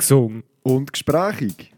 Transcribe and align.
Gesund 0.00 0.44
und 0.62 0.92
gesprächig. 0.92 1.74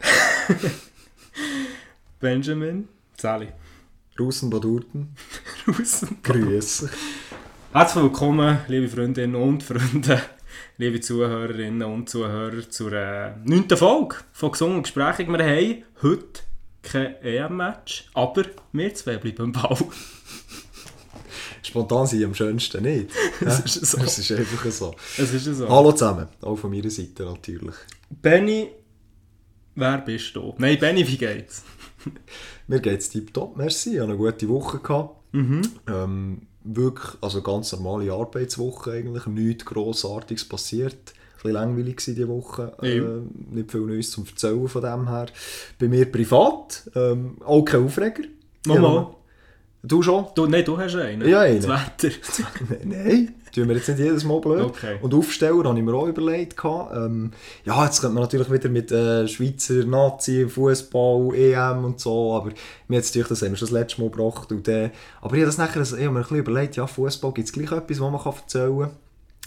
Benjamin, 2.20 2.88
Sally. 3.16 3.52
Rusenbadurten. 4.18 5.14
Russen. 5.68 6.18
Grüße. 6.24 6.90
Herzlich 7.72 8.02
willkommen, 8.02 8.58
liebe 8.66 8.88
Freundinnen 8.88 9.36
und 9.36 9.62
Freunde, 9.62 10.20
liebe 10.76 11.00
Zuhörerinnen 11.00 11.84
und 11.84 12.10
Zuhörer, 12.10 12.68
zur 12.68 12.92
äh, 12.94 13.36
neunten 13.44 13.78
Folge 13.78 14.16
von 14.32 14.50
Gesungen 14.50 14.78
und 14.78 14.82
Gesprächig. 14.82 15.28
Wir 15.28 15.38
haben 15.38 15.84
heute 16.02 16.42
kein 16.82 17.16
EM-Match, 17.22 18.08
aber 18.14 18.44
wir 18.72 18.94
zwei 18.94 19.16
bleiben 19.16 19.42
am 19.42 19.52
Ball. 19.52 19.76
Spontan 21.62 22.06
sind 22.06 22.24
am 22.24 22.34
schönsten, 22.34 22.82
nicht? 22.82 23.10
Es 23.40 23.60
ist 23.60 23.86
so. 23.86 23.98
Es 23.98 24.18
ist 24.18 24.32
einfach 24.32 24.70
so. 24.70 24.94
Es 25.16 25.32
ist 25.32 25.44
so. 25.44 25.68
Hallo 25.68 25.92
zusammen, 25.92 26.28
auch 26.40 26.56
von 26.56 26.70
meiner 26.70 26.90
Seite 26.90 27.24
natürlich. 27.24 27.76
Benny, 28.10 28.70
wer 29.74 29.98
bist 29.98 30.34
du? 30.34 30.54
Nein, 30.58 30.78
Benny, 30.78 31.06
wie 31.06 31.16
geht's? 31.16 31.62
Mir 32.66 32.80
geht 32.80 33.00
es 33.00 33.10
tiptop, 33.10 33.56
merci. 33.56 33.94
Ich 33.94 34.00
hatte 34.00 34.10
eine 34.10 34.18
gute 34.18 34.48
Woche. 34.48 34.78
Gehabt. 34.78 35.16
Ähm, 35.32 36.42
wirklich, 36.64 37.14
also 37.22 37.42
ganz 37.42 37.72
normale 37.72 38.12
Arbeitswoche 38.12 38.92
eigentlich. 38.92 39.26
Nichts 39.26 39.64
Grossartiges 39.64 40.46
passiert. 40.48 41.14
Bisschen 41.42 41.54
langweilig 41.54 41.96
diese 42.04 42.28
Woche. 42.28 42.72
Äh, 42.82 42.98
Ja. 42.98 43.04
nicht 43.50 43.70
viel 43.70 43.80
Neues 43.80 44.10
zum 44.10 44.24
Erzählen 44.26 44.68
von 44.68 44.82
dem 44.82 45.08
her. 45.08 45.26
Bei 45.80 45.88
mir 45.88 46.10
privat, 46.10 46.88
ähm, 46.94 47.36
auch 47.44 47.62
kein 47.64 47.84
Aufreger. 47.84 48.22
Mal, 48.66 48.78
mal. 48.78 49.14
Du 49.84 50.00
schon? 50.00 50.26
Du, 50.36 50.46
nein, 50.46 50.64
du 50.64 50.78
hast 50.78 50.94
einen. 50.94 51.28
Ja, 51.28 51.40
einen. 51.40 51.60
Das 51.60 51.68
Wetter. 51.68 52.14
Nein, 52.84 53.34
tun 53.52 53.66
wir 53.68 53.74
jetzt 53.74 53.88
nicht 53.88 53.98
jedes 53.98 54.22
Mal 54.22 54.40
blöd. 54.40 54.60
Okay. 54.60 54.96
Und 55.02 55.12
Aufsteller 55.12 55.64
habe 55.64 55.76
ich 55.76 55.84
mir 55.84 55.92
auch 55.92 56.06
überlegt. 56.06 56.56
Ähm, 56.64 57.32
ja, 57.64 57.84
jetzt 57.84 58.00
könnte 58.00 58.14
man 58.14 58.22
natürlich 58.22 58.48
wieder 58.52 58.68
mit 58.68 58.92
äh, 58.92 59.26
Schweizer 59.26 59.84
Nazi, 59.84 60.46
Fußball, 60.48 61.34
EM 61.34 61.84
und 61.84 61.98
so, 61.98 62.32
aber 62.32 62.50
mir 62.86 62.98
hat 62.98 63.04
es 63.06 63.10
gedacht, 63.12 63.32
das 63.32 63.42
haben 63.42 63.50
wir 63.50 63.56
schon 63.56 63.66
das 63.66 63.72
letzte 63.76 64.00
Mal 64.02 64.10
gebracht. 64.10 64.52
Und, 64.52 64.68
äh, 64.68 64.90
aber 65.20 65.34
ich 65.34 65.40
habe 65.42 65.46
das 65.46 65.58
nachher, 65.58 65.82
ich 65.82 65.90
habe 65.90 66.00
mir 66.10 66.10
ein 66.10 66.22
bisschen 66.22 66.36
überlegt, 66.38 66.76
ja, 66.76 66.86
Fußball 66.86 67.32
gibt 67.32 67.48
es 67.48 67.52
gleich 67.52 67.72
etwas, 67.72 67.98
was 68.00 68.10
man 68.12 68.20
kann 68.22 68.34
erzählen 68.34 68.78
kann. 68.78 68.90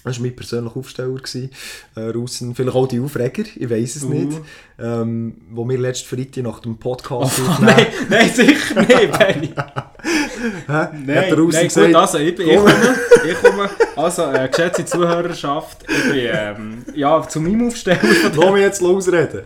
Das 0.06 0.18
war 0.18 0.22
mein 0.26 0.36
persönlicher 0.36 0.78
Aufsteller. 0.78 1.16
Gewesen. 1.16 1.50
Äh, 1.96 2.02
Russen, 2.10 2.56
vielleicht 2.56 2.76
auch 2.76 2.88
die 2.88 3.00
Aufreger, 3.00 3.44
ich 3.56 3.70
weiß 3.70 3.96
es 3.98 4.04
Uh. 4.04 4.10
nicht. 4.10 4.40
Ähm, 4.78 5.36
wo 5.52 5.68
wir 5.68 5.78
letzten 5.78 6.16
Freitag 6.16 6.44
nach 6.44 6.60
dem 6.60 6.78
Podcast 6.78 7.40
Oh, 7.46 7.50
aufnehmen- 7.50 7.76
nein, 7.78 7.88
nein, 8.10 8.30
sicher 8.30 8.82
nicht? 8.82 9.56
Hat 10.68 10.94
Nein, 10.94 11.04
nein 11.06 11.36
gesagt, 11.48 11.74
gut, 11.74 11.96
also 11.96 12.18
ich, 12.20 12.36
bin- 12.36 12.50
ich 12.50 12.56
komme, 12.58 12.96
ich 13.28 13.42
komme, 13.42 13.70
also 13.96 14.24
äh, 14.32 14.48
geschätzte 14.50 14.86
Zuhörerschaft, 14.86 15.84
ich 15.88 16.12
bin 16.12 16.30
ähm, 16.32 16.78
ja, 16.94 17.26
zu 17.28 17.40
meinem 17.42 17.68
Aufsteller 17.68 18.00
Lass 18.36 18.52
mich 18.52 18.62
jetzt 18.62 18.82
losreden. 18.82 19.42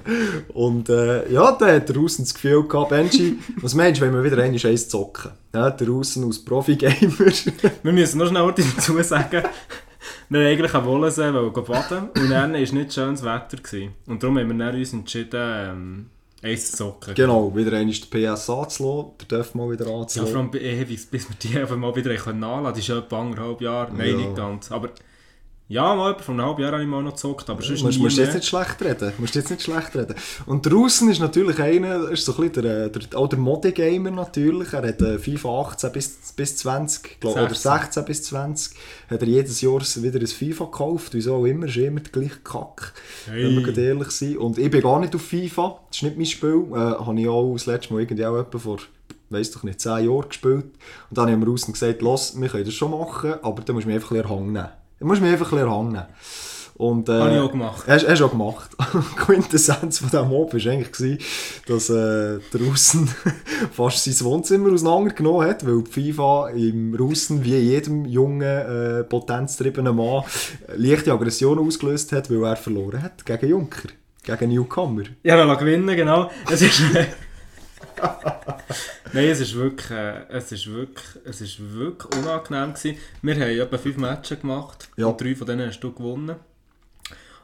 Und 0.54 0.90
äh, 0.90 1.32
ja, 1.32 1.52
dann 1.54 1.76
hat 1.76 1.88
der 1.90 1.96
Russen 1.96 2.26
das 2.26 2.34
Gefühl 2.34 2.68
gehabt, 2.68 2.90
Benji, 2.90 3.38
was 3.62 3.74
meinst 3.76 4.02
du, 4.02 4.06
wenn 4.06 4.14
wir 4.14 4.24
wieder 4.24 4.42
eine 4.44 4.58
Scheiß 4.60 4.90
zocken? 4.90 5.32
Ja, 5.54 5.70
der 5.70 5.88
Russen 5.88 6.26
als 6.26 6.44
Profi-Gamer. 6.44 7.32
Wir 7.84 7.92
müssen 7.94 8.18
noch 8.18 8.28
schnell 8.28 8.54
dazu 8.76 9.02
sagen, 9.04 9.44
wir 10.30 10.40
wollten 10.40 10.52
eigentlich 10.52 10.74
am 10.74 10.86
Wollensee 10.86 11.34
wollen 11.34 11.54
baden 11.54 12.10
und 12.16 12.30
dann 12.30 12.54
war 12.54 12.60
nicht 12.60 12.94
schönes 12.94 13.24
Wetter. 13.24 13.58
Gewesen. 13.58 13.94
Und 14.08 14.22
darum 14.24 14.38
haben 14.40 14.58
wir 14.58 14.74
uns 14.74 14.94
entschieden, 14.94 15.40
ähm, 15.42 16.06
eins 16.42 16.72
zu 16.72 16.78
zocken. 16.78 17.16
genau, 17.16 17.56
wieder 17.56 17.74
einmal 17.74 17.94
den 17.94 18.10
PS 18.34 18.50
anzulassen, 18.50 19.12
der 19.30 19.38
darf 19.40 19.56
mal 19.56 19.70
wieder 19.72 19.88
Ja, 19.88 19.96
anzulassen. 20.00 20.34
vor 20.34 20.42
allem 20.42 20.54
ewig, 20.54 21.10
bis 21.12 21.30
wir 21.30 21.36
die 21.42 21.60
einfach 21.60 21.76
mal 21.78 21.96
wieder 21.96 22.12
nachladen 22.14 22.42
können. 22.42 22.64
Das 22.64 22.78
ist 22.78 22.88
ja 22.88 22.98
etwa 23.00 23.22
anderthalb 23.22 23.62
Jahre. 23.62 23.94
Nein, 23.94 24.10
Ja. 24.10 24.16
nicht 24.18 24.36
ganz. 24.36 24.72
Aber 24.72 24.90
ja, 25.70 25.94
mal 25.94 26.18
vor 26.18 26.34
einem 26.34 26.46
halben 26.48 26.64
Jahr 26.64 26.72
habe 26.72 26.82
ich 26.82 26.90
mal 26.90 27.04
noch 27.04 27.12
gezockt, 27.12 27.48
aber 27.48 27.62
sonst 27.62 27.82
Du 27.82 27.86
musst, 27.86 27.98
nie 28.00 28.04
musst 28.04 28.18
jetzt 28.18 28.34
nicht 28.34 28.48
schlecht 28.48 28.82
reden. 28.82 29.14
Musst 29.20 29.36
jetzt 29.36 29.52
nicht 29.52 29.62
schlecht 29.62 29.96
reden. 29.96 30.16
Und 30.48 30.66
der 30.66 30.74
Russen 30.74 31.12
ist 31.12 31.20
natürlich 31.20 31.60
einer, 31.62 32.10
ist 32.10 32.26
so 32.26 32.36
ein 32.36 32.50
bisschen 32.50 32.64
der, 32.64 32.90
der, 32.90 33.20
auch 33.20 33.28
der 33.28 33.38
Modi-Gamer 33.38 34.10
natürlich. 34.10 34.74
Er 34.74 34.88
hat 34.88 35.00
äh, 35.00 35.20
FIFA 35.20 35.62
18 35.62 35.92
bis, 35.92 36.34
bis 36.36 36.58
20, 36.58 37.20
glaub, 37.20 37.36
oder 37.36 37.50
16. 37.50 37.72
16 37.72 38.06
bis 38.06 38.24
20, 38.24 38.78
hat 39.12 39.22
er 39.22 39.28
jedes 39.28 39.62
Jahr 39.62 39.80
wieder 39.80 40.20
ein 40.20 40.26
FIFA 40.28 40.66
gekauft. 40.66 41.14
Wieso 41.14 41.36
auch 41.36 41.46
immer, 41.46 41.68
ist 41.68 41.78
immer 41.78 42.00
der 42.00 42.12
gleiche 42.12 42.40
Kack. 42.44 42.94
Wenn 43.28 43.64
wir 43.64 43.72
Hey. 43.72 43.86
ehrlich 43.86 44.10
sind. 44.10 44.38
Und 44.38 44.58
ich 44.58 44.72
bin 44.72 44.82
gar 44.82 45.00
nicht 45.00 45.14
auf 45.14 45.22
FIFA, 45.22 45.82
das 45.90 45.98
ist 45.98 46.04
nicht 46.04 46.18
mein 46.18 46.26
Spiel. 46.26 46.66
Äh, 46.72 46.76
habe 46.78 47.22
ich 47.22 47.28
auch 47.28 47.54
das 47.54 47.68
letzte 47.68 47.94
Mal 47.94 48.02
irgendwie 48.02 48.26
auch 48.26 48.40
etwa 48.40 48.58
vor, 48.58 48.80
weiss 49.30 49.52
doch 49.52 49.62
nicht, 49.62 49.80
10 49.80 50.06
Jahren 50.10 50.28
gespielt. 50.30 50.66
Und 50.66 51.18
dann 51.18 51.30
haben 51.30 51.42
wir 51.42 51.48
Russen 51.48 51.74
gesagt, 51.74 52.02
los, 52.02 52.34
wir 52.42 52.50
können 52.50 52.66
das 52.66 52.74
schon 52.74 52.90
machen, 52.90 53.36
aber 53.44 53.62
dann 53.62 53.76
musst 53.76 53.86
du 53.86 53.90
mich 53.90 53.98
einfach 53.98 54.10
ein 54.12 54.18
bisschen 54.18 54.32
erhangen 54.32 54.54
nehmen. 54.54 54.79
Du 55.00 55.06
musst 55.06 55.22
mich 55.22 55.32
einfach 55.32 55.52
ein 55.54 55.60
bisschen 55.60 55.88
nehmen. 55.88 56.06
Und, 56.76 57.10
äh, 57.10 57.12
Habe 57.12 57.34
ich 57.34 57.40
auch 57.40 57.52
gemacht. 57.52 57.84
Hast 57.88 58.08
hast 58.08 58.20
du 58.20 58.26
auch 58.26 58.32
gemacht. 58.32 58.70
Die 58.94 59.16
Quintessenz 59.18 60.00
von 60.00 60.10
diesem 60.10 60.30
Mob 60.30 60.54
war 60.54 60.72
eigentlich, 60.72 60.92
gewesen, 60.94 61.18
dass 61.68 61.90
äh, 61.90 62.40
der 62.54 62.62
Russen 62.62 63.10
fast 63.74 64.06
sein 64.06 64.26
Wohnzimmer 64.26 64.74
auseinandergenommen 64.74 65.48
hat, 65.48 65.66
weil 65.66 65.84
die 65.84 65.92
FIFA 65.92 66.50
im 66.52 66.96
Russen, 66.96 67.44
wie 67.44 67.58
jedem 67.58 68.06
jungen, 68.06 68.42
äh, 68.42 69.04
potenztriebenen 69.04 69.94
Mann, 69.94 70.24
äh, 70.68 70.76
leichte 70.76 71.12
Aggressionen 71.12 71.66
ausgelöst 71.66 72.14
hat, 72.14 72.30
weil 72.30 72.44
er 72.46 72.56
verloren 72.56 73.04
hat 73.04 73.26
gegen 73.26 73.50
Junker, 73.50 73.90
gegen 74.24 74.50
Newcomer. 74.50 75.04
Ja, 75.24 75.36
dann 75.36 75.58
gewinnen, 75.58 75.94
genau. 75.98 76.32
Es 76.50 76.62
ist. 76.62 76.82
Nein, 79.14 79.26
es 79.30 79.40
ist 79.40 79.56
wirklich, 79.56 79.90
äh, 79.92 80.26
es 80.30 80.52
ist 80.52 80.68
wirklich, 80.68 81.06
es 81.26 81.42
ist 81.42 81.58
wirklich 81.74 82.16
unangenehm 82.22 82.74
gewesen. 82.74 82.98
Wir 83.22 83.36
haben 83.36 83.60
etwa 83.60 83.78
fünf 83.78 83.98
Matches 83.98 84.40
gemacht 84.42 84.90
Ja. 84.98 85.08
und 85.08 85.20
drei 85.20 85.36
von 85.36 85.48
denen 85.48 85.68
hast 85.68 85.80
du 85.80 85.92
gewonnen. 85.92 86.36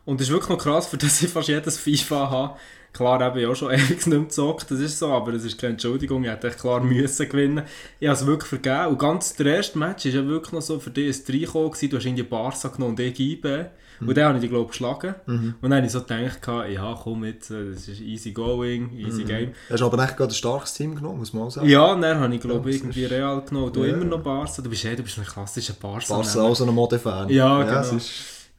Und 0.06 0.22
es 0.22 0.28
ist 0.28 0.34
wirklich 0.34 0.50
noch 0.50 0.64
krass, 0.64 0.88
für 0.88 0.98
das 0.98 1.22
ich 1.24 1.30
fast 1.30 1.48
jedes 1.48 1.80
FIFA 1.80 2.30
habe. 2.30 2.60
Klar, 2.94 3.20
eben 3.28 3.40
ich 3.40 3.46
auch 3.48 3.56
schon 3.56 3.72
ewig 3.74 3.90
nicht 3.90 4.08
mehr 4.08 4.20
gezockt, 4.20 4.70
das 4.70 4.80
ist 4.80 5.00
so, 5.00 5.12
aber 5.12 5.34
es 5.34 5.44
ist 5.44 5.60
keine 5.60 5.72
Entschuldigung, 5.74 6.24
ich 6.24 6.30
hätte 6.30 6.52
klar 6.52 6.82
müssen 6.82 7.28
gewinnen. 7.28 7.64
Ich 8.00 8.08
habe 8.08 8.18
es 8.18 8.26
wirklich 8.26 8.48
vergeben. 8.50 8.88
Und 8.92 9.00
ganz 9.00 9.34
der 9.34 9.48
erste 9.58 9.78
Match 9.80 10.06
war 10.06 10.12
ja 10.12 10.26
wirklich 10.26 10.54
noch 10.54 10.62
so 10.62 10.80
für 10.80 10.92
dich 10.92 11.18
ein 11.18 11.26
gewesen. 11.26 11.90
du 11.90 11.98
hast 11.98 12.06
in 12.06 12.16
die 12.16 12.24
Barca 12.24 12.68
genommen 12.70 12.92
und 12.92 13.00
ich 13.00 13.20
IB. 13.20 13.66
Und 14.00 14.18
dann 14.18 14.34
habe 14.34 14.44
ich 14.44 14.50
glaube 14.50 14.64
ich, 14.66 14.72
geschlagen. 14.72 15.16
Und 15.26 15.56
dann 15.62 15.74
habe 15.76 15.86
ich 15.86 15.92
so 15.92 16.02
gedacht, 16.02 16.40
ja 16.70 17.00
komm 17.02 17.26
jetzt, 17.26 17.52
äh, 17.52 17.72
das 17.74 17.88
ist 17.88 18.02
easy 18.02 18.32
going, 18.32 18.92
easy 18.98 19.24
game. 19.24 19.54
Hast 19.70 19.82
aber 19.82 20.04
echt 20.04 20.18
gerade 20.18 20.32
ein 20.32 20.36
starkes 20.36 20.74
Team 20.74 20.96
genommen, 20.96 21.20
muss 21.20 21.34
man 21.34 21.50
sagen. 21.50 21.68
Ja, 21.68 21.94
und 21.94 22.02
dann 22.02 22.20
habe 22.20 22.34
ich, 22.36 22.42
glaube 22.42 22.70
Ja, 22.70 22.76
ich, 22.76 22.82
irgendwie 22.82 23.06
Real 23.06 23.42
genommen. 23.42 23.74
Du 23.74 23.84
Ja. 23.84 23.94
immer 23.94 24.06
noch 24.06 24.22
Barca, 24.22 24.62
du 24.62 24.70
bist, 24.70 24.84
ja, 24.84 24.96
du 24.96 25.04
bist 25.04 25.18
ein 25.18 25.26
klassischer 25.26 25.74
Barca. 25.74 26.16
Barca 26.16 26.42
auch 26.42 26.56
so 26.56 26.66
ein 26.66 26.74
Mode-Fan. 26.74 27.30
Ja, 27.30 27.64
genau. 27.64 27.80
es 27.80 27.92
ist, 27.92 28.12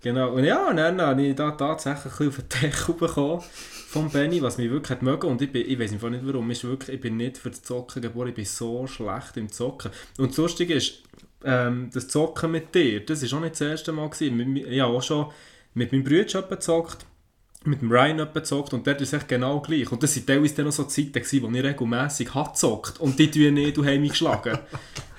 Genau, 0.03 0.35
und 0.35 0.45
ja, 0.45 0.69
und 0.69 0.77
dann 0.77 1.01
habe 1.01 1.23
ich 1.23 1.35
da 1.35 1.51
tatsächlich 1.53 2.05
ein 2.05 2.11
bisschen 2.11 2.29
auf 2.29 2.37
den 2.37 2.61
Deckel 2.71 2.95
bekommen 2.95 3.43
von 3.89 4.09
Benny, 4.11 4.41
was 4.43 4.57
mich 4.59 4.71
wirklich 4.71 4.91
hat 4.91 5.03
mögen. 5.03 5.27
Und 5.27 5.43
ich, 5.43 5.51
bin, 5.51 5.69
ich 5.69 5.79
weiß 5.81 5.93
einfach 5.93 6.11
nicht 6.11 6.25
warum, 6.25 6.49
ist 6.51 6.63
wirklich, 6.63 6.97
ich 6.97 7.01
bin 7.01 7.17
nicht 7.17 7.39
für 7.39 7.51
das 7.51 7.63
Zocken 7.63 8.03
geboren, 8.03 8.29
ich 8.29 8.35
bin 8.35 8.45
so 8.45 8.87
schlecht 8.87 9.37
im 9.37 9.51
Zocken. 9.51 9.91
Und 10.19 10.31
das 10.31 10.37
Lustige 10.37 10.75
ist, 10.75 11.03
ähm, 11.45 11.91
das 11.93 12.09
Zocken 12.09 12.51
mit 12.51 12.75
dir, 12.75 13.05
das 13.05 13.23
war 13.31 13.39
auch 13.39 13.43
nicht 13.43 13.55
das 13.55 13.61
erste 13.61 13.93
Mal. 13.93 14.09
Gewesen. 14.09 14.57
Ich 14.57 14.81
habe 14.81 14.95
auch 14.95 15.03
schon 15.03 15.27
mit 15.75 15.93
meinem 15.93 16.05
Bruder 16.05 16.43
gezockt, 16.43 17.05
mit 17.65 17.83
dem 17.83 17.91
Ryan 17.91 18.29
gezockt 18.33 18.73
und 18.73 18.87
der 18.87 18.99
ist 19.01 19.13
echt 19.13 19.29
genau 19.29 19.61
gleich. 19.61 19.91
Und 19.91 20.03
das 20.03 20.17
waren 20.17 20.27
teilweise 20.27 20.55
dann 20.55 20.67
noch 20.67 20.73
so 20.73 20.85
Zeiten, 20.85 21.13
gewesen, 21.13 21.43
wo 21.43 21.51
ich 21.51 21.65
regelmässig 21.65 22.33
gezockt 22.33 23.01
und 23.01 23.19
die 23.19 23.31
tun 23.31 23.55
nicht, 23.55 23.77
du 23.77 23.85
hast 23.85 23.99
mich 23.99 24.11
geschlagen. 24.11 24.59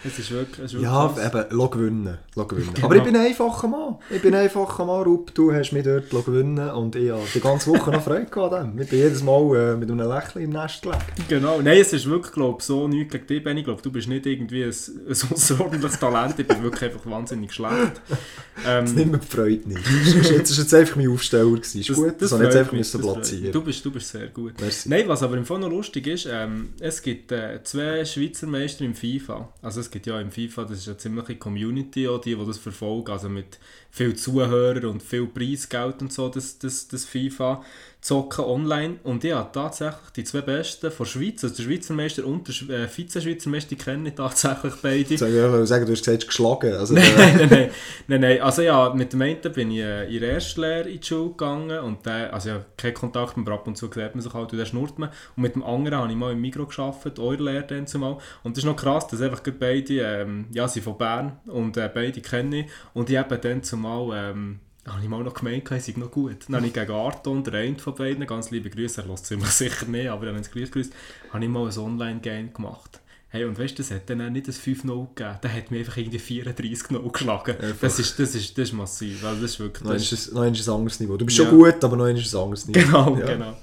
Es 0.04 0.20
ist 0.20 0.32
wirklich, 0.32 0.60
es 0.60 0.66
ist 0.66 0.74
wirklich 0.74 0.84
ja, 0.84 1.08
krass. 1.14 1.26
eben, 1.26 1.58
lass 1.60 1.72
gewinnen. 1.72 2.18
Lass 2.36 2.48
gewinnen. 2.48 2.74
Genau. 2.74 2.86
Aber 2.86 2.96
ich 2.96 3.04
bin 3.04 3.16
ein 3.16 3.26
einfacher 3.26 3.68
Mann. 3.68 3.96
Ich 4.10 4.22
bin 4.22 4.34
ein 4.36 4.44
einfacher 4.44 4.86
Mann, 4.86 5.04
Rup. 5.04 5.34
Du 5.34 5.52
hast 5.52 5.72
mich 5.72 5.84
dort 5.84 6.10
gewinnen 6.10 6.70
und 6.70 6.96
ich 6.96 7.10
habe 7.12 7.24
die 7.34 7.40
ganze 7.40 7.72
Woche 7.72 7.92
noch 7.92 8.04
Freude 8.04 8.26
gehabt 8.26 8.54
an 8.54 8.72
dem. 8.76 8.82
Ich 8.82 8.90
bin 8.90 9.00
jedes 9.00 9.24
Mal 9.24 9.56
äh, 9.56 9.76
mit 9.76 9.90
einem 9.90 10.08
Lächeln 10.08 10.46
im 10.46 10.52
Nest 10.52 10.84
gelegen. 10.84 11.02
Genau, 11.28 11.62
nein, 11.62 11.80
es 11.80 11.94
ist 11.94 12.08
wirklich, 12.08 12.34
glaube 12.34 12.62
so 12.62 12.88
nichts 12.88 13.12
gegen 13.12 13.28
dich, 13.28 13.44
Benni. 13.44 13.62
Ich 13.62 13.66
glaube, 13.66 13.82
du 13.82 13.92
bist 13.92 14.08
nicht 14.08 14.26
irgendwie 14.26 14.64
ein, 14.64 14.70
ein 14.70 15.10
außerordentliches 15.34 16.00
Talent, 16.00 16.40
ich 16.40 16.48
bin 16.48 16.62
wirklich 16.64 16.92
einfach 16.92 17.10
wahnsinnig 17.10 17.52
schlecht. 17.52 18.02
Das 18.08 18.18
Ähm, 18.66 18.96
nimmt 18.96 19.12
mir 19.12 19.18
die 19.20 19.28
Freude 19.28 19.70
nicht. 19.70 19.86
Das 19.86 20.14
ist 20.14 20.30
jetzt, 20.32 20.60
das 20.60 20.74
einfach 20.74 20.96
mein 20.96 21.10
Aufsteller. 21.10 21.46
Gewesen. 21.52 21.82
Ist 21.82 21.94
gut, 21.94 22.16
das, 22.20 22.32
ich 22.32 22.40
jetzt 22.40 22.56
einfach 22.56 22.72
mich, 22.72 22.92
das 22.92 23.02
platzieren. 23.02 23.52
Du 23.52 23.62
bist, 23.64 23.84
du 23.86 23.92
bist 23.92 24.10
sehr 24.10 24.28
gut. 24.28 24.54
Merci. 24.60 24.90
Nein, 24.90 25.08
was 25.08 25.24
aber 25.24 25.38
im 25.38 25.46
Fall 25.46 25.60
noch 25.60 25.70
lustig 25.70 26.08
ist, 26.08 26.28
ähm, 26.32 26.70
es 26.80 27.02
gibt 27.02 27.32
äh, 27.32 27.62
zwei 27.64 28.04
Schweizer 28.06 28.48
Meister 28.48 28.86
im 28.86 28.94
FIFA. 28.96 29.50
Also 29.62 29.87
es 29.88 29.92
gibt 29.92 30.06
ja 30.06 30.20
im 30.20 30.32
FIFA, 30.32 30.66
das 30.66 30.80
ist 30.80 30.88
eine 30.90 30.98
ziemliche 30.98 31.38
Community, 31.38 32.08
auch 32.08 32.20
die, 32.20 32.36
die 32.36 32.46
das 32.46 32.58
verfolgen, 32.58 33.10
also 33.10 33.30
mit 33.30 33.58
viel 33.90 34.16
Zuhörern 34.16 34.86
und 34.86 35.02
viel 35.02 35.28
Preisgeld 35.28 36.02
und 36.02 36.12
so, 36.12 36.28
das, 36.28 36.60
das, 36.60 36.90
das 36.90 37.06
FIFA. 37.06 37.64
Zocken 38.08 38.46
online 38.46 39.00
und 39.04 39.26
ich 39.26 39.34
habe 39.34 39.50
tatsächlich 39.52 40.12
die 40.16 40.24
zwei 40.24 40.40
Besten 40.40 40.92
von 40.92 41.06
der 41.06 41.12
Schweiz, 41.12 41.44
also 41.44 41.58
der 41.58 41.64
Schweizer 41.64 41.94
Meister 41.94 42.26
und 42.26 42.70
der 42.70 42.84
äh, 42.84 42.88
Vize-Schweizer 42.88 43.50
Meister, 43.50 43.72
die 43.72 43.76
kenne 43.76 44.08
ich 44.08 44.16
tatsächlich 44.16 44.76
beide. 44.82 45.14
Ich 45.14 45.22
wollte 45.22 45.68
sagen, 45.68 45.86
du 45.86 45.92
hast 45.92 46.06
gesagt, 46.06 46.26
geschlagen. 46.26 46.74
Also, 46.74 46.94
nein, 46.94 47.04
äh, 47.04 47.36
nein, 47.36 47.50
nein, 47.50 47.70
nein, 48.08 48.22
nein. 48.22 48.42
Also 48.42 48.62
ja, 48.62 48.94
mit 48.94 49.12
dem 49.12 49.22
einen 49.24 49.42
bin 49.54 49.72
ich 49.72 49.80
äh, 49.80 50.06
in 50.06 50.22
der 50.22 50.32
Erstlehre 50.32 50.90
in 50.90 51.02
die 51.02 51.06
Schule 51.06 51.32
gegangen 51.32 51.80
und 51.80 52.06
der, 52.06 52.34
also 52.34 52.50
ja, 52.50 52.66
kein 52.78 52.94
Kontakt, 52.94 53.38
aber 53.38 53.52
ab 53.52 53.68
und 53.68 53.76
zu 53.76 53.88
sieht 53.88 54.16
man 54.16 54.22
sich 54.22 54.34
halt 54.34 54.54
und 54.54 54.58
der 54.58 54.66
schnurrt 54.66 54.98
man. 54.98 55.10
Und 55.36 55.44
mit 55.44 55.56
dem 55.56 55.64
anderen 55.64 56.00
habe 56.00 56.10
ich 56.10 56.18
mal 56.18 56.32
im 56.32 56.40
Mikro 56.40 56.66
gearbeitet, 56.66 57.20
eure 57.20 57.44
Lehre 57.44 57.68
dann 57.68 57.88
zumal. 57.88 58.20
Und 58.42 58.56
das 58.56 58.64
ist 58.64 58.70
noch 58.70 58.78
krass, 58.78 59.06
dass 59.10 59.22
einfach 59.22 59.44
gerade 59.44 59.58
beide, 59.58 60.00
ähm, 60.00 60.46
ja, 60.54 60.66
sind 60.70 60.84
von 60.84 60.98
Bern 60.98 61.42
und 61.46 61.76
äh, 61.76 61.92
beide 61.94 62.22
kenne 62.22 62.62
ich. 62.62 62.66
Und 62.94 63.10
ich 63.10 63.18
habe 63.18 63.38
dann 63.38 63.64
zumal, 63.64 64.32
ähm, 64.32 64.60
habe 64.88 65.02
ich 65.04 65.10
mal 65.10 65.24
noch 65.24 65.34
gemeint, 65.34 65.68
sie 65.70 65.80
sind 65.80 65.98
noch 65.98 66.12
gut. 66.12 66.46
Dann 66.48 66.58
habe 66.58 66.68
ich 66.68 66.74
gegen 66.74 66.92
Arton, 66.92 67.44
der 67.44 67.54
eine 67.56 67.78
von 67.78 67.96
beiden, 67.96 68.26
ganz 68.26 68.52
liebe 68.52 68.70
Grüße, 68.70 69.02
er 69.02 69.08
lässt 69.08 69.26
ziemlich 69.26 69.50
sicher 69.52 69.86
nicht, 69.86 70.08
aber 70.10 70.28
wenn 70.28 70.36
es 70.38 70.50
gleich 70.52 70.72
grüßt, 70.72 70.94
habe 71.32 71.44
ich 71.44 71.50
mal 71.50 71.70
ein 71.70 71.78
Online-Game 71.78 72.54
gemacht. 72.54 73.02
Hey, 73.30 73.44
und 73.44 73.60
weißt 73.60 73.74
du, 73.74 73.84
das 73.84 73.92
hat 73.92 74.10
dann 74.10 74.32
nicht 74.32 74.48
ein 74.48 74.54
5-0 74.54 75.08
gegeben, 75.14 75.38
der 75.44 75.54
hat 75.54 75.70
mir 75.70 75.80
einfach 75.80 75.98
irgendwie 75.98 76.18
34-0 76.18 77.12
geschlagen. 77.12 77.56
Das 77.82 78.00
ist, 78.00 78.18
das, 78.18 78.36
ist, 78.36 78.58
das 78.58 78.70
ist 78.70 78.74
massiv, 78.74 79.24
also 79.26 79.42
das 79.42 79.52
ist 79.52 79.60
wirklich... 79.60 79.84
noch 79.84 79.92
Das 79.94 80.04
ist 80.04 80.12
es 80.14 80.32
noch 80.32 80.44
ist 80.46 80.60
es 80.62 80.70
ein 80.70 80.76
anderes 80.76 81.00
Niveau. 81.02 81.18
Du 81.18 81.26
bist 81.26 81.38
Ja. 81.38 81.46
schon 81.46 81.58
gut, 81.58 81.84
aber 81.84 81.98
noch 81.98 82.08
ist 82.08 82.26
es 82.26 82.34
ein 82.34 82.42
anderes 82.42 82.68
Niveau. 82.68 82.80
Genau, 82.82 83.18
Ja. 83.18 83.26
genau. 83.26 83.58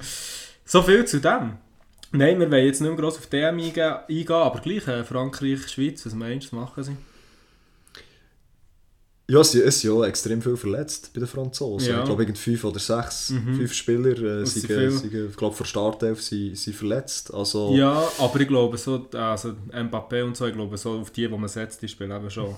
So 0.67 0.83
viel 0.83 1.05
zu 1.07 1.21
dem. 1.21 1.55
Nein, 2.13 2.39
wir 2.39 2.51
wollen 2.51 2.67
jetzt 2.67 2.81
nicht 2.81 2.91
mehr 2.91 2.99
gross 3.01 3.17
auf 3.17 3.27
DM 3.27 3.59
eingehen, 3.59 4.29
aber 4.31 4.61
gleich 4.61 4.87
äh, 4.87 5.03
Frankreich, 5.03 5.67
Schweiz, 5.69 6.05
was 6.05 6.15
meinst 6.15 6.53
du, 6.53 6.57
was 6.57 6.63
machen 6.65 6.85
sie? 6.85 6.97
Ja, 9.27 9.41
es, 9.41 9.55
es 9.55 9.81
sind 9.81 9.95
ja 9.99 10.05
extrem 10.07 10.43
viel 10.43 10.57
verletzt 10.57 11.11
bei 11.15 11.21
den 11.21 11.27
Franzosen. 11.29 11.89
Ja. 11.89 12.01
Ich 12.01 12.05
glaube, 12.05 12.23
irgend 12.25 12.37
fünf 12.37 12.63
oder 12.65 12.79
sechs, 12.79 13.31
Mhm. 13.31 13.57
fünf 13.57 13.73
Spieler 13.73 14.11
äh, 14.43 14.45
sind, 14.45 14.71
ich 14.71 15.37
glaube, 15.37 15.57
vor 15.57 15.65
Startelf 15.65 16.21
sind, 16.23 16.59
sind 16.59 16.77
verletzt. 16.77 17.33
Also, 17.33 17.73
Ja, 17.75 18.07
aber 18.19 18.41
ich 18.41 18.49
glaube 18.49 18.77
so, 18.77 19.07
also 19.15 19.55
Mbappé 19.73 20.25
und 20.25 20.37
so, 20.37 20.47
ich 20.47 20.53
glaube 20.53 20.77
so 20.77 20.99
auf 21.01 21.11
die, 21.11 21.27
die 21.27 21.37
man 21.39 21.49
setzt, 21.49 21.81
die 21.81 21.89
spielen 21.89 22.11
eben 22.11 22.29
schon. 22.31 22.55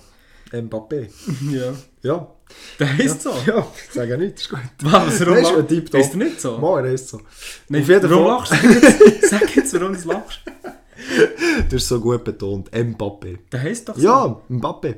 Mbappé. 0.52 1.08
ja. 1.52 1.72
Ja. 2.02 2.32
Der 2.80 2.96
heisst 2.98 3.22
so. 3.22 3.30
Ja, 3.46 3.66
ich 3.88 3.92
sage 3.94 4.18
nicht, 4.18 4.38
ist 4.38 4.48
gut. 4.50 4.58
Was, 4.82 5.20
warum 5.20 5.36
Weißt 5.36 5.52
ein 5.56 5.68
Tipptopp. 5.68 6.00
Ist 6.00 6.10
der 6.10 6.16
nicht 6.18 6.40
so? 6.40 6.58
Mal, 6.58 6.84
er 6.86 6.92
ist 6.94 7.08
so. 7.08 7.20
Nein, 7.68 7.82
Auf 7.82 7.88
jeden 7.88 8.10
warum 8.10 8.24
Fall. 8.24 8.58
lachst 8.58 8.64
du 8.64 9.06
jetzt? 9.08 9.22
Sag 9.30 9.56
jetzt, 9.56 9.74
warum 9.80 10.00
du 10.00 10.08
lachst. 10.08 10.40
Du 11.68 11.76
hast 11.76 11.88
so 11.88 12.00
gut 12.00 12.24
betont. 12.24 12.70
Mbappé. 12.72 13.38
Der 13.52 13.60
heisst 13.62 13.88
doch 13.88 13.96
so. 13.96 14.02
Ja, 14.02 14.40
Mbappé. 14.48 14.94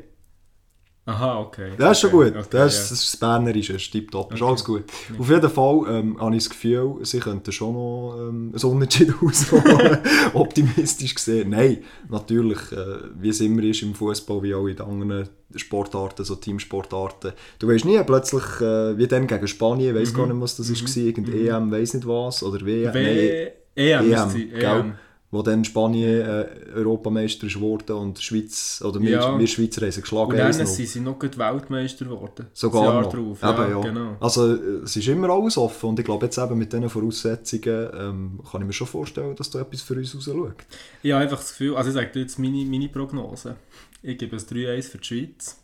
Aha, 1.08 1.40
okay. 1.40 1.70
Das 1.78 1.93
ist 1.93 2.00
schon 2.02 2.12
okay. 2.12 2.31
gut. 2.32 2.40
Okay, 2.40 2.49
das, 2.50 2.75
ist, 2.75 2.81
ja. 2.81 2.82
das 2.82 2.93
ist 2.93 3.14
das 3.14 3.16
Bernerische, 3.20 3.72
das 3.72 3.82
ist 3.82 3.90
tipptopp. 3.93 4.34
Ist 4.34 4.43
Okay. 4.43 4.49
alles 4.49 4.64
gut. 4.64 4.84
Auf 5.19 5.31
jeden 5.31 5.49
Fall 5.50 5.81
ähm, 5.88 6.20
habe 6.20 6.37
ich 6.37 6.44
das 6.44 6.50
Gefühl, 6.50 6.96
sie 7.02 7.19
könnten 7.19 7.50
schon 7.50 7.72
noch 7.72 8.16
ähm, 8.19 8.52
ein 8.55 8.62
Unentschieden 8.62 9.14
ausmachen. 9.25 9.99
Optimistisch 10.34 11.14
gesehen. 11.14 11.49
Nein, 11.50 11.78
natürlich, 12.10 12.58
äh, 12.72 12.99
wie 13.19 13.31
es 13.31 13.40
immer 13.40 13.62
ist 13.62 13.82
im 13.82 13.94
Fußball, 13.94 14.43
wie 14.43 14.55
auch 14.55 14.66
in 14.66 14.78
anderen 14.81 15.31
Sportarten, 15.56 16.26
so 16.26 16.34
Teamsportarten. 16.34 17.32
Du 17.58 17.69
weißt 17.69 17.87
nie, 17.87 17.99
plötzlich, 18.05 18.44
äh, 18.60 18.99
wie 18.99 19.06
dann 19.06 19.26
gegen 19.26 19.49
Spanien, 19.49 19.96
ich 19.96 20.02
weiß 20.02 20.12
gar 20.12 20.26
nicht, 20.26 20.38
was 20.40 20.58
das 20.58 20.69
ist, 20.69 20.84
war, 20.96 21.02
irgendein 21.05 21.46
EM, 21.46 21.70
weiß 21.72 21.94
nicht 21.94 22.06
was, 22.06 22.43
oder 22.43 22.60
WM. 22.66 22.93
Nein, 22.93 23.05
W 23.06 23.49
EM, 23.76 24.05
EM, 24.05 24.12
ist 24.12 24.31
sie. 24.31 24.49
gell? 24.49 24.62
EM. 24.81 24.94
Wo 25.30 25.42
dann 25.42 25.62
Spanien 25.64 26.20
äh, 26.22 26.46
Europameister 26.75 27.46
ist 27.46 27.56
und 27.56 28.19
Schweiz, 28.19 28.82
oder 28.84 29.00
wir, 29.00 29.10
Ja. 29.10 29.38
wir 29.38 29.46
Schweizer 29.46 29.82
haben 29.82 29.92
sie 29.92 30.00
geschlagen. 30.00 30.30
Und 30.32 30.38
dann 30.38 30.52
1-0. 30.52 30.64
sind 30.66 30.88
sie 30.88 31.00
noch 31.00 31.19
Weltmeister 31.20 32.06
geworden. 32.06 32.46
Sogar 32.54 33.02
noch. 33.02 33.12
drauf. 33.12 33.42
Eben, 33.42 33.70
ja, 33.70 33.80
genau. 33.80 34.16
Also 34.20 34.54
es 34.54 34.96
ist 34.96 35.06
immer 35.08 35.28
alles 35.28 35.58
offen 35.58 35.90
und 35.90 35.98
ich 35.98 36.04
glaube 36.06 36.25
jetzt 36.26 36.38
eben 36.38 36.56
mit 36.56 36.72
diesen 36.72 36.88
Voraussetzungen 36.88 37.88
ähm, 37.94 38.40
kann 38.50 38.62
ich 38.62 38.66
mir 38.66 38.72
schon 38.72 38.86
vorstellen, 38.86 39.36
dass 39.36 39.50
da 39.50 39.60
etwas 39.60 39.82
für 39.82 39.94
uns 39.94 40.14
raus 40.14 40.25
schaut. 40.25 40.54
Ich 41.02 41.12
habe 41.12 41.22
einfach 41.22 41.38
das 41.38 41.50
Gefühl, 41.50 41.76
also 41.76 41.90
ich 41.90 41.94
sage 41.94 42.10
dir 42.12 42.20
jetzt 42.20 42.38
meine, 42.38 42.64
meine 42.64 42.88
Prognose. 42.88 43.56
Ich 44.02 44.16
gebe 44.16 44.36
es 44.36 44.48
3-1 44.48 44.82
für 44.90 44.98
die 44.98 45.04
Schweiz. 45.04 45.58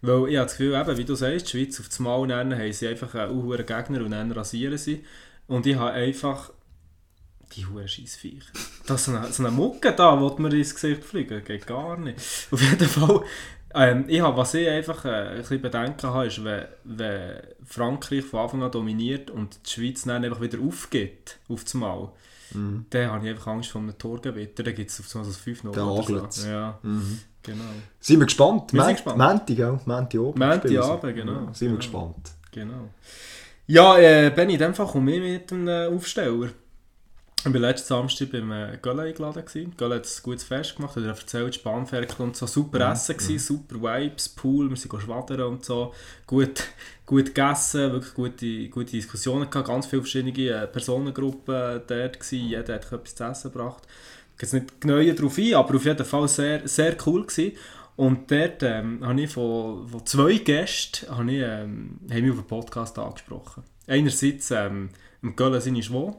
Weil 0.00 0.28
ich 0.28 0.36
habe 0.36 0.46
das 0.46 0.56
Gefühl, 0.56 0.74
eben, 0.74 0.96
wie 0.98 1.04
du 1.04 1.14
sagst, 1.14 1.46
die 1.46 1.50
Schweiz 1.58 1.80
auf 1.80 1.88
das 1.88 1.98
Mal 1.98 2.26
nennen, 2.26 2.58
haben 2.58 2.72
sie 2.72 2.88
einfach 2.88 3.14
einen 3.14 3.38
Gegner 3.66 4.04
und 4.04 4.10
dann 4.10 4.32
rasieren 4.32 4.78
sie. 4.78 5.02
Und 5.46 5.66
ich 5.66 5.76
habe 5.76 5.92
einfach 5.92 6.50
die 7.52 7.66
hohen 7.66 7.86
Scheissviecher. 7.88 8.46
Das 8.86 9.00
ist 9.00 9.06
so 9.06 9.16
eine, 9.16 9.32
so 9.32 9.42
eine 9.42 9.52
Mucke 9.52 9.92
da, 9.92 10.16
die 10.16 10.42
mir 10.42 10.52
ins 10.52 10.74
Gesicht 10.74 11.04
fliegen, 11.04 11.42
geht 11.44 11.66
gar 11.66 11.96
nicht. 11.98 12.18
Auf 12.50 12.60
jeden 12.62 12.88
Fall, 12.88 13.22
ähm, 13.74 14.04
ich 14.08 14.20
habe, 14.20 14.36
was 14.36 14.54
ich 14.54 14.68
einfach 14.68 15.04
äh, 15.04 15.08
ein 15.08 15.36
bisschen 15.38 15.62
bedenken 15.62 16.06
habe, 16.08 16.26
ist, 16.26 16.42
wenn, 16.44 16.64
wenn 16.84 17.38
Frankreich 17.64 18.24
von 18.24 18.40
Anfang 18.40 18.62
an 18.62 18.70
dominiert 18.70 19.30
und 19.30 19.58
die 19.66 19.70
Schweiz 19.70 20.02
dann 20.04 20.24
einfach 20.24 20.40
wieder 20.40 20.58
aufgeht, 20.60 21.38
auf 21.48 21.64
das 21.64 21.74
Mal, 21.74 22.10
Mhm. 22.52 22.84
dann 22.90 23.10
habe 23.10 23.24
ich 23.24 23.30
einfach 23.32 23.48
Angst 23.48 23.70
vor 23.70 23.80
einem 23.80 23.98
Torgewitter. 23.98 24.62
Dann 24.62 24.74
gibt 24.76 24.88
es 24.90 25.00
auf 25.00 25.12
einmal 25.16 25.32
so 25.32 25.36
5-0 25.36 25.72
Dann 25.72 25.88
oder 25.88 26.02
hagelt's. 26.02 26.42
so. 26.42 26.48
Ja, 26.48 26.78
Mhm. 26.82 27.18
genau. 27.42 27.64
Sind 27.98 28.20
wir 28.20 28.26
gespannt? 28.26 28.72
Wir 28.72 28.84
sind 28.84 28.92
gespannt. 28.92 29.18
Montag, 29.18 29.46
gell? 29.56 29.80
Montag 29.86 30.20
oben. 30.20 30.68
Sie. 30.68 30.78
Abend, 30.78 31.14
genau. 31.16 31.32
Ja, 31.32 31.38
sind 31.54 31.60
wir 31.60 31.68
Genau. 31.68 31.76
gespannt. 31.78 32.30
genau. 32.52 32.90
Ja, 33.66 33.98
äh, 33.98 34.30
Benni, 34.30 34.52
in 34.52 34.58
dem 34.60 34.74
Fall 34.74 34.86
komme 34.86 35.16
ich 35.16 35.20
mit 35.20 35.52
einem 35.52 35.96
Aufsteller. 35.96 36.50
Ich 37.46 37.52
war 37.52 37.60
letzten 37.60 37.88
Samstag 37.88 38.30
beim 38.32 38.50
äh, 38.52 38.78
Gölle 38.80 39.02
eingeladen. 39.02 39.44
Gölle 39.76 39.96
hat 39.96 40.06
ein 40.06 40.22
gutes 40.22 40.44
Fest 40.44 40.76
gemacht, 40.76 40.96
hat 40.96 41.02
er 41.02 41.10
erzählt, 41.10 41.54
Spanferkel 41.54 42.24
und 42.24 42.34
so. 42.34 42.46
Super 42.46 42.90
Essen 42.90 43.18
gewesen, 43.18 43.38
super 43.38 43.82
Vibes, 43.82 44.30
Pool, 44.30 44.70
wir 44.70 44.76
sind 44.78 44.90
schwadern 44.98 45.42
und 45.42 45.62
so. 45.62 45.92
Gut, 46.26 46.64
gut 47.06 47.26
gegessen, 47.26 47.92
wirklich 47.92 48.14
gute, 48.14 48.68
gute 48.70 48.92
Diskussionen 48.92 49.50
gehabt, 49.50 49.68
ganz 49.68 49.84
viele 49.84 50.00
verschiedene 50.00 50.48
äh, 50.48 50.66
Personengruppen 50.66 51.82
dort 51.86 52.18
gewesen. 52.18 52.48
Jeder 52.48 52.74
hat 52.76 52.90
etwas 52.90 53.14
zu 53.14 53.24
essen 53.24 53.52
gebracht. 53.52 53.82
Ich 54.32 54.38
gehe 54.38 54.48
jetzt 54.48 54.52
nicht 54.54 54.80
genau 54.80 55.02
darauf 55.02 55.36
ein, 55.36 55.54
aber 55.54 55.74
auf 55.76 55.84
jeden 55.84 56.04
Fall 56.06 56.28
sehr, 56.28 56.66
sehr 56.66 56.96
cool 57.04 57.26
gewesen. 57.26 57.52
Und 57.96 58.30
dort 58.30 58.62
ähm, 58.62 59.06
habe 59.06 59.20
ich 59.20 59.30
von, 59.30 59.86
von 59.86 60.06
zwei 60.06 60.38
Gästen 60.38 61.14
habe 61.14 61.30
ich, 61.30 61.42
ähm, 61.42 62.00
haben 62.10 62.22
mich 62.22 62.30
auf 62.30 62.38
den 62.38 62.46
Podcast 62.46 62.98
angesprochen. 62.98 63.64
Einerseits 63.86 64.50
ähm, 64.50 64.88
Köln 65.36 65.60
seine 65.60 65.82
Schwester, 65.82 66.16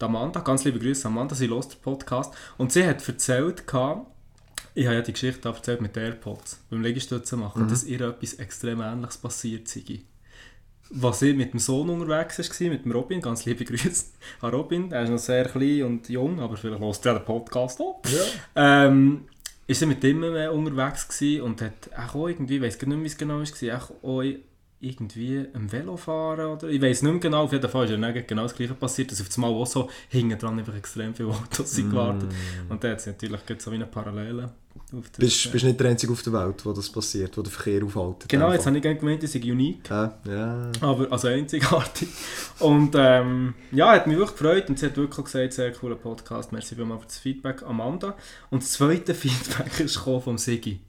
die 0.00 0.04
Amanda, 0.04 0.40
ganz 0.40 0.64
liebe 0.64 0.78
Grüße 0.78 1.06
Amanda, 1.06 1.34
sie 1.34 1.48
hört 1.48 1.72
den 1.72 1.80
Podcast. 1.80 2.34
Und 2.58 2.72
sie 2.72 2.86
hat 2.86 3.06
erzählt, 3.06 3.66
gehabt, 3.66 4.06
ich 4.74 4.86
habe 4.86 4.96
ja 4.96 5.02
die 5.02 5.12
Geschichte 5.12 5.40
da 5.42 5.50
erzählt 5.50 5.80
mit 5.80 5.96
AirPods, 5.96 6.60
beim 6.68 6.82
Liegestützen 6.82 7.38
machen, 7.38 7.68
dass 7.68 7.84
ihr 7.84 8.00
etwas 8.00 8.34
extrem 8.34 8.80
Ähnliches 8.80 9.18
passiert 9.18 9.68
sei. 9.68 10.02
Was 10.90 11.22
ich 11.22 11.34
mit 11.34 11.52
dem 11.52 11.60
Sohn 11.60 11.88
unterwegs 11.90 12.38
war, 12.38 12.68
mit 12.68 12.84
dem 12.84 12.92
Robin, 12.92 13.20
ganz 13.20 13.44
liebe 13.44 13.64
Grüße 13.64 14.06
an 14.40 14.50
Robin, 14.50 14.92
er 14.92 15.04
ist 15.04 15.10
noch 15.10 15.18
sehr 15.18 15.44
klein 15.44 15.84
und 15.84 16.08
jung, 16.08 16.40
aber 16.40 16.56
vielleicht 16.56 16.80
hört 16.80 17.06
er 17.06 17.14
den 17.14 17.24
Podcast 17.24 17.80
auch. 17.80 18.02
Ähm, 18.56 19.26
ist 19.66 19.80
er 19.80 19.88
mit 19.88 20.04
ihm 20.04 20.22
unterwegs 20.22 21.22
und 21.40 21.62
hat 21.62 21.90
auch 21.96 22.28
irgendwie, 22.28 22.56
ich 22.56 22.62
weiß 22.62 22.78
gar 22.78 22.88
nicht 22.88 22.96
mehr, 22.96 23.04
wie 23.04 23.08
es 23.08 23.16
genau 23.16 23.38
war, 23.38 23.78
auch 23.78 23.90
auch 24.02 24.22
irgendwie 24.80 25.46
am 25.54 25.70
Velo 25.70 25.96
fahren 25.96 26.46
oder 26.46 26.68
ich 26.68 26.80
weiß 26.80 27.02
nicht 27.02 27.12
mehr 27.12 27.20
genau, 27.20 27.44
auf 27.44 27.52
jeden 27.52 27.68
Fall 27.68 27.84
ist 27.84 27.90
ja 27.90 28.10
genau 28.10 28.42
das 28.42 28.54
gleiche 28.54 28.74
passiert, 28.74 29.10
dass 29.10 29.20
auf 29.20 29.28
das 29.28 29.38
Mal 29.38 29.48
auch 29.48 29.66
so 29.66 29.88
hinten 30.08 30.38
dran 30.38 30.58
einfach 30.58 30.74
extrem 30.74 31.14
viele 31.14 31.30
Autos 31.30 31.72
sind 31.72 31.90
gewartet 31.90 32.28
und 32.68 32.82
da 32.82 32.90
hat 32.90 32.98
es 32.98 33.06
natürlich 33.06 33.40
so 33.58 33.70
wie 33.70 33.76
eine 33.76 33.86
Parallele. 33.86 34.52
Auf 34.92 35.08
das, 35.10 35.18
Bist, 35.18 35.46
äh, 35.46 35.48
bist 35.50 35.64
nicht 35.64 35.78
der 35.78 35.90
Einzige 35.90 36.12
auf 36.12 36.22
der 36.22 36.32
Welt, 36.32 36.64
wo 36.66 36.72
das 36.72 36.90
passiert, 36.90 37.36
wo 37.36 37.42
der 37.42 37.52
Verkehr 37.52 37.84
aufhält. 37.84 38.28
genau, 38.28 38.52
jetzt 38.52 38.66
habe 38.66 38.76
ich 38.76 38.82
gemeint, 38.82 39.22
die 39.22 39.26
sind 39.26 39.44
unique. 39.44 39.88
Ja, 39.88 40.18
ja. 40.26 40.70
Aber 40.80 41.10
also 41.12 41.28
einzigartig. 41.28 42.08
Und 42.58 42.94
ähm, 42.96 43.54
ja, 43.70 43.92
hat 43.92 44.06
mich 44.06 44.16
wirklich 44.16 44.36
gefreut 44.36 44.68
und 44.68 44.78
sie 44.78 44.86
hat 44.86 44.96
wirklich 44.96 45.24
gesagt, 45.24 45.52
sehr 45.52 45.72
cooler 45.72 45.94
Podcast, 45.94 46.52
merci 46.52 46.74
vielmals 46.74 47.02
für 47.02 47.06
das 47.06 47.18
Feedback, 47.18 47.62
Amanda. 47.62 48.16
Und 48.50 48.62
das 48.62 48.72
zweite 48.72 49.14
Feedback 49.14 49.80
ist 49.80 49.96
vom 49.96 50.38
Sigi. 50.38 50.80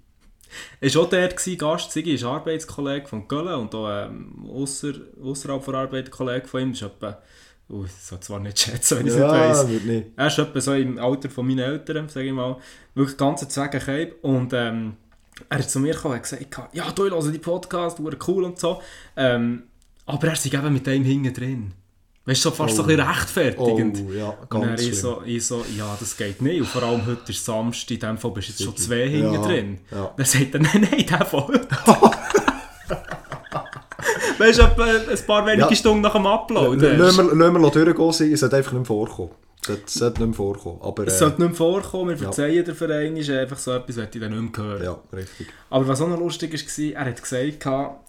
Er 0.81 0.95
war 0.95 1.01
auch 1.03 1.09
gewesen, 1.09 1.57
Gast. 1.57 1.91
Sigi 1.91 2.13
ist 2.13 2.23
Arbeitskollege 2.23 3.07
von 3.07 3.27
Köln 3.27 3.59
und 3.59 3.73
auch 3.75 3.89
ähm, 3.89 4.45
ausser, 4.49 4.93
außerhalb 5.23 5.65
der 5.65 5.73
Arbeit 5.75 6.11
Kollege 6.11 6.47
von 6.47 6.61
ihm. 6.61 6.71
Ist 6.71 6.81
etwa, 6.81 7.21
uh, 7.69 7.85
ich 7.85 7.91
soll 7.91 8.19
zwar 8.19 8.39
nicht 8.39 8.59
schätzen, 8.59 8.99
wenn 8.99 9.07
ich 9.07 9.13
es 9.13 9.19
nicht 9.19 9.29
weiss. 9.29 9.63
Ja, 9.63 9.79
nicht. 9.93 10.07
Er 10.15 10.27
ist 10.27 10.39
etwa 10.39 10.61
so 10.61 10.73
im 10.73 10.97
Alter 10.97 11.29
von 11.29 11.47
meinen 11.47 11.59
Eltern, 11.59 12.09
sage 12.09 12.27
ich 12.27 12.33
mal. 12.33 12.57
Wirklich 12.93 13.17
ganz 13.17 13.47
Zweckgeheim. 13.47 14.09
Und 14.21 14.53
ähm, 14.53 14.97
er 15.49 15.59
ist 15.59 15.71
zu 15.71 15.79
mir 15.79 15.93
gekommen 15.93 16.15
und 16.15 16.23
gesagt, 16.23 16.57
ja, 16.73 16.91
du 16.91 17.09
hörst 17.09 17.33
die 17.33 17.39
Podcast, 17.39 17.99
cool 18.27 18.43
und 18.43 18.59
so. 18.59 18.81
Ähm, 19.15 19.63
aber 20.05 20.27
er 20.27 20.33
ist 20.33 20.45
eben 20.45 20.73
mit 20.73 20.87
dem 20.87 21.03
hinten 21.03 21.33
drin. 21.33 21.73
Weißt 22.27 22.43
du, 22.43 22.49
so 22.49 22.55
fast 22.55 22.75
so 22.75 22.81
ein 22.81 22.87
bisschen 22.87 23.05
Oh, 23.05 23.11
rechtfertigend. 23.11 23.99
ja, 24.15 24.29
und 24.29 24.37
dann 24.53 24.61
ganz 24.61 24.81
ich 24.81 24.99
so, 24.99 25.21
ich 25.23 25.45
so, 25.45 25.63
ja, 25.77 25.95
das 25.99 26.17
geht 26.17 26.41
nicht. 26.41 26.59
Und 26.59 26.67
vor 26.67 26.81
allem 26.81 27.05
heute 27.05 27.31
ist 27.31 27.45
Samstag, 27.45 27.91
in 27.91 27.99
dem 27.99 28.17
Fall 28.17 28.31
bist 28.31 28.47
du 28.47 28.51
jetzt 28.53 28.63
schon 28.63 28.75
zwei 28.75 29.05
Ja, 29.05 29.29
hinten 29.29 29.41
drin. 29.43 29.79
ja. 29.91 30.11
Dann 30.17 30.25
sagt 30.25 30.53
er, 30.55 30.59
nein, 30.61 30.87
nein, 30.91 31.05
der 31.07 31.25
von 31.25 31.43
heute. 31.47 31.67
weißt 34.39 34.59
du, 34.59 34.63
ein 34.63 35.25
paar 35.27 35.45
wenige 35.45 35.69
Ja. 35.69 35.75
Stunden 35.75 36.01
nach 36.01 36.13
dem 36.13 36.25
Upload. 36.25 36.83
Lassen 36.97 37.37
wir, 37.37 37.69
durchgehen 37.71 38.09
es 38.33 38.39
sollte 38.39 38.55
einfach 38.57 38.71
nicht 38.71 38.79
mehr 38.79 38.85
vorkommen. 38.85 39.31
Es 39.85 39.93
sollte 39.95 40.19
nicht 40.21 40.27
mehr 40.29 40.35
vorkommen. 40.35 40.79
Aber, 40.81 41.07
Es 41.07 41.15
äh, 41.15 41.17
sollte 41.19 41.41
nicht 41.41 41.49
mehr 41.49 41.57
vorkommen, 41.57 42.09
wir 42.09 42.15
Ja. 42.17 42.21
verzeihen 42.23 42.65
der 42.65 42.75
Verein, 42.75 43.17
ist 43.17 43.29
einfach 43.29 43.57
so 43.57 43.71
etwas, 43.71 43.97
was 43.97 44.07
ich 44.13 44.21
dann 44.21 44.31
nicht 44.39 44.57
mehr 44.57 44.65
hören. 44.67 44.83
ja, 44.83 44.97
richtig. 45.13 45.47
Aber 45.69 45.87
was 45.87 46.01
auch 46.01 46.07
noch 46.07 46.19
lustig 46.19 46.53
war, 46.53 47.01
er 47.01 47.05
hat 47.09 47.21
gesagt, 47.21 47.65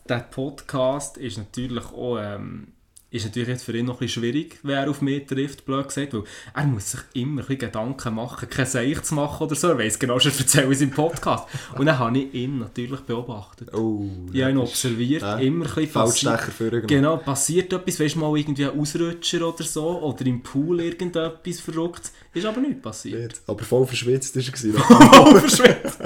der 0.08 0.18
Podcast 0.30 1.16
ist 1.16 1.38
natürlich 1.38 1.85
auch, 1.87 2.18
ähm, 2.20 2.68
ist 3.16 3.25
natürlich 3.26 3.49
jetzt 3.49 3.64
für 3.64 3.76
ihn 3.76 3.87
noch 3.87 3.94
ein 3.94 3.99
bisschen 4.06 4.23
schwierig, 4.23 4.58
wenn 4.62 4.76
er 4.76 4.90
auf 4.90 5.00
mich 5.02 5.26
trifft, 5.26 5.64
blöd 5.66 5.87
gesagt, 5.88 6.14
weil 6.14 6.23
er 6.54 6.64
muss 6.66 6.90
sich 6.92 7.00
immer 7.14 7.32
ein 7.42 7.46
bisschen 7.46 7.58
Gedanken 7.58 8.14
machen, 8.14 8.49
kein 8.49 8.66
Seich 8.66 9.02
zu 9.02 9.14
machen 9.14 9.44
oder 9.44 9.54
so. 9.54 9.68
Er 9.68 9.78
weiss 9.78 9.99
genau, 9.99 10.18
schon 10.18 10.32
erzählt 10.38 10.66
in 10.66 10.75
seinem 10.75 10.90
Podcast. 10.90 11.49
Und 11.76 11.87
dann 11.87 11.99
habe 11.99 12.18
ich 12.18 12.35
ihn 12.35 12.58
natürlich 12.58 13.00
beobachtet. 13.00 13.73
Oh, 13.75 14.04
Ich 14.32 14.40
habe 14.42 14.52
ihn 14.52 14.58
observiert, 14.58 15.23
Ja. 15.23 15.38
immer 15.38 15.66
ein 15.66 15.75
bisschen 15.75 15.92
gemacht. 15.92 16.88
Genau, 16.88 17.16
passiert 17.18 17.73
etwas, 17.73 17.99
weißt 18.00 18.14
du 18.14 18.18
mal 18.20 18.37
irgendwie 18.37 18.64
ein 18.66 18.78
Ausrutscher 18.78 19.46
oder 19.49 19.64
so, 19.64 20.00
oder 20.02 20.25
im 20.26 20.42
Pool 20.42 20.80
irgendetwas 20.80 21.61
verrückt, 21.61 22.11
ist 22.36 22.46
aber 22.46 22.60
nichts 22.60 22.82
passiert. 22.82 23.40
Aber 23.46 23.64
voll 23.64 23.86
verschwitzt 23.86 24.36
war 24.36 24.42
er. 24.42 25.14
Voll 25.24 25.40
verschwitzt. 25.40 25.98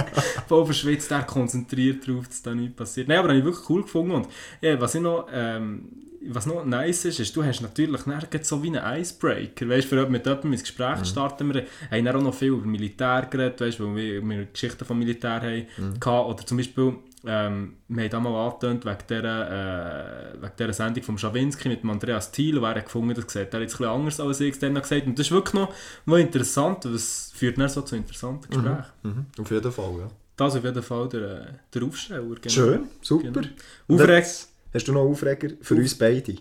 Voll 0.48 0.64
verschwitzt, 0.64 1.10
er 1.10 1.22
konzentriert 1.24 2.06
darauf, 2.06 2.28
dass 2.28 2.42
da 2.42 2.54
nichts 2.54 2.76
passiert. 2.76 3.08
Nein, 3.08 3.18
aber 3.18 3.28
habe 3.28 3.38
ich 3.38 3.44
wirklich 3.44 3.68
cool 3.68 3.82
gefunden. 3.82 4.12
Und 4.12 4.28
ja, 4.60 4.80
was 4.80 4.94
ich 4.94 5.00
noch, 5.00 5.26
ähm, 5.32 5.84
was 6.28 6.46
noch 6.46 6.64
nice 6.64 7.06
ist, 7.06 7.18
ist, 7.20 7.34
du 7.34 7.42
hast 7.42 7.62
natürlich 7.62 8.04
nirgends 8.06 8.48
so 8.48 8.62
wie 8.62 8.76
einen 8.76 9.00
Icebreaker. 9.00 9.68
Weißt 9.68 9.90
du, 9.90 10.06
mit 10.06 10.26
jemandem 10.26 10.52
ins 10.52 10.62
Gespräch 10.62 10.98
Mhm. 10.98 11.04
starten 11.04 11.54
wir, 11.54 11.64
haben 11.90 12.08
auch 12.08 12.22
noch 12.22 12.34
viel 12.34 12.48
über 12.50 12.66
Militär 12.66 13.26
geredet, 13.30 13.60
weißt, 13.60 13.80
weil 13.80 13.96
wir, 13.96 14.22
wir 14.22 14.44
Geschichten 14.46 14.84
vom 14.84 14.98
Militär 14.98 15.40
haben. 15.40 15.66
Mhm. 15.78 15.96
Oder 16.06 16.46
zum 16.46 16.56
Beispiel, 16.58 16.94
ähm, 17.24 17.76
wir 17.88 18.04
haben 18.04 18.10
damals 18.10 18.54
angetönt 18.54 18.84
wegen 18.84 19.06
dieser, 19.08 20.32
äh, 20.32 20.42
wegen 20.42 20.52
dieser 20.58 20.72
Sendung 20.72 21.02
von 21.02 21.18
Schawinski 21.18 21.68
mit 21.68 21.84
Andreas 21.84 22.32
Thiel, 22.32 22.58
und 22.58 22.64
er 22.64 22.76
hat 22.76 22.84
gefunden, 22.84 23.14
das 23.14 23.32
sieht 23.32 23.52
er 23.52 23.60
jetzt 23.60 23.72
bisschen 23.72 23.86
anders 23.86 24.20
als 24.20 24.40
ich 24.40 24.52
es 24.54 24.58
dann 24.58 24.74
gesagt 24.74 25.06
Und 25.06 25.18
das 25.18 25.26
ist 25.26 25.32
wirklich 25.32 25.54
noch, 25.54 25.74
noch 26.06 26.16
interessant, 26.16 26.84
das 26.84 27.32
führt 27.34 27.58
dann 27.58 27.68
so 27.68 27.82
zu 27.82 27.96
interessanten 27.96 28.48
Gesprächen. 28.48 28.84
Mhm. 29.02 29.26
Auf 29.38 29.50
jeden 29.50 29.72
Fall, 29.72 29.92
ja. 29.98 30.08
Das 30.36 30.56
auf 30.56 30.64
jeden 30.64 30.82
Fall 30.82 31.08
der, 31.08 31.20
äh, 31.20 31.46
der 31.74 31.82
Aufsteller. 31.82 32.22
Genau. 32.22 32.48
Schön, 32.48 32.88
super. 33.02 33.30
Genau. 33.30 33.48
Und 33.88 34.00
Aufreg 34.00 34.16
jetzt 34.16 34.50
Hast 34.72 34.86
du 34.86 34.92
noch 34.92 35.02
Aufreger 35.02 35.48
für 35.60 35.74
uns 35.74 35.96
beide? 35.96 36.36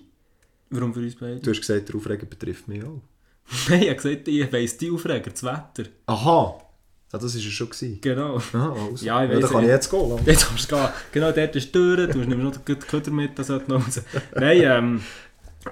Warum 0.70 0.94
für 0.94 1.00
uns 1.00 1.16
beide? 1.16 1.40
Du 1.40 1.50
hast 1.50 1.62
gesagt, 1.62 1.90
der 1.90 1.96
Aufreger 1.96 2.28
betrifft 2.28 2.68
mich 2.68 2.84
auch. 2.84 3.02
Nein, 3.70 3.82
ich 3.82 3.90
habe 3.90 3.96
gesagt, 3.96 4.28
ich 4.28 4.54
weiss 4.54 4.78
die 4.78 4.92
Aufreger, 4.92 5.32
das 5.32 5.44
Wetter. 5.44 5.90
Aha! 6.06 6.62
Ja, 7.12 7.18
das 7.18 7.34
war 7.34 7.40
es 7.40 7.44
schon. 7.44 7.70
Gewesen. 7.70 8.00
Genau. 8.02 8.38
Aha, 8.38 8.76
also. 8.92 9.06
Ja, 9.06 9.24
ich 9.24 9.32
dann 9.32 9.42
weiss 9.42 9.52
kann 9.52 9.64
ich 9.64 9.70
jetzt 9.70 9.90
gehen. 9.90 10.20
Jetzt 10.26 10.48
kannst 10.48 10.72
du 10.72 10.76
gehen. 10.76 10.90
Genau, 11.12 11.32
dort 11.32 11.56
ist 11.56 11.68
die 11.68 11.72
Tür, 11.72 12.08
du 12.08 12.20
nimmst 12.20 12.58
noch 12.58 12.64
den 12.64 12.80
Köder 12.80 13.12
mit, 13.12 13.38
das 13.40 13.48
sollte 13.48 13.72
noch 13.72 13.86
raus. 13.86 14.02
Nein, 14.36 14.62
ähm, 14.62 15.02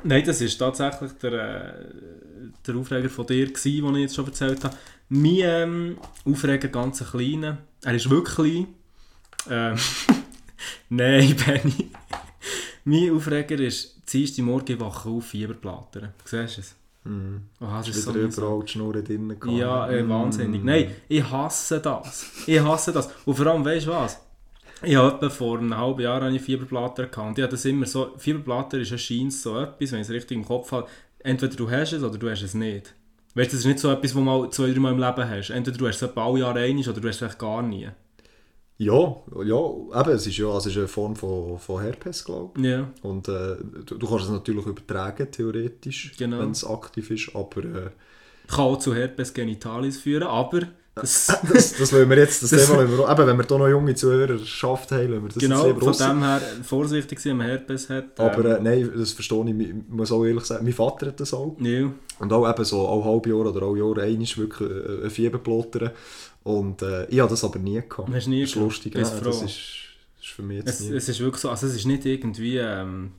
nein, 0.03 0.23
das 0.25 0.41
ist 0.41 0.57
tatsächlich 0.57 1.11
der, 1.21 1.33
äh, 1.33 1.85
der 2.65 2.75
Aufreger 2.75 3.09
von 3.09 3.27
dir, 3.27 3.45
gewesen, 3.47 3.85
den 3.85 3.95
ich 3.95 4.01
jetzt 4.01 4.15
schon 4.15 4.25
erzählt 4.25 4.63
habe. 4.63 4.75
Mein 5.09 5.39
ähm, 5.41 5.97
Aufreger, 6.25 6.69
ganz 6.69 7.01
ein 7.01 7.07
kleiner. 7.07 7.59
Er 7.83 7.93
ist 7.93 8.09
wirklich 8.09 8.35
klein. 8.35 8.67
Ähm, 9.49 9.77
nein, 10.89 11.35
Benny. 11.35 11.91
mein 12.83 13.15
Aufreger 13.15 13.59
ist, 13.59 14.01
ziehst 14.07 14.39
du 14.39 14.41
morgen 14.41 14.71
ich 14.71 14.79
wache 14.79 15.09
auf 15.09 15.27
Fieberplatten. 15.27 16.09
Siehst 16.25 16.57
du 16.57 16.61
es? 16.61 16.75
Mhm. 17.07 17.41
Oh, 17.61 17.65
das 17.77 17.87
Ist 17.89 18.03
so 18.03 18.11
überall 18.11 18.59
die 18.65 18.71
Schnur 18.71 18.93
drin. 19.01 19.29
gehabt. 19.39 19.57
Ja, 19.57 19.87
äh, 19.89 20.03
Mm. 20.03 20.09
wahnsinnig. 20.09 20.63
Nein, 20.63 20.91
ich 21.07 21.23
hasse 21.23 21.79
das. 21.79 22.25
Ich 22.45 22.59
hasse 22.59 22.91
das. 22.91 23.09
Und 23.25 23.35
vor 23.35 23.47
allem, 23.47 23.63
weißt 23.63 23.87
du 23.87 23.91
was? 23.91 24.19
Ich 24.83 24.95
habe 24.95 25.29
vor 25.31 25.57
einem 25.57 25.75
halben 25.75 26.01
Jahr 26.01 26.21
eine 26.21 26.39
Fieberblätter 26.39 27.07
gehabt. 27.07 27.17
Und 27.29 27.37
ich 27.37 27.43
habe 27.43 27.51
das 27.51 27.65
immer 27.65 27.85
so, 27.85 28.11
Fieberblätter 28.17 28.77
ist 28.79 28.91
anscheinend 28.91 29.33
so 29.33 29.57
etwas, 29.59 29.91
wenn 29.91 30.01
ich 30.01 30.07
es 30.07 30.11
richtig 30.11 30.37
im 30.37 30.45
Kopf 30.45 30.71
habe, 30.71 30.87
entweder 31.19 31.55
du 31.55 31.69
hast 31.71 31.93
es 31.93 32.03
oder 32.03 32.17
du 32.17 32.29
hast 32.29 32.43
es 32.43 32.53
nicht. 32.53 32.93
Weißt 33.33 33.51
du, 33.51 33.55
das 33.55 33.59
ist 33.61 33.65
nicht 33.65 33.79
so 33.79 33.89
etwas, 33.91 34.11
was 34.11 34.13
du 34.13 34.21
mal 34.21 34.49
zwei, 34.51 34.71
drei 34.71 34.79
Mal 34.79 34.91
im 34.93 34.99
Leben 34.99 35.29
hast. 35.29 35.49
Entweder 35.49 35.77
du 35.77 35.87
hast 35.87 35.95
es 35.97 36.01
etwa 36.09 36.25
alle 36.27 36.39
Jahre 36.39 36.59
einmal 36.59 36.87
oder 36.89 36.99
du 37.01 37.07
hast 37.07 37.15
es 37.15 37.19
vielleicht 37.19 37.39
gar 37.39 37.61
nie. 37.63 37.87
Ja, 38.79 39.15
ja, 39.43 40.01
eben, 40.01 40.09
es 40.11 40.27
ist 40.27 40.37
ja 40.37 40.45
also 40.47 40.69
es 40.69 40.75
ist 40.75 40.77
eine 40.77 40.87
Form 40.87 41.15
von, 41.15 41.57
von 41.57 41.81
Herpes, 41.81 42.23
glaube 42.23 42.59
ich. 42.59 42.65
Ja, 42.65 42.87
Und 43.01 43.27
äh, 43.27 43.55
du, 43.85 43.97
du 43.97 44.07
kannst 44.07 44.25
es 44.25 44.31
natürlich 44.31 44.65
übertragen, 44.67 45.27
theoretisch, 45.31 46.13
Genau. 46.17 46.39
wenn 46.39 46.51
es 46.51 46.63
aktiv 46.63 47.09
ist, 47.09 47.31
aber 47.35 47.63
äh, 47.63 47.89
kann 48.47 48.65
auch 48.65 48.77
zu 48.77 48.93
Herpes 48.93 49.33
genitalis 49.33 49.97
führen, 49.97 50.23
aber 50.27 50.61
das, 50.93 51.27
das, 51.51 51.75
das 51.75 51.91
wollen 51.93 52.07
wir 52.09 52.17
jetzt, 52.17 52.43
das, 52.43 52.51
Das- 52.51 52.67
Thema 52.67 52.79
wir 52.87 53.09
eben, 53.09 53.27
wenn 53.27 53.37
wir 53.37 53.45
hier 53.47 53.57
noch 53.57 53.67
junge 53.67 53.95
Zuhörerschaft 53.95 54.91
haben, 54.91 55.09
wollen 55.11 55.23
wir 55.23 55.29
das 55.29 55.37
genau, 55.37 55.65
jetzt 55.65 55.75
lieber 55.81 55.93
von 55.93 56.07
dem 56.09 56.23
her 56.23 56.41
vorsichtig 56.63 57.19
sein, 57.19 57.31
wenn 57.31 57.37
man 57.37 57.47
Herpes 57.47 57.89
hat. 57.89 58.19
Aber 58.19 58.45
ähm, 58.59 58.65
äh, 58.65 58.69
nein, 58.75 58.91
das 58.95 59.11
verstehe 59.13 59.43
ich, 59.49 59.59
ich 59.69 59.75
muss 59.89 60.11
auch 60.11 60.23
ehrlich 60.23 60.45
sagen, 60.45 60.63
mein 60.63 60.73
Vater 60.73 61.07
hat 61.07 61.19
das 61.19 61.33
auch. 61.33 61.55
ja. 61.59 61.91
Und 62.19 62.33
auch 62.33 62.49
eben 62.49 62.65
so 62.65 62.87
alle 62.87 63.05
halbe 63.05 63.29
Jahr 63.29 63.45
oder 63.45 63.61
alle 63.63 63.77
Jahr 63.77 63.97
einmal 64.03 64.27
wirklich 64.37 64.69
äh, 64.71 65.03
ein 65.05 65.09
Fieber 65.11 65.37
plottern. 65.37 65.91
Und 66.47 66.81
äh, 66.81 67.05
ich 67.07 67.19
habe 67.19 67.29
das 67.29 67.43
aber 67.43 67.59
nie 67.59 67.81
gehabt. 67.87 68.09
Hast 68.09 68.27
nie 68.27 68.41
das 68.41 68.51
ist 68.51 68.55
lustig, 68.55 68.95
ja, 68.95 69.01
das 69.01 69.41
ist, 69.41 69.59
ist 70.21 70.29
für 70.33 70.43
mich 70.43 70.59
jetzt 70.59 70.69
Es, 70.69 70.79
nie. 70.79 70.95
es 70.95 71.09
ist 71.09 71.19
wirklich 71.19 71.41
so, 71.41 71.49
also 71.49 71.67
es 71.67 71.75
ist 71.75 71.85
nicht 71.85 72.05
irgendwie 72.05 72.57
ähm, 72.57 73.11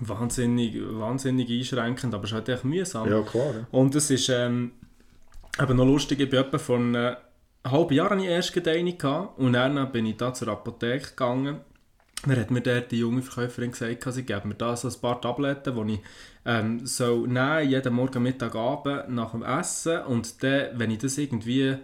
wahnsinnig, 0.00 0.74
wahnsinnig 0.80 1.48
einschränkend, 1.48 2.12
aber 2.14 2.24
es 2.24 2.30
ist 2.30 2.34
halt 2.34 2.48
echt 2.48 2.64
mühsam. 2.64 3.08
ja, 3.08 3.22
klar. 3.22 3.54
Ja. 3.54 3.66
Und 3.70 3.94
es 3.94 4.10
ist 4.10 4.28
ähm, 4.28 4.72
eben 5.62 5.76
noch 5.76 5.84
lustig, 5.84 6.18
ich 6.18 6.28
bin 6.28 6.40
etwa 6.40 6.58
vor 6.58 6.78
einem 6.78 7.14
halben 7.64 7.94
Jahr 7.94 8.10
hatte 8.10 8.22
ich 8.22 8.28
erst 8.28 8.52
gerade 8.52 8.72
eine 8.72 8.92
gehabt, 8.92 9.38
und 9.38 9.52
dann 9.52 9.92
bin 9.92 10.06
ich 10.06 10.16
da 10.16 10.34
zur 10.34 10.48
Apotheke 10.48 11.10
gegangen. 11.10 11.60
Dann 12.26 12.40
hat 12.40 12.50
mir 12.50 12.60
dort 12.60 12.90
die 12.90 12.98
junge 12.98 13.22
Verkäuferin 13.22 13.70
gesagt, 13.70 14.12
sie 14.12 14.24
geben 14.24 14.48
mir 14.48 14.54
da 14.56 14.74
so 14.76 14.88
ein 14.88 15.00
paar 15.00 15.20
Tabletten, 15.20 15.86
die 15.86 15.94
ich 15.94 16.00
ähm, 16.44 16.84
soll 16.84 17.28
nehmen, 17.28 17.70
jeden 17.70 17.94
Morgen, 17.94 18.24
Mittag, 18.24 18.56
Abend 18.56 19.10
nach 19.10 19.30
dem 19.30 19.44
Essen 19.44 20.02
und 20.06 20.42
dann, 20.42 20.70
wenn 20.76 20.90
ich 20.90 20.98
das 20.98 21.18
irgendwie 21.18 21.76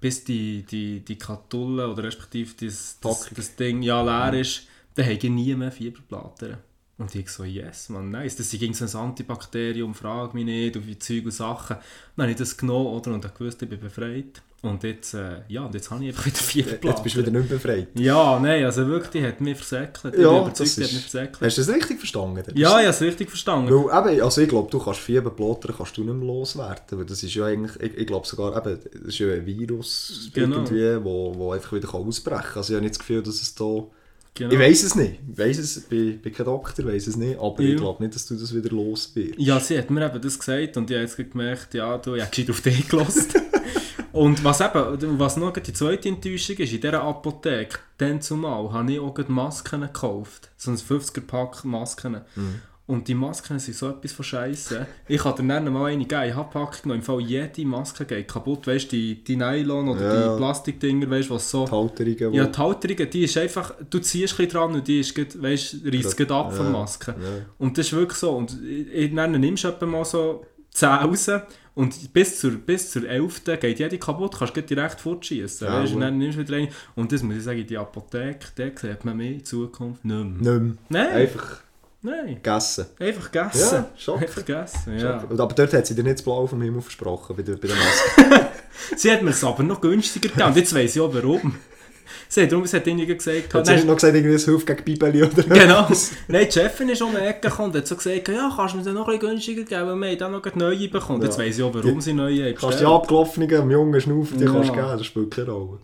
bis 0.00 0.24
die, 0.24 0.62
die, 0.62 1.00
die 1.00 1.18
Kartulle 1.18 1.88
oder 1.88 2.04
respektive 2.04 2.54
das, 2.66 2.98
das, 3.00 3.30
das 3.34 3.56
Ding 3.56 3.82
ja 3.82 4.02
leer 4.02 4.40
ist, 4.40 4.66
dann 4.94 5.04
habe 5.04 5.14
ich 5.14 5.22
nie 5.22 5.54
mehr 5.54 5.70
Fieberplatten. 5.70 6.56
Und 6.98 7.14
ich 7.14 7.30
so, 7.30 7.44
yes, 7.44 7.88
man, 7.88 8.10
nice. 8.10 8.36
Das 8.36 8.52
ist 8.52 8.76
so 8.76 8.98
ein 8.98 9.04
Antibakterium, 9.04 9.94
frag 9.94 10.34
mich 10.34 10.44
nicht, 10.44 10.76
und 10.76 10.86
wie 10.86 10.98
Zeug 10.98 11.24
und 11.24 11.30
Sachen. 11.30 11.76
Dann 12.16 12.24
habe 12.24 12.32
ich 12.32 12.36
das 12.36 12.56
genommen 12.56 12.88
oder, 12.88 13.14
und 13.14 13.24
habe 13.24 13.36
gewusst, 13.36 13.62
ich 13.62 13.68
bin 13.68 13.80
befreit. 13.80 14.42
Und 14.62 14.82
jetzt, 14.82 15.14
äh, 15.14 15.38
ja, 15.48 15.64
und 15.64 15.74
jetzt 15.74 15.90
habe 15.90 16.04
ich 16.04 16.10
einfach 16.10 16.26
wieder 16.26 16.36
Fieberplatten. 16.36 16.88
Jetzt 16.90 17.02
bist 17.02 17.16
du 17.16 17.20
wieder 17.20 17.30
nicht 17.30 17.48
befreit. 17.48 17.88
Ja, 17.94 18.38
nein, 18.38 18.62
also 18.64 18.86
wirklich, 18.86 19.10
die 19.10 19.26
hat 19.26 19.40
mich 19.40 19.56
versäckelt. 19.56 20.14
Ja, 20.18 20.30
überzeugt, 20.42 20.60
das 20.60 20.74
die 20.74 20.82
hat 20.82 20.88
ist- 20.90 20.92
mich 20.94 21.02
versäckelt. 21.02 21.40
Hast 21.40 21.56
du 21.56 21.62
das 21.62 21.74
richtig 21.74 21.98
verstanden? 21.98 22.42
Ja, 22.54 22.68
ist- 22.68 22.74
ich 22.74 22.76
habe 22.76 22.88
es 22.88 23.00
richtig 23.00 23.28
verstanden. 23.30 23.70
Weil, 23.74 24.10
eben, 24.12 24.22
also 24.22 24.40
ich 24.42 24.48
glaube, 24.50 24.70
du 24.70 24.78
kannst 24.78 25.00
Fieber 25.00 25.30
plottern, 25.30 25.74
kannst 25.78 25.96
du 25.96 26.04
nicht 26.04 26.12
mehr 26.14 26.26
loswerden. 26.26 26.98
Weil 26.98 27.06
das 27.06 27.22
ist 27.22 27.34
ja 27.34 27.46
eigentlich, 27.46 27.80
ich, 27.80 27.96
ich 28.00 28.06
glaube 28.06 28.26
sogar, 28.26 28.54
eben, 28.66 28.78
das 28.92 29.02
ist 29.02 29.18
ja 29.18 29.32
ein 29.32 29.46
Virus 29.46 30.30
Genau. 30.34 30.56
irgendwie, 30.56 31.04
wo, 31.04 31.34
wo 31.36 31.52
einfach 31.52 31.72
wieder 31.72 31.88
kann 31.88 32.02
ausbrechen 32.02 32.42
kann. 32.42 32.56
Also 32.58 32.72
ich 32.72 32.76
habe 32.76 32.82
nicht 32.84 32.94
das 32.96 32.98
Gefühl, 32.98 33.22
dass 33.22 33.40
es 33.40 33.54
da... 33.54 33.84
Genau. 34.34 34.52
Ich 34.52 34.58
weiß 34.60 34.82
es 34.84 34.94
nicht. 34.94 35.20
Ich 35.32 35.38
weiß 35.38 35.58
es, 35.58 35.80
bin, 35.80 36.18
bin 36.18 36.32
kein 36.32 36.46
Doktor, 36.46 36.84
weiß 36.84 37.06
es 37.08 37.16
nicht. 37.16 37.38
Aber 37.40 37.62
Ja. 37.62 37.70
ich 37.70 37.76
glaube 37.76 38.02
nicht, 38.02 38.14
dass 38.14 38.26
du 38.26 38.34
das 38.36 38.54
wieder 38.54 38.68
los 38.70 39.10
wirst. 39.14 39.38
Ja, 39.38 39.58
sie 39.58 39.76
hat 39.78 39.90
mir 39.90 40.06
eben 40.06 40.20
das 40.20 40.38
gesagt 40.38 40.76
und 40.76 40.88
ich 40.90 40.96
habe 40.96 41.06
jetzt 41.06 41.16
gemerkt, 41.16 41.72
ja, 41.74 41.96
du, 41.98 42.14
ich 42.14 42.20
habe 42.22 42.30
gescheit 42.30 42.50
auf 42.50 42.60
dich 42.60 42.86
gelassen. 42.88 43.26
und 44.12 44.42
was 44.44 44.60
eben, 44.60 45.18
was 45.18 45.36
noch 45.36 45.52
die 45.52 45.72
zweite 45.72 46.08
Enttäuschung 46.08 46.56
ist, 46.56 46.72
in 46.72 46.80
dieser 46.80 47.02
Apotheke, 47.02 47.78
dann 47.98 48.20
zumal, 48.20 48.72
habe 48.72 48.92
ich 48.92 49.00
auch 49.00 49.16
Masken 49.28 49.82
gekauft. 49.82 50.50
So 50.56 50.70
ein 50.70 50.76
50er-Pack 50.76 51.64
Masken. 51.64 52.20
Und 52.86 53.06
die 53.06 53.14
Masken 53.14 53.60
sind 53.60 53.76
so 53.76 53.88
etwas 53.90 54.10
von 54.10 54.24
Scheiße. 54.24 54.84
Ich 55.06 55.24
habe 55.24 55.44
dann 55.46 55.72
mal 55.72 55.92
eine 55.92 55.98
gegeben, 56.04 56.24
ich 56.28 56.34
habe 56.34 56.50
Packung 56.50 56.82
genommen, 56.82 57.00
im 57.00 57.04
Fall 57.04 57.20
jede 57.20 57.64
Maske 57.64 58.04
geht 58.04 58.26
kaputt, 58.26 58.66
weißt 58.66 58.86
du, 58.90 58.96
die, 58.96 59.22
die 59.22 59.36
Nylon 59.36 59.90
oder 59.90 60.12
Ja. 60.12 60.32
die 60.32 60.36
Plastikdinger, 60.38 61.08
weißt 61.08 61.30
du, 61.30 61.34
was 61.34 61.48
so... 61.48 61.66
Die 61.66 61.70
Halterungen, 61.70 62.34
Ja, 62.34 62.46
die 62.46 62.58
Halterung, 62.58 63.08
die 63.10 63.22
ist 63.22 63.36
einfach, 63.38 63.74
du 63.88 64.00
ziehst 64.00 64.40
ein 64.40 64.48
dran 64.48 64.74
und 64.74 64.88
die 64.88 64.98
ist, 64.98 65.16
weißt, 65.16 65.76
reißt 65.86 66.16
grad 66.16 66.32
ab 66.32 66.52
von 66.52 66.72
der 66.72 66.74
ja, 66.74 67.12
ja. 67.22 67.42
Und 67.58 67.78
das 67.78 67.86
ist 67.86 67.92
wirklich 67.92 68.18
so. 68.18 68.32
Und 68.32 68.58
ich- 68.60 69.14
dann 69.14 69.32
nimmst 69.38 69.62
du 69.62 69.86
mal 69.86 70.04
so 70.04 70.44
10 70.72 70.88
raus 70.88 71.30
und 71.74 72.12
bis 72.12 72.40
zur, 72.40 72.52
bis 72.52 72.90
zur 72.90 73.08
11. 73.08 73.44
geht 73.60 73.78
jede 73.78 73.98
kaputt, 73.98 74.36
kannst 74.38 74.56
du 74.56 74.62
direkt 74.62 75.00
fortschießen. 75.00 75.66
Ja, 75.66 75.82
weißt, 75.82 75.94
und 75.94 76.00
dann 76.00 76.18
nimmst 76.18 76.36
du 76.38 76.42
wieder 76.42 76.56
eine. 76.56 76.68
Und 76.96 77.12
das 77.12 77.22
muss 77.22 77.36
ich 77.36 77.44
sagen, 77.44 77.66
die 77.66 77.78
Apotheke, 77.78 78.48
da 78.56 78.64
sieht 78.64 79.04
man 79.04 79.16
mehr 79.16 79.32
in 79.32 79.44
Zukunft 79.44 80.04
nicht 80.04 80.14
mehr. 80.14 80.24
Nicht 80.24 80.42
mehr. 80.42 80.76
Nein, 80.88 81.08
Einfach 81.08 81.60
nein. 82.02 82.34
gegessen. 82.34 82.86
Einfach 82.98 83.30
gegessen. 83.30 83.84
Ja. 83.96 84.14
Einfach 84.14 84.44
gegessen, 84.44 84.98
ja. 84.98 85.14
Aber 85.20 85.54
dort 85.54 85.72
hat 85.72 85.86
sie 85.86 85.94
dir 85.94 86.02
nicht 86.02 86.16
das 86.16 86.22
Blau 86.22 86.46
vom 86.46 86.60
Himmel 86.60 86.82
versprochen, 86.82 87.36
bei 87.36 87.42
der, 87.42 87.54
bei 87.54 87.68
der 87.68 87.76
Maske. 87.76 88.48
Sie 88.96 89.10
hat 89.10 89.22
mir 89.22 89.30
es 89.30 89.44
aber 89.44 89.62
noch 89.62 89.80
günstiger 89.80 90.28
gegeben. 90.28 90.48
Und 90.48 90.56
jetzt 90.56 90.74
weiss 90.74 90.96
ich 90.96 91.00
auch 91.00 91.14
warum. 91.14 91.54
Sie 92.32 92.46
darum, 92.46 92.64
sie 92.64 92.76
hat 92.76 92.86
irgendwie 92.86 93.12
gesagt... 93.12 93.52
hat 93.54 93.66
sie 93.66 93.84
noch 93.84 93.96
gesagt, 93.96 94.14
irgendwie 94.14 94.36
es 94.36 94.44
hilft 94.44 94.64
gegen 94.64 94.84
Bibeli 94.84 95.24
oder 95.24 95.42
Genau. 95.42 95.88
Nein, 96.28 96.46
die 96.46 96.52
Chefin 96.52 96.88
ist 96.88 97.02
um 97.02 97.10
die 97.10 97.16
Ecke 97.16 97.48
gekommen 97.48 97.70
und 97.72 97.76
hat 97.76 97.88
so 97.88 97.96
gesagt, 97.96 98.28
ja, 98.28 98.52
kannst 98.54 98.74
du 98.74 98.78
mir 98.78 98.84
den 98.84 98.94
noch 98.94 99.08
ein 99.08 99.18
bisschen 99.18 99.30
günstiger 99.32 99.64
geben, 99.64 99.86
weil 99.88 99.96
wir 99.96 100.08
haben 100.10 100.18
dann 100.18 100.32
noch 100.32 100.54
neue 100.54 100.88
bekommen. 100.88 101.20
Ja. 101.22 101.26
Jetzt 101.26 101.38
weiss 101.40 101.58
ich 101.58 101.64
auch, 101.64 101.74
warum 101.74 102.00
sie 102.00 102.12
neue 102.12 102.44
haben 102.44 102.54
Kannst 102.54 102.62
die 102.62 102.66
bestellt. 102.84 102.88
abgelaufenen, 102.88 103.48
dem 103.48 103.70
jungen 103.72 104.00
Schnaufen, 104.00 104.38
die 104.38 104.44
Ja. 104.44 104.52
kannst 104.52 104.68
du 104.68 104.72
geben, 104.74 104.86
das 104.96 105.06
spielt 105.06 105.30
keine 105.34 105.50
Rolle. 105.50 105.78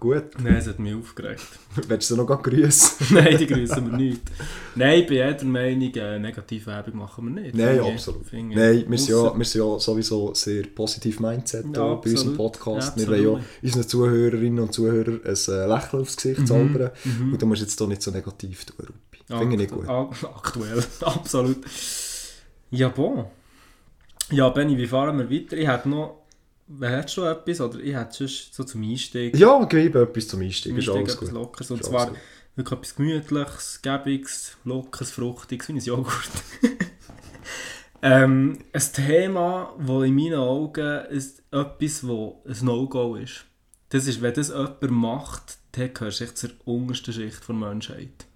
Gut, 0.00 0.40
Nein, 0.42 0.56
es 0.56 0.66
hat 0.66 0.78
mich 0.78 0.94
aufgeregt. 0.94 1.44
willst 1.88 2.10
du 2.10 2.16
noch 2.16 2.26
grad 2.26 2.42
grüßen? 2.42 3.06
Nein, 3.14 3.36
die 3.36 3.46
grüßen 3.46 3.90
wir 3.90 3.98
nicht. 3.98 4.22
Nein, 4.74 5.00
ich 5.00 5.06
bin 5.06 5.16
jeder 5.18 5.44
Meinung, 5.44 5.94
äh, 5.94 6.18
negative 6.18 6.66
Werbung 6.68 6.96
machen 6.96 7.26
wir 7.26 7.42
nicht. 7.42 7.54
Nein, 7.54 7.76
Finde 7.76 7.92
absolut. 7.92 8.32
ich. 8.32 8.42
Nein, 8.42 8.84
wir 8.88 8.98
sind, 8.98 9.08
ja, 9.10 9.38
wir 9.38 9.44
sind 9.44 9.60
ja 9.60 9.78
sowieso 9.78 10.32
sehr 10.32 10.62
positiv 10.68 11.20
Mindset 11.20 11.66
Ja, 11.76 11.96
bei 11.96 12.10
unserem. 12.10 12.34
Podcast. 12.34 12.96
Ja, 12.96 13.02
wir 13.02 13.08
wollen 13.08 13.40
ja 13.40 13.44
unseren 13.62 13.88
Zuhörerinnen 13.88 14.60
und 14.60 14.72
Zuhörern 14.72 15.20
ein 15.22 15.34
äh, 15.34 15.66
Lächeln 15.66 16.00
aufs 16.00 16.16
Gesicht 16.16 16.48
zaubern. 16.48 16.92
Mhm. 17.04 17.32
Und 17.34 17.42
du 17.42 17.44
musst 17.44 17.60
jetzt 17.60 17.78
hier 17.78 17.86
nicht 17.86 18.00
so 18.00 18.10
negativ 18.10 18.64
tun, 18.64 18.76
Rupi. 18.78 19.18
Finde 19.26 19.54
ich 19.54 19.60
nicht 19.60 19.70
gut. 19.70 19.86
Ak 19.86 20.14
aktuell, 20.34 20.82
absolut. 21.02 21.58
Ja, 22.70 22.88
bon. 22.88 23.26
Ja, 24.30 24.48
Benni, 24.48 24.78
wie 24.78 24.86
fahren 24.86 25.18
wir 25.18 25.30
weiter? 25.30 25.58
Ich 25.58 25.68
hätte 25.68 25.90
noch... 25.90 26.19
Hättest 26.80 27.16
du 27.16 27.24
etwas? 27.24 27.60
Oder 27.60 27.80
ich 27.80 27.94
hätte 27.94 28.14
sonst 28.14 28.54
so 28.54 28.64
zum 28.64 28.82
Einstieg... 28.82 29.36
Ja, 29.36 29.64
gib 29.64 29.94
etwas 29.94 30.28
zum 30.28 30.40
Einstieg, 30.40 30.76
ist 30.76 30.88
Einstieg 30.88 30.96
alles 30.96 31.14
etwas 31.14 31.28
gut. 31.28 31.32
Lockeres. 31.32 31.70
Und 31.70 31.80
Ist 31.80 31.88
zwar 31.88 32.06
gut. 32.08 32.18
wirklich 32.54 32.78
etwas 32.78 32.94
Gemütliches, 32.96 33.82
Gäbiges, 33.82 34.56
Lockeres, 34.64 35.10
Fruchtiges, 35.10 35.68
wie 35.68 35.72
ein 35.72 35.78
Joghurt. 35.78 36.30
ähm, 38.02 38.58
ein 38.72 38.92
Thema, 38.92 39.74
das 39.78 40.04
in 40.04 40.14
meinen 40.14 40.34
Augen 40.34 41.06
ist 41.06 41.42
etwas, 41.50 42.06
wo 42.06 42.42
ein 42.46 42.64
No-Go 42.64 43.16
ist. 43.16 43.46
Das 43.88 44.06
ist, 44.06 44.22
wenn 44.22 44.34
das 44.34 44.48
jemand 44.48 44.90
macht, 44.90 45.58
dann 45.72 45.92
gehörst 45.92 46.20
du 46.20 46.34
zur 46.34 46.50
untersten 46.64 47.12
Schicht 47.12 47.48
der 47.48 47.54
Menschheit. 47.56 48.26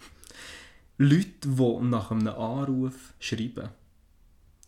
Leute, 0.99 1.29
die 1.45 1.77
nach 1.83 2.11
einem 2.11 2.29
Anruf 2.29 3.15
schreiben. 3.19 3.69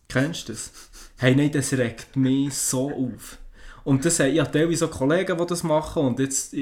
Kennst 0.07 0.47
du 0.47 0.53
das? 0.53 0.71
Hey, 1.17 1.35
nein, 1.35 1.51
das 1.51 1.73
regt 1.73 2.15
mich 2.15 2.53
so 2.53 2.91
auf. 2.91 3.37
Und 3.87 4.03
das 4.03 4.19
haben 4.19 4.35
ja 4.35 4.43
teilweise 4.43 4.79
so 4.79 4.87
Kollegen, 4.89 5.37
die 5.37 5.45
das 5.45 5.63
machen 5.63 6.03
und 6.03 6.19
jetzt, 6.19 6.53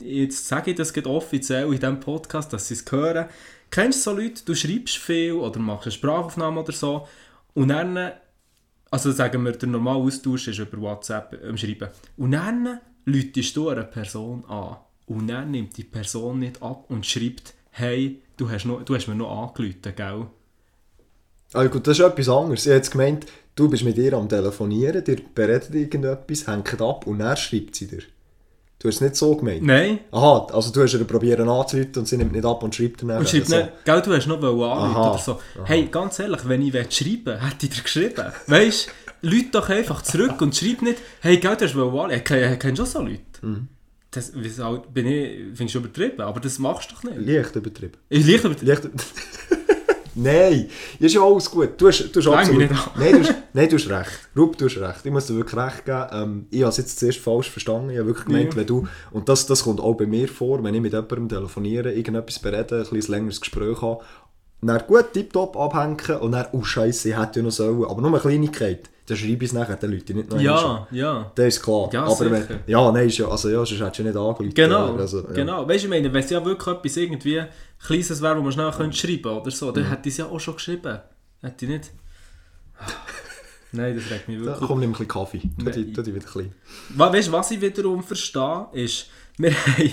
jetzt 0.00 0.48
sage 0.48 0.72
ich 0.72 0.76
das 0.76 0.92
offiziell 1.06 1.66
in 1.66 1.78
diesem 1.78 2.00
Podcast, 2.00 2.52
dass 2.52 2.66
sie 2.66 2.74
es 2.74 2.84
hören. 2.90 3.26
Kennst 3.70 4.04
du 4.04 4.10
so 4.10 4.16
Leute, 4.16 4.44
du 4.44 4.52
schreibst 4.56 4.96
viel 4.96 5.34
oder 5.34 5.60
machst 5.60 5.84
eine 5.86 5.92
Sprachaufnahme 5.92 6.60
oder 6.60 6.72
so 6.72 7.06
und 7.54 7.68
dann, 7.68 8.10
also 8.90 9.12
sagen 9.12 9.44
wir, 9.44 9.52
der 9.52 9.68
normale 9.68 10.00
Austausch 10.00 10.48
ist 10.48 10.58
über 10.58 10.76
WhatsApp 10.80 11.40
am 11.48 11.56
Schreiben 11.56 11.88
und 12.16 12.32
dann 12.32 12.80
läutest 13.04 13.56
du 13.56 13.68
eine 13.68 13.84
Person 13.84 14.44
an 14.46 14.78
und 15.06 15.28
dann 15.28 15.52
nimmt 15.52 15.76
die 15.76 15.84
Person 15.84 16.40
nicht 16.40 16.60
ab 16.64 16.86
und 16.88 17.06
schreibt, 17.06 17.54
hey, 17.70 18.20
du 18.36 18.50
hast, 18.50 18.64
noch, 18.64 18.82
du 18.82 18.96
hast 18.96 19.06
mir 19.06 19.14
noch 19.14 19.30
angerufen, 19.30 19.94
gell? 19.94 20.26
Ah, 21.52 21.64
gut, 21.66 21.86
das 21.86 22.00
ist 22.00 22.04
etwas 22.04 22.28
anderes. 22.28 22.66
Ich 22.66 22.72
jetzt 22.72 22.90
gemeint, 22.90 23.26
du 23.54 23.68
bist 23.68 23.84
mit 23.84 23.96
ihr 23.98 24.12
am 24.14 24.28
Telefonieren, 24.28 25.02
dir 25.04 25.16
beredet 25.34 25.74
irgendetwas, 25.74 26.46
hängt 26.46 26.80
ab 26.80 27.06
und 27.06 27.18
dann 27.18 27.36
schreibt 27.36 27.76
sie 27.76 27.86
dir. 27.86 28.02
Du 28.78 28.88
hast 28.88 28.96
es 28.96 29.00
nicht 29.00 29.14
so 29.16 29.36
gemeint? 29.36 29.62
Nein. 29.62 30.00
Aha, 30.10 30.48
also 30.52 30.72
du 30.72 30.82
hast 30.82 30.94
ihr 30.94 31.04
probieren 31.04 31.48
anzurufen 31.48 31.92
und 31.98 32.08
sie 32.08 32.16
nimmt 32.16 32.32
nicht 32.32 32.44
ab 32.44 32.62
und 32.64 32.74
schreibt 32.74 33.02
dann 33.02 33.10
Und 33.18 33.28
schreibt 33.28 33.46
so. 33.46 33.56
nicht, 33.56 33.68
gell, 33.84 34.02
du 34.02 34.12
hast 34.12 34.26
noch 34.26 34.42
anrufen 34.42 34.62
Aha, 34.96 35.10
oder 35.10 35.18
so. 35.20 35.40
Hey, 35.64 35.86
ganz 35.88 36.18
ehrlich, 36.18 36.40
wenn 36.48 36.62
ich 36.62 36.72
schreiben 36.72 37.26
will, 37.26 37.38
hätte 37.40 37.66
ich 37.66 37.70
dir 37.76 37.82
geschrieben. 37.82 38.24
Weißt 38.48 38.88
du, 39.22 39.28
Leute 39.28 39.46
doch 39.52 39.68
einfach 39.68 40.02
zurück 40.02 40.40
und 40.40 40.56
schreib 40.56 40.82
nicht, 40.82 40.98
hey, 41.20 41.36
gell, 41.36 41.56
du 41.56 41.64
hast 41.64 41.76
anrufen. 41.76 42.10
Ich 42.10 42.22
kenn- 42.24 42.56
kennst 42.56 42.76
schon 42.78 42.86
so 42.86 43.02
Leute. 43.02 43.20
Mhm. 43.42 43.68
Das 44.10 44.32
bin 44.32 45.06
ich, 45.06 45.56
findest 45.56 45.74
du 45.74 45.78
übertrieben, 45.78 46.20
aber 46.20 46.40
das 46.40 46.58
machst 46.58 46.90
du 46.90 46.94
doch 46.96 47.04
nicht. 47.04 47.24
Leicht 47.24 47.54
übertrieben. 47.54 47.92
Ich 48.08 48.26
leicht 48.26 48.44
übertrieben. 48.44 48.66
Leicht 48.68 48.82
Nein, 50.14 50.68
ist 50.98 51.14
ja 51.14 51.22
alles 51.22 51.50
gut. 51.50 51.70
Du 51.80 51.88
hast, 51.88 52.10
du 52.14 52.20
hast 52.20 52.26
absolut... 52.28 52.70
Nein, 52.96 53.12
du 53.12 53.20
hast, 53.20 53.34
nein, 53.54 53.68
du 53.68 53.76
hast 53.76 53.88
recht. 53.88 54.28
Rup, 54.36 54.56
du 54.58 54.66
hast 54.66 54.76
recht. 54.78 55.00
Ich 55.04 55.10
muss 55.10 55.26
dir 55.26 55.36
wirklich 55.36 55.60
recht 55.62 55.84
geben. 55.84 56.06
Ähm, 56.12 56.46
ich 56.50 56.60
habe 56.60 56.70
es 56.70 56.76
jetzt 56.76 56.98
zuerst 56.98 57.18
falsch 57.18 57.50
verstanden. 57.50 57.90
Ich 57.90 57.98
habe 57.98 58.08
wirklich 58.08 58.26
gemeint, 58.26 58.52
Ja. 58.52 58.56
wenn 58.56 58.66
du... 58.66 58.86
Und 59.10 59.28
das, 59.28 59.46
das 59.46 59.62
kommt 59.64 59.80
auch 59.80 59.94
bei 59.94 60.06
mir 60.06 60.28
vor, 60.28 60.62
wenn 60.62 60.74
ich 60.74 60.80
mit 60.80 60.92
jemandem 60.92 61.28
telefoniere, 61.28 61.92
irgendetwas 61.92 62.38
berede, 62.38 62.84
ein 62.84 62.90
bisschen 62.94 63.14
längeres 63.14 63.40
Gespräch 63.40 63.80
habe, 63.80 64.02
dann 64.60 64.82
gut 64.86 65.12
tipptopp 65.12 65.56
abhängen 65.56 66.20
und 66.20 66.32
dann, 66.32 66.46
oh 66.52 66.62
Scheiße, 66.62 67.08
ich 67.08 67.18
hätte 67.18 67.40
ja 67.40 67.44
noch 67.44 67.50
sollen. 67.52 67.84
Aber 67.84 68.00
nur 68.00 68.10
eine 68.10 68.20
Kleinigkeit. 68.20 68.90
Dann 69.06 69.16
schreibe 69.16 69.44
ich 69.44 69.50
es 69.50 69.52
nachher 69.52 69.76
den 69.76 69.90
Leuten 69.92 70.16
nicht 70.16 70.30
noch 70.30 70.38
einmal. 70.38 70.54
Ja, 70.54 70.86
ja. 70.92 71.32
Das 71.34 71.46
ist 71.56 71.62
klar. 71.62 71.90
Ja, 71.92 72.04
aber 72.04 72.30
wenn, 72.30 72.46
ja, 72.66 72.92
nein, 72.92 73.08
ist 73.08 73.18
ja, 73.18 73.26
also 73.28 73.48
ja, 73.48 73.56
sonst 73.66 73.80
hättest 73.80 73.98
du 73.98 74.02
ja 74.04 74.08
nicht 74.10 74.16
angerufen. 74.18 74.54
Genau? 74.54 74.94
Also, 74.96 75.22
ja. 75.22 75.32
genau. 75.32 75.68
Weißt 75.68 75.82
du, 75.84 75.86
ich 75.88 75.90
meine, 75.90 76.12
wenn 76.12 76.22
es 76.22 76.30
ja 76.30 76.44
wirklich 76.44 76.76
etwas 76.76 76.96
irgendwie 76.96 77.42
Kleines 77.84 78.22
wäre, 78.22 78.38
wo 78.38 78.42
man 78.42 78.52
schnell 78.52 78.70
könnte 78.70 78.96
schreiben 78.96 79.26
oder 79.36 79.50
so, 79.50 79.70
Mhm. 79.70 79.74
dann 79.74 79.84
hätte 79.88 80.08
ich 80.08 80.14
es 80.14 80.18
ja 80.18 80.26
auch 80.26 80.38
schon 80.38 80.54
geschrieben. 80.54 81.00
Hätte 81.40 81.64
ich 81.64 81.70
nicht. 81.70 81.90
Nein, 83.72 83.96
das 83.96 84.10
regt 84.10 84.28
mich 84.28 84.38
Da 84.38 84.44
wirklich 84.44 84.68
kommt 84.68 84.82
ein 84.84 84.90
bisschen 84.90 85.08
Kaffee. 85.08 85.40
Tu 85.94 86.02
die 86.02 86.14
wieder 86.14 86.26
klein. 86.26 86.54
Weißt 86.94 87.28
du, 87.28 87.32
was 87.32 87.50
ich 87.50 87.60
wiederum 87.60 88.02
verstehe, 88.02 88.66
ist, 88.72 89.06
wir 89.38 89.50
haben, 89.52 89.90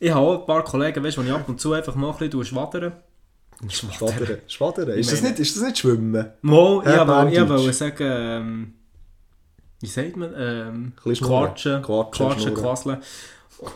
ich 0.00 0.10
habe 0.10 0.20
auch 0.26 0.40
ein 0.40 0.46
paar 0.46 0.64
Kollegen, 0.64 1.04
weißt, 1.04 1.18
wo 1.18 1.22
ich 1.22 1.30
ab 1.32 1.48
und 1.48 1.60
zu 1.60 1.72
einfach 1.72 1.94
mal 1.94 2.10
ein 2.12 2.16
bisschen 2.18 2.44
schwadere. 2.44 2.92
Schwadern. 3.68 4.38
Schwadern. 4.46 4.88
Ist, 4.90 5.12
das 5.12 5.22
nicht, 5.22 5.38
ist 5.38 5.56
das 5.56 5.62
nicht 5.64 5.78
Schwimmen? 5.78 6.26
Mal, 6.40 6.82
ich 6.84 6.92
Ja, 6.92 7.06
wollte 7.48 7.72
sagen, 7.72 7.96
ähm, 8.00 8.74
wie 9.80 9.86
sagt 9.86 10.16
man, 10.16 10.34
ähm, 10.36 10.92
quatschen, 10.96 11.82
Quatschen, 11.82 12.54
quasseln. 12.54 12.98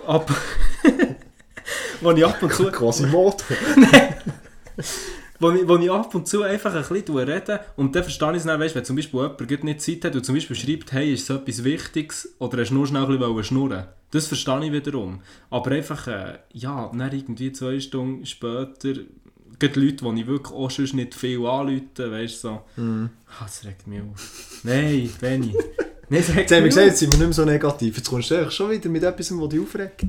Ab, 0.07 0.31
wo 2.01 2.11
ich 2.13 2.25
ab 2.25 2.43
und 2.43 2.53
zu, 2.53 2.71
Quasi 2.71 3.07
Mord. 3.07 3.45
wo 5.39 5.51
ich, 5.51 5.69
wo 5.69 5.77
ich 5.77 5.91
ab 5.91 6.15
und 6.15 6.27
zu 6.27 6.43
einfach 6.43 6.75
ein 6.75 6.83
bisschen 6.83 7.19
rede 7.19 7.61
und 7.77 7.95
dann 7.95 8.03
verstehe 8.03 8.31
ich 8.31 8.39
es 8.39 8.45
dann, 8.45 8.59
weißt, 8.59 8.75
wenn 8.75 8.85
zum 8.85 8.97
Beispiel 8.97 9.21
jemand 9.21 9.65
nicht 9.65 9.83
Zeit 9.83 10.05
hat 10.07 10.17
und 10.17 10.25
zum 10.25 10.35
Beispiel 10.35 10.57
schreibt, 10.57 10.93
hey, 10.93 11.13
ist 11.13 11.27
so 11.27 11.35
etwas 11.35 11.63
Wichtiges 11.65 12.35
oder 12.39 12.63
hast 12.63 12.71
du 12.71 12.75
nur 12.75 12.87
schnell 12.87 13.05
ein 13.05 13.19
bisschen 13.19 13.45
schnurren 13.45 13.85
das 14.15 14.29
verstehe 14.29 14.65
ich 14.65 14.73
wiederum. 14.73 15.21
Aber 15.51 15.73
einfach, 15.73 16.07
äh, 16.07 16.39
ja, 16.53 16.91
dann 16.95 17.13
irgendwie 17.13 17.51
zwei 17.51 17.81
Stunden 17.81 18.25
später, 18.25 18.95
gerade 19.59 19.81
Leute, 19.81 20.05
die 20.05 20.21
ich 20.21 20.27
wirklich 20.27 20.55
auch 20.55 20.71
sonst 20.71 20.95
nicht 20.95 21.15
viel 21.15 21.45
anrufe, 21.47 21.83
weißt 22.11 22.35
du, 22.45 22.49
so, 22.49 22.61
Mhm. 22.77 23.11
ah, 23.29 23.45
das 23.45 23.65
regt 23.65 23.87
mich 23.87 24.01
auf. 24.01 24.61
Nein, 24.63 25.11
Benni. 25.21 25.55
Nein, 26.09 26.21
das 26.21 26.29
regt 26.31 26.39
Jetzt 26.39 26.53
haben 26.53 26.57
wir 26.59 26.63
mich 26.63 26.69
gesagt, 26.71 26.87
jetzt 26.89 26.99
sind 26.99 27.13
wir 27.13 27.19
nicht 27.19 27.27
mehr 27.29 27.33
so 27.35 27.45
negativ. 27.45 27.97
Jetzt 27.97 28.09
kommst 28.11 28.31
du 28.31 28.35
eigentlich 28.37 28.55
schon 28.55 28.71
wieder 28.71 28.89
mit 28.91 29.03
etwas, 29.03 29.31
was 29.37 29.49
dich 29.49 29.61
aufregt. 29.61 30.05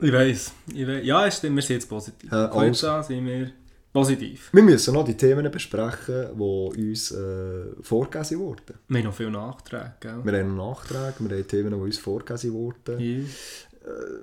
Ich 0.00 0.12
weiss, 0.12 0.52
ich 0.72 0.86
weiss. 0.86 1.04
Ja, 1.04 1.30
stimmt, 1.30 1.56
wir 1.56 1.62
sind 1.62 1.76
jetzt 1.76 1.88
positiv. 1.88 2.30
Äh, 2.30 2.36
also. 2.36 3.02
sind 3.02 3.26
wir 3.26 3.50
positiv. 3.92 4.50
Wir 4.52 4.62
müssen 4.62 4.94
noch 4.94 5.04
die 5.04 5.16
Themen 5.16 5.50
besprechen, 5.50 6.26
die 6.36 6.88
uns 6.90 7.10
äh, 7.10 7.64
vorgegeben 7.82 8.38
wurden. 8.40 8.74
Wir 8.88 8.98
haben 8.98 9.06
noch 9.06 9.14
viele 9.14 9.30
Nachträge, 9.30 9.94
gell? 10.00 10.20
Wir 10.22 10.38
haben 10.40 10.56
noch 10.56 10.70
Nachträge, 10.84 11.14
wir 11.28 11.36
haben 11.36 11.48
Themen, 11.48 11.70
die 11.70 11.76
uns 11.76 11.98
vorgegeben 11.98 12.52
wurden. 12.54 13.00
Ja. 13.00 13.24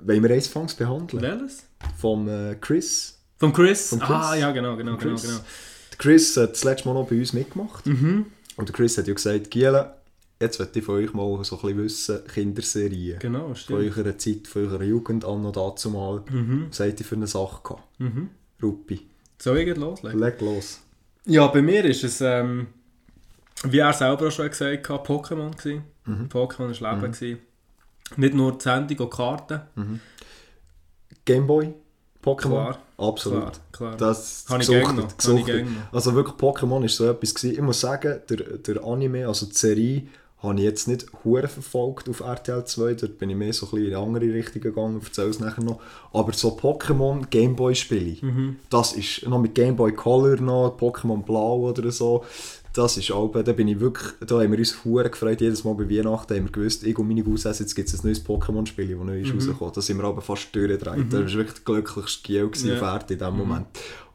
Wollen 0.03 0.23
wir 0.23 0.31
eins 0.31 0.47
behandeln? 0.47 1.21
Welches? 1.21 1.63
Vom 1.97 2.27
äh, 2.29 2.55
Chris. 2.61 3.17
Vom 3.45 3.53
Chris? 3.53 3.89
Vom 3.89 3.99
Chris. 3.99 4.09
Ah, 4.09 4.35
ja, 4.35 4.51
genau, 4.51 4.75
genau, 4.75 4.97
genau, 4.97 5.11
Chris. 5.11 5.21
genau. 5.23 5.37
Der 5.91 5.97
Chris 5.97 6.37
hat 6.37 6.51
das 6.53 6.63
letzte 6.63 6.87
Mal 6.87 6.93
noch 6.95 7.07
bei 7.07 7.17
uns 7.17 7.33
mitgemacht. 7.33 7.85
Mhm. 7.85 8.25
Und 8.57 8.69
der 8.69 8.75
Chris 8.75 8.97
hat 8.97 9.07
ja 9.07 9.13
gesagt, 9.13 9.51
Giele, 9.51 9.93
jetzt 10.41 10.59
möchte 10.59 10.79
ich 10.79 10.85
von 10.85 10.95
euch 10.95 11.13
mal 11.13 11.43
so 11.43 11.55
ein 11.55 11.61
bisschen 11.61 11.77
wissen, 11.83 12.19
Kinderserien. 12.27 13.19
Genau, 13.19 13.47
Von 13.47 13.55
stimmt. 13.55 13.79
eurer 13.97 14.17
Zeit, 14.17 14.47
von 14.47 14.65
eurer 14.67 14.83
Jugend 14.83 15.23
an 15.25 15.41
noch 15.43 15.51
dazu 15.51 15.89
mal. 15.91 16.23
Mhm. 16.29 16.67
Was 16.69 16.79
habt 16.79 16.99
ihr 16.99 17.05
für 17.05 17.15
eine 17.15 17.27
Sache 17.27 17.61
gehabt? 17.63 17.83
Mhm. 17.99 18.29
Ruppi, 18.63 19.05
Soll 19.37 19.59
ich 19.59 19.77
loslegen? 19.77 20.19
leg 20.19 20.41
los. 20.41 20.79
Ja, 21.25 21.47
bei 21.47 21.61
mir 21.61 21.83
ist 21.85 22.03
es, 22.03 22.21
ähm, 22.21 22.67
wie 23.63 23.79
er 23.79 23.93
selber 23.93 24.27
auch 24.27 24.31
schon 24.31 24.49
gesagt 24.49 24.89
hat, 24.89 25.07
Pokémon. 25.07 25.51
Mhm. 26.05 26.29
Pokémon 26.29 26.81
war 26.81 26.95
Leben. 26.95 27.11
gewesen. 27.11 27.39
Nicht 28.17 28.33
nur 28.33 28.57
die 28.57 28.63
Sendung 28.63 28.97
und 28.99 29.09
Karten. 29.11 29.61
Gameboy, 31.25 31.73
Pokémon? 32.25 32.49
Klar. 32.49 32.77
Absolut. 32.97 33.41
Klar, 33.41 33.51
klar. 33.71 33.97
Das 33.97 34.45
Habe 34.49 34.63
ich 34.63 34.69
gesuchtet, 34.69 35.17
gesuchtet. 35.17 35.67
Also 35.91 36.15
wirklich, 36.15 36.35
Pokémon 36.35 36.81
war 36.81 36.89
so 36.89 37.05
etwas. 37.09 37.33
Gewesen. 37.35 37.53
Ich 37.55 37.61
muss 37.61 37.79
sagen, 37.81 38.19
der, 38.29 38.37
der 38.37 38.83
Anime, 38.83 39.27
also 39.27 39.45
die 39.45 39.53
Serie, 39.55 40.03
habe 40.41 40.55
ich 40.55 40.63
jetzt 40.63 40.87
nicht 40.87 41.07
hure 41.23 41.47
verfolgt 41.47 42.07
auf 42.09 42.19
RTL 42.19 42.65
2. 42.65 42.93
Dort 42.93 43.17
bin 43.17 43.29
ich 43.31 43.35
mehr 43.35 43.51
so 43.53 43.65
ein 43.65 43.71
bisschen 43.71 43.87
in 43.87 43.95
eine 43.95 44.05
andere 44.05 44.25
Richtung 44.33 44.61
gegangen, 44.61 45.01
erzähle 45.03 45.29
es 45.29 45.39
nachher 45.39 45.63
noch. 45.63 45.79
Aber 46.13 46.33
so 46.33 46.49
Pokémon 46.49 47.25
Gameboy-Spiele, 47.29 48.17
Mhm. 48.21 48.57
das 48.69 48.93
ist 48.93 49.27
noch 49.27 49.39
mit 49.39 49.55
Gameboy 49.55 49.93
Color 49.93 50.37
noch, 50.41 50.77
Pokémon 50.79 51.23
Blau 51.23 51.59
oder 51.69 51.91
so. 51.91 52.23
Das 52.75 52.97
ist 52.97 53.09
auch, 53.09 53.31
da 53.31 53.53
bin 53.53 53.69
ich 53.69 53.79
wirklich, 53.79 54.11
da 54.27 54.41
haben 54.41 54.51
wir 54.51 54.59
uns 54.59 54.83
hure 54.83 55.09
gefreut, 55.09 55.39
jedes 55.39 55.63
Mal 55.63 55.75
bei 55.75 55.89
Weihnachten 55.89 56.35
haben 56.35 56.43
wir 56.43 56.51
gewusst, 56.51 56.83
ich 56.83 56.97
und 56.99 57.07
meine 57.07 57.23
Cousins, 57.23 57.59
jetzt 57.59 57.73
gibt 57.73 57.87
es 57.87 58.03
ein 58.03 58.05
neues 58.05 58.25
Pokémon-Spiel, 58.25 58.97
das 58.97 59.05
neu 59.05 59.21
ist 59.21 59.33
rausgekommen. 59.33 59.73
Da 59.73 59.81
sind 59.81 59.97
wir 59.97 60.03
aber 60.03 60.21
fast 60.21 60.53
durchgedreht. 60.53 61.05
Das 61.09 61.21
war 61.21 61.33
wirklich 61.33 61.53
der 61.53 61.63
glücklichste 61.63 62.23
Giel 62.23 62.51
Ja. 62.65 62.93
Erde 62.93 63.13
in 63.13 63.19
dem 63.19 63.37
Moment. 63.37 63.67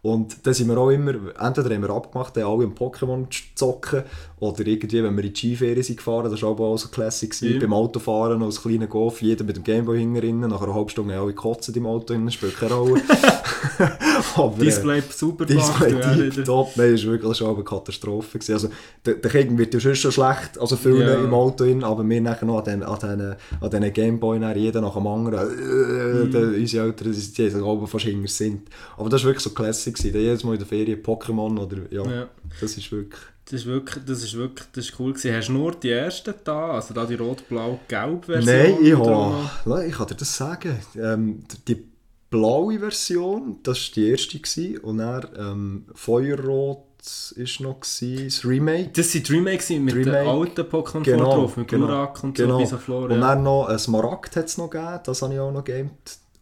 Und 0.02 0.46
da 0.46 0.52
sind 0.52 0.68
wir 0.68 0.76
auch 0.78 0.90
immer, 0.90 1.14
entweder 1.38 1.74
haben 1.74 1.82
wir 1.82 1.90
abgemacht, 1.90 2.36
haben 2.36 2.44
alle 2.44 2.64
im 2.64 2.74
Pokémon 2.74 3.30
zu 3.30 3.42
zocken, 3.54 4.02
oder 4.40 4.66
irgendwie, 4.66 5.02
wenn 5.04 5.14
wir 5.16 5.24
in 5.24 5.32
die 5.32 5.38
Skiferien 5.38 5.82
sind 5.82 5.96
gefahren, 5.98 6.30
das 6.30 6.42
war 6.42 6.48
auch 6.58 6.76
so 6.78 6.88
Classic, 6.88 7.32
Ja. 7.42 7.58
beim 7.60 7.72
Autofahren 7.74 8.42
als 8.42 8.60
kleiner 8.62 8.86
Golf, 8.86 9.20
jeder 9.22 9.44
mit 9.44 9.54
dem 9.56 9.62
Gameboy 9.64 9.98
hinten 9.98 10.40
nach 10.40 10.62
einer 10.62 10.74
halben 10.74 10.88
Stunde 10.88 11.14
alle 11.18 11.26
gekotzt 11.28 11.68
im 11.76 11.84
Auto, 11.86 12.06
drin, 12.14 12.30
spielt 12.30 12.56
keine 12.58 12.74
Rolle. 12.74 13.02
aber, 14.36 14.56
äh, 14.58 14.64
Display 14.64 15.02
super 15.10 15.44
Display 15.44 15.90
gemacht, 15.90 16.14
tip 16.14 16.36
wieder. 16.36 16.44
top, 16.44 16.70
nein, 16.76 16.92
das 16.92 17.04
war 17.04 17.12
wirklich 17.12 17.30
das 17.30 17.40
war 17.42 17.54
eine 17.54 17.64
Katastrophe. 17.64 18.38
Gewesen. 18.38 18.52
Also, 18.54 18.68
der, 19.04 19.14
der 19.14 19.30
Kind 19.30 19.58
wird 19.58 19.74
ja 19.74 19.80
schon 19.80 19.94
schon 19.94 20.12
schlecht, 20.12 20.58
also 20.58 20.76
viele 20.76 21.04
Ja. 21.04 21.22
im 21.24 21.34
Auto 21.34 21.64
hin, 21.64 21.84
aber 21.84 22.08
wir 22.08 22.20
nachher 22.20 22.46
noch 22.46 22.58
an 22.58 22.64
den, 22.64 22.82
an 22.82 22.98
den, 22.98 23.34
an 23.60 23.70
den 23.70 23.92
Gameboy, 23.92 24.38
jeder 24.56 24.80
nach 24.80 24.94
dem 24.94 25.06
anderen, 25.06 25.48
äh, 25.50 26.24
Mhm. 26.24 26.30
der, 26.30 26.42
unsere 26.42 26.86
Eltern, 26.86 27.12
die, 27.12 27.48
die 27.50 27.54
oben 27.60 27.86
fast 27.86 28.04
hinter 28.04 28.28
sind. 28.28 28.62
Aber 28.96 29.08
das 29.08 29.22
war 29.22 29.28
wirklich 29.28 29.44
so 29.44 29.50
Classic, 29.50 29.94
gewesen. 29.94 30.18
Jedes 30.18 30.44
Mal 30.44 30.52
in 30.54 30.58
der 30.58 30.66
Ferien 30.66 31.02
Pokémon 31.02 31.58
oder, 31.60 31.76
ja, 31.90 32.04
Ja. 32.04 32.28
das 32.60 32.76
ist 32.76 32.90
wirklich... 32.90 33.20
Das 33.50 33.62
ist 33.62 33.66
wirklich, 33.66 34.04
das 34.04 34.22
ist 34.22 34.36
wirklich, 34.36 34.68
das 34.72 34.84
ist 34.84 35.00
cool 35.00 35.12
gewesen. 35.12 35.34
Hast 35.34 35.48
du 35.48 35.52
nur 35.54 35.72
die 35.72 35.90
ersten 35.90 36.34
da, 36.44 36.70
also 36.70 36.94
da 36.94 37.04
die 37.04 37.16
rot-blau-gelb 37.16 38.24
Version? 38.24 38.56
Nein, 38.56 38.76
ich, 38.80 38.94
habe, 38.94 39.86
ich 39.86 39.92
kann 39.94 40.06
dir 40.06 40.14
das 40.14 40.36
sagen. 40.36 40.78
Ähm, 40.96 41.42
die 41.66 41.84
blaue 42.30 42.78
Version, 42.78 43.58
das 43.64 43.78
war 43.88 43.94
die 43.96 44.08
erste. 44.08 44.38
Gewesen. 44.38 44.78
Und 44.78 44.98
dann 44.98 45.26
ähm, 45.36 45.84
Feuerrot 45.94 46.84
war 47.00 47.66
noch, 47.66 47.80
gewesen, 47.80 48.24
das 48.26 48.44
Remake. 48.44 48.90
Das 48.92 49.10
sind 49.10 49.28
die 49.28 49.32
Remakes 49.32 49.70
mit 49.70 49.94
den 49.94 50.04
Remake. 50.04 50.30
alten 50.30 50.60
Pokémon 50.62 51.02
Genau, 51.02 51.34
drauf, 51.34 51.56
mit 51.56 51.66
genau, 51.66 51.86
Glurak 51.86 52.22
und 52.22 52.36
genau. 52.36 52.58
so, 52.58 52.64
Bisaflor. 52.64 53.10
Und 53.10 53.20
dann 53.20 53.42
noch 53.42 53.66
ein 53.66 53.78
Smaragd 53.80 54.36
hat 54.36 54.46
es 54.46 54.58
noch 54.58 54.70
gegeben, 54.70 55.00
das 55.04 55.22
habe 55.22 55.34
ich 55.34 55.40
auch 55.40 55.50
noch 55.50 55.64
gamed 55.64 55.90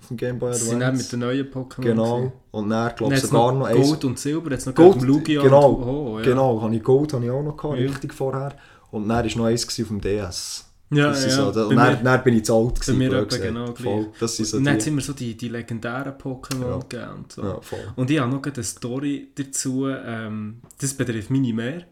auf 0.08 0.16
dem 0.16 0.16
Game 0.16 0.38
Boy 0.38 0.48
Advance. 0.50 0.70
sind 0.70 0.80
dann 0.80 0.96
mit 0.96 1.12
den 1.12 1.20
neuen 1.20 1.46
Pokémon. 1.50 1.80
Genau. 1.82 2.16
gewesen. 2.16 2.32
Und 2.50 2.70
dann, 2.70 2.96
glaube 2.96 3.14
ich, 3.14 3.20
sogar 3.20 3.52
noch 3.52 3.58
noch 3.60 3.66
eins. 3.66 3.86
Gold 3.88 4.04
und 4.04 4.18
Silber, 4.18 4.50
jetzt 4.52 4.66
noch 4.66 4.74
Gold, 4.74 5.02
Lugia 5.02 5.42
genau, 5.42 5.70
und 5.72 5.84
oh, 5.84 6.18
ja. 6.18 6.24
Genau, 6.24 6.62
habe 6.62 6.74
ich 6.74 6.82
Gold 6.82 7.12
habe 7.12 7.24
ich 7.24 7.30
auch 7.30 7.42
noch 7.42 7.56
gehabt, 7.56 7.78
Ja. 7.78 7.86
richtig 7.88 8.14
vorher. 8.14 8.54
Und 8.90 9.08
dann 9.08 9.24
war 9.26 9.36
noch 9.36 9.44
eins 9.44 9.66
auf 9.66 9.88
dem 9.88 10.00
DS. 10.00 10.64
Ja, 10.90 11.08
Das 11.10 11.24
ja. 11.26 11.30
so, 11.30 11.52
Bei 11.52 11.64
und 11.66 11.76
dann, 11.76 11.96
mir- 11.98 12.02
dann 12.02 12.24
bin 12.24 12.34
ich 12.38 12.44
zu 12.46 12.54
alt 12.56 12.74
Bei 12.74 12.80
gewesen. 12.80 12.98
mir 12.98 13.08
blöd 13.10 13.20
etwa 13.24 13.36
gesagt. 13.36 13.44
genau. 13.54 13.74
Voll, 13.74 14.06
das 14.18 14.36
sind 14.36 14.46
so 14.46 14.56
und 14.56 14.64
dann 14.64 14.74
die... 14.76 14.80
es 14.80 14.86
immer 14.86 15.00
so 15.02 15.12
die, 15.12 15.36
die 15.36 15.48
legendären 15.48 16.14
Pokémon 16.14 16.62
Ja. 16.70 16.78
gegeben 16.78 17.12
und 17.18 17.32
so. 17.32 17.42
Ja, 17.42 17.60
voll. 17.60 17.78
Und 17.96 18.10
ich 18.10 18.18
habe 18.18 18.32
noch 18.32 18.42
eine 18.42 18.62
Story 18.64 19.28
dazu, 19.34 19.86
ähm, 19.88 20.62
das 20.80 20.94
betrifft 20.94 21.28
meine 21.30 21.52
mehr. 21.52 21.82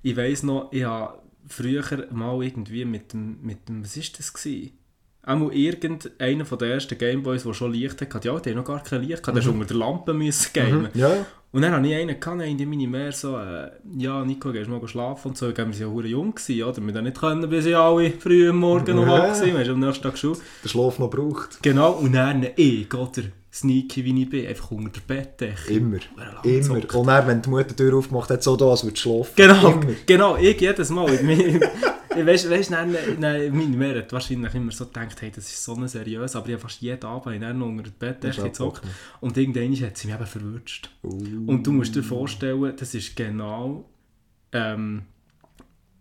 Ich 0.00 0.16
weiss 0.16 0.42
noch, 0.42 0.72
ich 0.72 0.84
habe 0.84 1.18
früher 1.46 1.82
mal 2.12 2.42
irgendwie 2.42 2.84
mit 2.86 3.12
dem, 3.12 3.36
mit 3.42 3.68
dem 3.68 3.84
was 3.84 3.96
ist 3.98 4.18
das 4.18 4.32
gewesen? 4.32 4.72
Einmal 5.24 5.54
irgendeiner 5.54 6.44
von 6.44 6.58
den 6.58 6.70
ersten 6.72 6.98
Gameboys, 6.98 7.44
der 7.44 7.54
schon 7.54 7.72
Licht 7.72 8.00
hatte, 8.00 8.26
ja, 8.26 8.38
der 8.40 8.52
hat 8.52 8.56
noch 8.56 8.64
gar 8.64 8.82
kein 8.82 9.02
Licht, 9.02 9.22
gehabt, 9.22 9.38
der 9.38 9.52
mhm. 9.52 9.60
unter 9.60 9.66
der 9.66 9.76
Lampe 9.76 10.12
müssen 10.12 10.52
gamen. 10.52 10.88
Ja, 10.94 11.14
ja. 11.14 11.26
Und 11.52 11.62
dann 11.62 11.72
hatte 11.72 11.86
ich 11.86 11.94
einen, 11.94 12.18
gehabt, 12.18 12.40
dann 12.40 12.68
meine 12.68 12.88
mehr 12.88 13.12
so, 13.12 13.36
äh, 13.36 13.70
ja, 13.98 14.24
Nico, 14.24 14.50
gehst 14.50 14.68
du 14.68 14.72
mal 14.72 14.88
schlafen 14.88 15.28
und 15.28 15.36
so, 15.36 15.50
ich 15.50 15.56
wir 15.56 15.64
waren 15.64 16.00
ja 16.00 16.06
jung, 16.06 16.34
gewesen, 16.34 16.62
oder? 16.64 16.82
Wir 16.82 16.94
haben 16.94 17.04
nicht 17.04 17.20
können, 17.20 17.48
bis 17.48 17.64
sie 17.64 17.74
alle 17.74 18.10
früh 18.10 18.48
am 18.48 18.56
Morgen 18.56 18.96
noch 18.96 19.06
Ja. 19.06 19.28
wach 19.28 19.34
waren, 19.36 19.52
wir 19.52 19.64
haben 19.64 19.70
am 19.70 19.80
nächsten 19.80 20.02
Tag 20.02 20.18
Schule. 20.18 20.38
den 20.64 20.68
Schlaf 20.68 20.98
noch 20.98 21.10
braucht. 21.10 21.62
Genau, 21.62 21.92
und 21.92 22.14
dann 22.14 22.46
ich, 22.56 22.88
oder 22.88 23.22
sneaky 23.52 24.04
wie 24.04 24.22
ich 24.22 24.30
bin, 24.30 24.46
einfach 24.46 24.70
unter 24.70 24.90
der 24.90 25.14
Bettdecke. 25.14 25.72
Immer. 25.72 25.98
Immer. 26.16 26.40
gezockt. 26.42 26.94
Und 26.94 27.06
dann, 27.06 27.26
wenn 27.26 27.42
die 27.42 27.50
Mutter 27.50 27.64
die 27.64 27.76
Tür 27.76 27.98
aufmacht, 27.98 28.30
hat 28.30 28.38
es 28.38 28.44
so 28.44 28.56
da, 28.56 28.66
als 28.66 28.84
würde 28.84 28.96
schlafen. 28.96 29.32
Genau, 29.36 29.72
Immer. 29.72 29.92
genau, 30.06 30.36
ich 30.36 30.60
jedes 30.60 30.90
Mal. 30.90 31.12
Ich 32.14 32.26
weißt, 32.26 32.50
weißt, 32.50 32.72
dann, 32.72 32.94
dann, 33.20 33.56
meine 33.56 33.76
Mutter 33.76 33.98
hat 34.00 34.12
wahrscheinlich 34.12 34.54
immer 34.54 34.72
so 34.72 34.86
gedacht, 34.86 35.20
hey, 35.22 35.30
das 35.34 35.48
ist 35.48 35.64
so 35.64 35.74
eine 35.74 35.88
seriös, 35.88 36.36
aber 36.36 36.46
ich 36.48 36.52
habe 36.54 36.62
fast 36.62 36.82
jeden 36.82 37.04
Abend 37.04 37.40
noch 37.40 37.66
unter 37.66 37.84
der 37.84 37.90
Bettdecke 37.90 38.42
gezockt. 38.42 38.82
Und 39.20 39.36
irgendwann 39.36 39.74
hat 39.86 39.96
sie 39.96 40.08
mich 40.08 40.16
eben 40.16 40.26
verwünscht. 40.26 40.90
Uh. 41.02 41.08
Und 41.46 41.66
du 41.66 41.72
musst 41.72 41.94
dir 41.94 42.02
vorstellen, 42.02 42.74
das 42.76 42.94
ist 42.94 43.16
genau. 43.16 43.88
Ähm, 44.52 45.02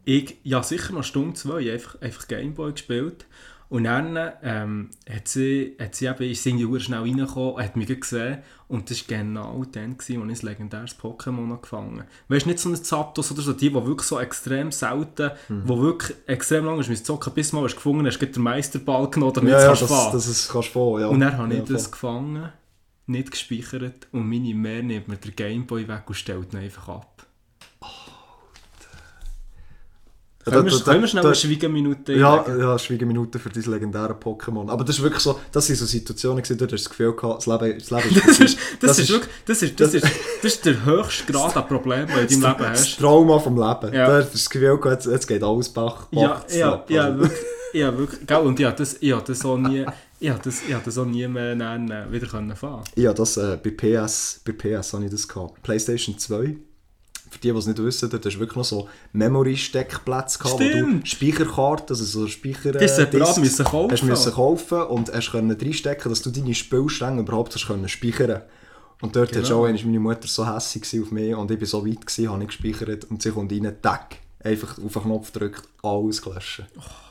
ich, 0.03 0.37
ja, 0.43 0.63
sicher 0.63 0.93
noch 0.93 1.03
Stunde, 1.03 1.35
zwei, 1.35 1.71
einfach, 1.71 2.01
einfach 2.01 2.27
Gameboy 2.27 2.71
gespielt. 2.73 3.25
Und 3.71 3.85
dann 3.85 4.17
ähm, 4.43 4.89
hat 5.09 5.29
sie, 5.29 5.77
hat 5.79 5.95
sie 5.95 6.05
eben, 6.07 6.29
ist 6.29 6.43
sie 6.43 6.49
irgendwie 6.49 6.79
schnell 6.81 6.99
reingekommen, 6.99 7.63
hat 7.63 7.77
mich 7.77 7.87
gesehen. 7.87 8.39
Und 8.67 8.89
das 8.89 9.09
war 9.09 9.17
genau 9.17 9.63
dann, 9.71 9.97
gewesen, 9.97 10.21
als 10.29 10.39
ich 10.39 10.43
ein 10.43 10.47
legendäres 10.49 10.99
Pokémon 10.99 11.47
noch 11.47 11.61
gefangen 11.61 11.99
habe. 12.01 12.07
Weißt 12.27 12.45
du, 12.45 12.49
nicht 12.49 12.59
so 12.59 12.67
ein 12.67 12.75
Zapdos 12.75 13.31
oder 13.31 13.41
so, 13.41 13.53
die, 13.53 13.69
die 13.69 13.73
wirklich 13.73 14.01
so 14.07 14.19
extrem 14.19 14.73
selten, 14.73 15.31
Mhm. 15.47 15.61
wo 15.65 15.81
wirklich 15.81 16.17
extrem 16.27 16.65
lange 16.65 16.81
ist, 16.81 17.05
zocken, 17.05 17.33
bis 17.33 17.51
du 17.51 17.55
mal 17.55 17.63
hast 17.63 17.75
gefunden 17.75 18.05
hast, 18.05 18.19
gleich 18.19 18.33
den 18.33 18.43
Meisterball 18.43 19.09
genommen, 19.09 19.33
damit 19.35 19.51
Ja, 19.53 19.59
ja, 19.61 19.67
kannst 19.67 19.83
das, 19.83 19.89
fahren. 19.89 20.11
das 20.13 20.27
ist, 20.27 20.49
kannst 20.51 20.67
du 20.69 20.73
fahren, 20.73 21.01
ja. 21.01 21.07
Und 21.07 21.19
dann 21.21 21.37
habe 21.37 21.53
ich 21.53 21.59
ja, 21.59 21.65
das 21.65 21.83
voll. 21.83 21.91
gefangen, 21.91 22.49
nicht 23.07 23.31
gespeichert 23.31 24.07
und 24.11 24.27
meine 24.29 24.53
Mehr 24.53 24.83
nimmt 24.83 25.07
mir 25.07 25.15
den 25.15 25.33
Gameboy 25.33 25.87
weg 25.87 26.03
und 26.07 26.15
stellt 26.15 26.53
ihn 26.53 26.59
einfach 26.59 26.89
ab. 26.89 27.25
Ja, 27.81 27.87
Können 30.43 30.65
wir, 30.65 30.79
können 30.79 31.01
wir 31.01 31.07
schnell 31.07 31.25
eine 31.25 31.35
Schweigeminute 31.35 32.13
Ja, 32.13 32.41
einlegen? 32.43 32.61
ja, 32.61 32.79
Schweigeminute 32.79 33.39
für 33.39 33.49
dein 33.49 33.63
legendäre 33.63 34.13
Pokémon. 34.13 34.69
Aber 34.69 34.83
das 34.83 34.97
ist 34.97 35.03
wirklich 35.03 35.21
so, 35.21 35.39
das 35.51 35.67
sind 35.67 35.75
so 35.77 35.85
Situationen, 35.85 36.41
gewesen, 36.43 36.57
da 36.57 36.65
hast 36.65 36.71
du 36.71 36.75
das 36.77 36.89
Gefühl 36.89 37.15
gehabt, 37.15 37.45
das 37.45 37.61
Leben, 37.61 37.79
das 37.79 37.91
Leben 37.91 38.15
ist 38.15 38.25
Das 38.27 38.39
ist, 38.39 38.57
das, 38.79 38.89
Das 38.89 38.99
ist, 38.99 39.09
wirklich, 39.11 39.31
das, 39.45 39.61
ist, 39.61 39.79
das, 39.79 39.93
ist, 39.93 40.03
das 40.41 40.53
ist 40.53 40.65
der 40.65 40.85
höchste 40.85 41.31
Grad 41.31 41.55
an 41.57 41.67
Problemen, 41.67 42.07
den 42.07 42.27
du 42.27 42.33
in 42.33 42.41
deinem 42.41 42.57
Leben 42.57 42.71
das 42.71 42.79
hast. 42.81 42.99
Trauma 42.99 43.39
vom 43.39 43.55
Leben. 43.55 43.93
Ja. 43.93 44.07
Da 44.07 44.17
hast 44.17 44.29
du 44.29 44.33
das 44.33 44.49
Gefühl 44.49 44.77
gehabt, 44.77 45.05
jetzt, 45.05 45.11
jetzt 45.11 45.27
geht 45.27 45.43
alles 45.43 45.69
Bach, 45.69 46.07
Ja, 46.11 46.27
Bach 46.27 46.43
ja, 46.49 46.69
Trab. 46.69 46.89
ja, 46.89 47.03
Also, 47.05 47.19
wirklich. 47.19 47.39
Ja, 47.73 47.97
wirklich. 47.97 48.27
Gell, 48.27 48.37
und 48.37 48.59
ich 48.59 48.65
habe 48.65 48.75
das, 48.75 48.97
ich 48.99 49.11
habe 49.13 49.23
das 49.25 49.45
auch 49.45 49.57
nie, 49.57 49.85
ich 50.19 50.29
habe 50.29 50.41
das, 50.43 50.61
ich 50.67 50.73
habe 50.73 50.83
das 50.83 50.97
auch 50.97 51.05
nie 51.05 51.25
mehr 51.27 51.53
äh, 51.53 52.11
wieder 52.11 52.27
fahren 52.27 52.53
habe 52.53 53.13
das 53.15 53.37
äh, 53.37 53.57
bei 53.63 53.69
PS, 53.69 54.41
bei 54.45 54.51
PS 54.51 54.93
habe 54.93 55.05
ich 55.05 55.11
das 55.11 55.27
gehabt. 55.27 55.61
Playstation 55.63 56.17
2. 56.17 56.57
Für 57.31 57.39
die, 57.39 57.51
die 57.51 57.57
es 57.57 57.65
nicht 57.65 57.81
wissen, 57.81 58.09
dort 58.09 58.25
hast 58.25 58.35
du 58.35 58.39
wirklich 58.39 58.57
noch 58.57 58.65
so 58.65 58.89
Memory-Steckplätze 59.13 60.37
gehabt, 60.37 60.53
wo 60.55 60.57
du 60.59 60.69
Stimmt. 60.69 61.07
Speicherkarten, 61.07 61.87
also 61.89 62.03
so 62.03 62.27
Speicher... 62.27 62.73
Das 62.73 62.95
separat 62.97 63.27
Discs 63.29 63.39
müssen 63.39 63.65
kaufen. 63.65 63.91
Hast 63.91 64.03
müssen 64.03 64.33
kaufen 64.33 64.81
und 64.83 65.13
hast 65.13 65.31
können 65.31 65.51
reinstecken, 65.59 66.09
dass 66.11 66.21
du 66.21 66.29
deine 66.29 66.53
Spielstränge 66.53 67.21
überhaupt 67.21 67.55
hast 67.55 67.65
können 67.67 67.87
speichern. 67.87 68.41
Und 69.01 69.15
dort 69.15 69.31
Genau. 69.31 69.47
genau. 69.47 69.65
auch 69.65 69.83
meine 69.85 69.99
Mutter 69.99 70.27
so 70.27 70.45
hässlich 70.45 71.01
auf 71.01 71.11
mich 71.11 71.33
und 71.33 71.49
ich 71.49 71.57
bin 71.57 71.67
so 71.67 71.87
weit 71.87 72.05
gewesen, 72.05 72.29
habe 72.31 72.43
ich 72.43 72.49
gespeichert 72.49 73.05
und 73.05 73.21
sie 73.21 73.31
kommt 73.31 73.51
rein, 73.51 73.75
tack, 73.81 74.17
einfach 74.43 74.77
auf 74.83 74.93
den 74.93 75.01
Knopf 75.03 75.31
gedrückt, 75.31 75.63
alles 75.81 76.21
gelöscht. 76.21 76.63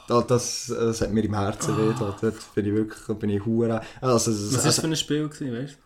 Da- 0.06 0.20
Das, 0.22 0.66
das 0.68 1.00
hat 1.00 1.12
mir 1.12 1.24
im 1.24 1.35
Herzen 1.35 1.76
weh 1.78 1.88
getan. 1.88 2.14
Dort 2.20 2.54
bin 2.54 2.66
ich 2.66 2.72
wirklich, 2.74 3.18
bin 3.18 3.30
ich 3.30 3.44
hure. 3.44 3.80
Also, 4.00 4.30
Was 4.30 4.52
war 4.59 4.62
das 4.64 4.78
für 4.80 4.87
ein 4.87 4.96
Spiel, 4.96 5.28
gewesen, 5.28 5.52
weißt 5.54 5.78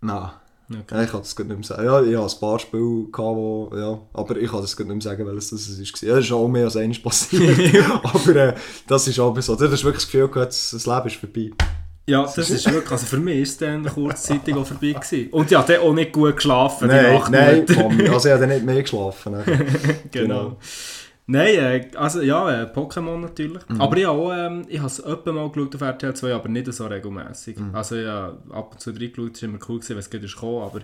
Nein. 0.00 0.30
Okay. 0.70 0.94
Ja, 0.96 1.02
ich 1.02 1.10
kann 1.10 1.20
das 1.20 1.38
nicht 1.38 1.48
mehr 1.48 1.62
sagen. 1.62 1.84
Ja, 1.84 2.02
ich 2.02 2.14
hatte 2.14 2.36
ein 2.36 2.40
paar 2.40 2.58
Spiele, 2.58 3.04
gehabt, 3.10 3.36
wo, 3.36 3.70
ja, 3.74 3.98
aber 4.12 4.36
ich 4.36 4.50
kann 4.50 4.60
das 4.60 4.78
nicht 4.78 4.86
mehr 4.86 5.00
sagen, 5.00 5.26
welches 5.26 5.50
das 5.50 5.68
war. 5.70 6.08
Ja, 6.08 6.16
das 6.16 6.24
ist 6.26 6.32
auch 6.32 6.46
mehr 6.46 6.64
als 6.64 6.76
eines 6.76 7.02
passiert. 7.02 7.84
aber 8.02 8.36
äh, 8.36 8.54
das 8.86 9.08
ist 9.08 9.18
auch 9.18 9.38
so. 9.40 9.56
Du 9.56 9.64
hast 9.70 9.84
wirklich 9.84 10.02
das 10.02 10.10
Gefühl 10.10 10.28
gehabt, 10.28 10.52
das 10.52 10.86
Leben 10.86 11.06
ist 11.06 11.16
vorbei. 11.16 11.50
Ja, 12.06 12.22
das 12.22 12.50
ist 12.50 12.70
wirklich, 12.70 12.90
also 12.90 13.06
für 13.06 13.18
mich 13.18 13.40
ist 13.40 13.50
es 13.50 13.56
dann 13.58 13.84
kurzzeitig 13.84 14.54
auch 14.54 14.66
vorbei 14.66 14.92
gewesen. 14.92 15.30
Und 15.30 15.50
ich 15.50 15.56
habe 15.56 15.80
auch 15.80 15.92
nicht 15.92 16.12
gut 16.12 16.36
geschlafen, 16.36 16.88
die 16.88 16.94
nein, 16.94 17.14
Nacht 17.14 17.30
nein. 17.30 17.66
Mami. 17.68 18.08
Also 18.08 18.28
ich 18.28 18.32
habe 18.34 18.46
dann 18.46 18.48
nicht 18.48 18.64
mehr 18.64 18.82
geschlafen. 18.82 19.32
ne? 19.32 19.44
genau. 20.10 20.56
Nein, 21.30 21.54
äh, 21.56 21.90
also 21.94 22.22
ja, 22.22 22.62
äh, 22.62 22.64
Pokémon 22.64 23.18
natürlich. 23.18 23.62
Aber 23.78 23.96
ich 23.98 24.06
habe 24.06 24.18
auch, 24.18 24.32
ähm, 24.32 24.64
ich 24.66 24.78
habe 24.78 24.86
es 24.86 25.04
öppe 25.04 25.30
mal 25.30 25.50
geschaut 25.50 25.74
auf 25.74 25.82
RTL 25.82 26.14
2, 26.14 26.34
aber 26.34 26.48
nicht 26.48 26.72
so 26.72 26.86
regelmäßig. 26.86 27.58
Also 27.74 27.96
ja, 27.96 28.38
ab 28.50 28.72
und 28.72 28.80
zu 28.80 28.90
reingeschaut, 28.90 29.36
es 29.36 29.42
war 29.42 29.48
immer 29.50 29.58
cool, 29.68 29.76
gewesen, 29.76 29.90
wenn 29.90 29.98
es 29.98 30.08
geht 30.08 30.24
ist 30.24 30.34
gekommen, 30.34 30.62
aber, 30.62 30.80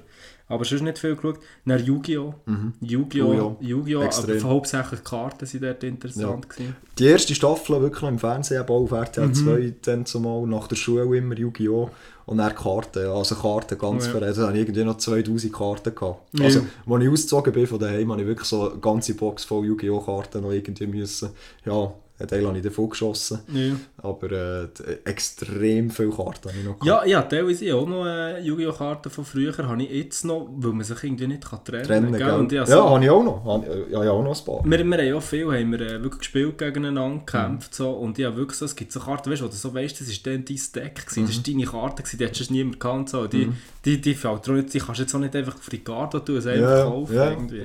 aber 0.48 0.64
sonst 0.66 0.82
nicht 0.82 0.98
viel 0.98 1.16
geschaut. 1.16 1.38
Dann 1.64 1.82
Yu-Gi-Oh! 1.82 2.34
Yu-Gi-Oh! 2.82 3.26
Oh 3.26 3.56
ja, 3.58 3.68
Yu-Gi-Oh! 3.68 4.02
extrem. 4.02 4.38
aber 4.38 4.48
hauptsächlich 4.50 5.02
Karten 5.02 5.46
sind 5.46 5.64
dort 5.64 5.82
interessant 5.82 6.50
gewesen. 6.50 6.76
Die 6.98 7.06
erste 7.06 7.34
Staffel 7.34 7.80
wirklich 7.80 8.02
noch 8.02 8.10
im 8.10 8.18
Fernsehen, 8.18 8.60
aber 8.60 8.74
auf 8.74 8.90
RTL 8.90 9.32
2 9.32 9.74
dann 9.80 10.04
zumal, 10.04 10.46
nach 10.46 10.68
der 10.68 10.76
Schule 10.76 11.16
immer 11.16 11.38
Yu-Gi-Oh! 11.38 11.90
Und 12.26 12.38
dann 12.38 12.54
Karten, 12.54 13.06
also 13.06 13.34
Karten 13.34 13.76
ganz 13.78 14.06
Ja. 14.06 14.12
verrät. 14.12 14.36
Da 14.36 14.46
hatte 14.46 14.54
ich 14.58 14.62
irgendwie 14.62 14.84
noch 14.84 14.96
2000 14.96 15.52
Karten. 15.52 15.94
Gehabt. 15.94 16.20
Also, 16.40 16.60
als 16.88 17.02
ich 17.04 17.08
ausgezogen 17.10 17.52
bin 17.52 17.66
von 17.66 17.78
daheim, 17.78 18.10
habe 18.12 18.22
ich 18.22 18.26
wirklich 18.26 18.48
so 18.48 18.70
eine 18.70 18.80
ganze 18.80 19.14
Box 19.14 19.44
voll 19.44 19.66
Yu-Gi-Oh! 19.66 20.00
Karten 20.00 20.40
noch 20.42 20.50
irgendwie 20.52 20.86
müssen. 20.86 21.30
Ja, 21.66 21.92
einen 22.16 22.28
Teil 22.28 22.46
habe 22.46 22.56
ich 22.56 22.62
davon 22.62 22.88
geschossen. 22.90 23.40
Ja. 23.52 23.74
Aber 23.96 24.30
äh, 24.30 24.68
d- 24.68 24.98
extrem 25.04 25.90
viele 25.90 26.10
Karten 26.10 26.48
habe 26.48 26.58
ich 26.58 26.64
noch 26.64 26.78
gehabt. 26.78 26.84
Ja, 26.84 27.04
ja, 27.04 27.22
teilweise 27.22 27.74
auch 27.74 27.88
noch 27.88 28.06
äh, 28.06 28.40
Yu-Gi-Oh! 28.40 28.72
Karten 28.72 29.10
von 29.10 29.24
früher 29.24 29.56
habe 29.58 29.82
ich 29.82 29.90
jetzt 29.90 30.24
noch, 30.24 30.48
weil 30.56 30.72
man 30.72 30.84
sich 30.84 31.02
irgendwie 31.02 31.26
nicht 31.26 31.44
kann 31.44 31.64
trennen 31.64 31.82
kann. 31.82 32.02
Trennen, 32.02 32.16
gell? 32.16 32.30
Und 32.34 32.52
ich 32.52 32.68
Ja, 32.68 32.88
habe 32.88 33.04
ich 33.04 33.10
auch 33.10 33.24
noch. 33.24 33.44
Habe 33.44 33.66
ich- 33.86 33.92
Ja, 33.92 34.04
ja, 34.04 34.10
auch 34.12 34.22
noch 34.22 34.38
ein 34.38 34.44
paar. 34.44 34.64
Wir, 34.64 34.84
wir 34.84 34.96
haben 34.98 35.06
ja 35.06 35.20
viel 35.20 35.46
haben 35.52 35.72
wir, 35.72 35.80
äh, 35.80 36.02
wirklich 36.02 36.18
gespielt 36.20 36.56
gegeneinander, 36.58 37.18
gekämpft 37.26 37.74
so, 37.74 37.90
und 37.90 38.16
ich 38.16 38.24
habe 38.24 38.36
wirklich 38.36 38.58
so, 38.58 38.64
es 38.66 38.76
gibt 38.76 38.92
so 38.92 39.00
Karten, 39.00 39.30
weißt 39.32 39.42
du, 39.42 39.46
du 39.48 39.52
so 39.56 39.74
weißt, 39.74 40.00
das 40.00 40.08
war 40.08 40.32
dann 40.32 40.44
dein 40.44 40.56
Deck, 40.84 41.06
gewesen, 41.06 41.26
das 41.26 41.36
war 41.36 41.42
deine 41.42 41.64
Karte, 41.64 42.02
gewesen, 42.04 42.18
die 42.18 42.24
hättest 42.26 42.50
du 42.50 42.54
niemand 42.54 42.74
gekannt, 42.78 43.08
so. 43.08 43.26
die, 43.26 43.50
die, 43.84 44.00
die, 44.00 44.14
dir 44.14 44.30
auch 44.30 44.46
nicht, 44.46 44.72
die 44.72 44.78
kannst 44.78 44.98
du 45.00 45.02
jetzt 45.02 45.14
auch 45.16 45.18
nicht 45.18 45.34
einfach 45.34 45.56
auf 45.56 45.68
die 45.68 45.78
Karte 45.82 46.24
tun, 46.24 46.36
einfach 46.36 46.54
Ja, 46.54 46.84
kaufen 46.84 47.14
ja. 47.16 47.30
irgendwie. 47.30 47.62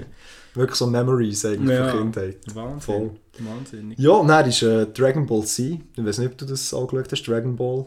Wirklich 0.55 0.75
so 0.75 0.87
Memories 0.87 1.45
eigentlich 1.45 1.77
Ja. 1.77 1.89
von 1.89 1.99
Kindheit. 1.99 2.37
Wahnsinn, 2.55 2.79
Voll. 2.81 3.11
Wahnsinnig. 3.45 3.97
Ja, 3.99 4.11
und 4.11 4.27
dann 4.27 4.47
ist 4.47 4.61
äh, 4.61 4.85
Dragon 4.87 5.25
Ball 5.25 5.43
Z. 5.43 5.79
Ich 5.95 6.05
weiß 6.05 6.19
nicht, 6.19 6.31
ob 6.31 6.37
du 6.37 6.45
das 6.45 6.73
angeschaut 6.73 7.11
hast, 7.11 7.27
Dragon 7.27 7.55
Ball. 7.55 7.85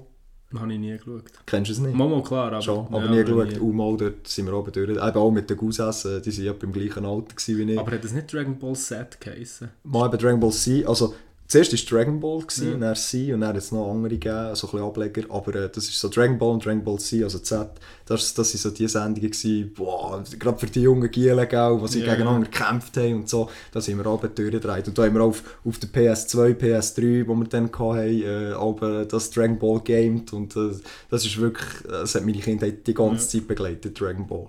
Habe 0.59 0.73
ich 0.73 0.79
nie 0.79 0.93
geschaut. 0.93 1.25
Kennst 1.47 1.71
du 1.71 1.73
es 1.73 1.79
nicht? 1.79 1.95
Mal 1.95 2.23
klar, 2.23 2.53
aber, 2.53 2.61
Schon, 2.61 2.87
aber 2.87 3.05
ja, 3.05 3.11
nie 3.11 3.21
aber 3.21 3.47
geschaut. 3.47 3.63
Und 3.63 3.77
mal 3.77 3.97
dort 3.97 4.29
sind 4.29 4.47
wir 4.47 4.55
oben 4.55 4.73
durch. 4.73 4.91
Eben 4.91 5.01
auch 5.01 5.31
mit 5.31 5.49
den 5.49 5.57
Cousins, 5.57 6.05
äh, 6.05 6.21
die 6.21 6.31
sind 6.31 6.45
ja 6.45 6.53
beim 6.53 6.73
gleichen 6.73 7.05
Alter 7.05 7.35
wie 7.47 7.73
ich. 7.73 7.79
Aber 7.79 7.91
hat 7.91 8.05
das 8.05 8.13
nicht 8.13 8.33
Dragon 8.33 8.59
Ball 8.59 8.75
Z 8.77 9.21
geheißen? 9.21 9.71
Mal 9.85 10.07
eben 10.09 10.19
Dragon 10.19 10.41
Ball 10.41 10.53
Z, 10.53 10.87
also 10.87 11.15
zuerst 11.53 11.73
war 11.93 11.99
Dragon 11.99 12.19
Ball, 12.21 12.41
gewesen, 12.41 12.73
Ja. 12.73 12.79
dann 12.79 12.97
C 12.97 13.33
und 13.35 13.41
dann 13.43 13.55
es 13.57 13.71
noch 13.73 13.91
andere 13.91 14.15
gegeben, 14.15 14.55
so 14.55 14.67
ein 14.67 14.71
bisschen 14.71 14.87
Ableger, 14.87 15.23
aber 15.29 15.55
äh, 15.55 15.69
das 15.73 15.85
ist 15.85 16.01
so 16.01 16.09
Dragon 16.09 16.39
Ball 16.39 16.51
und 16.53 16.65
Dragon 16.65 16.83
Ball 16.83 16.99
Z, 16.99 17.23
also 17.23 17.39
Z, 17.39 17.69
das, 18.07 18.35
das 18.35 18.51
sind 18.51 18.61
so 18.61 18.71
die 18.71 18.89
Sendungen 18.89 19.31
gewesen, 19.31 19.73
boah, 19.75 20.23
gerade 20.39 20.59
für 20.59 20.67
die 20.67 20.81
jungen 20.83 21.11
Gielen, 21.11 21.49
gell, 21.49 21.81
die 21.83 21.89
sie 21.89 22.01
Ja. 22.01 22.13
gegeneinander 22.15 22.49
gekämpft 22.49 22.97
haben 22.97 23.15
und 23.17 23.29
so, 23.29 23.49
da 23.73 23.81
sind 23.81 23.99
wir 23.99 24.07
oben 24.07 24.35
durchgedreht 24.35 24.89
und 24.89 24.97
da 24.99 25.05
haben 25.05 25.15
wir 25.15 25.23
auf, 25.23 25.43
auf 25.65 25.79
der 25.79 25.89
PS2, 25.91 26.55
PS3, 26.55 27.27
wo 27.29 27.35
wir 27.35 27.45
dann 27.47 27.71
hatten, 27.71 28.23
äh, 28.23 28.55
oben 28.55 29.07
das 29.09 29.31
Dragon 29.31 29.59
Ball 29.59 29.81
gamed 29.81 30.33
und 30.33 30.57
äh, 30.57 30.71
das 31.11 31.25
ist 31.27 31.39
wirklich, 31.39 31.69
das 31.89 32.15
hat 32.15 32.25
meine 32.25 32.39
Kindheit 32.39 32.87
die 32.87 32.95
ganze 32.95 33.29
Zeit 33.29 33.47
begleitet, 33.47 34.01
Dragon 34.01 34.27
Ball. 34.27 34.47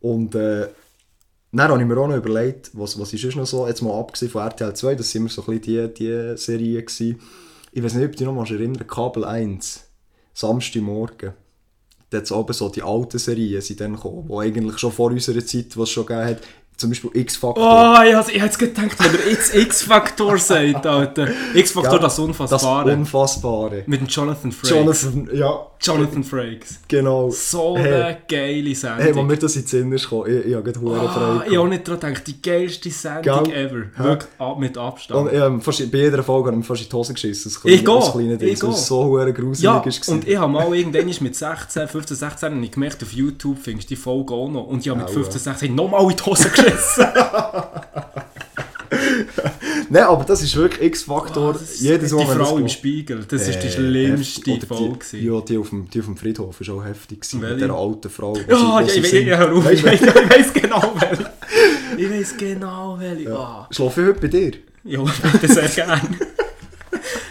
Und 0.00 0.34
äh, 0.34 0.68
dann 1.58 1.70
habe 1.70 1.80
ich 1.80 1.86
mir 1.86 1.96
auch 1.98 2.08
noch 2.08 2.16
überlegt, 2.16 2.70
was, 2.72 2.98
was 2.98 3.12
ist 3.12 3.36
noch 3.36 3.46
so, 3.46 3.66
jetzt 3.66 3.82
mal 3.82 3.98
abgesehen 3.98 4.30
von 4.30 4.42
RTL 4.42 4.74
2, 4.74 4.94
das 4.94 5.10
sind 5.10 5.22
immer 5.22 5.30
so 5.30 5.42
ein 5.42 5.58
bisschen 5.58 5.94
die, 5.94 5.94
die 5.94 6.36
Serien 6.36 6.84
gewesen. 6.84 7.20
Ich 7.72 7.82
weiß 7.82 7.94
nicht, 7.94 8.04
ob 8.04 8.12
du 8.12 8.18
dich 8.18 8.26
noch 8.26 8.34
mal 8.34 8.46
erinnern 8.50 8.86
Kabel 8.86 9.24
1, 9.24 9.84
Samstagmorgen. 10.34 11.34
dort 12.10 12.32
oben 12.32 12.52
so 12.52 12.68
die 12.68 12.82
alten 12.82 13.18
Serien 13.18 13.60
sind 13.60 13.80
dann 13.80 13.94
gekommen, 13.94 14.28
die 14.28 14.34
eigentlich 14.34 14.78
schon 14.78 14.92
vor 14.92 15.10
unserer 15.10 15.44
Zeit, 15.44 15.76
was 15.76 15.90
schon 15.90 16.06
gegeben 16.06 16.26
hat, 16.26 16.40
zum 16.76 16.90
Beispiel 16.90 17.10
X-Factor. 17.14 17.62
Oh, 17.64 18.02
ich 18.04 18.14
habe 18.14 18.32
jetzt 18.32 18.58
gedacht, 18.58 18.96
wenn 18.98 19.14
er 19.20 19.30
jetzt 19.30 19.54
X-Faktor 19.54 20.36
sagt, 20.38 20.86
Alter. 20.86 21.28
X-Faktor, 21.54 21.92
Ja, 21.94 21.98
das 21.98 22.16
das 22.16 22.24
Unfassbare. 22.24 22.92
Unfassbare. 22.92 23.82
Mit 23.86 24.00
dem 24.00 24.06
Jonathan 24.08 24.52
Frakes. 24.52 24.70
Jonathan, 24.70 25.28
ja, 25.32 25.66
Jonathan 25.80 26.24
Frakes. 26.24 26.78
genau. 26.88 27.30
So 27.30 27.76
Hey. 27.78 27.94
eine 28.02 28.18
geile 28.28 28.74
Sendung. 28.74 28.98
Hey, 29.04 29.14
wenn 29.14 29.26
mir 29.26 29.36
das 29.38 29.56
in 29.56 29.62
den 29.62 29.68
Sinn 29.68 29.92
ist 29.92 30.02
gekommen, 30.04 30.26
ich, 30.38 30.46
ich 30.46 30.54
habe 30.54 30.64
gerade 30.64 30.80
Huren 30.80 31.00
Ah, 31.00 31.08
frei 31.12 31.46
ich 31.46 31.52
habe 31.56 31.60
auch 31.60 31.68
nicht 31.68 31.88
daran 31.88 32.00
gedacht, 32.00 32.26
die 32.26 32.42
geilste 32.42 32.90
Sendung 32.90 33.44
Gell? 33.44 33.54
ever. 33.66 33.82
Hä? 33.96 34.02
Wirklich 34.02 34.30
ab, 34.38 34.58
mit 34.58 34.78
Abstand. 34.78 35.20
Und 35.20 35.32
ähm, 35.34 35.60
fast, 35.62 35.90
bei 35.90 35.98
jeder 35.98 36.22
Folge 36.22 36.48
habe 36.48 36.56
ich 36.60 36.68
mir 36.68 36.74
fast 36.74 36.82
in 36.82 36.88
die 36.90 36.94
Hose 36.96 37.14
geschissen. 37.14 37.50
Das 37.52 37.64
Ich 37.64 37.84
kleine- 37.84 37.98
das 38.00 38.04
gehe, 38.12 38.12
kleine 38.22 38.38
Ding, 38.38 38.48
ich 38.48 38.62
weil 38.62 38.70
es 38.70 38.76
gehe. 38.76 38.84
so 38.84 39.04
hure 39.04 39.32
gruselig 39.32 39.62
ja, 39.64 39.78
ist. 39.80 40.08
und 40.08 40.28
ich 40.28 40.36
habe 40.36 40.52
mal 40.52 40.74
irgendwann 40.74 41.06
mit 41.06 41.34
16, 41.36 41.88
15, 41.88 42.16
16 42.16 42.54
habe 42.54 42.64
ich 42.64 42.70
gemerkt, 42.70 43.02
auf 43.02 43.12
YouTube 43.12 43.58
findest 43.58 43.88
du 43.90 43.94
die 43.94 44.00
Folge 44.00 44.34
auch 44.34 44.48
noch. 44.50 44.66
Und 44.66 44.80
ich 44.80 44.88
habe 44.88 44.98
mit 45.00 45.08
Aua. 45.08 45.14
15, 45.14 45.40
16 45.40 45.74
nochmal 45.74 46.02
in 46.10 46.16
die 46.16 46.22
Hose 46.22 46.48
geschissen. 46.50 46.65
Nein, 49.88 50.02
aber 50.02 50.24
das 50.24 50.42
ist 50.42 50.56
wirklich 50.56 50.82
X-Faktor. 50.88 51.54
Oh, 51.54 51.58
Jedes 51.76 52.12
Mal, 52.12 52.20
die 52.20 52.26
das 52.26 52.36
Frau 52.36 52.58
im. 52.58 52.68
Spiegel, 52.68 53.24
das 53.28 53.48
ist 53.48 53.62
die 53.62 53.68
Äh, 53.68 53.70
schlimmste 53.70 54.66
Folge. 54.66 54.98
Die, 55.12 55.24
ja, 55.26 55.40
die 55.40 55.58
auf, 55.58 55.70
dem, 55.70 55.88
die 55.88 56.00
auf 56.00 56.06
dem 56.06 56.16
Friedhof 56.16 56.60
war 56.60 56.74
auch 56.74 56.84
heftig. 56.84 57.20
Gewesen, 57.20 57.40
mit 57.40 57.60
dieser 57.60 57.74
alten 57.74 58.10
Frau. 58.10 58.36
Ja, 58.36 58.42
ja, 58.48 58.84
sie 58.86 58.98
ich, 58.98 59.04
weiß, 59.04 59.10
singt. 59.10 59.26
ja, 59.28 59.36
hör 59.38 59.52
auf, 59.54 59.70
ich, 59.70 59.84
weiß, 59.84 60.00
ich 60.02 60.30
weiß 60.30 60.52
genau 60.52 60.92
welche. 60.98 61.30
Ich 61.96 62.10
weiß 62.10 62.36
genau 62.36 62.96
welche. 62.98 63.32
Ah. 63.36 63.68
Schlafe 63.70 64.02
ich 64.02 64.08
heute 64.08 64.20
bei 64.20 64.28
dir? 64.28 64.52
Ja, 64.84 65.04
bitte 65.32 65.48
sehr 65.52 65.68
gerne. 65.68 66.00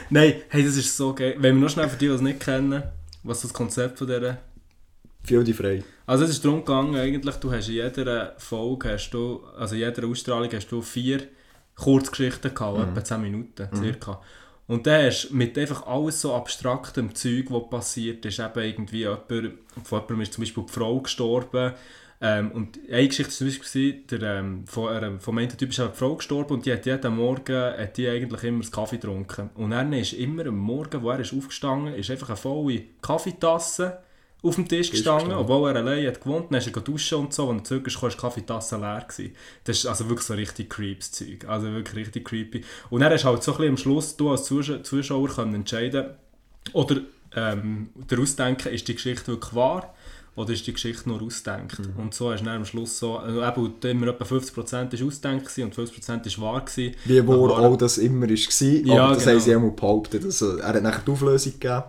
Nein, 0.09 0.33
hey, 0.49 0.63
das 0.63 0.77
ist 0.77 0.95
so 0.95 1.13
geil. 1.13 1.35
Wenn 1.39 1.55
wir 1.55 1.61
noch 1.63 1.69
schnell 1.69 1.89
für 1.89 1.97
die, 1.97 2.07
die 2.07 2.13
es 2.13 2.21
nicht 2.21 2.39
kennen, 2.39 2.83
was 3.23 3.41
das 3.41 3.53
Konzept 3.53 3.97
von 3.97 4.07
dieser... 4.07 4.37
Fühl 5.23 5.43
dich 5.43 5.55
frei. 5.55 5.83
Also 6.05 6.23
es 6.23 6.31
ist 6.31 6.45
darum 6.45 6.59
gegangen, 6.59 6.95
eigentlich, 6.95 7.35
du 7.35 7.51
hast 7.51 7.67
in 7.67 7.75
jeder 7.75 8.35
Folge, 8.37 8.93
hast 8.93 9.09
du, 9.11 9.43
also 9.57 9.75
in 9.75 9.81
jeder 9.81 10.07
Ausstrahlung 10.07 10.51
hast 10.51 10.71
du 10.71 10.81
vier 10.81 11.27
Kurzgeschichten 11.75 12.53
gehabt, 12.53 12.79
etwa 12.79 13.03
10 13.03 13.21
Minuten 13.21 13.69
circa. 13.75 14.21
Und 14.67 14.87
dann 14.87 15.05
hast 15.05 15.29
du 15.29 15.35
mit 15.35 15.57
einfach 15.57 15.85
alles 15.87 16.21
so 16.21 16.33
abstraktem 16.33 17.13
Zeug, 17.13 17.45
was 17.49 17.69
passiert 17.69 18.25
ist, 18.25 18.39
eben 18.39 18.63
irgendwie 18.63 18.99
jemand, 18.99 19.27
von 19.27 19.99
jemandem 19.99 20.21
ist 20.21 20.33
zum 20.33 20.43
Beispiel 20.43 20.63
die 20.63 20.73
Frau 20.73 20.99
gestorben, 21.01 21.73
ähm, 22.21 22.51
und 22.51 22.79
eine 22.89 23.07
Geschichte 23.07 23.31
war 23.31 23.37
zum 23.37 23.47
Beispiel, 23.47 23.93
der, 24.09 24.21
ähm, 24.39 24.65
von, 24.65 24.89
einem, 24.89 25.19
vom 25.19 25.37
einen 25.37 25.49
Typ 25.49 25.69
ist 25.69 25.79
die 25.79 25.87
Frau 25.93 26.15
gestorben 26.15 26.53
und 26.53 26.65
die 26.65 26.71
hat 26.71 26.85
jeden 26.85 27.15
Morgen 27.15 27.55
hat 27.55 27.97
die 27.97 28.07
eigentlich 28.07 28.43
immer 28.43 28.61
das 28.61 28.71
Kaffee 28.71 28.95
getrunken. 28.95 29.49
Und 29.55 29.71
dann 29.71 29.91
ist 29.91 30.13
immer 30.13 30.45
am 30.45 30.57
Morgen, 30.57 31.03
wo 31.03 31.09
er 31.09 31.19
ist 31.19 31.33
aufgestanden 31.33 31.93
ist, 31.93 32.09
einfach 32.09 32.29
eine 32.29 32.37
volle 32.37 32.83
Kaffeetasse 33.01 33.99
auf 34.45 34.55
dem 34.55 34.67
Tisch 34.67 34.91
gestanden, 34.91 35.29
gestanden. 35.29 35.37
obwohl 35.51 35.69
er 35.71 35.75
allein 35.77 36.07
hat 36.07 36.21
gewohnt, 36.21 36.45
dann 36.51 36.59
ist 36.59 36.67
er 36.73 36.81
duschen 36.81 37.17
und 37.17 37.33
so, 37.33 37.47
und 37.47 37.57
er 37.59 37.63
zurück 37.63 37.87
ist, 37.87 37.93
gekommen, 37.95 38.09
ist 38.09 38.17
die 38.17 38.21
Kaffeetasse 38.21 38.77
leer 38.77 39.05
gewesen. 39.07 39.35
Das 39.63 39.77
ist 39.77 39.85
also 39.85 40.07
wirklich 40.09 40.27
so 40.27 40.33
richtig 40.35 40.69
creeps 40.69 41.11
Zeug, 41.11 41.45
also 41.47 41.67
wirklich 41.71 41.95
richtig 41.95 42.25
creepy. 42.25 42.63
Und 42.89 43.01
dann 43.01 43.11
hast 43.11 43.23
du 43.23 43.27
halt 43.29 43.43
so 43.43 43.51
ein 43.53 43.57
bisschen 43.57 43.71
am 43.71 43.77
Schluss, 43.77 44.15
du 44.15 44.29
als 44.29 44.45
Zuschauer, 44.45 45.27
können 45.29 45.55
entscheiden, 45.55 46.05
oder 46.73 46.97
ähm, 47.35 47.89
der 48.09 48.19
Ausdenken, 48.19 48.73
ist 48.73 48.87
die 48.87 48.95
Geschichte 48.95 49.27
wirklich 49.27 49.53
wahr, 49.55 49.93
oder 50.35 50.51
ist 50.51 50.67
die 50.67 50.73
Geschichte 50.73 51.07
nur 51.07 51.21
ausdenkt? 51.21 51.79
Mhm. 51.79 51.93
Und 51.97 52.13
so 52.13 52.31
hast 52.31 52.41
du 52.41 52.45
dann 52.45 52.57
am 52.57 52.65
Schluss 52.65 52.99
so, 52.99 53.17
also 53.17 53.41
eben, 53.41 53.73
immer 53.89 54.07
etwa 54.07 54.25
50% 54.25 54.93
ist 54.93 55.01
ausdenkt 55.03 55.57
und 55.57 55.73
50% 55.73 56.25
ist 56.27 56.41
wahr 56.41 56.63
gewesen. 56.65 56.95
Wie 57.05 57.19
Aber- 57.19 57.57
all 57.57 57.77
das 57.77 57.97
immer 57.97 58.27
war. 58.27 58.67
Ja, 58.85 59.05
aber 59.05 59.13
das 59.15 59.23
genau. 59.23 59.35
haben 59.35 59.39
sie 59.39 59.55
auch 59.55 59.61
mal 59.61 59.71
behauptet. 59.71 60.25
Also, 60.25 60.57
er 60.57 60.67
hat 60.73 60.83
nachher 60.83 61.03
die 61.05 61.11
Auflösung 61.11 61.53
gegeben 61.53 61.83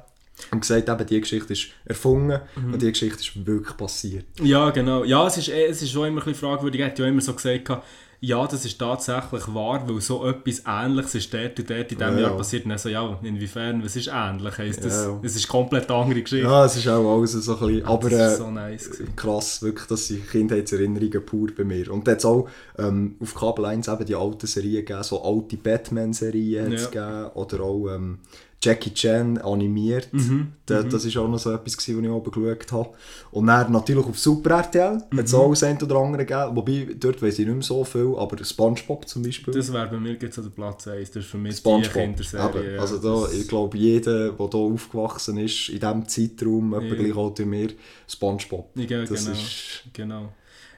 und 0.51 0.61
gesagt, 0.61 0.88
eben, 0.88 1.07
die 1.07 1.20
Geschichte 1.20 1.53
ist 1.53 1.68
erfunden 1.85 2.40
Mhm. 2.57 2.72
und 2.75 2.83
die 2.83 2.90
Geschichte 2.92 3.18
ist 3.20 3.46
wirklich 3.46 3.77
passiert. 3.77 4.25
Ja, 4.42 4.70
genau. 4.70 5.05
Ja, 5.05 5.27
es 5.27 5.38
ist, 5.38 5.49
es 5.49 5.83
ist 5.83 5.90
schon 5.92 6.07
immer 6.09 6.20
ein 6.20 6.25
bisschen 6.25 6.49
fragwürdig. 6.49 6.81
Er 6.81 6.88
hat 6.88 6.99
ja 6.99 7.07
immer 7.07 7.20
so 7.22 7.33
gesagt, 7.35 7.70
ja, 8.18 8.46
das 8.46 8.64
ist 8.64 8.79
tatsächlich 8.79 9.46
wahr, 9.55 9.87
weil 9.87 10.01
so 10.01 10.27
etwas 10.27 10.62
Ähnliches 10.66 11.14
ist 11.16 11.35
dort 11.35 11.59
und 11.61 11.68
dort 11.68 11.92
in 11.92 11.99
diesem 11.99 12.14
Ja. 12.14 12.20
Jahr 12.20 12.37
passiert. 12.37 12.64
Und 12.64 12.70
dann 12.70 12.79
so, 12.79 12.88
ja, 12.88 13.18
inwiefern, 13.22 13.85
was 13.85 13.94
ist 13.94 14.09
ähnlich? 14.12 14.57
Heisst 14.57 14.83
das, 14.85 15.05
Ja. 15.05 15.20
es 15.22 15.37
ist 15.37 15.46
komplett 15.46 15.90
andere 15.90 16.22
Geschichte. 16.22 16.46
Ja, 16.46 16.64
es 16.64 16.77
ist 16.77 16.88
auch 16.88 17.14
alles 17.18 17.33
so 17.33 17.53
ein 17.53 17.59
bisschen... 17.61 17.85
Aber 17.85 18.09
das 18.09 18.35
äh, 18.35 18.37
so 18.38 18.51
nice 18.51 18.90
krass, 19.14 19.61
wirklich, 19.62 19.87
das 19.87 20.07
sind 20.09 20.29
Kindheitserinnerungen 20.31 21.27
pur 21.27 21.49
bei 21.57 21.64
mir. 21.64 21.90
Und 21.92 22.09
es 22.09 22.25
auch 22.25 22.49
ähm, 22.79 23.16
auf 23.20 23.35
Kabel 23.35 23.66
1 23.66 23.87
eben 23.88 24.07
die 24.07 24.14
alten 24.14 24.46
Serien 24.46 24.87
gegeben, 24.87 25.03
so 25.03 25.22
alte 25.22 25.59
Batman-Serien 25.59 26.72
Ja. 26.72 26.85
gegeben, 26.87 27.27
oder 27.35 27.61
auch 27.62 27.88
ähm, 27.94 28.18
Jackie 28.62 28.92
Chan 28.95 29.38
animiert. 29.38 30.09
Mhm, 30.12 30.53
Da, 30.64 30.83
Das 30.83 31.14
war 31.14 31.23
auch 31.23 31.29
noch 31.29 31.38
so 31.38 31.53
etwas, 31.53 31.77
gewesen, 31.77 31.99
was 31.99 32.05
ich 32.05 32.11
oben 32.11 32.31
geschaut 32.31 32.73
habe. 32.73 32.88
Und 33.31 33.47
dann 33.47 33.71
natürlich 33.71 34.05
auf 34.07 34.19
Super 34.19 34.57
RTL 34.57 35.03
Mhm. 35.11 35.19
hat 35.19 35.27
es 35.27 35.35
auch 35.35 35.51
das 35.51 35.62
eine 35.62 35.79
oder 35.81 35.97
andere 35.97 36.25
gegeben, 36.25 36.57
wobei 36.57 36.88
dort 36.99 37.23
weiss 37.23 37.38
ich 37.38 37.47
nicht 37.47 37.55
mehr 37.55 37.62
so 37.62 37.85
viel, 37.85 38.14
aber 38.16 38.42
Spongebob 38.45 39.07
zum 39.07 39.23
Beispiel. 39.23 39.53
Das 39.55 39.73
wäre 39.73 39.87
bei 39.88 39.99
mir 39.99 40.14
jetzt 40.21 40.38
an 40.38 40.45
der 40.45 40.51
Platz 40.51 40.88
1. 40.88 41.11
Das 41.11 41.25
ist 41.25 41.31
für 41.31 41.38
mich 41.38 41.53
die 41.53 41.59
Spongebob. 41.59 41.92
Kinderserie. 41.92 42.61
Eben. 42.64 42.75
ja. 42.75 42.81
Also 42.81 42.99
da, 42.99 43.31
ich 43.33 43.47
glaube, 43.47 43.77
jeder, 43.79 44.33
der 44.33 44.49
hier 44.51 44.59
aufgewachsen 44.61 45.37
ist, 45.38 45.69
in 45.69 45.79
diesem 45.79 46.09
Zeitraum, 46.09 46.75
etwa 46.75 46.85
Ja. 46.87 46.95
gleich 46.95 47.16
alt 47.16 47.38
wie 47.38 47.45
mir, 47.45 47.69
Spongebob. 48.09 48.71
Ja, 48.77 49.01
Das 49.05 49.25
genau. 49.25 49.33
ist... 49.37 49.83
genau. 49.92 50.33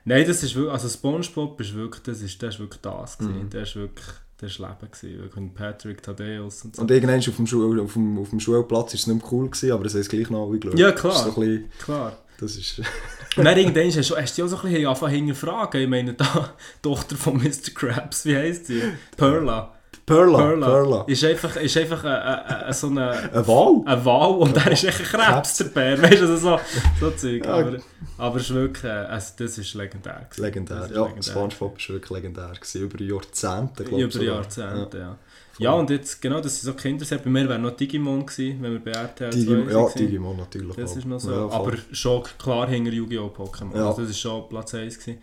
Nein, 0.04 0.26
das 0.26 0.42
ist 0.42 0.54
wirklich, 0.54 0.72
also 0.72 0.88
Spongebob 0.88 1.60
ist 1.60 1.74
wirklich, 1.74 2.02
das 2.02 2.22
ist, 2.22 2.42
das 2.42 2.54
ist 2.54 2.60
wirklich 2.60 2.80
das 2.80 3.18
gewesen. 3.18 3.44
Mhm. 3.44 3.50
Das 3.50 3.68
ist 3.68 3.76
wirklich, 3.76 4.06
das 4.40 4.58
war 4.60 4.70
Leben 4.80 4.90
gewesen. 4.92 5.44
Mit 5.44 5.54
Patrick 5.54 6.02
Thaddeus 6.02 6.64
und 6.64 6.76
so. 6.76 6.82
Und 6.82 6.90
irgendwann 6.90 7.18
auf 7.18 7.36
dem, 7.36 7.46
Schul 7.46 7.80
auf 7.80 7.92
dem, 7.92 8.18
auf 8.18 8.30
dem 8.30 8.40
Schulplatz 8.40 8.88
war 8.88 8.94
es 8.94 9.06
nicht 9.06 9.22
mehr 9.22 9.32
cool, 9.32 9.46
gewesen, 9.50 9.72
aber 9.72 9.84
es 9.84 9.94
haben 9.94 10.00
es 10.00 10.08
gleich 10.08 10.30
noch 10.30 10.48
alle 10.48 10.58
geschaut. 10.58 10.78
Ja, 10.78 10.90
Das 10.92 11.00
klar. 11.00 11.12
ist 11.14 11.24
so 11.24 11.40
bisschen, 11.40 11.70
Klar. 11.80 12.16
das 12.38 12.56
ist... 12.56 12.82
Und 13.36 13.44
dann 13.44 13.56
irgendwann 13.58 13.86
hast 13.86 14.10
du, 14.10 14.16
hast 14.16 14.38
du 14.38 14.44
auch 14.44 14.48
so 14.48 14.56
ein 14.56 14.62
bisschen 14.62 14.86
angefangen 14.86 15.14
hinterfragen. 15.14 15.80
Ich 15.82 15.88
meine, 15.88 16.14
da, 16.14 16.54
die 16.78 16.82
Tochter 16.82 17.16
von 17.16 17.36
Mr. 17.36 17.72
Krabs, 17.74 18.24
wie 18.24 18.36
heisst 18.36 18.66
sie? 18.66 18.82
Perla. 19.16 19.77
Perla, 20.08 20.38
Perla. 20.38 20.66
Perla. 20.66 21.04
Ist 21.06 21.24
einfach, 21.24 21.56
ist 21.56 21.76
einfach 21.76 22.04
ein, 22.04 22.12
ein, 22.12 22.64
ein, 22.64 22.72
so 22.72 22.86
eine, 22.88 23.10
Ein 23.10 23.46
Wal? 23.46 23.82
ein 23.84 24.04
Wal 24.04 24.30
und 24.30 24.56
der 24.56 24.72
ist 24.72 24.84
echt 24.84 25.00
ein 25.00 25.06
Krebs, 25.06 25.56
der 25.58 25.64
Bär. 25.66 26.02
Weißt 26.02 26.20
du, 26.20 26.26
also 26.26 26.36
so, 26.36 26.60
so 27.00 27.10
Zeug. 27.12 27.44
Ja. 27.44 27.52
Aber, 27.54 27.76
aber 28.16 28.36
es 28.36 28.42
ist 28.42 28.54
wirklich, 28.54 28.92
also 28.92 29.32
das 29.38 29.58
ist 29.58 29.74
legendär. 29.74 30.26
gewesen. 30.28 30.42
Legendär. 30.42 30.84
Ist 30.84 30.90
Ja, 30.90 31.02
legendär. 31.02 31.22
Spongebob 31.22 31.72
war 31.78 31.88
wirklich 31.94 32.10
legendär. 32.10 32.52
Gewesen, 32.54 32.82
über 32.82 33.02
Jahrzehnte, 33.04 33.84
glaube 33.84 34.02
Über 34.02 34.22
Jahrzehnte, 34.22 34.98
ja. 34.98 35.18
Ja, 35.60 35.72
und 35.72 35.90
jetzt, 35.90 36.22
genau, 36.22 36.40
das 36.40 36.60
sind 36.60 36.72
so 36.72 36.80
Kinderserien. 36.80 37.24
Bei 37.24 37.30
mir 37.30 37.48
wäre 37.48 37.58
noch 37.58 37.72
Digimon 37.72 38.24
gewesen, 38.24 38.62
wenn 38.62 38.72
wir 38.72 38.78
bei 38.78 38.92
RTL 38.92 39.32
2 39.32 39.38
Digimon, 39.38 39.68
ja, 39.68 39.74
waren. 39.74 39.92
Digimon 39.96 40.36
natürlich. 40.36 40.76
Das 40.76 40.92
auch. 40.92 40.96
ist 40.96 41.04
noch 41.04 41.18
so. 41.20 41.32
Ja, 41.32 41.48
aber 41.50 41.72
schon 41.90 42.22
klar 42.38 42.68
hinter 42.68 42.92
Yu-Gi-Oh! 42.92 43.26
Pokémon. 43.36 43.76
Ja. 43.76 43.88
Also 43.88 44.02
das 44.02 44.10
ist 44.10 44.20
schon 44.20 44.48
Platz 44.48 44.74
1 44.74 44.98
gewesen. 45.00 45.18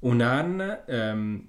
Und 0.00 0.20
dann, 0.20 0.62
ähm, 0.88 1.48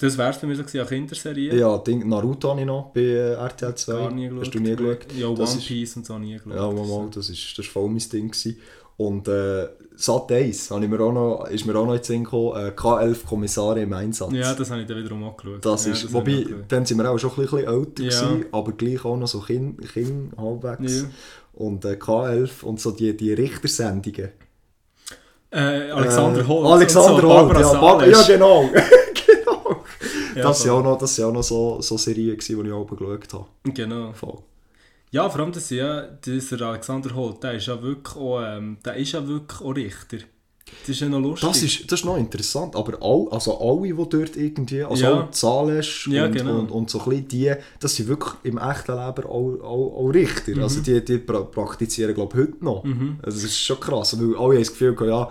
das 0.00 0.18
wär's 0.18 0.38
bei 0.40 0.46
mir 0.46 0.56
so 0.56 0.62
gewesen, 0.62 0.80
an 0.80 0.86
Kinderserien. 0.88 1.58
Ja, 1.58 1.78
Ding, 1.78 2.08
Naruto 2.08 2.50
habe 2.50 2.60
ich 2.60 2.66
noch 2.66 2.90
bei 2.94 3.00
äh, 3.00 3.32
RTL 3.34 3.74
2. 3.74 3.92
Gar 3.92 4.10
nie 4.12 4.28
geschaut. 4.28 4.40
Hast 4.46 4.54
du 4.54 4.58
nie 4.60 4.76
geschaut? 4.76 4.98
Ja, 5.16 5.26
One 5.28 5.38
Das 5.38 5.54
ist- 5.54 5.66
Piece 5.66 5.96
und 5.96 6.06
so 6.06 6.18
nie 6.18 6.34
geschaut. 6.34 6.54
Ja, 6.54 6.70
mal, 6.70 6.86
mal, 6.86 7.08
das 7.14 7.28
ist, 7.28 7.58
das 7.58 7.64
ist 7.66 7.72
voll 7.72 7.88
mein 7.88 7.98
Ding. 7.98 8.30
Gewesen. 8.30 8.56
Und 8.96 9.28
äh, 9.28 9.66
Sat 9.96 10.30
1 10.32 10.70
habe 10.70 10.84
ich 10.84 10.90
mir 10.90 11.00
auch 11.00 11.12
noch, 11.12 11.46
ist 11.50 11.64
mir 11.66 11.74
auch 11.76 11.84
noch 11.86 11.92
in 11.94 11.98
den 12.00 12.04
Sinn 12.04 12.24
gekommen, 12.24 12.54
äh, 12.56 12.70
K11 12.70 13.26
Kommissare 13.26 13.80
im 13.82 13.92
Einsatz. 13.94 14.32
Ja, 14.32 14.52
das 14.54 14.70
habe 14.70 14.82
ich 14.82 14.86
dann 14.86 14.96
wiederum 14.98 15.24
auch 15.24 15.36
geschaut. 15.36 15.64
Das 15.64 15.86
ja, 15.86 15.92
ist, 15.92 16.04
das 16.04 16.12
wobei, 16.12 16.44
dann 16.68 16.84
sind 16.86 16.98
wir 16.98 17.10
auch 17.10 17.18
schon 17.18 17.30
ein 17.30 17.36
bisschen 17.36 17.58
älter, 17.60 18.02
Ja. 18.02 18.08
gewesen, 18.10 18.44
aber 18.52 18.72
gleich 18.72 19.04
auch 19.04 19.16
noch 19.16 19.26
so 19.26 19.40
Kind, 19.40 19.80
kind 19.92 20.36
halbwegs. 20.36 21.00
Ja. 21.02 21.08
Und 21.54 21.84
äh, 21.84 21.92
K11 21.94 22.62
und 22.62 22.78
so 22.80 22.90
die, 22.90 23.16
die 23.16 23.32
Richtersendungen. 23.32 24.30
Äh, 25.50 25.90
Alexander 25.90 26.40
Äh, 26.40 26.44
Holt. 26.44 26.66
Alexander 26.66 27.20
so, 27.20 27.80
Holt, 27.80 28.02
ja, 28.02 28.08
ja 28.20 28.22
genau. 28.26 28.70
Ja, 30.34 30.42
das, 30.42 30.62
sind 30.62 30.70
voll. 30.70 30.80
auch 30.80 30.84
noch, 30.84 30.98
das 30.98 31.20
auch 31.20 31.32
noch 31.32 31.42
so, 31.42 31.80
so 31.80 31.96
Serien, 31.96 32.36
gewesen, 32.36 32.62
die 32.62 32.68
ich 32.68 32.72
auch 32.74 32.86
geschaut 32.86 33.32
habe. 33.32 33.46
Genau. 33.64 34.12
Voll. 34.12 34.38
Ja, 35.12 35.28
vor 35.28 35.40
allem 35.40 35.52
das, 35.52 35.70
ja, 35.70 36.02
dieser 36.02 36.60
Alexander 36.62 37.14
Holt, 37.14 37.42
der 37.42 37.54
ist 37.54 37.66
ja 37.66 37.80
wirklich 37.82 38.14
auch, 38.16 38.40
ähm, 38.42 38.78
der 38.84 38.94
ist 38.96 39.12
ja 39.12 39.26
wirklich 39.26 39.60
auch 39.60 39.74
Richter. 39.74 40.18
Das 40.82 40.90
ist 40.90 41.00
ja 41.00 41.08
noch 41.08 41.18
lustig. 41.18 41.48
Das 41.48 41.62
ist, 41.64 41.90
das 41.92 41.98
ist 42.00 42.04
noch 42.06 42.16
interessant, 42.16 42.76
aber 42.76 42.98
all, 43.02 43.26
also 43.32 43.58
alle, 43.58 43.88
die 43.92 44.08
dort 44.08 44.36
irgendwie, 44.36 44.84
also 44.84 45.02
Ja. 45.02 45.20
auch 45.22 45.30
Zahlesch 45.32 46.06
Ja, 46.06 46.26
und, 46.26 46.32
genau. 46.32 46.58
und, 46.60 46.70
und 46.70 46.90
so 46.90 47.00
ein 47.10 47.26
die, 47.26 47.52
das 47.80 47.96
sind 47.96 48.08
wirklich 48.08 48.34
im 48.44 48.56
echten 48.58 48.92
Leben 48.92 49.24
auch, 49.26 49.58
auch, 49.62 49.96
auch 49.96 50.08
Richter. 50.14 50.52
Mhm. 50.54 50.62
Also 50.62 50.80
die, 50.80 51.04
die 51.04 51.18
pra 51.18 51.40
praktizieren, 51.42 52.14
glaube 52.14 52.36
ich, 52.40 52.46
heute 52.46 52.64
noch. 52.64 52.84
Also 53.22 53.36
das 53.40 53.44
ist 53.44 53.58
schon 53.58 53.80
krass, 53.80 54.16
weil 54.20 54.36
alle 54.36 54.54
haben 54.54 54.58
das 54.60 54.70
Gefühl, 54.70 54.96
ja, 55.08 55.28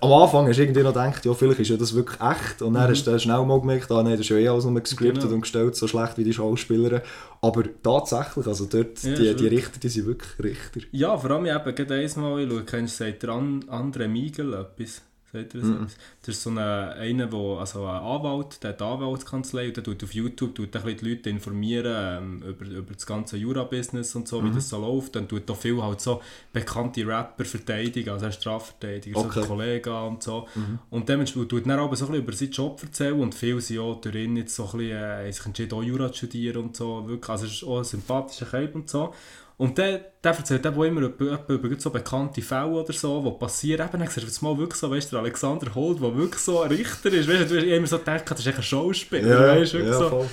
am 0.00 0.12
Anfang 0.12 0.46
hast 0.48 0.56
du 0.58 0.62
irgendwie 0.62 0.82
noch 0.82 0.92
gedacht, 0.92 1.24
ja, 1.24 1.34
vielleicht 1.34 1.60
ist 1.60 1.68
ja 1.70 1.76
das 1.76 1.94
wirklich 1.94 2.20
echt. 2.20 2.62
Und 2.62 2.74
dann 2.74 2.88
hast 2.90 3.04
du 3.04 3.18
schnell 3.18 3.44
mal 3.44 3.60
gemerkt, 3.60 3.90
ah, 3.90 4.02
nein, 4.02 4.12
das 4.12 4.20
ist 4.20 4.28
ja 4.28 4.36
eh 4.36 4.48
alles 4.48 4.64
nur 4.64 4.80
gescriptet 4.80 5.16
Mhm. 5.16 5.20
Genau. 5.26 5.34
und 5.34 5.40
gestellt, 5.42 5.74
so 5.76 5.88
schlecht 5.88 6.16
wie 6.18 6.24
die 6.24 6.32
Schauspieler. 6.32 7.02
Aber 7.42 7.64
tatsächlich, 7.82 8.46
also 8.46 8.66
dort, 8.66 9.02
Ja, 9.02 9.14
die, 9.14 9.34
die 9.34 9.46
Richter, 9.48 9.80
die 9.80 9.88
sind 9.88 10.06
wirklich 10.06 10.38
Richter. 10.42 10.80
Ja, 10.92 11.16
vor 11.16 11.30
allem 11.32 11.46
eben, 11.46 11.74
gerade 11.74 11.94
einmal, 11.94 12.40
ich 12.42 12.50
schaue, 12.50 12.64
kennst 12.64 13.00
du, 13.00 13.04
sagt 13.04 13.22
der 13.22 13.30
An 13.30 13.64
André 13.64 14.06
Miegel 14.08 14.54
etwas? 14.54 15.02
Sagt 15.32 15.54
ihr 15.54 15.60
das 15.60 15.70
etwas? 15.70 15.96
Das 16.22 16.34
ist 16.36 16.42
so 16.42 16.50
eine, 16.50 16.92
einer, 16.92 17.30
wo, 17.30 17.58
also 17.58 17.84
ein 17.84 18.02
Anwalt, 18.02 18.62
der 18.62 18.70
hat 18.70 18.82
eine 18.82 18.90
Anwaltskanzlei 18.92 19.68
und 19.68 19.76
der 19.76 19.84
tut 19.84 20.02
auf 20.02 20.12
YouTube 20.12 20.54
tut 20.54 20.74
ein 20.76 20.96
die 20.96 21.08
Leute 21.08 21.30
informieren 21.30 22.42
ähm, 22.42 22.42
über, 22.42 22.64
über 22.66 22.94
das 22.94 23.06
ganze 23.06 23.36
Jura-Business 23.36 24.14
und 24.16 24.26
so, 24.26 24.42
wie 24.44 24.50
das 24.50 24.68
so 24.68 24.78
läuft. 24.80 25.14
Dann 25.14 25.28
tut 25.28 25.48
da 25.48 25.54
viel 25.54 25.80
halt 25.80 26.00
so 26.00 26.20
bekannte 26.52 27.06
Rapper 27.06 27.44
verteidigen, 27.44 28.10
also 28.10 28.26
er 28.26 28.32
Strafverteidiger, 28.32 29.18
Okay. 29.20 29.42
so 29.42 29.46
Kollegen 29.46 29.92
und 29.92 30.22
so. 30.22 30.48
Und 30.90 31.08
dementsprechend 31.08 31.48
tut 31.50 31.66
dann 31.66 31.78
aber 31.78 31.94
so 31.94 32.06
ein 32.06 32.10
bisschen 32.10 32.24
über 32.24 32.32
seinen 32.32 32.50
Job 32.50 32.82
erzählen 32.82 33.20
und 33.20 33.34
viele 33.34 33.60
sind 33.60 33.78
auch 33.78 34.00
durch 34.00 34.16
ihn 34.16 34.36
jetzt 34.36 34.56
so 34.56 34.64
ein 34.64 34.78
bisschen, 34.78 34.96
äh, 34.96 35.32
sich 35.32 35.46
entschieden, 35.46 35.74
auch 35.74 35.82
Jura 35.82 36.08
zu 36.10 36.18
studieren 36.26 36.56
und 36.64 36.76
so. 36.76 37.06
Wirklich, 37.06 37.28
also 37.30 37.46
es 37.46 37.52
ist 37.52 37.64
auch 37.64 37.78
ein 37.78 37.84
sympathischer 37.84 38.46
Kerl 38.46 38.70
und 38.74 38.90
so. 38.90 39.14
Und 39.60 39.76
der, 39.76 40.00
der 40.24 40.32
erzählt 40.32 40.64
eben 40.64 40.84
immer 40.84 41.02
über, 41.02 41.44
über, 41.48 41.78
so 41.78 41.90
bekannte 41.90 42.40
Fälle 42.40 42.68
oder 42.68 42.94
so, 42.94 43.22
die 43.22 43.38
passieren. 43.38 43.86
Eben, 43.86 43.98
dann 44.00 44.08
siehst 44.08 44.22
du 44.22 44.26
jetzt 44.26 44.40
mal 44.40 44.56
wirklich 44.56 44.80
so, 44.80 44.90
weißt 44.90 45.12
du, 45.12 45.16
der 45.16 45.20
Alexander 45.20 45.74
Holt, 45.74 46.00
der 46.00 46.16
wirklich 46.16 46.40
so 46.40 46.62
ein 46.62 46.70
Richter 46.70 47.12
ist. 47.12 47.28
Weißt 47.28 47.50
du, 47.50 47.56
hast 47.58 47.64
immer 47.64 47.86
so 47.86 47.98
gedacht, 47.98 48.30
das 48.30 48.40
ist 48.40 48.56
ein 48.56 48.62
Schauspieler. 48.62 49.48
weißt, 49.48 49.74
du, 49.74 49.78
wirklich 49.80 49.96
so. 49.96 50.08
voll. 50.08 50.26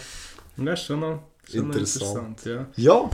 Und 0.55 0.65
das 0.65 0.79
ist 0.79 0.85
schon 0.85 1.01
noch, 1.01 1.23
schon 1.43 1.65
Interessant. 1.65 2.45
interessant. 2.45 2.45
Ja. 2.45 2.67
Ja, 2.77 3.09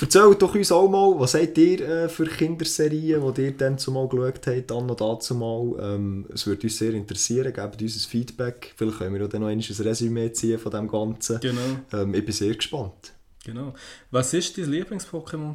erzählt 0.00 0.42
doch 0.42 0.52
uns 0.52 0.72
auch 0.72 0.88
mal, 0.88 1.14
was 1.20 1.34
habt 1.34 1.56
ihr 1.56 1.80
äh, 1.80 2.08
für 2.08 2.26
Kinderserien, 2.26 3.32
die 3.32 3.42
ihr 3.42 3.56
dann 3.56 3.78
zumal 3.78 4.08
geschaut 4.08 4.44
habt, 4.44 4.68
dann 4.68 4.86
noch 4.86 4.96
dazu 4.96 5.36
mal. 5.36 5.76
Ähm, 5.94 6.26
es 6.34 6.44
würde 6.44 6.64
uns 6.64 6.76
sehr 6.76 6.92
interessieren, 6.92 7.52
gebt 7.52 7.80
uns 7.80 8.04
ein 8.04 8.10
Feedback. 8.10 8.74
Vielleicht 8.76 8.98
können 8.98 9.14
wir 9.14 9.20
ja 9.20 9.28
dann 9.28 9.42
noch 9.42 9.48
ein 9.48 9.60
Resümee 9.60 10.32
ziehen 10.32 10.58
von 10.58 10.72
dem 10.72 10.88
Ganzen. 10.88 11.38
Genau, 11.38 11.60
Ähm, 11.92 12.14
ich 12.14 12.24
bin 12.24 12.34
sehr 12.34 12.52
gespannt. 12.56 13.12
Genau. 13.44 13.74
Was 14.10 14.32
war 14.32 14.40
dein 14.56 14.70
Lieblings-Pokémon? 14.70 15.54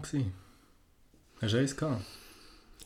Hast 1.42 1.54
du 1.54 1.58
eins 1.58 1.76
gehabt? 1.76 2.02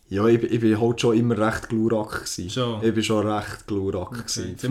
Ja, 0.10 0.28
ich, 0.28 0.44
ich 0.44 0.60
bin 0.60 0.78
halt 0.78 1.00
schon 1.00 1.18
immer 1.18 1.38
recht 1.38 1.70
glurak. 1.70 2.28
Schon? 2.28 2.84
Ich 2.84 2.94
bin 2.94 3.02
schon 3.02 3.26
recht 3.26 3.66
glurak 3.66 4.12
Okay. 4.12 4.56
Ziemlich 4.58 4.60
so 4.60 4.70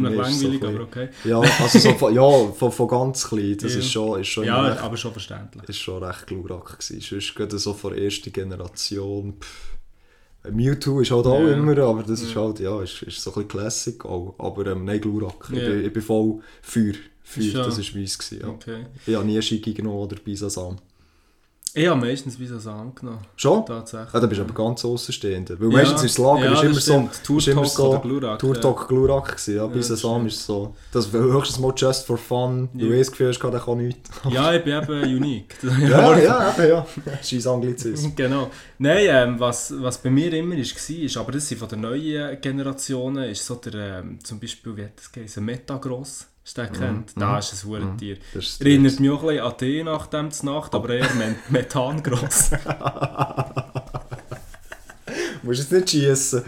langweilig, 0.48 0.62
ein 0.62 0.68
aber 0.74 0.84
okay. 0.84 1.08
Ja, 1.24 1.40
also 1.40 1.78
so 1.78 1.94
von, 1.94 2.14
ja, 2.14 2.52
von, 2.52 2.70
von 2.70 2.88
ganz 2.88 3.26
klein. 3.26 3.56
Das 3.56 3.72
Ja. 3.72 3.78
ist 3.78 3.90
schon, 3.90 4.20
ist 4.20 4.28
schon 4.28 4.44
Ja, 4.44 4.66
recht 4.66 4.82
aber 4.82 4.98
schon 4.98 5.12
verständlich. 5.12 5.66
ist 5.66 5.78
schon 5.78 6.04
recht 6.04 6.26
glurak 6.26 6.78
gewesen. 6.78 7.00
Sonst 7.00 7.34
gerade 7.34 7.58
so 7.58 7.72
von 7.72 7.94
der 7.94 8.04
ersten 8.04 8.30
Generation. 8.32 9.34
Pff. 9.40 9.66
Mewtwo 10.50 11.00
ist 11.00 11.10
halt 11.10 11.26
auch 11.26 11.40
Ja. 11.40 11.52
immer, 11.54 11.76
aber 11.78 12.02
das 12.02 12.20
ist 12.20 12.36
halt, 12.36 12.60
ja, 12.60 12.82
ist, 12.82 13.02
ist 13.02 13.22
so 13.22 13.30
ein 13.30 13.34
bisschen 13.34 13.48
Classic 13.48 14.04
auch. 14.04 14.34
Aber 14.38 14.66
ähm, 14.66 14.84
nein, 14.84 15.00
glurak. 15.00 15.48
Ich, 15.52 15.56
Ja. 15.58 15.68
bin, 15.70 15.84
ich 15.86 15.92
bin 15.92 16.02
voll 16.02 16.40
Feuer. 16.60 16.92
Feuer, 17.22 17.42
Schon. 17.44 17.64
das 17.64 17.78
war 17.78 18.00
weiss. 18.00 18.18
Gewesen, 18.18 18.40
ja. 18.42 18.48
Okay. 18.48 18.86
Ich 19.06 19.14
habe 19.14 19.24
nie 19.26 19.40
Schicki 19.42 19.72
genommen 19.74 19.98
oder 19.98 20.16
Bisasam. 20.16 20.76
Ich 21.72 21.86
habe 21.86 22.00
meistens 22.00 22.36
wie 22.40 22.48
so 22.48 22.58
Samen 22.58 22.92
genommen. 22.96 23.20
Schon? 23.36 23.64
Tatsächlich. 23.64 24.12
Ja, 24.12 24.18
da 24.18 24.26
bist 24.26 24.40
du 24.40 24.42
aber 24.44 24.54
ganz 24.54 24.84
außenstehend. 24.84 25.50
Weil 25.50 25.70
Ja. 25.70 25.78
meistens 25.78 26.02
ist 26.02 26.18
das 26.18 26.24
Lager 26.24 26.44
Ja, 26.46 26.52
ist 26.54 26.62
immer 26.64 26.74
so, 26.74 26.80
stimmt. 26.80 27.12
ist 27.12 27.22
Turtok 27.24 27.46
immer 27.52 27.64
so 27.64 27.98
Glurak, 28.00 28.38
Turtok 28.40 28.88
Glurak 28.88 29.28
gewesen. 29.28 29.54
Ja, 29.54 29.66
Bisasam 29.68 30.26
ist 30.26 30.44
so. 30.44 30.74
Das 30.90 31.12
war 31.14 31.20
höchstens 31.20 31.60
mal 31.60 31.72
just 31.76 32.06
for 32.06 32.18
fun. 32.18 32.68
Ja. 32.74 32.80
Du 32.88 32.90
hast 32.92 32.98
das 32.98 33.10
Gefühl, 33.12 33.28
hast, 33.28 33.40
der 33.40 33.60
kann 33.60 33.78
nichts. 33.78 34.10
Ja, 34.28 34.52
ich 34.52 34.64
bin 34.64 34.82
eben 34.82 35.16
unique. 35.16 35.56
ja, 35.62 36.18
ja, 36.18 36.54
eben, 36.58 36.68
ja. 36.70 36.86
Scheiß 37.22 37.46
Anglizismus. 37.46 38.12
Genau. 38.16 38.50
Nein, 38.78 39.06
ähm, 39.08 39.38
was, 39.38 39.72
was 39.80 39.98
bei 39.98 40.10
mir 40.10 40.32
immer 40.32 40.56
ist, 40.56 40.74
war, 40.74 40.96
ist, 41.04 41.16
aber 41.16 41.30
das 41.30 41.46
sind 41.48 41.58
von 41.58 41.68
den 41.68 41.82
neuen 41.82 42.40
Generationen, 42.40 43.30
ist 43.30 43.46
so 43.46 43.54
der, 43.54 44.00
ähm, 44.00 44.18
zum 44.24 44.40
Beispiel, 44.40 44.76
wie 44.76 44.82
hat 44.86 44.96
das 44.98 45.12
geheißen, 45.12 45.44
Metagross, 45.44 46.26
du 46.56 46.62
den 46.62 46.72
kennt? 46.72 47.12
Da 47.16 47.38
ist 47.38 47.52
ein 47.52 47.68
Hurentier. 47.68 48.16
Das 48.34 48.44
ist 48.44 48.60
Erinnert 48.62 49.00
mich 49.00 49.10
auch 49.10 49.22
ein 49.22 49.28
bisschen 49.28 49.44
an 49.44 49.54
die 49.60 49.82
nach 49.82 50.06
dem 50.06 50.28
Nacht, 50.42 50.74
aber 50.74 50.90
eher 50.90 51.14
Men 51.14 51.36
Methangross. 51.48 52.50
Du 55.42 55.48
musst 55.48 55.60
jetzt 55.60 55.72
nicht 55.72 55.90
schiessen. 55.90 56.42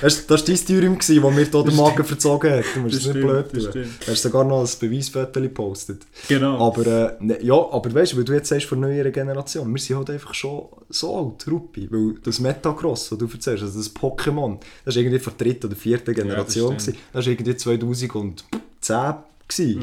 Das 0.00 0.28
war 0.28 0.38
dein 0.38 0.56
Theorem, 0.56 0.96
das 0.98 1.08
mir 1.08 1.32
hier 1.32 1.62
den 1.64 1.76
Magen 1.76 2.04
verzogen 2.04 2.50
hat. 2.52 2.64
Du 2.74 2.80
musst 2.80 2.94
Das 2.94 3.06
es 3.06 3.14
nicht 3.14 3.22
blöd 3.24 3.46
das 3.52 3.70
tun. 3.70 3.84
Du 4.04 4.12
hast 4.12 4.22
sogar 4.22 4.44
noch 4.44 4.60
ein 4.60 4.68
Beweisfoto 4.80 5.40
gepostet. 5.40 6.02
genau. 6.28 6.66
Aber, 6.66 6.86
äh, 6.86 7.24
ne, 7.24 7.42
ja, 7.42 7.54
aber 7.54 7.92
weißt 7.94 8.12
du, 8.12 8.16
weil 8.18 8.24
du 8.24 8.32
jetzt 8.32 8.48
sagst 8.48 8.66
von 8.66 8.80
neuerer 8.80 9.10
Generation, 9.10 9.72
wir 9.72 9.80
sind 9.80 9.96
halt 9.96 10.10
einfach 10.10 10.34
schon 10.34 10.66
so 10.88 11.16
alt, 11.16 11.50
Ruppi. 11.50 11.88
Weil 11.90 12.14
das 12.22 12.40
Metacross, 12.40 13.10
was 13.12 13.18
du 13.18 13.26
erzählst, 13.26 13.62
also 13.62 13.78
das 13.78 13.94
Pokémon, 13.94 14.58
das 14.84 14.94
war 14.94 15.02
irgendwie 15.02 15.18
von 15.18 15.32
der 15.38 15.46
dritten 15.46 15.66
oder 15.66 15.76
vierten 15.76 16.14
Generation. 16.14 16.78
stimmt. 16.78 16.96
gewesen. 16.96 16.98
das 17.12 17.26
war 17.26 17.32
irgendwie 17.32 17.56
2010 17.56 18.08
gewesen. 18.08 18.34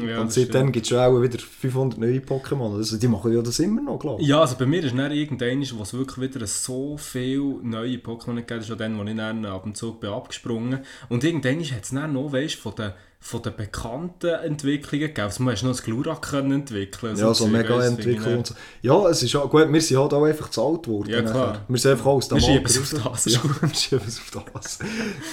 Ja, 0.06 0.20
Und 0.20 0.32
seitdem 0.32 0.72
gibt 0.72 0.84
es 0.84 0.90
schon 0.90 0.98
auch 0.98 1.20
wieder 1.20 1.38
500 1.38 1.98
neue 1.98 2.18
Pokémon. 2.18 2.76
Also, 2.76 2.98
die 2.98 3.08
machen 3.08 3.32
ja 3.32 3.40
das 3.42 3.58
immer 3.58 3.80
noch, 3.80 3.98
glaube 3.98 4.20
ich. 4.20 4.28
Ja, 4.28 4.40
also 4.40 4.56
bei 4.56 4.66
mir 4.66 4.84
ist 4.84 4.96
dann 4.96 5.10
irgendwann, 5.10 5.78
wo 5.78 5.82
es 5.82 5.94
wirklich 5.94 6.30
wieder 6.34 6.46
so 6.46 6.96
viele 6.98 7.58
neue 7.62 7.96
Pokémon 7.96 8.36
gegeben 8.36 8.60
hat, 8.60 8.68
ja 8.68 8.74
dann, 8.74 8.98
wo 8.98 9.04
ich 9.04 9.16
dann 9.16 9.44
ab 9.46 9.62
dem 9.62 9.74
Zug 9.74 10.00
bin 10.00 10.10
abgesprungen. 10.10 10.80
Und 11.08 11.24
irgendwann 11.24 11.60
hat 11.64 11.82
es 11.82 11.90
dann 11.90 12.12
noch, 12.12 12.32
weißt, 12.32 12.56
von 12.56 12.74
den, 12.74 12.92
von 13.26 13.40
den 13.40 13.56
bekannten 13.56 14.26
Entwicklungen 14.26 15.06
gegeben. 15.06 15.22
Also, 15.24 15.42
man 15.42 15.54
hast 15.54 15.62
noch 15.62 15.70
das 15.70 15.82
Glurak 15.82 16.20
können 16.20 16.52
entwickeln 16.52 17.16
Ja, 17.16 17.32
so 17.32 17.46
mega 17.46 17.82
Entwicklung 17.82 18.36
und 18.38 18.46
so. 18.48 18.54
Ja, 18.82 19.08
es 19.08 19.22
ist 19.22 19.34
auch 19.34 19.48
gut, 19.48 19.72
wir 19.72 19.80
sind 19.80 19.96
halt 19.98 20.12
auch 20.12 20.24
einfach 20.24 20.50
zu 20.50 20.62
alt 20.62 20.82
geworden. 20.82 21.08
Ja, 21.08 21.22
klar. 21.22 21.46
nachher. 21.52 21.64
Wir 21.66 21.78
sind 21.78 21.90
einfach 21.92 22.04
aus 22.04 22.28
dem 22.28 22.36
Wir 22.36 22.42
schieben 22.42 22.66
Alter 22.66 22.80
es 22.82 22.94
auf 22.94 23.06
raus. 23.06 23.24
das, 23.24 23.32
Ja, 23.32 23.40
wir 23.62 23.74
schieben 23.74 24.04
es 24.06 24.18
auf 24.34 24.44
das. 24.52 24.78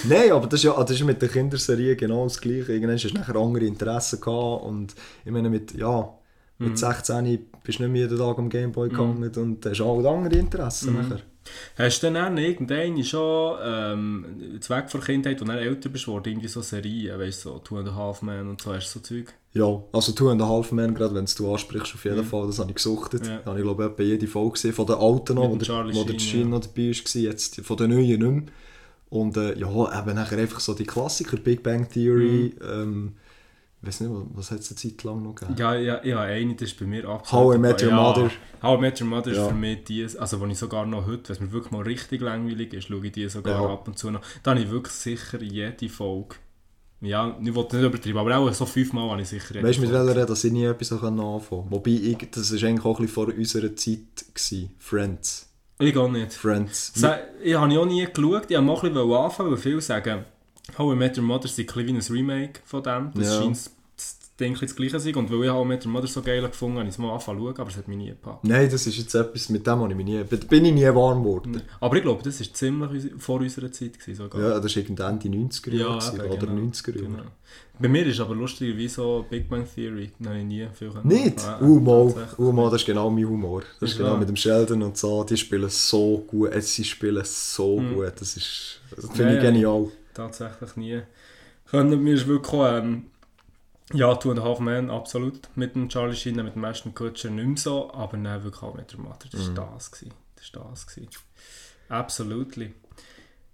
Nein, 0.08 0.32
aber 0.32 0.46
das 0.46 0.60
ist, 0.60 0.64
ja, 0.64 0.82
das 0.82 0.90
ist 0.90 1.04
mit 1.04 1.20
der 1.20 1.28
Kinderserie 1.28 1.94
genau 1.94 2.24
das 2.24 2.40
Gleiche. 2.40 2.72
Irgendwann 2.72 2.94
hast 2.96 3.04
du 3.04 3.14
nachher 3.14 3.36
andere 3.36 3.66
Interessen 3.66 4.20
gehabt 4.22 4.64
und 4.64 4.94
ich 5.26 5.30
meine 5.30 5.50
mit, 5.50 5.74
ja, 5.74 6.08
Mhm. 6.58 6.68
mit 6.68 6.78
16 6.78 7.46
bist 7.64 7.78
du 7.78 7.82
nicht 7.82 7.92
mehr 7.92 8.02
jeden 8.02 8.18
Tag 8.18 8.38
am 8.38 8.48
Gameboy 8.48 8.88
gegangen 8.88 9.30
und 9.36 9.66
hast 9.66 9.80
auch 9.82 9.98
andere 10.04 10.38
Interessen 10.38 10.92
Mhm. 10.94 11.00
nachher. 11.02 11.20
Hast 11.76 12.02
du 12.02 12.10
dann 12.10 12.38
irgendwann 12.38 13.02
schon 13.04 13.58
ähm, 13.62 14.58
weg 14.68 14.90
von 14.90 15.00
Kindheit, 15.00 15.40
wo 15.40 15.44
du 15.44 15.52
älter 15.52 15.88
bist, 15.88 16.06
worden, 16.06 16.28
irgendwie 16.28 16.48
so 16.48 16.62
Serien, 16.62 17.18
weißt 17.18 17.44
du, 17.44 17.50
so 17.50 17.58
Two 17.58 17.78
and 17.78 17.88
a 17.88 17.94
Half 17.94 18.22
Men 18.22 18.48
und 18.48 18.60
so, 18.60 18.72
hast 18.72 18.94
du 18.94 18.98
so 18.98 19.04
Zeug? 19.04 19.32
Ja, 19.54 19.82
also 19.92 20.12
Two 20.12 20.30
and 20.30 20.40
a 20.40 20.46
Half 20.48 20.72
Men, 20.72 20.94
gerade 20.94 21.14
wenn 21.14 21.26
du 21.26 21.52
ansprichst, 21.52 21.94
auf 21.94 22.04
jeden 22.04 22.24
Fall, 22.24 22.46
das 22.46 22.58
habe 22.58 22.70
ich 22.70 22.76
gesuchtet. 22.76 23.24
Mhm. 23.24 23.30
Ja. 23.30 23.44
Habe 23.44 23.58
ich 23.58 23.64
glaube 23.64 23.84
ich 23.84 23.90
etwa 23.90 24.02
jede 24.02 24.26
Folge 24.26 24.52
gesehen, 24.52 24.72
von 24.72 24.86
den 24.86 24.96
alten 24.96 25.34
noch, 25.34 25.50
wo 25.50 25.56
der, 25.56 25.66
Charlie 25.66 25.94
wo 25.94 26.04
der 26.04 26.18
Sheen, 26.18 26.20
Sheen 26.20 26.50
noch 26.50 26.60
dabei 26.60 26.90
war, 26.90 27.22
jetzt 27.22 27.60
von 27.60 27.76
den 27.76 27.90
neuen 27.90 28.06
nicht 28.06 28.20
mehr. 28.20 28.42
Und 29.10 29.36
äh, 29.36 29.58
ja, 29.58 30.00
eben 30.00 30.14
nachher 30.14 30.38
einfach 30.38 30.60
so 30.60 30.72
die 30.72 30.86
Klassiker, 30.86 31.36
Big 31.36 31.62
Bang 31.62 31.86
Theory, 31.88 32.54
ähm, 32.66 33.16
ich 33.82 33.88
weiß 33.88 34.00
nicht, 34.02 34.12
was, 34.34 34.52
hat 34.52 34.60
es 34.60 34.70
eine 34.70 34.76
Zeit 34.76 35.02
lang 35.02 35.22
noch 35.24 35.34
gegeben? 35.34 35.58
Ja, 35.58 35.74
ja, 35.74 36.04
ja, 36.04 36.20
eine, 36.20 36.54
das 36.54 36.68
ist 36.70 36.78
bei 36.78 36.86
mir 36.86 37.04
absolut... 37.08 37.46
How 37.46 37.54
I 37.56 37.58
Met 37.58 37.82
Your 37.82 37.90
ja, 37.90 37.96
Mother. 37.96 38.30
How 38.62 38.78
I 38.78 38.80
Met 38.80 39.00
Your 39.00 39.08
Mother 39.08 39.32
Ja. 39.32 39.42
ist 39.42 39.48
für 39.48 39.54
mich 39.54 39.84
die, 39.84 40.06
also 40.18 40.40
wo 40.40 40.46
ich 40.46 40.56
sogar 40.56 40.86
noch 40.86 41.06
heute, 41.06 41.28
wenn 41.28 41.34
es 41.34 41.40
mir 41.40 41.52
wirklich 41.52 41.72
mal 41.72 41.82
richtig 41.82 42.20
langweilig 42.20 42.74
ist, 42.74 42.86
schaue 42.86 43.04
ich 43.04 43.12
die 43.12 43.28
sogar 43.28 43.60
Ja. 43.60 43.72
ab 43.72 43.88
und 43.88 43.98
zu 43.98 44.12
noch. 44.12 44.20
Da 44.44 44.52
habe 44.52 44.60
ich 44.60 44.70
wirklich 44.70 44.94
sicher 44.94 45.42
jede 45.42 45.88
Folge, 45.88 46.36
ja, 47.00 47.36
ich 47.42 47.54
wollte 47.56 47.76
nicht 47.76 47.86
übertreiben, 47.86 48.18
aber 48.18 48.36
auch 48.36 48.52
so 48.52 48.64
fünfmal 48.66 49.10
habe 49.10 49.22
ich 49.22 49.28
sicher 49.28 49.54
jede 49.54 49.66
Weißt 49.66 49.78
du, 49.78 49.82
mit 49.82 49.92
welcher 49.92 50.26
dass 50.26 50.44
ich 50.44 50.52
nie 50.52 50.64
etwas 50.64 50.92
anfangen 50.92 51.18
konnte? 51.18 51.70
Wobei, 51.70 51.90
ich, 51.90 52.18
das 52.30 52.52
war 52.52 52.68
eigentlich 52.68 52.84
auch 52.84 53.00
ein 53.00 53.06
bisschen 53.06 53.08
vor 53.08 53.34
unserer 53.34 53.74
Zeit. 53.74 53.98
Gewesen. 54.32 54.70
Friends. 54.78 55.48
Ich 55.80 55.92
gar 55.92 56.08
nicht. 56.08 56.32
Friends. 56.32 56.92
Ich 57.42 57.54
habe 57.54 57.80
auch 57.80 57.86
nie 57.86 58.06
geschaut, 58.06 58.48
ich 58.48 58.56
wollte 58.56 58.60
mal 58.60 58.76
ein 58.76 58.80
bisschen 58.92 59.12
anfangen, 59.12 59.50
weil 59.50 59.56
viele 59.58 59.80
sagen, 59.80 60.24
How 60.78 60.92
I 60.92 60.96
Met 60.96 61.16
Your 61.18 61.24
Mother 61.24 61.44
ist 61.46 61.58
ein 61.58 61.66
bisschen 61.66 61.86
wie 61.86 61.92
ein 61.92 62.00
Remake 62.00 62.60
von 62.64 62.82
dem. 62.82 63.10
Das 63.14 63.26
Ja. 63.28 63.42
scheint 63.42 63.56
das 63.96 64.18
Ding 64.40 64.56
das 64.58 64.74
gleiche 64.74 64.92
zu 64.92 65.00
sein. 65.00 65.14
Und 65.16 65.30
weil 65.30 65.44
ich 65.44 65.50
How 65.50 65.64
I 65.64 65.68
Met 65.68 65.84
Your 65.84 65.92
Mother 65.92 66.06
so 66.06 66.22
geil 66.22 66.40
gefunden 66.42 66.74
habe, 66.76 66.80
habe 66.80 66.88
ich 66.88 66.94
es 66.94 66.98
mal 66.98 67.10
angefangen 67.10 67.38
zu 67.40 67.44
schauen, 67.46 67.56
aber 67.60 67.70
es 67.70 67.76
hat 67.76 67.88
mich 67.88 67.98
nie 67.98 68.08
gepackt. 68.08 68.44
Nein, 68.44 68.68
das 68.70 68.86
ist 68.86 68.96
jetzt 68.96 69.14
etwas, 69.14 69.48
mit 69.50 69.66
dem 69.66 69.90
ich 69.90 69.96
mich 69.96 70.06
nie, 70.06 70.22
bin 70.24 70.64
ich 70.64 70.72
nie 70.72 70.84
warm 70.94 71.22
geworden. 71.22 71.60
Aber 71.80 71.96
ich 71.96 72.02
glaube, 72.02 72.22
das 72.22 72.40
war 72.40 72.54
ziemlich 72.54 73.12
vor 73.18 73.40
unserer 73.40 73.70
Zeit 73.70 73.98
gewesen 73.98 74.14
sogar. 74.16 74.40
Ja, 74.40 74.60
das 74.60 74.74
war 74.76 74.82
irgendwann 74.82 75.20
Ende 75.20 75.28
90er 75.38 75.74
Jahre 75.74 75.98
gewesen, 75.98 76.20
eben, 76.20 76.30
oder 76.30 76.46
genau, 76.46 76.62
90er 76.62 76.94
Jahre. 76.96 77.06
Genau. 77.06 77.22
Bei 77.78 77.88
mir 77.88 78.06
ist 78.06 78.20
aber 78.20 78.34
lustigerweise 78.36 78.94
so 78.94 79.26
Big 79.28 79.48
Bang 79.48 79.66
Theory. 79.74 80.12
Da 80.20 80.30
habe 80.30 80.38
ich 80.38 80.44
nie 80.44 80.66
viel 80.72 80.90
Nicht? 81.02 81.38
anfangen. 81.44 81.82
Mal, 81.84 82.06
tatsächlich. 82.12 82.38
uh, 82.38 82.52
mal, 82.52 82.70
das 82.70 82.80
ist 82.82 82.86
genau 82.86 83.10
mein 83.10 83.26
Humor. 83.28 83.62
Das 83.80 83.90
ist 83.90 83.92
Ist 83.92 83.98
genau 83.98 84.16
mit 84.16 84.28
dem 84.28 84.36
Sheldon 84.36 84.82
und 84.82 84.96
so. 84.96 85.24
Die 85.24 85.36
spielen 85.36 85.68
so 85.68 86.24
gut. 86.28 86.52
äh, 86.52 86.60
Sie 86.62 86.84
spielen 86.84 87.22
so 87.24 87.80
Mhm. 87.80 87.94
gut. 87.94 88.12
Das 88.20 88.36
ist, 88.36 88.80
das 88.94 89.04
Ja, 89.06 89.10
finde 89.14 89.36
ich 89.38 89.60
ja. 89.62 89.82
Tatsächlich 90.14 90.76
nie. 90.76 91.02
Können 91.70 92.04
wir 92.04 92.14
ist 92.14 92.26
wirklich 92.26 92.52
ähm, 92.62 93.04
ja, 93.94 94.14
Two 94.14 94.30
and 94.30 94.40
a 94.40 94.42
Half 94.44 94.60
Men, 94.60 94.90
absolut. 94.90 95.40
Mit 95.54 95.74
dem 95.74 95.88
Charlie 95.88 96.14
Sheen, 96.16 96.36
mit 96.36 96.54
dem 96.54 96.64
Ashton 96.64 96.94
Kutcher 96.94 97.30
nicht 97.30 97.46
mehr 97.46 97.56
so, 97.56 97.92
aber 97.92 98.16
nein, 98.16 98.42
wirklich 98.44 98.62
auch 98.62 98.74
mit 98.74 98.90
der 98.92 99.00
Mutter. 99.00 99.28
Das 99.30 99.48
Mhm. 99.48 99.56
war 99.56 99.72
das. 99.74 99.90
Gewesen. 99.90 100.14
Das 100.36 100.60
war 100.60 100.68
das. 100.70 100.86
Gewesen. 100.86 101.08
Absolutely. 101.88 102.72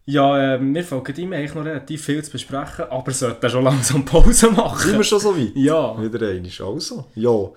Ja, 0.04 0.54
ähm, 0.54 0.74
wir 0.74 0.84
folgen 0.84 1.16
ihm 1.16 1.32
eigentlich 1.34 1.54
noch 1.54 1.64
relativ 1.64 2.04
viel 2.04 2.24
zu 2.24 2.30
besprechen, 2.32 2.86
aber 2.88 3.10
sollten 3.12 3.50
schon 3.50 3.64
langsam 3.64 4.04
Pause 4.04 4.50
machen. 4.50 4.78
Sind 4.88 4.96
wir 4.96 5.04
schon 5.04 5.20
so 5.20 5.36
weit? 5.36 5.52
Ja, 5.54 6.00
Wieder 6.00 6.28
einmal. 6.28 6.74
Also, 6.74 7.04
ja. 7.14 7.50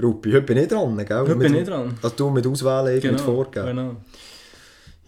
Ruppi, 0.00 0.30
heute 0.30 0.42
bin 0.42 0.58
ich 0.58 0.68
dran, 0.68 0.96
gell? 0.98 1.18
heute 1.20 1.34
Mit 1.36 1.48
bin 1.50 1.54
ich 1.62 1.66
dran. 1.68 1.94
Also 2.02 2.14
du 2.16 2.30
mit 2.30 2.46
Auswählen, 2.46 2.98
ich 2.98 3.02
mit 3.02 3.12
Genau, 3.12 3.22
Vorgeben. 3.24 3.66
genau. 3.66 3.96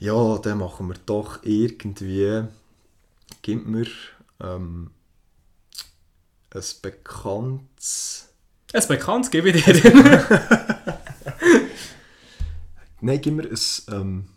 Ja, 0.00 0.38
dann 0.38 0.58
machen 0.58 0.88
wir 0.88 0.96
doch 1.06 1.40
irgendwie... 1.42 2.42
Gib 3.43 3.67
mir 3.67 3.87
ähm, 4.41 4.91
ein 6.51 6.62
bekanntes... 6.83 8.29
Ein 8.73 8.89
bekanntes 8.89 9.31
gebe 9.31 9.51
ich 9.51 9.64
dir. 9.64 10.99
Nein, 13.01 13.20
gib 13.20 13.35
mir 13.35 13.45
ein, 13.45 13.59
ähm, 13.89 14.29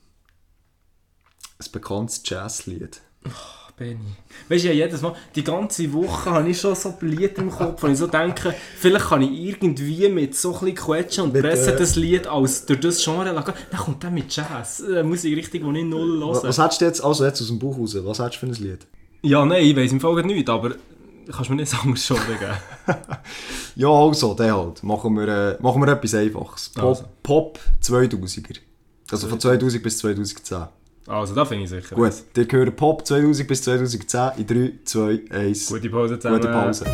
ein 1.60 1.72
bekanntes 1.72 2.22
Jazzlied. 2.26 3.02
Benni. 3.76 4.00
Weißt 4.50 4.64
du, 4.64 4.68
ja, 4.70 4.74
jedes 4.74 5.02
Mal, 5.02 5.16
die 5.36 5.44
ganze 5.44 5.92
Woche 5.94 6.32
habe 6.32 6.50
ich 6.50 6.60
schon 6.60 6.76
so 6.76 6.94
Lied 7.02 7.38
im 7.38 7.50
Kopf, 7.50 7.84
und 7.84 7.92
ich 7.92 7.98
so 7.98 8.08
denke, 8.08 8.54
vielleicht 8.78 9.06
kann 9.06 9.22
ich 9.22 9.32
irgendwie 9.32 10.10
mit 10.10 10.36
so 10.36 10.54
ein 10.54 10.60
bisschen 10.60 10.76
quetschen 10.76 11.24
und 11.26 11.34
Mit, 11.34 11.44
pressen 11.44 11.74
äh, 11.74 11.78
das 11.78 11.96
Lied 11.96 12.28
als 12.28 12.66
durch 12.66 12.80
das 12.80 13.04
Genre 13.04 13.32
lassen. 13.32 13.54
Dann 13.72 13.80
kommt 13.80 14.04
dann 14.04 14.14
mit 14.14 14.36
Jazz, 14.36 14.82
äh, 14.82 15.04
Musik 15.04 15.36
richtig, 15.38 15.64
die 15.64 15.80
ich 15.80 15.86
null 15.86 16.20
höre. 16.20 16.44
was 16.44 16.58
hättest 16.58 16.82
du 16.82 16.86
jetzt, 16.86 17.04
also 17.04 17.26
jetzt 17.26 17.42
aus 17.42 17.48
dem 17.48 17.60
Buch 17.60 17.78
raus, 17.78 17.96
was 18.04 18.20
hättest 18.20 18.36
du 18.44 18.48
für 18.48 18.52
ein 18.54 18.64
Lied? 18.64 18.88
Ja, 19.24 19.46
nein, 19.46 19.64
ich 19.64 19.76
weiss 19.76 19.92
im 19.92 20.00
Fall 20.00 20.22
nicht, 20.24 20.50
aber 20.50 20.72
kannst 21.32 21.50
du 21.50 21.54
mir 21.54 21.62
nicht 21.62 21.74
anderes 21.74 22.06
schon 22.06 22.18
geben. 22.18 22.54
Ja, 23.76 23.88
also, 23.90 24.34
der 24.34 24.56
halt. 24.58 24.84
Machen 24.84 25.16
wir, 25.16 25.28
äh, 25.28 25.58
machen 25.62 25.82
wir 25.82 25.88
etwas 25.88 26.14
Einfaches. 26.14 26.70
Pop, 26.70 26.84
Also. 26.84 27.04
Pop 27.24 27.60
2000er. 27.82 28.58
Also 29.10 29.28
von 29.28 29.40
2000 29.40 29.82
bis 29.82 29.98
2010. 30.00 30.64
Also, 31.08 31.34
da 31.36 31.46
finde 31.46 31.64
ich 31.64 31.70
sicher. 31.70 31.96
Gut, 31.96 32.14
ihr 32.38 32.46
gehört 32.46 32.76
Pop 32.76 33.06
2000 33.06 33.48
bis 33.48 33.64
2010 33.64 34.32
in 34.38 34.48
3, 34.48 34.72
2, 34.86 35.22
1. 35.30 35.68
Gute 35.68 35.90
Pause 35.90 36.20
zusammen. 36.20 36.42
Gute 36.42 36.52
Pause. 36.52 36.86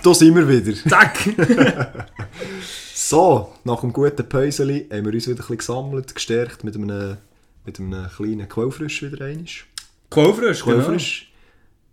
Zack, 0.00 0.02
da 0.02 0.14
sind 0.14 0.34
wir 0.34 0.48
wieder. 0.48 0.76
Zack! 0.88 2.06
So, 2.94 3.52
nach 3.64 3.82
einem 3.82 3.92
guten 3.92 4.28
Päuseli 4.28 4.86
haben 4.92 5.04
wir 5.04 5.12
uns 5.12 5.26
wieder 5.26 5.34
ein 5.34 5.36
bisschen 5.38 5.58
gesammelt, 5.58 6.14
gestärkt 6.14 6.62
mit 6.62 6.76
einem, 6.76 7.16
mit 7.64 7.80
einem 7.80 8.08
kleinen 8.08 8.48
Quellfrisch 8.48 9.02
wieder 9.02 9.24
einmal. 9.24 9.46
Quellfrisch, 10.10 10.64
genau. 10.64 10.76
Quellfrisch. 10.76 11.32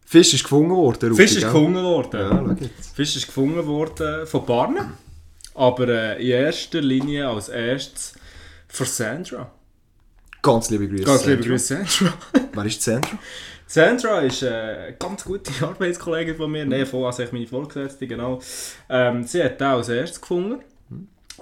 Fisch 0.06 0.34
ist 0.36 0.44
gefunden 0.44 0.76
worden. 0.76 1.10
Rufi, 1.10 1.24
Fisch 1.24 1.32
ist 1.38 1.42
gell? 1.42 1.52
gefunden 1.52 1.84
worden. 1.84 2.20
Ja. 2.20 2.68
Fisch 2.94 3.16
ist 3.16 3.26
gefunden 3.26 3.66
worden 3.66 4.28
von 4.28 4.46
Barnen. 4.46 4.94
Aber 5.56 5.88
äh, 5.88 6.22
in 6.22 6.46
erster 6.46 6.82
Linie 6.82 7.28
als 7.28 7.50
erstes 7.50 8.14
von 8.68 8.86
Sandra. 8.86 9.52
Ganz 10.44 10.70
liebe 10.70 10.88
Grüße. 10.88 11.04
Ganz 11.04 11.26
liebe. 11.26 11.44
Grüße, 11.44 11.84
Sandra. 11.88 12.18
Wer 12.54 12.66
ist 12.66 12.82
Sandra? 12.84 13.18
Sandra 13.68 14.22
ist 14.22 14.44
äh, 14.44 14.48
eine 14.48 14.96
ganz 14.98 15.26
gute 15.26 15.52
Arbeitskollegin 15.66 16.36
von 16.38 16.50
mir. 16.50 16.66
Nein, 16.66 16.86
von 16.86 17.04
also 17.04 17.24
meine 17.32 17.46
Vorgesetzte, 17.46 18.08
genau. 18.08 18.40
Ähm, 18.90 19.24
sie 19.24 19.44
hat 19.44 19.60
den 19.60 19.68
als 19.68 19.90
erstes 19.90 20.22
gefunden. 20.22 20.62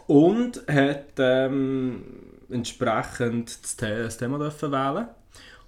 Und 0.08 0.64
hat 0.68 1.14
ähm, 1.20 2.04
entsprechend 2.50 3.64
das, 3.64 3.78
The 3.80 3.86
das 3.86 4.18
Thema 4.18 4.40
dürfen 4.40 4.72
wählen. 4.72 5.08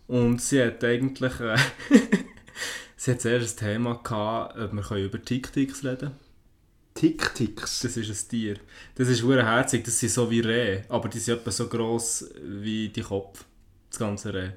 Und 0.08 0.42
sie 0.42 0.64
hat 0.64 0.84
eigentlich... 0.84 1.40
Äh, 1.40 1.58
sie 2.98 3.12
hat 3.12 3.22
zuerst 3.22 3.62
ein 3.62 3.68
Thema 3.68 4.02
gehabt, 4.04 4.58
ob 4.58 4.74
wir 4.74 4.82
können 4.82 5.06
über 5.06 5.22
Tick-Ticks 5.22 5.84
reden 5.84 5.98
können. 6.00 6.16
Tick-Ticks. 6.96 7.82
Das 7.82 7.98
ist 7.98 8.10
ein 8.10 8.30
Tier. 8.30 8.58
Das 8.96 9.08
ist 9.08 9.22
hure 9.22 9.46
herzig. 9.46 9.86
Das 9.86 10.00
sind 10.00 10.10
so 10.10 10.30
wie 10.32 10.40
Rehe, 10.40 10.86
aber 10.90 11.08
die 11.08 11.20
sind 11.20 11.38
etwa 11.38 11.52
so 11.52 11.68
gross 11.68 12.32
wie 12.44 12.90
die 12.90 13.02
Kopf. 13.02 13.46
Das 13.90 14.00
ganze 14.00 14.34
Reh. 14.34 14.50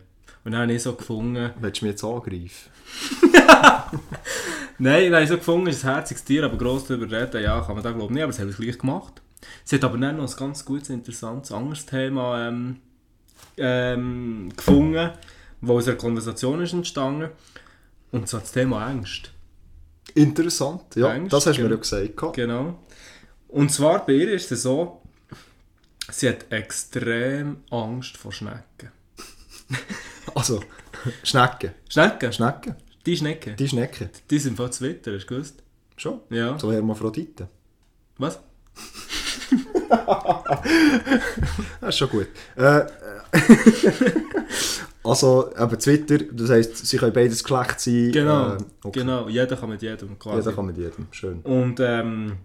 Und 0.44 0.52
dann 0.52 0.62
habe 0.62 0.72
ich 0.72 0.82
so 0.82 0.94
gefunden... 0.94 1.50
Willst 1.60 1.80
du 1.80 1.84
mich 1.84 1.92
jetzt 1.92 2.04
angreifen? 2.04 2.70
Nein, 4.82 5.10
nein, 5.10 5.28
so 5.28 5.36
gefunden 5.36 5.66
ist 5.66 5.84
ein 5.84 5.92
herziges 5.92 6.24
Tier, 6.24 6.42
aber 6.42 6.56
gross 6.56 6.86
darüber 6.86 7.04
reden, 7.20 7.42
ja, 7.42 7.60
kann 7.60 7.74
man 7.74 7.84
da 7.84 7.92
glaube 7.92 8.06
ich 8.06 8.10
nicht, 8.12 8.22
aber 8.22 8.32
sie 8.32 8.40
haben 8.40 8.48
es 8.48 8.56
gleich 8.56 8.78
gemacht. 8.78 9.20
Sie 9.62 9.76
hat 9.76 9.84
aber 9.84 9.98
dann 9.98 10.16
noch 10.16 10.26
ein 10.26 10.36
ganz 10.38 10.64
gutes, 10.64 10.88
interessantes, 10.88 11.52
anderes 11.52 11.84
Thema 11.84 12.48
ähm, 12.48 12.76
ähm, 13.58 14.48
gefunden, 14.56 15.10
wo 15.60 15.76
aus 15.76 15.86
einer 15.86 15.98
Konversation 15.98 16.62
ist 16.62 16.72
entstanden. 16.72 17.28
Und 18.10 18.26
zwar 18.26 18.40
das 18.40 18.52
Thema 18.52 18.86
Angst. 18.86 19.32
Interessant, 20.14 20.96
ja. 20.96 21.10
Angst, 21.10 21.34
das 21.34 21.46
hast 21.46 21.58
du 21.58 21.62
mir 21.62 21.68
genau. 21.68 21.76
ja 21.76 21.82
gesagt. 21.82 22.16
gehabt. 22.16 22.36
Genau. 22.36 22.78
Und 23.48 23.70
zwar 23.70 24.06
bei 24.06 24.14
ihr 24.14 24.32
ist 24.32 24.50
es 24.50 24.62
so, 24.62 25.02
sie 26.10 26.26
hat 26.26 26.50
extrem 26.50 27.58
Angst 27.70 28.16
vor 28.16 28.32
Schnecken. 28.32 28.92
Also, 30.34 30.60
Schnecken. 31.22 31.70
Schnecken? 31.88 32.32
Schnecken? 32.32 32.76
Die 33.06 33.16
Schnecken? 33.16 33.56
Die 33.56 33.68
Schnecken. 33.68 34.10
Die 34.30 34.38
sind 34.38 34.56
von 34.56 34.70
Twitter, 34.70 35.12
hast 35.14 35.24
du 35.24 35.34
gewusst? 35.34 35.62
Schon? 35.96 36.20
Ja. 36.30 36.58
So 36.58 36.72
Hermaphroditen. 36.72 37.48
Was? 38.18 38.40
Das 41.80 41.88
ist 41.88 41.98
schon 41.98 42.08
gut. 42.10 42.28
Äh, 42.54 42.82
Also, 45.02 45.50
eben 45.58 45.78
Twitter, 45.78 46.18
das 46.18 46.50
heisst, 46.50 46.86
sie 46.86 46.98
können 46.98 47.12
beides 47.12 47.42
Geschlecht 47.42 47.80
sein. 47.80 48.12
Genau, 48.12 48.52
äh, 48.52 48.58
okay. 48.84 49.00
genau. 49.00 49.28
Jeder 49.28 49.56
kann 49.56 49.70
mit 49.70 49.80
jedem 49.80 50.18
quasi. 50.18 50.48
Da 50.48 50.54
kann 50.54 50.66
man 50.66 50.76
jedem. 50.76 51.06
Schön. 51.10 51.40
Und 51.40 51.80
ähm, 51.80 52.36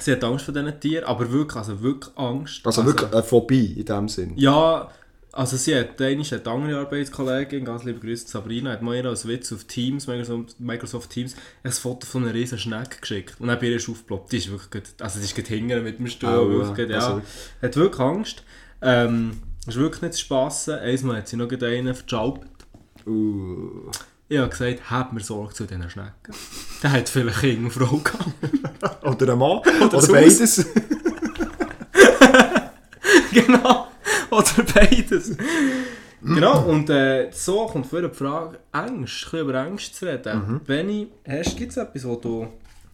sie 0.00 0.12
hat 0.12 0.24
Angst 0.24 0.46
vor 0.46 0.54
diesen 0.54 0.80
Tieren, 0.80 1.04
aber 1.04 1.30
wirklich, 1.30 1.56
also 1.56 1.80
wirklich 1.82 2.16
Angst. 2.16 2.62
Also, 2.64 2.84
wirklich 2.86 3.12
eine 3.12 3.22
Phobie 3.22 3.74
in 3.74 3.84
dem 3.84 4.08
Sinn. 4.08 4.32
Ja, 4.36 4.90
also 5.32 5.56
sie 5.56 5.76
hat, 5.76 6.00
eine 6.00 6.22
hat 6.22 6.48
andere 6.48 6.80
Arbeitskollegin, 6.80 7.64
ganz 7.64 7.84
liebe 7.84 8.00
Grüße 8.00 8.28
Sabrina, 8.28 8.72
hat 8.72 8.82
mir 8.82 8.96
ihr 8.96 9.06
als 9.06 9.26
Witz 9.28 9.52
auf 9.52 9.64
Teams, 9.64 10.06
Microsoft, 10.58 11.10
Teams, 11.10 11.36
ein 11.62 11.72
Foto 11.72 12.06
von 12.06 12.24
einer 12.24 12.34
riesen 12.34 12.58
Schnecke 12.58 13.00
geschickt. 13.00 13.36
Und 13.38 13.48
dann 13.48 13.58
bei 13.58 13.66
ihr 13.66 13.76
ist 13.76 13.88
aufgeploppt. 13.88 14.32
Die 14.32 14.38
ist 14.38 14.50
wirklich 14.50 14.70
gut, 14.70 14.82
also 15.00 15.18
die 15.18 15.24
ist 15.24 15.46
hingern 15.46 15.84
mit 15.84 15.98
dem 15.98 16.08
Stuhl. 16.08 16.28
Au, 16.30 16.48
wirklich 16.48 16.90
ja. 16.90 16.98
also- 16.98 17.22
Hat 17.62 17.76
wirklich 17.76 18.00
Angst. 18.00 18.42
Ähm, 18.82 19.38
ist 19.66 19.76
wirklich 19.76 20.02
nicht 20.02 20.14
zu 20.14 20.20
spassen. 20.20 20.74
Einmal 20.74 21.18
hat 21.18 21.28
sie 21.28 21.36
noch 21.36 21.50
einen 21.50 21.94
verjaubt. 21.94 22.46
Uh. 23.06 23.90
Ich 24.28 24.38
habe 24.38 24.48
gesagt, 24.48 24.90
habt 24.90 25.12
mir 25.12 25.20
Sorge 25.20 25.54
zu 25.54 25.64
diesen 25.64 25.90
Schnecken. 25.90 26.12
Der 26.82 26.92
hat 26.92 27.08
vielleicht 27.08 27.42
eine 27.44 27.70
Frau 27.70 27.96
gehabt. 27.96 29.04
Oder 29.04 29.32
ein 29.32 29.38
Mann. 29.38 29.58
Oder, 29.58 29.88
das 29.88 30.08
beides. 30.08 30.66
genau. 33.32 33.89
Oder 34.36 34.64
beides. 34.74 35.36
genau, 36.22 36.64
und 36.66 36.90
äh, 36.90 37.30
so 37.32 37.66
kommt 37.66 37.86
vor 37.86 38.02
die 38.02 38.14
Frage, 38.14 38.58
bisschen 38.72 39.40
über 39.40 39.54
Angst 39.60 39.94
zu 39.94 40.06
reden. 40.06 40.60
Benni, 40.66 41.08
hast 41.26 41.56
gibt 41.56 41.72
es 41.72 41.76
etwas, 41.76 42.04
wo 42.06 42.16
du, 42.16 42.46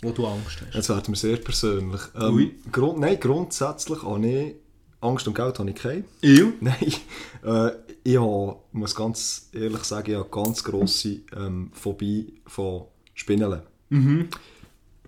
wo 0.02 0.10
du 0.10 0.26
Angst 0.26 0.62
hast? 0.66 0.74
Jetzt 0.74 0.88
werden 0.88 1.08
wir 1.08 1.16
sehr 1.16 1.36
persönlich. 1.36 2.00
Ähm, 2.18 2.52
Grund, 2.72 3.00
nein, 3.00 3.18
grundsätzlich 3.20 4.02
habe 4.02 4.26
ich 4.26 4.54
Angst 5.00 5.26
und 5.28 5.34
Geld 5.34 5.58
habe 5.58 5.70
ich 5.70 5.76
keine. 5.76 6.04
Ich? 6.20 6.42
Nein, 6.60 6.92
äh, 7.44 7.70
ich 8.02 8.18
habe, 8.18 8.56
muss 8.72 8.94
ganz 8.94 9.50
ehrlich 9.52 9.84
sagen, 9.84 10.10
ich 10.10 10.16
habe 10.16 10.28
ganz 10.30 10.64
grosse 10.64 11.20
ähm, 11.36 11.70
Phobie 11.72 12.40
von 12.46 12.84
Spinnen. 13.14 13.60
Mhm. 13.88 14.28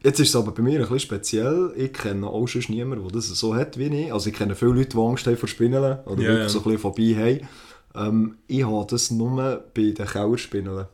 Jetzt 0.02 0.20
ist 0.20 0.28
es 0.28 0.36
aber 0.36 0.52
bei 0.52 0.62
mir 0.62 0.74
ein 0.74 0.82
bisschen 0.82 1.00
speziell. 1.00 1.72
Ich 1.76 1.92
kenne 1.92 2.26
auch 2.26 2.46
schon 2.46 2.62
niemanden, 2.68 3.04
der 3.04 3.12
das 3.12 3.28
so 3.28 3.54
hat 3.54 3.78
wie 3.78 3.86
ich. 3.86 4.12
Also 4.12 4.30
ich 4.30 4.36
kenne 4.36 4.54
viele 4.54 4.72
Leute, 4.72 4.90
die 4.90 4.98
Angst 4.98 5.26
haben 5.26 5.36
vor 5.36 5.48
Spinnen 5.48 5.98
oder 6.06 6.22
Ja, 6.22 6.28
wirklich 6.28 6.48
so 6.50 6.58
ein 6.58 6.64
bisschen 6.64 6.78
Phobie 6.78 7.16
haben. 7.16 7.48
Ähm, 7.94 8.36
ich 8.46 8.64
habe 8.64 8.86
das 8.88 9.10
nur 9.10 9.64
bei 9.74 9.90
den 9.90 10.06
Kellerspinnen. 10.06 10.86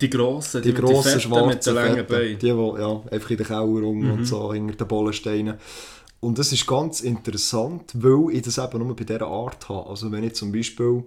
Die 0.00 0.10
grossen, 0.10 0.62
Die 0.62 0.72
die, 0.72 0.80
grossen, 0.80 1.18
die 1.18 1.28
fetten 1.28 1.46
mit 1.48 1.66
den 1.66 1.74
langen 1.74 2.06
Beinen. 2.06 2.28
die, 2.30 2.36
die 2.38 2.46
ja, 2.48 3.02
einfach 3.10 3.30
in 3.30 3.36
den 3.36 3.46
Keller 3.46 3.60
rum 3.60 3.98
Mhm. 4.00 4.12
und 4.12 4.24
so, 4.24 4.52
hinter 4.52 4.74
den 4.74 4.88
Bollensteinen. 4.88 5.54
Und 6.20 6.38
das 6.38 6.52
ist 6.52 6.66
ganz 6.66 7.00
interessant, 7.02 7.92
weil 7.94 8.34
ich 8.36 8.42
das 8.42 8.58
eben 8.58 8.78
nur 8.86 8.96
bei 8.96 9.04
dieser 9.04 9.26
Art 9.26 9.68
habe. 9.68 9.90
Also 9.90 10.10
wenn 10.12 10.24
ich 10.24 10.34
zum 10.34 10.50
Beispiel 10.52 11.04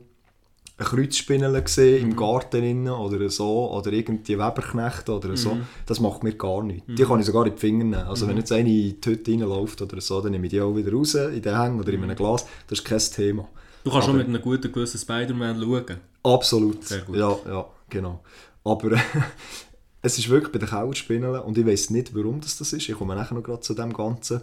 eine 0.78 0.88
Kreuzspinne 0.88 1.64
sehe 1.68 2.00
Mhm. 2.04 2.12
im 2.12 2.16
Garten 2.18 2.62
innen 2.64 2.90
oder 2.94 3.30
so, 3.30 3.72
oder 3.72 3.94
irgendwie 3.94 4.38
Weberknechte 4.38 5.14
oder 5.14 5.38
so, 5.38 5.56
Mhm. 5.56 5.62
das 5.86 6.00
macht 6.02 6.24
mir 6.24 6.34
gar 6.34 6.64
nichts. 6.64 6.84
Die 6.88 7.04
kann 7.04 7.20
ich 7.20 7.26
sogar 7.26 7.46
in 7.46 7.54
die 7.54 7.60
Finger 7.60 7.84
nehmen. 7.86 7.94
Also 8.08 8.28
wenn 8.28 8.36
jetzt 8.38 8.52
eine 8.52 8.70
in 8.70 9.00
die 9.00 9.10
Hütte 9.10 9.32
reinläuft 9.32 9.82
oder 9.82 10.02
so, 10.02 10.20
dann 10.20 10.32
nehme 10.34 10.48
ich 10.48 10.52
die 10.52 10.60
auch 10.62 10.76
wieder 10.76 10.92
raus, 10.92 11.16
in 11.16 11.42
den 11.42 11.58
Hängen 11.60 11.80
oder 11.80 11.94
in 11.94 12.04
einem 12.04 12.16
Glas. 12.16 12.46
Das 12.68 12.80
ist 12.80 12.86
kein 12.86 13.00
Thema. 13.00 13.48
Du 13.86 13.92
kannst 13.92 14.08
schon 14.08 14.18
mit 14.18 14.28
einem 14.28 14.42
guten 14.42 14.72
gewissen 14.72 14.98
Spider-Man 15.00 15.62
schauen. 15.62 15.98
Absolut. 16.24 16.84
Sehr 16.86 17.02
gut. 17.02 17.16
Ja, 17.16 17.38
ja, 17.48 17.66
genau. 17.90 18.22
Aber 18.64 18.92
es 20.02 20.18
ist 20.18 20.28
wirklich 20.30 20.52
bei 20.52 20.60
den 20.60 20.68
Kauerspinnen 20.70 21.40
und 21.40 21.58
ich 21.58 21.66
weiß 21.66 21.92
nicht, 21.92 22.14
warum 22.16 22.42
das, 22.42 22.58
das 22.58 22.74
ist. 22.74 22.90
Ich 22.90 22.96
komme 22.98 23.16
nachher 23.16 23.36
noch 23.36 23.44
gerade 23.44 23.62
zu 23.62 23.74
dem 23.76 23.94
Ganzen. 23.94 24.42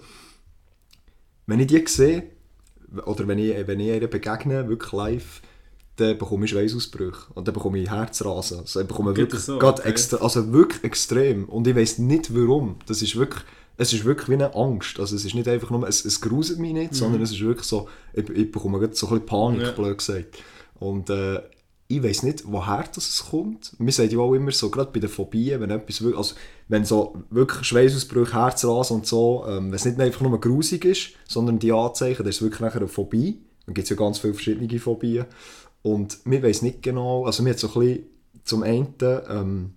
Wenn 1.46 1.60
ich 1.60 1.66
die 1.66 1.84
sehe, 1.86 2.22
oder 3.04 3.26
wenn 3.26 3.38
ich, 3.38 3.66
wenn 3.66 3.80
ich 3.80 3.88
ihr 3.88 4.08
begegne, 4.08 4.68
wirklich 4.68 4.92
live, 4.92 5.42
dann 5.96 6.16
bekomme 6.18 6.44
ich 6.46 6.50
Schweißausbrüche 6.52 7.32
und 7.34 7.46
dann 7.46 7.54
bekomme 7.54 7.78
ich 7.78 7.90
Herzrasen. 7.90 8.60
Also 8.60 8.80
ich 8.80 8.86
bekomme 8.86 9.16
wirklich, 9.16 9.40
so? 9.40 9.56
Okay. 9.60 9.88
extra, 9.88 10.16
also 10.18 10.52
wirklich 10.52 10.82
extrem. 10.84 11.44
Und 11.48 11.66
ich 11.66 11.76
weiß 11.76 11.98
nicht 11.98 12.34
warum. 12.34 12.76
Das 12.86 13.02
ist 13.02 13.16
wirklich, 13.16 13.42
es 13.76 13.92
ist 13.92 14.04
wirklich 14.04 14.28
wie 14.28 14.34
eine 14.34 14.54
Angst. 14.54 14.98
Also 14.98 15.14
es 15.16 15.24
ist 15.24 15.34
nicht 15.34 15.48
einfach 15.48 15.70
nur, 15.70 15.86
es, 15.86 16.04
es 16.04 16.20
gruselt 16.20 16.58
mich 16.60 16.72
nicht, 16.72 16.94
sondern 16.94 17.20
es 17.22 17.30
ist 17.32 17.40
wirklich 17.40 17.66
so, 17.66 17.88
ich, 18.14 18.28
ich 18.30 18.50
bekomme 18.50 18.78
gerade 18.78 18.94
so 18.94 19.06
ein 19.06 19.12
bisschen 19.12 19.26
Panik, 19.26 19.58
Mhm. 19.60 19.64
Ja. 19.66 19.70
blöd 19.72 19.98
gesagt. 19.98 20.38
Und 20.80 21.10
äh, 21.10 21.40
ich 21.88 22.02
weiß 22.02 22.22
nicht, 22.22 22.44
woher 22.46 22.84
das 22.94 23.06
es 23.08 23.26
kommt. 23.30 23.72
Wir 23.78 23.92
sagen 23.92 24.10
ja 24.10 24.18
auch 24.18 24.32
immer 24.32 24.50
so, 24.50 24.70
gerade 24.70 24.90
bei 24.92 24.98
den 25.00 25.10
Phobien, 25.10 25.60
wenn 25.60 25.70
etwas 25.70 26.00
wirklich, 26.00 26.16
also 26.16 26.34
wenn 26.68 26.86
so 26.86 27.22
wirklich 27.28 27.64
Schweißausbrüche, 27.66 28.32
Herzrasen 28.32 28.96
und 28.96 29.06
so, 29.06 29.44
ähm, 29.46 29.66
wenn 29.66 29.74
es 29.74 29.84
nicht 29.84 30.00
einfach 30.00 30.22
nur 30.22 30.40
grusig 30.40 30.86
ist, 30.86 31.10
sondern 31.28 31.58
die 31.58 31.70
Anzeichen, 31.70 32.24
das 32.24 32.36
ist 32.36 32.42
wirklich 32.42 32.60
nachher 32.60 32.78
eine 32.80 32.88
Phobie. 32.88 33.42
Dann 33.66 33.74
gibt 33.74 33.84
es 33.84 33.90
ja 33.90 33.96
ganz 33.96 34.18
viele 34.18 34.34
verschiedene 34.34 34.78
Phobien. 34.80 35.26
Und 35.82 36.18
wir 36.24 36.42
wissen 36.42 36.66
nicht 36.66 36.82
genau, 36.82 37.26
also 37.26 37.42
mir 37.42 37.54
so 37.54 37.68
ein 37.68 37.80
bisschen 37.80 38.06
zum 38.44 38.62
einen, 38.62 38.94
ähm, 39.00 39.74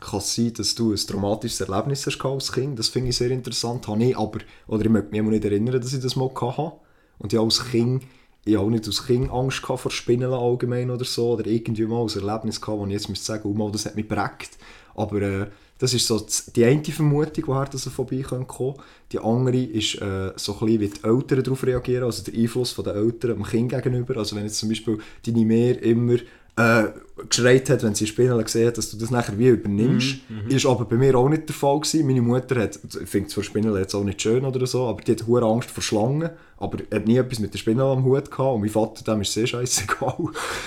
kann 0.00 0.18
es 0.18 0.34
sein, 0.34 0.52
dass 0.54 0.74
du 0.74 0.92
ein 0.92 0.96
traumatisches 0.96 1.60
Erlebnis 1.60 2.06
hast 2.06 2.24
als 2.24 2.52
Kind. 2.52 2.78
Das 2.78 2.88
finde 2.88 3.10
ich 3.10 3.16
sehr 3.16 3.30
interessant. 3.30 3.86
Habe 3.88 4.04
ich 4.04 4.16
aber, 4.16 4.40
oder 4.66 4.84
ich 4.84 4.90
möchte 4.90 5.10
mich 5.10 5.22
nicht 5.22 5.44
erinnern, 5.44 5.80
dass 5.80 5.92
ich 5.92 6.00
das 6.00 6.16
mal 6.16 6.30
hatte. 6.34 6.72
Und 7.18 7.32
ich 7.32 7.38
als 7.38 7.64
Kind, 7.70 8.04
ich 8.44 8.56
habe 8.56 8.70
nicht 8.70 8.86
als 8.86 9.06
Kind 9.06 9.30
Angst 9.30 9.58
vor 9.64 9.90
Spinnen 9.90 10.32
allgemein 10.32 10.90
oder 10.90 11.04
so. 11.04 11.32
Oder 11.32 11.46
irgendwie 11.46 11.86
mal 11.86 12.02
ein 12.02 12.08
Erlebnis 12.08 12.60
gehabt, 12.60 12.80
wo 12.80 12.86
ich 12.86 12.92
jetzt 12.92 13.08
müsste 13.08 13.24
sagen, 13.24 13.56
oh 13.58 13.70
das 13.70 13.86
hat 13.86 13.94
mich 13.94 14.08
geprägt. 14.08 14.58
Aber 14.94 15.22
äh, 15.22 15.46
das 15.78 15.92
ist 15.92 16.06
so 16.06 16.24
die 16.54 16.64
eine 16.64 16.84
Vermutung, 16.84 17.44
woher 17.48 17.66
das 17.66 17.88
vorbei 17.88 18.22
kommen 18.22 18.46
könnte. 18.46 18.80
Die 19.12 19.18
andere 19.18 19.58
ist 19.58 20.00
äh, 20.00 20.32
so 20.36 20.56
ein 20.60 20.68
wie 20.68 20.88
die 20.88 21.02
Eltern 21.02 21.42
darauf 21.42 21.64
reagieren, 21.64 22.04
also 22.04 22.22
der 22.22 22.34
Einfluss 22.34 22.74
der 22.76 22.94
Eltern 22.94 23.36
dem 23.36 23.42
Kind 23.44 23.70
gegenüber. 23.70 24.16
Also 24.16 24.36
wenn 24.36 24.44
jetzt 24.44 24.58
zum 24.58 24.68
Beispiel 24.68 24.98
deine 25.26 25.44
Mehr 25.44 25.82
immer 25.82 26.16
äh, 26.56 26.84
geschreit 27.28 27.70
hat, 27.70 27.82
wenn 27.82 27.94
sie 27.94 28.06
Spinnen 28.06 28.42
gesehen 28.42 28.66
hat, 28.66 28.78
dass 28.78 28.90
du 28.90 28.96
das 28.96 29.10
nachher 29.10 29.38
wie 29.38 29.48
übernimmst. 29.48 30.16
Ist 30.48 30.66
aber 30.66 30.84
bei 30.84 30.96
mir 30.96 31.14
auch 31.16 31.28
nicht 31.28 31.48
der 31.48 31.54
Fall 31.54 31.80
gewesen. 31.80 32.06
Meine 32.06 32.22
Mutter 32.22 32.60
hat, 32.60 32.78
ich 32.84 33.08
finde 33.08 33.28
es 33.28 33.34
für 33.34 33.42
Spinnen 33.42 33.74
jetzt 33.76 33.94
auch 33.94 34.04
nicht 34.04 34.20
schön 34.20 34.44
oder 34.44 34.66
so, 34.66 34.86
aber 34.86 35.00
die 35.02 35.12
hat 35.12 35.26
hohe 35.26 35.42
Angst 35.42 35.70
vor 35.70 35.82
Schlangen, 35.82 36.30
aber 36.58 36.78
hat 36.92 37.06
nie 37.06 37.16
etwas 37.16 37.38
mit 37.38 37.52
der 37.52 37.58
Spinne 37.58 37.82
am 37.84 38.04
Hut 38.04 38.30
gehabt 38.30 38.54
und 38.54 38.60
mein 38.60 38.70
Vater, 38.70 39.04
dem 39.04 39.22
ist 39.22 39.32
sehr 39.32 39.46
scheißegal. 39.46 40.16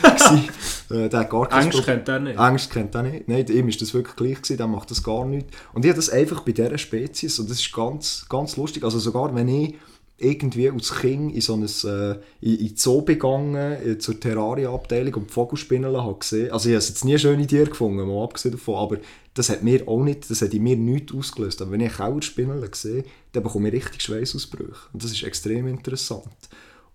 äh, 0.90 1.10
der 1.10 1.20
hat 1.20 1.30
gar 1.30 1.52
Angst 1.54 1.84
kennt 1.84 2.08
er 2.08 2.20
nicht. 2.20 2.38
Angst 2.38 2.72
kennt 2.72 2.96
er 2.96 3.04
nicht. 3.04 3.28
Nein, 3.28 3.46
ihm 3.48 3.68
ist 3.68 3.82
das 3.82 3.94
wirklich 3.94 4.16
gleich 4.16 4.36
gewesen, 4.42 4.58
der 4.58 4.68
macht 4.68 4.92
das 4.92 5.04
gar 5.04 5.26
nicht. 5.26 5.48
Und 5.74 5.86
ich 5.86 5.90
habe 5.90 5.98
das 5.98 6.10
einfach 6.10 6.42
bei 6.42 6.52
dieser 6.54 6.78
Spezies 6.78 7.40
und 7.40 7.50
das 7.50 7.60
ist 7.60 7.74
ganz, 7.74 8.26
ganz 8.30 8.58
lustig. 8.58 8.84
Also 8.84 9.00
sogar 9.00 9.34
wenn 9.36 9.48
ich 9.48 9.76
irgendwie 10.18 10.70
als 10.70 10.96
Kind 10.96 11.34
in 11.36 11.42
so 11.42 11.54
ein, 11.54 11.64
äh, 11.64 12.20
in, 12.42 12.68
in 12.68 12.76
Zoo 12.76 13.02
begangen, 13.02 13.56
äh, 13.56 13.98
zur 13.98 14.20
Terraria-Abteilung 14.20 15.14
und 15.16 15.30
die 15.30 15.34
Vogelspinnen 15.34 15.94
gesehen. 16.20 16.52
Also 16.52 16.70
ich 16.70 16.76
habe 16.76 16.86
jetzt 16.86 17.06
nie 17.06 17.18
schöne 17.18 17.46
Tiere 17.46 17.70
gefunden, 17.70 18.08
mal 18.08 18.24
abgesehen 18.24 18.54
davon, 18.54 18.76
aber 18.76 18.98
das 19.34 19.50
hat 19.50 19.62
mir 19.62 19.88
auch 19.88 20.04
nicht, 20.04 20.30
das 20.30 20.42
hat 20.42 20.54
in 20.54 20.64
mir 20.64 20.76
nichts 20.76 21.14
ausgelöst. 21.14 21.62
Aber 21.62 21.72
wenn 21.72 21.82
ich 21.82 21.94
Kauerspinnen 21.94 22.64
sehe, 22.74 23.04
dann 23.32 23.44
bekomme 23.44 23.70
ich 23.70 23.76
richtig 23.76 24.02
Schweißausbrüche. 24.02 24.90
Und 24.94 25.04
das 25.04 25.12
ist 25.12 25.24
extrem 25.24 25.68
interessant. 25.68 26.26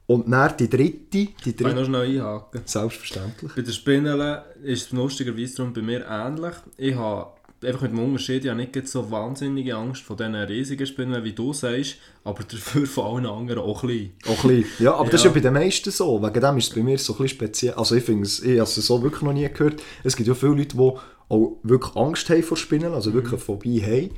Und 0.07 0.31
dann 0.31 0.57
die 0.57 0.69
dritte, 0.69 0.99
die 1.13 1.27
Kann 1.27 1.35
ich 1.47 1.57
dritte, 1.57 1.75
noch 1.75 1.85
schnell 1.85 2.19
einhaken? 2.19 2.61
selbstverständlich. 2.65 3.53
Bei 3.55 3.63
den 3.63 3.73
Spinnen 3.73 4.39
ist 4.65 4.87
es 4.87 4.91
lustigerweise 4.91 5.57
darum 5.57 5.73
bei 5.73 5.83
mir 5.83 6.05
ähnlich. 6.09 6.55
Ich 6.77 6.97
habe 6.97 7.31
einfach 7.65 7.83
mit 7.83 7.93
dem 7.93 7.99
Unterschied, 8.01 8.47
habe 8.49 8.57
nicht 8.61 8.89
so 8.89 9.11
wahnsinnige 9.11 9.77
Angst 9.77 10.03
vor 10.03 10.17
diesen 10.17 10.35
riesigen 10.35 10.87
Spinnen, 10.87 11.23
wie 11.25 11.33
du 11.33 11.53
sagst, 11.53 11.97
aber 12.25 12.43
dafür 12.45 12.87
von 12.87 13.05
allen 13.17 13.27
anderen 13.27 13.63
auch 13.63 13.81
klein. 13.81 14.13
Auch 14.27 14.41
klein. 14.41 14.65
Ja, 14.79 14.95
aber 14.95 15.11
das 15.11 15.21
ist 15.21 15.25
ja 15.25 15.31
Ja. 15.31 15.35
bei 15.35 15.41
den 15.41 15.55
meisten 15.55 15.91
so. 15.91 16.23
Wegen 16.23 16.41
dem 16.41 16.59
ist 16.59 16.69
es 16.69 16.75
bei 16.75 16.83
mir 16.83 16.99
so 16.99 17.13
ein 17.15 17.19
bisschen 17.19 17.37
speziell. 17.37 17.75
Also 17.75 17.95
ich 17.95 18.05
finde 18.05 18.25
es, 18.25 18.41
ich 18.41 18.59
habe 18.59 18.63
es 18.63 18.75
so 18.75 19.03
wirklich 19.03 19.23
noch 19.23 19.33
nie 19.33 19.49
gehört. 19.49 19.83
Es 20.05 20.17
gibt 20.17 20.29
ja 20.29 20.35
viele 20.35 20.53
Leute, 20.55 20.77
die 20.77 20.93
auch 21.29 21.57
wirklich 21.63 21.97
Angst 21.97 22.29
haben 22.31 22.43
vor 22.43 22.57
Spinnen, 22.57 22.93
also 22.93 23.13
wirklich 23.15 23.33
eine 23.35 23.41
Phobie 23.43 23.83
haben. 23.83 24.11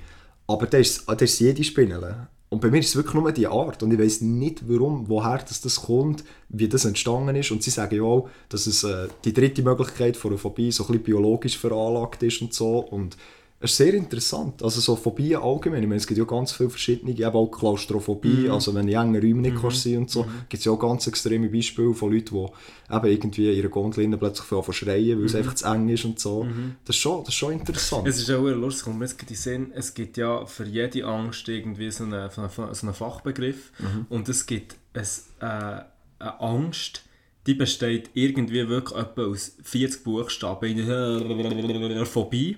Aber 0.46 0.66
das 0.66 0.80
ist, 0.80 1.04
das 1.08 1.22
ist 1.22 1.38
jede 1.40 1.64
Spinne. 1.64 2.28
Und 2.54 2.60
bei 2.60 2.70
mir 2.70 2.78
ist 2.78 2.90
es 2.90 2.96
wirklich 2.96 3.14
nur 3.14 3.32
die 3.32 3.48
Art. 3.48 3.82
Und 3.82 3.92
ich 3.92 3.98
weiß 3.98 4.20
nicht, 4.20 4.68
warum, 4.68 5.08
woher 5.08 5.38
das, 5.38 5.60
das 5.60 5.82
kommt, 5.82 6.22
wie 6.48 6.68
das 6.68 6.84
entstanden 6.84 7.34
ist. 7.34 7.50
Und 7.50 7.64
sie 7.64 7.70
sagen 7.70 7.96
ja 7.96 8.02
auch, 8.04 8.28
dass 8.48 8.68
es 8.68 8.84
äh, 8.84 9.08
die 9.24 9.32
dritte 9.32 9.64
Möglichkeit 9.64 10.16
von 10.16 10.30
einer 10.30 10.38
Phobie 10.38 10.70
so 10.70 10.84
ein 10.84 10.86
bisschen 10.86 11.02
biologisch 11.02 11.58
veranlagt 11.58 12.22
ist 12.22 12.40
und 12.42 12.54
so. 12.54 12.78
Und 12.78 13.16
es 13.64 13.70
ist 13.70 13.76
sehr 13.78 13.94
interessant. 13.94 14.62
Also 14.62 14.78
so 14.82 14.94
Phobien 14.94 15.40
allgemein. 15.40 15.82
Ich 15.82 15.88
meine, 15.88 15.96
es 15.96 16.06
gibt 16.06 16.18
ja 16.18 16.24
ganz 16.24 16.52
viele 16.52 16.68
verschiedene, 16.68 17.12
eben 17.12 17.24
auch 17.24 17.46
Klaustrophobie, 17.46 18.50
also 18.50 18.74
wenn 18.74 18.86
du 18.86 18.92
in 18.92 18.98
engen 18.98 19.16
Räumen 19.16 19.40
nicht 19.40 19.56
kannst 19.58 19.82
sein 19.82 19.98
und 19.98 20.10
so, 20.10 20.24
gibt 20.50 20.60
es 20.60 20.64
ja 20.66 20.72
auch 20.72 20.78
ganz 20.78 21.06
extreme 21.06 21.48
Beispiele 21.48 21.94
von 21.94 22.12
Leuten, 22.12 22.34
die 22.34 22.94
eben 22.94 23.06
irgendwie 23.06 23.50
in 23.50 23.56
ihrer 23.56 23.68
Gondel 23.68 24.16
plötzlich 24.18 24.52
anfangen 24.52 24.74
schreien, 24.74 25.18
weil 25.18 25.24
es 25.24 25.34
einfach 25.34 25.54
zu 25.54 25.66
eng 25.66 25.88
ist 25.88 26.04
und 26.04 26.20
so. 26.20 26.46
Das, 26.84 26.94
ist 26.94 27.00
schon, 27.00 27.20
das 27.20 27.30
ist 27.30 27.36
schon 27.36 27.52
interessant. 27.54 28.06
Es 28.06 28.18
ist 28.18 28.30
auch 28.30 28.42
lustig, 28.42 28.84
kommt 28.84 28.98
mir 28.98 29.06
jetzt 29.06 29.22
in 29.22 29.28
den 29.28 29.36
Sinn, 29.36 29.72
es 29.74 29.94
gibt 29.94 30.18
ja 30.18 30.44
für 30.44 30.64
jede 30.64 31.06
Angst 31.06 31.48
irgendwie 31.48 31.90
so 31.90 32.04
einen, 32.04 32.28
so 32.30 32.42
einen, 32.42 32.50
so 32.50 32.86
einen 32.86 32.94
Fachbegriff. 32.94 33.72
Und 34.10 34.28
es 34.28 34.44
gibt 34.44 34.76
ein, 34.92 35.06
äh, 35.40 35.84
eine 36.18 36.40
Angst, 36.40 37.02
die 37.46 37.54
besteht 37.54 38.10
irgendwie 38.14 38.66
wirklich 38.68 38.98
etwa 38.98 39.26
aus 39.26 39.56
40 39.62 40.02
Buchstaben 40.02 40.78
in 40.78 42.06
Phobie 42.06 42.56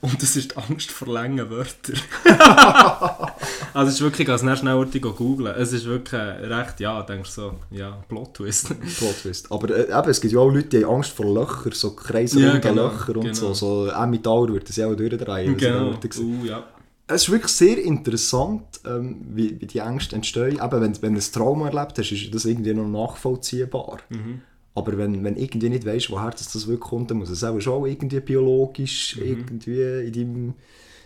und 0.00 0.22
das 0.22 0.36
ist 0.36 0.52
die 0.52 0.56
Angst 0.56 0.90
vor 0.90 1.08
langen 1.08 1.48
Wörtern. 1.48 1.98
also 3.72 3.88
es 3.88 3.94
ist 3.94 4.00
wirklich, 4.02 4.28
als 4.28 4.42
schnell 4.42 4.56
schnell 4.56 4.84
googeln, 5.00 5.54
es 5.56 5.72
ist 5.72 5.86
wirklich 5.86 6.20
äh, 6.20 6.46
recht, 6.46 6.80
ja, 6.80 7.02
denkst 7.02 7.34
du 7.34 7.40
so, 7.40 7.54
ja, 7.70 7.98
Plot-Twist. 8.08 8.74
Plot 8.98 9.22
Twist. 9.22 9.50
Aber 9.50 9.74
äh, 9.74 9.84
eben, 9.84 10.10
es 10.10 10.20
gibt 10.20 10.34
ja 10.34 10.40
auch 10.40 10.50
Leute, 10.50 10.68
die 10.68 10.84
haben 10.84 10.96
Angst 10.96 11.12
vor 11.12 11.26
Löchern, 11.26 11.72
so 11.72 11.92
kreiselrunde 11.92 12.54
Ja, 12.54 12.58
genau, 12.58 12.88
Löcher 12.88 13.16
und 13.16 13.22
genau. 13.22 13.34
so. 13.34 13.54
So 13.54 13.86
Emmentaler 13.88 14.48
würde 14.48 14.66
das 14.66 14.76
ja 14.76 14.86
auch 14.86 14.94
durchdrehen. 14.94 15.56
genau, 15.56 15.92
uh, 15.92 16.44
ja. 16.44 16.64
Es 17.08 17.22
ist 17.24 17.30
wirklich 17.30 17.52
sehr 17.52 17.78
interessant, 17.78 18.80
ähm, 18.84 19.24
wie, 19.30 19.60
wie 19.60 19.66
die 19.66 19.78
Ängste 19.78 20.16
entstehen. 20.16 20.60
Eben, 20.62 20.80
wenn, 20.80 21.02
wenn 21.02 21.14
du 21.14 21.20
ein 21.20 21.32
Trauma 21.32 21.68
erlebt 21.68 21.98
hast, 21.98 22.10
ist 22.10 22.34
das 22.34 22.44
irgendwie 22.44 22.74
noch 22.74 22.88
nachvollziehbar. 22.88 23.98
Mhm. 24.08 24.42
Aber 24.74 24.98
wenn, 24.98 25.22
wenn 25.24 25.36
irgendwie 25.36 25.70
nicht 25.70 25.86
weißt, 25.86 26.10
woher 26.10 26.30
das, 26.30 26.52
das 26.52 26.66
wirklich 26.66 26.80
kommt, 26.90 27.10
dann 27.10 27.18
muss 27.18 27.30
es 27.30 27.44
auch 27.44 27.58
schon 27.60 27.86
irgendwie 27.86 28.20
biologisch 28.20 29.16
irgendwie 29.18 29.80
in 29.82 30.12
deinem 30.12 30.46
Mhm. 30.46 30.54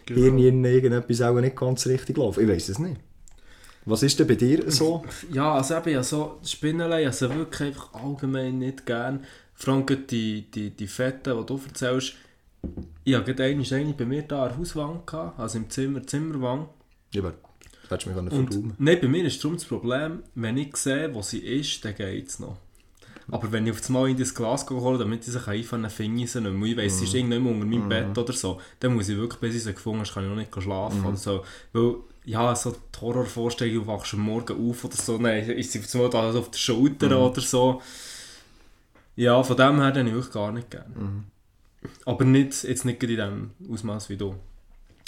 Genau. 0.07 0.43
Hirn 0.43 0.65
irgendetwas 0.65 1.23
auch 1.23 1.41
nicht 1.41 1.57
ganz 1.57 1.87
richtig 1.87 2.17
laufen. 2.17 2.43
Ich 2.43 2.49
weiß 2.49 2.69
es 2.71 2.79
nicht. 2.79 3.01
Was 3.85 4.03
ist 4.03 4.19
denn 4.19 4.27
bei 4.27 4.35
dir 4.35 4.71
so? 4.71 5.05
Ja, 5.33 5.55
also 5.55 5.77
eben, 5.77 5.91
ja, 5.91 6.03
so 6.03 6.39
Spinnenlein, 6.45 7.07
also 7.07 7.33
wirklich 7.33 7.69
einfach 7.69 7.95
allgemein 7.95 8.59
nicht 8.59 8.87
gern. 8.87 9.25
Vor 9.55 9.75
allem 9.75 9.87
die, 10.09 10.51
die, 10.51 10.71
die 10.71 10.87
Fetten, 10.87 11.39
die 11.39 11.47
du 11.47 11.61
erzählst. 11.67 12.15
Ich 13.05 13.15
hatte 13.15 13.35
gerade 13.35 13.45
einmal 13.51 13.75
eine 13.75 13.95
bei 13.95 14.05
mir 14.05 14.23
da 14.23 14.49
der 14.49 14.59
Hauswand, 14.59 15.13
also 15.13 15.59
im 15.59 15.71
Zimmer, 15.71 16.07
Zimmerwand. 16.07 16.69
Ja, 17.13 17.23
hättest 17.89 18.07
du 18.07 18.11
mich 18.11 18.33
Und 18.33 18.53
verräumen 18.53 18.75
nein, 18.79 18.99
bei 19.01 19.09
mir 19.09 19.25
ist 19.25 19.43
darum 19.43 19.57
das 19.57 19.65
Problem, 19.65 20.23
wenn 20.35 20.57
ich 20.57 20.77
sehe, 20.77 21.13
wo 21.15 21.23
sie 21.23 21.39
ist, 21.39 21.85
dann 21.85 21.95
geht 21.95 22.29
es 22.29 22.39
noch. 22.39 22.57
Aber 23.33 23.53
wenn 23.53 23.67
ich 23.67 23.73
auf 23.73 23.81
das 23.81 23.89
Mal 23.91 24.11
in 24.11 24.17
das 24.17 24.35
Glas 24.35 24.69
hole, 24.69 24.99
damit 24.99 25.27
ich 25.27 25.33
sich 25.33 25.47
einfach 25.47 25.91
finde 25.91 26.23
ich 26.23 26.33
sie 26.33 26.41
nicht 26.41 26.53
mehr. 26.53 26.69
Ich 26.71 26.77
weiss, 26.77 26.99
sie 26.99 27.05
ist 27.05 27.15
irgendwann 27.15 27.47
unter 27.47 27.67
meinem 27.67 27.89
Bett 27.89 28.17
oder 28.17 28.33
so, 28.33 28.61
dann 28.81 28.95
muss 28.95 29.09
ich 29.09 29.17
wirklich, 29.17 29.41
bis 29.41 29.55
ich 29.55 29.65
sie 29.65 29.73
gefunden 29.73 30.01
habe, 30.01 30.11
kann 30.11 30.25
ich 30.25 30.31
noch 30.31 30.37
nicht 30.37 30.63
schlafen 30.63 31.05
oder 31.05 31.17
so. 31.17 31.45
Weil, 31.73 31.95
ja, 32.25 32.55
so 32.55 32.73
die 32.73 33.01
Horrorvorstellung, 33.01 33.75
du 33.75 33.87
wachst 33.87 34.15
am 34.15 34.21
Morgen 34.21 34.71
auf 34.71 34.85
oder 34.85 34.97
so, 34.97 35.19
nein, 35.19 35.49
ist 35.51 35.73
sie 35.73 35.79
auf 35.79 35.85
das 35.85 35.95
Mal 35.95 36.11
da 36.11 36.31
auf 36.31 36.51
der 36.51 36.59
Schulter 36.59 37.19
oder 37.21 37.41
so. 37.41 37.81
Ja, 39.17 39.43
von 39.43 39.57
dem 39.57 39.81
her 39.81 39.93
dann 39.93 40.07
ich 40.07 40.15
wirklich 40.15 40.33
gar 40.33 40.51
nicht 40.51 40.71
gerne. 40.71 41.25
Aber 42.05 42.25
nicht, 42.25 42.63
jetzt 42.65 42.85
nicht 42.85 43.03
in 43.03 43.17
dem 43.17 43.51
Ausmaß 43.71 44.09
wie 44.11 44.17
du. 44.17 44.35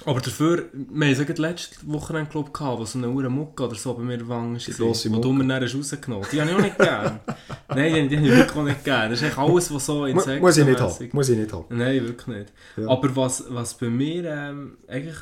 Aber 0.05 0.21
dafür, 0.21 0.67
wir 0.73 1.07
haben 1.07 1.13
es 1.13 1.19
ja 1.19 1.35
letzte 1.37 1.77
Woche 1.87 2.27
glaub, 2.29 2.53
gehabt, 2.53 2.81
wo 2.81 2.85
so 2.85 2.99
eine 2.99 3.09
Uhr 3.09 3.29
Mucke 3.29 3.65
oder 3.65 3.75
so 3.75 3.95
bei 3.95 4.03
mir 4.03 4.15
in 4.15 4.21
der 4.21 4.29
Wange 4.29 4.59
war. 4.59 4.75
grosse 4.75 5.13
Wo 5.13 5.19
du 5.19 5.33
mir 5.33 5.47
dann 5.47 5.63
rausgenommen 5.63 6.25
hast. 6.25 6.33
Die 6.33 6.41
habe 6.41 6.51
ich 6.51 6.57
auch 6.57 6.61
nicht 6.61 6.79
gern. 6.79 7.21
Nein, 7.69 8.09
die, 8.09 8.09
die 8.09 8.17
habe 8.17 8.27
ich 8.27 8.37
wirklich 8.37 8.57
auch 8.59 8.65
nicht 8.65 8.85
gern. 8.85 9.11
Das 9.11 9.21
ist 9.21 9.25
eigentlich 9.25 9.39
alles, 9.39 9.73
was 9.75 9.87
so 9.87 10.07
Mu 10.07 10.15
muss 10.41 10.57
ich 10.57 10.67
nicht 10.67 10.81
haben. 10.81 11.09
Muss 11.13 11.29
ich 11.29 11.39
nicht 11.39 11.53
haben. 11.53 11.65
Nein, 11.69 12.03
wirklich 12.07 12.27
nicht. 12.27 12.53
Ja. 12.77 12.89
Aber 12.89 13.15
was, 13.15 13.45
was 13.49 13.75
bei 13.75 13.89
mir 13.89 14.25
ähm, 14.25 14.79
eigentlich... 14.89 15.19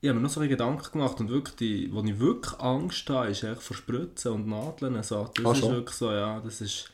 Ich 0.00 0.08
habe 0.08 0.18
mir 0.18 0.24
noch 0.24 0.30
so 0.30 0.40
ein 0.40 0.48
Gedanken 0.48 0.92
gemacht 0.92 1.20
und 1.20 1.28
wirklich, 1.30 1.56
die, 1.56 1.92
wo 1.92 2.02
ich 2.02 2.18
wirklich 2.18 2.58
Angst 2.60 3.08
habe, 3.08 3.28
ist 3.28 3.44
eigentlich 3.44 3.60
vor 3.60 3.76
Spritzen 3.76 4.32
und 4.32 4.48
Nadeln. 4.48 5.00
So. 5.02 5.30
Das 5.34 5.44
Ah, 5.44 5.52
ist 5.52 5.58
schon? 5.58 5.72
wirklich 5.72 5.96
so, 5.96 6.10
ja, 6.12 6.40
das 6.40 6.60
ist... 6.60 6.91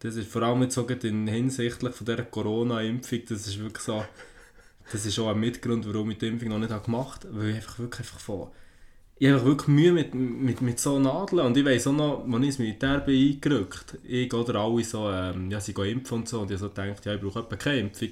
Das 0.00 0.16
ist 0.16 0.30
vor 0.30 0.42
allem 0.42 0.62
jetzt 0.62 0.74
gerade 0.74 1.08
in 1.08 1.26
hinsichtlich 1.26 1.94
von 1.94 2.04
dieser 2.04 2.22
Corona-Impfung, 2.24 3.20
das 3.28 3.46
ist 3.46 3.58
wirklich 3.58 3.82
so... 3.82 4.04
Das 4.92 5.04
ist 5.04 5.18
auch 5.18 5.30
ein 5.30 5.40
Mitgrund, 5.40 5.84
warum 5.86 6.12
ich 6.12 6.18
die 6.18 6.28
Impfung 6.28 6.50
noch 6.50 6.58
nicht 6.58 6.84
gemacht 6.84 7.24
habe, 7.24 7.38
weil 7.38 7.50
ich 7.50 7.56
einfach 7.56 7.78
wirklich 7.78 8.00
einfach 8.00 8.20
von... 8.20 8.48
Ich 9.18 9.28
habe 9.28 9.44
wirklich 9.44 9.68
Mühe 9.68 9.92
mit, 9.92 10.14
mit, 10.14 10.60
mit 10.60 10.78
so 10.78 10.98
Nadeln 10.98 11.46
und 11.46 11.56
ich 11.56 11.64
weiss 11.64 11.86
auch 11.86 11.92
noch, 11.92 12.24
als 12.24 12.36
ich 12.36 12.46
ins 12.46 12.58
Militär 12.58 13.00
bin 13.00 13.32
eingerückt, 13.32 13.98
ich 14.04 14.32
oder 14.32 14.56
alle 14.56 14.84
so, 14.84 15.10
ähm, 15.10 15.50
ja, 15.50 15.58
sie 15.58 15.72
gehen 15.72 15.98
impfen 15.98 16.18
und 16.18 16.28
so 16.28 16.40
und 16.40 16.50
ich 16.50 16.58
so 16.58 16.68
gedacht, 16.68 17.06
ja, 17.06 17.14
ich 17.14 17.20
brauche 17.20 17.40
etwa 17.40 17.56
keine 17.56 17.80
Impfung. 17.80 18.10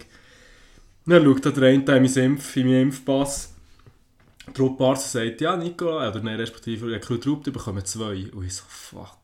Dann 1.06 1.22
schaut 1.22 1.56
der 1.56 1.62
eine 1.62 2.06
Impf, 2.06 2.56
in 2.56 2.66
meinen 2.66 2.82
Impfpass, 2.84 3.54
der 4.46 4.54
Trupparzt 4.54 5.12
sagt, 5.12 5.42
ja, 5.42 5.56
Nicola, 5.56 6.08
oder 6.08 6.22
nein, 6.22 6.36
respektive 6.36 6.90
Rekrut 6.90 7.26
Rupp, 7.26 7.44
die 7.44 7.50
bekommen 7.50 7.84
zwei. 7.84 8.30
Und 8.32 8.46
ich 8.46 8.54
so, 8.54 8.64
fuck. 8.66 9.18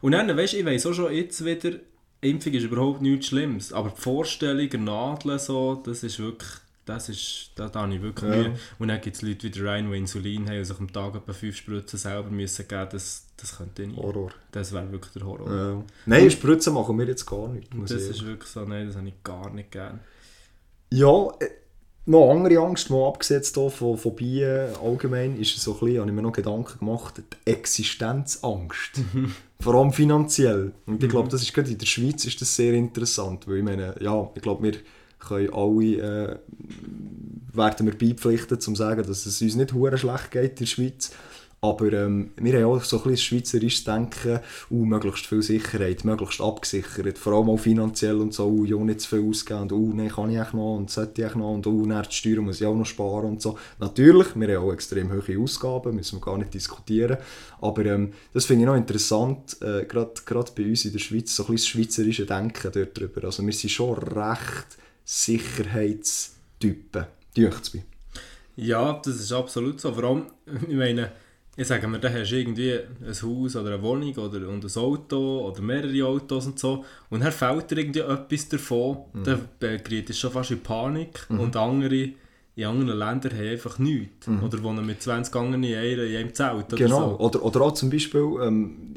Und 0.00 0.12
dann, 0.12 0.36
weißt 0.36 0.54
du, 0.54 0.58
ich 0.58 0.64
weiss 0.64 0.86
auch 0.86 0.94
schon 0.94 1.12
jetzt 1.12 1.44
wieder, 1.44 1.78
Impfung 2.20 2.52
ist 2.52 2.64
überhaupt 2.64 3.00
nichts 3.00 3.26
Schlimmes, 3.28 3.72
aber 3.72 3.90
die 3.90 4.00
Vorstellung, 4.00 4.84
Nadeln 4.84 5.38
so, 5.38 5.80
das 5.84 6.02
ist 6.02 6.18
wirklich, 6.18 6.50
das 6.84 7.08
ist, 7.08 7.52
da, 7.54 7.68
da 7.68 7.82
habe 7.82 7.94
ich 7.94 8.02
wirklich 8.02 8.30
Ja. 8.30 8.36
Mühe. 8.36 8.54
Und 8.78 8.88
dann 8.88 9.00
gibt 9.00 9.16
es 9.16 9.22
Leute 9.22 9.44
wie 9.44 9.50
der 9.50 9.62
Ryan, 9.62 9.90
die 9.90 9.98
Insulin 9.98 10.48
haben 10.48 10.58
und 10.58 10.64
sich 10.64 10.78
am 10.78 10.92
Tag 10.92 11.14
etwa 11.14 11.32
fünf 11.32 11.56
Spritzen 11.56 11.98
selber 11.98 12.28
müssen 12.30 12.68
geben, 12.68 12.88
das, 12.92 13.24
das 13.36 13.56
könnte 13.56 13.82
ich 13.82 13.88
nicht. 13.88 14.02
Horror. 14.02 14.32
Das 14.52 14.72
wäre 14.72 14.90
wirklich 14.92 15.12
der 15.14 15.24
Horror. 15.24 15.50
Ja. 15.50 15.82
Nein, 16.06 16.30
Spritzen 16.30 16.74
machen 16.74 16.98
wir 16.98 17.06
jetzt 17.06 17.24
gar 17.24 17.48
nicht. 17.48 17.68
Das 17.74 17.90
ich 17.92 18.10
ist 18.10 18.26
wirklich 18.26 18.50
so, 18.50 18.64
nein, 18.64 18.86
das 18.86 18.96
habe 18.96 19.08
ich 19.08 19.22
gar 19.24 19.50
nicht 19.50 19.70
gern. 19.70 20.00
Ja, 20.92 21.28
äh, 21.40 21.48
noch 22.06 22.30
andere 22.30 22.58
Angst, 22.58 22.90
mal 22.90 23.08
abgesetzt 23.08 23.56
hier 23.56 23.70
von 23.70 23.96
Phobien 23.96 24.74
allgemein, 24.82 25.38
ist 25.40 25.56
so 25.58 25.74
ein 25.74 25.80
bisschen, 25.80 26.00
habe 26.00 26.10
ich 26.10 26.16
mir 26.16 26.22
noch 26.22 26.32
Gedanken 26.32 26.78
gemacht, 26.80 27.14
die 27.18 27.50
Existenzangst. 27.50 29.00
Vor 29.60 29.74
allem 29.74 29.92
finanziell. 29.92 30.72
Und 30.86 31.02
ich 31.02 31.10
glaube, 31.10 31.28
das 31.28 31.42
ist 31.42 31.52
gerade 31.52 31.70
in 31.70 31.78
der 31.78 31.86
Schweiz 31.86 32.24
ist 32.24 32.40
das 32.40 32.56
sehr 32.56 32.72
interessant, 32.72 33.46
weil 33.46 33.58
ich 33.58 33.64
meine, 33.64 33.94
ja, 34.00 34.30
ich 34.34 34.42
glaube, 34.42 34.62
wir 34.62 34.72
können 35.18 35.52
alle, 35.52 35.84
äh, 35.96 36.38
werden 37.52 37.86
wir 37.86 37.98
beipflichten, 37.98 38.56
um 38.56 38.60
zu 38.60 38.74
sagen, 38.74 39.06
dass 39.06 39.26
es 39.26 39.42
uns 39.42 39.54
nicht 39.54 39.74
hure 39.74 39.98
schlecht 39.98 40.30
geht 40.30 40.52
in 40.52 40.56
der 40.56 40.66
Schweiz. 40.66 41.10
Aber 41.62 41.92
ähm, 41.92 42.30
wir 42.36 42.54
haben 42.54 42.64
auch 42.64 42.82
so 42.82 42.96
ein 42.96 43.10
bisschen 43.10 43.38
schweizerisches 43.38 43.84
Denken, 43.84 44.40
uh, 44.70 44.84
möglichst 44.86 45.26
viel 45.26 45.42
Sicherheit, 45.42 46.06
möglichst 46.06 46.40
abgesichert, 46.40 47.18
vor 47.18 47.34
allem 47.34 47.50
auch 47.50 47.58
finanziell 47.58 48.16
und 48.16 48.32
so, 48.32 48.48
uh, 48.48 48.64
ja, 48.64 48.78
nicht 48.78 49.02
zu 49.02 49.10
viel 49.10 49.28
ausgeben 49.28 49.60
und 49.62 49.72
uh, 49.72 49.92
nein, 49.92 50.08
kann 50.08 50.30
ich 50.30 50.38
echt 50.38 50.54
noch 50.54 50.76
und 50.76 50.90
sollte 50.90 51.22
ich 51.22 51.34
noch 51.34 51.52
und 51.52 51.66
uh, 51.66 51.84
nach 51.84 52.06
die 52.06 52.14
Steuern 52.14 52.44
muss 52.44 52.62
ich 52.62 52.66
auch 52.66 52.74
noch 52.74 52.86
sparen 52.86 53.26
und 53.26 53.42
so. 53.42 53.58
Natürlich, 53.78 54.28
wir 54.36 54.56
haben 54.56 54.68
auch 54.68 54.72
extrem 54.72 55.12
hohe 55.12 55.38
Ausgaben, 55.38 55.96
müssen 55.96 56.18
wir 56.18 56.24
gar 56.24 56.38
nicht 56.38 56.54
diskutieren, 56.54 57.18
aber 57.60 57.84
ähm, 57.84 58.14
das 58.32 58.46
finde 58.46 58.62
ich 58.62 58.66
noch 58.66 58.76
interessant, 58.76 59.58
äh, 59.60 59.84
gerade 59.84 60.52
bei 60.56 60.64
uns 60.64 60.86
in 60.86 60.92
der 60.92 60.98
Schweiz, 60.98 61.36
so 61.36 61.42
ein 61.42 61.52
bisschen 61.52 61.56
das 61.56 61.66
schweizerische 61.66 62.24
Denken 62.24 62.72
dort 62.72 62.98
drüber. 62.98 63.24
Also 63.24 63.44
wir 63.44 63.52
sind 63.52 63.68
schon 63.68 63.98
recht 63.98 64.78
Sicherheitstypen, 65.04 67.04
dünkt 67.36 67.74
mir. 67.74 67.82
Ja, 68.56 68.98
das 69.04 69.16
ist 69.16 69.32
absolut 69.32 69.80
so. 69.80 69.92
Vor 69.92 70.04
allem, 70.04 70.26
ich 70.68 70.76
meine, 70.76 71.12
ich 71.60 71.66
sage 71.68 71.86
mir, 71.88 71.98
da 71.98 72.08
hast 72.10 72.30
du 72.30 72.36
irgendwie 72.36 72.72
ein 72.72 73.22
Haus 73.22 73.54
oder 73.56 73.74
eine 73.74 73.82
Wohnung 73.82 74.14
oder 74.16 74.48
und 74.48 74.64
ein 74.64 74.82
Auto 74.82 75.48
oder 75.48 75.60
mehrere 75.60 76.06
Autos 76.06 76.46
und 76.46 76.58
so 76.58 76.84
und 77.10 77.22
dann 77.22 77.32
fällt 77.32 77.70
dir 77.70 77.78
irgendwie 77.78 78.00
etwas 78.00 78.48
davon, 78.48 78.96
Mhm. 79.12 79.24
dann 79.24 79.82
gerät 79.84 80.08
es 80.10 80.18
schon 80.18 80.30
fast 80.30 80.50
in 80.52 80.60
Panik 80.60 81.26
und 81.28 81.54
andere 81.56 82.10
in 82.56 82.64
anderen 82.66 82.98
Ländern 82.98 83.32
haben 83.38 83.48
einfach 83.48 83.78
nichts. 83.78 84.26
Oder 84.28 84.62
wohnen 84.62 84.84
mit 84.84 85.00
20 85.00 85.34
anderen 85.36 85.62
in 85.62 85.74
einem, 85.76 86.06
in 86.10 86.16
einem 86.16 86.34
Zelt 86.34 86.52
oder 86.52 86.72
Mhm. 86.72 86.76
Genau, 86.76 87.10
so. 87.10 87.18
oder, 87.24 87.42
oder 87.44 87.60
auch 87.62 87.72
zum 87.72 87.88
Beispiel 87.90 88.26
ähm, 88.42 88.94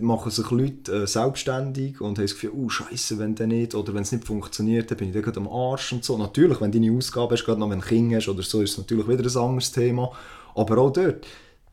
machen 0.00 0.30
sich 0.30 0.50
Leute 0.50 0.92
äh, 0.92 1.06
selbstständig 1.06 2.00
und 2.00 2.18
haben 2.18 2.24
das 2.24 2.34
Gefühl, 2.34 2.50
oh 2.54 2.68
Scheiße, 2.68 3.18
wenn 3.18 3.34
der 3.34 3.46
nicht, 3.46 3.74
oder 3.74 3.94
wenn 3.94 4.02
es 4.02 4.12
nicht 4.12 4.24
funktioniert, 4.26 4.90
dann 4.90 4.98
bin 4.98 5.08
ich 5.08 5.14
dann 5.14 5.22
gerade 5.22 5.40
am 5.40 5.48
Arsch 5.48 5.92
und 5.92 6.04
so. 6.04 6.18
Natürlich, 6.18 6.60
wenn 6.60 6.72
du 6.72 6.80
deine 6.80 6.94
Ausgaben 6.96 7.30
hast, 7.30 7.44
gerade 7.44 7.60
noch 7.60 7.70
wenn 7.70 7.78
du 7.80 7.84
ein 7.86 7.88
Kind 7.88 8.14
hast 8.14 8.28
oder 8.28 8.42
so, 8.42 8.60
ist 8.60 8.72
es 8.72 8.78
natürlich 8.78 9.06
wieder 9.08 9.22
ein 9.24 9.44
anderes 9.48 9.72
Thema. 9.72 10.10
Aber 10.54 10.78
auch 10.78 10.92
dort, 10.92 11.26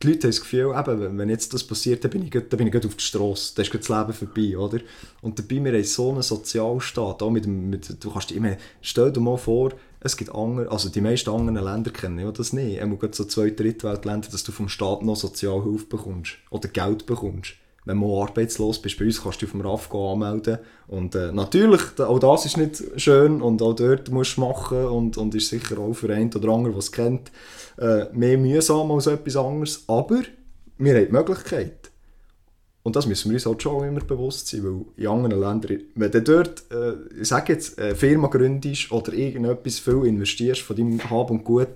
die 0.04 0.12
Leute 0.12 0.26
haben 0.26 0.30
das 0.30 0.40
Gefühl, 0.40 0.74
eben, 0.78 1.18
wenn- 1.18 1.28
jetzt 1.28 1.52
das 1.54 1.64
passiert, 1.64 2.04
dann 2.04 2.10
bin 2.10 2.22
ich, 2.24 2.30
dann 2.30 2.46
bin 2.48 2.66
ich 2.66 2.74
auf 2.76 2.94
der 2.94 3.00
Straße, 3.00 3.54
dann 3.54 3.64
ist 3.64 3.74
das 3.74 3.88
Leben 3.88 4.12
vorbei, 4.12 4.56
oder? 4.58 4.80
Und 5.22 5.38
dabei, 5.38 5.64
wir 5.64 5.72
haben 5.72 5.84
so 5.84 6.12
einen 6.12 6.22
Sozialstaat, 6.22 7.22
auch 7.22 7.30
mit, 7.30 7.46
mit 7.46 8.04
du 8.04 8.10
kannst, 8.10 8.34
meine, 8.36 8.58
stell 8.80 9.12
dir 9.12 9.20
mal 9.20 9.36
vor, 9.36 9.72
es 10.00 10.16
gibt 10.16 10.34
andere, 10.34 10.70
also 10.70 10.90
die 10.90 11.00
meisten 11.00 11.30
anderen 11.30 11.64
Länder 11.64 11.90
kennen 11.90 12.32
das 12.32 12.52
nicht. 12.52 12.80
Einmal 12.80 12.98
so 13.12 13.24
zwei 13.24 13.50
Drittweltländer, 13.50 14.28
dass 14.30 14.44
du 14.44 14.52
vom 14.52 14.68
Staat 14.68 15.02
noch 15.02 15.16
Sozialhilfe 15.16 15.86
bekommst 15.86 16.34
oder 16.50 16.68
Geld 16.68 17.06
bekommst. 17.06 17.54
Wenn 17.86 18.00
du 18.00 18.20
arbeitslos 18.20 18.80
bist, 18.80 18.98
bei 18.98 19.04
uns 19.04 19.22
kannst 19.22 19.42
du 19.42 19.46
dich 19.46 19.54
auf 19.54 19.60
dem 19.60 19.66
RAF 19.66 19.94
anmelden. 19.94 20.58
Und 20.86 21.14
äh, 21.14 21.32
natürlich, 21.32 21.82
auch 22.00 22.18
das 22.18 22.46
ist 22.46 22.56
nicht 22.56 22.82
schön 22.96 23.42
und 23.42 23.60
auch 23.60 23.74
dort 23.74 24.10
musst 24.10 24.36
du 24.36 24.40
machen 24.40 24.86
und, 24.86 25.18
und 25.18 25.34
ist 25.34 25.48
sicher 25.48 25.78
auch 25.78 25.92
für 25.92 26.12
einen 26.12 26.32
oder 26.32 26.48
anderen, 26.48 26.72
der 26.72 26.78
es 26.78 26.92
kennt, 26.92 27.30
äh, 27.78 28.06
mehr 28.12 28.38
mühsam 28.38 28.90
als 28.90 29.06
etwas 29.06 29.36
anderes. 29.36 29.84
Aber 29.86 30.20
wir 30.78 30.94
haben 30.94 31.06
die 31.06 31.12
Möglichkeit. 31.12 31.90
Und 32.82 32.96
das 32.96 33.06
müssen 33.06 33.30
wir 33.30 33.36
uns 33.36 33.46
halt 33.46 33.62
schon 33.62 33.88
immer 33.88 34.00
bewusst 34.00 34.48
sein, 34.48 34.62
weil 34.62 34.84
in 34.96 35.06
anderen 35.06 35.40
Ländern, 35.40 35.82
wenn 35.94 36.10
du 36.10 36.20
dort, 36.22 36.64
äh, 36.70 36.92
ich 37.20 37.28
sage 37.28 37.54
jetzt, 37.54 37.78
eine 37.78 37.94
Firma 37.94 38.28
gründest 38.28 38.92
oder 38.92 39.14
irgendetwas 39.14 39.78
viel 39.78 40.04
investierst 40.04 40.60
von 40.60 40.76
deinem 40.76 41.10
Hab 41.10 41.30
und 41.30 41.44
Gut 41.44 41.68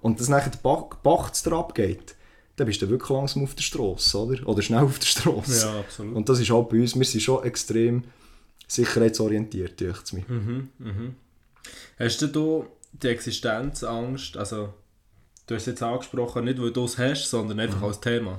und 0.00 0.18
das 0.18 0.28
nachher 0.28 0.50
der 0.50 0.58
Bach- 0.58 0.96
Pacht 1.04 1.46
dir 1.46 1.52
abgeht, 1.52 2.15
dann 2.56 2.66
bist 2.66 2.80
du 2.80 2.88
wirklich 2.88 3.10
langsam 3.10 3.44
auf 3.44 3.54
der 3.54 3.62
Straße, 3.62 4.18
oder? 4.18 4.48
Oder 4.48 4.62
schnell 4.62 4.80
auf 4.80 4.98
der 4.98 5.06
Straße. 5.06 5.66
Ja, 5.66 5.80
absolut. 5.80 6.16
Und 6.16 6.28
das 6.28 6.40
ist 6.40 6.50
auch 6.50 6.64
bei 6.64 6.80
uns, 6.80 6.96
wir 6.96 7.04
sind 7.04 7.20
schon 7.20 7.44
extrem 7.44 8.04
sicherheitsorientiert, 8.66 9.78
denke 9.78 10.00
ich 10.04 10.12
mir. 10.12 10.24
Mhm, 10.26 10.68
mhm. 10.78 11.14
Hast 11.98 12.22
du 12.22 12.26
da 12.26 12.66
die 12.92 13.08
Existenzangst, 13.08 14.36
also 14.36 14.72
du 15.46 15.54
hast 15.54 15.62
es 15.62 15.66
jetzt 15.66 15.82
angesprochen, 15.82 16.44
nicht 16.44 16.60
weil 16.60 16.72
du 16.72 16.84
es 16.84 16.98
hast, 16.98 17.28
sondern 17.28 17.60
einfach 17.60 17.82
als 17.82 18.00
Thema? 18.00 18.38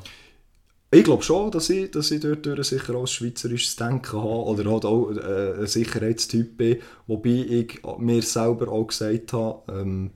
Ich 0.90 1.04
glaube 1.04 1.22
schon, 1.22 1.52
dass 1.52 1.70
ich, 1.70 1.92
dass 1.92 2.12
ich 2.12 2.22
dort 2.22 2.46
durch 2.46 2.68
sicher 2.68 2.96
auch 2.96 3.02
ein 3.02 3.08
schweizerisches 3.08 3.76
Denken 3.76 4.18
habe 4.18 4.44
oder 4.46 4.72
halt 4.72 4.86
auch 4.86 5.12
äh, 5.12 5.60
ein 5.60 5.68
Sicherheitstyp 5.68 6.58
bin, 6.58 6.78
wobei 7.08 7.30
ich 7.30 7.82
mir 8.00 8.22
selber 8.22 8.70
auch 8.72 8.88
gesagt 8.88 9.34
habe, 9.34 9.62
ähm, 9.72 10.12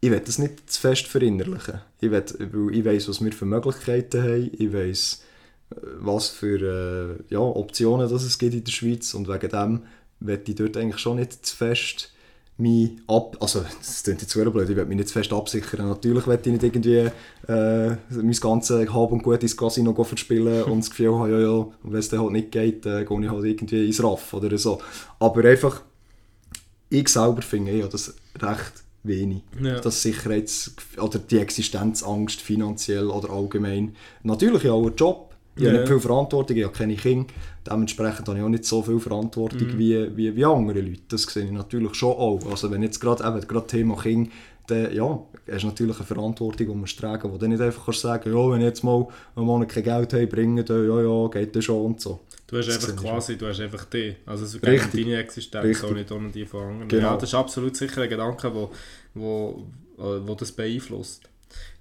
ich 0.00 0.10
will 0.10 0.20
das 0.20 0.38
nicht 0.38 0.70
zu 0.70 0.80
fest 0.80 1.06
verinnerlichen. 1.06 1.80
Ich, 2.00 2.10
will, 2.10 2.24
weil 2.52 2.74
ich 2.74 2.84
weiss, 2.84 3.08
was 3.08 3.24
wir 3.24 3.32
für 3.32 3.46
Möglichkeiten 3.46 4.22
haben, 4.22 4.50
ich 4.56 4.72
weiss, 4.72 5.22
äh, 5.70 5.76
was 5.98 6.28
für 6.28 7.18
äh, 7.28 7.32
ja, 7.32 7.40
Optionen 7.40 8.08
das 8.08 8.22
es 8.22 8.38
gibt 8.38 8.54
in 8.54 8.64
der 8.64 8.72
Schweiz 8.72 9.14
und 9.14 9.28
wegen 9.28 9.48
dem 9.48 9.82
will 10.20 10.40
ich 10.46 10.54
dort 10.54 10.76
eigentlich 10.76 10.98
schon 10.98 11.16
nicht 11.16 11.44
zu 11.44 11.56
fest 11.56 12.12
mich 12.58 12.90
ab... 13.06 13.36
Also, 13.40 13.64
das 13.78 14.02
klingt 14.02 14.20
jetzt 14.20 14.32
sehr 14.32 14.50
blöd, 14.50 14.68
ich 14.68 14.76
will 14.76 14.84
mich 14.84 14.96
nicht 14.96 15.08
zu 15.08 15.14
fest 15.14 15.32
absichern. 15.32 15.88
Natürlich 15.88 16.26
will 16.26 16.40
ich 16.42 16.46
nicht 16.46 16.62
irgendwie 16.64 17.10
äh, 17.46 17.96
mein 18.10 18.32
ganzes 18.32 18.92
Hab 18.92 19.12
und 19.12 19.22
Gut 19.22 19.42
ins 19.42 19.56
Casino 19.56 19.94
verspielen 20.04 20.64
und 20.64 20.80
das 20.80 20.90
Gefühl 20.90 21.14
haben, 21.14 21.30
ja, 21.30 21.38
ja, 21.38 21.68
wenn 21.84 21.98
es 21.98 22.08
dann 22.08 22.20
halt 22.20 22.32
nicht 22.32 22.50
geht, 22.50 22.84
äh, 22.84 23.04
gehe 23.04 23.22
ich 23.22 23.30
halt 23.30 23.44
irgendwie 23.44 23.86
ins 23.86 24.02
Raff 24.02 24.34
oder 24.34 24.58
so. 24.58 24.80
Aber 25.20 25.44
einfach, 25.44 25.82
ich 26.90 27.08
selber 27.08 27.42
finde, 27.42 27.70
ich 27.70 27.82
habe 27.82 27.92
das 27.92 28.16
recht 28.40 28.82
wenig. 29.04 29.42
Ja. 29.62 29.80
Das 29.80 30.02
Sicherheits... 30.02 30.74
oder 31.00 31.18
die 31.18 31.38
Existenzangst 31.38 32.40
finanziell 32.40 33.08
oder 33.08 33.30
allgemein. 33.30 33.94
Natürlich 34.22 34.64
ja 34.64 34.72
auch 34.72 34.86
ein 34.86 34.94
Job. 34.96 35.34
Ich 35.56 35.62
Ja. 35.64 35.70
habe 35.70 35.80
nicht 35.80 35.88
viel 35.88 36.00
Verantwortung, 36.00 36.56
ich 36.56 36.64
habe 36.64 36.74
keine 36.74 36.94
Kinder. 36.94 37.26
Dementsprechend 37.68 38.28
habe 38.28 38.38
ich 38.38 38.44
auch 38.44 38.48
nicht 38.48 38.64
so 38.64 38.82
viel 38.82 39.00
Verantwortung 39.00 39.66
Mhm. 39.68 39.78
wie, 39.78 40.16
wie, 40.16 40.36
wie 40.36 40.44
andere 40.44 40.80
Leute. 40.80 41.00
Das 41.08 41.22
sehe 41.24 41.44
ich 41.46 41.50
natürlich 41.50 41.94
schon 41.94 42.12
auch. 42.12 42.40
Also 42.50 42.70
wenn 42.70 42.82
jetzt 42.82 43.00
gerade 43.00 43.24
eben 43.26 43.40
gerade 43.46 43.66
Thema 43.66 43.96
Kind, 43.96 44.30
dann 44.68 44.94
ja, 44.94 45.18
hast 45.50 45.62
du 45.62 45.66
natürlich 45.68 45.96
eine 45.96 46.06
Verantwortung, 46.06 46.66
die 46.66 46.74
musst 46.74 46.96
du 46.98 47.00
tragen, 47.00 47.32
wo 47.32 47.38
du 47.38 47.48
nicht 47.48 47.60
einfach 47.60 47.86
kannst 47.86 48.00
sagen, 48.02 48.30
ja, 48.32 48.50
wenn 48.50 48.60
ich 48.60 48.66
jetzt 48.66 48.84
mal 48.84 49.06
einen 49.34 49.46
Monat 49.46 49.70
kein 49.70 49.82
Geld 49.82 50.12
habe, 50.12 50.26
bringen, 50.26 50.64
dann, 50.64 50.86
ja, 50.86 51.00
ja, 51.02 51.28
geht 51.28 51.56
das 51.56 51.64
schon 51.64 51.84
und 51.86 52.00
so. 52.00 52.20
Du 52.48 52.56
hast 52.56 52.70
einfach 52.70 52.96
quasi, 52.96 53.36
du 53.36 53.46
hast 53.46 53.60
einfach 53.60 53.84
die. 53.84 54.16
Also 54.24 54.46
es 54.46 54.58
geht 54.58 54.82
um 54.82 54.90
deine 54.90 55.18
Existenz, 55.18 55.64
Richtig. 55.64 55.84
auch 55.84 55.94
nicht 55.94 56.10
um 56.10 56.32
die 56.32 56.46
von 56.46 56.62
anderen. 56.62 56.88
Genau. 56.88 57.02
Ja, 57.10 57.14
das 57.14 57.28
ist 57.28 57.34
absolut 57.34 57.76
sicher 57.76 58.00
ein 58.02 58.08
Gedanke, 58.08 58.54
wo, 58.54 58.72
wo, 59.12 59.66
äh, 59.98 60.26
wo 60.26 60.34
das 60.34 60.52
beeinflusst. 60.52 61.28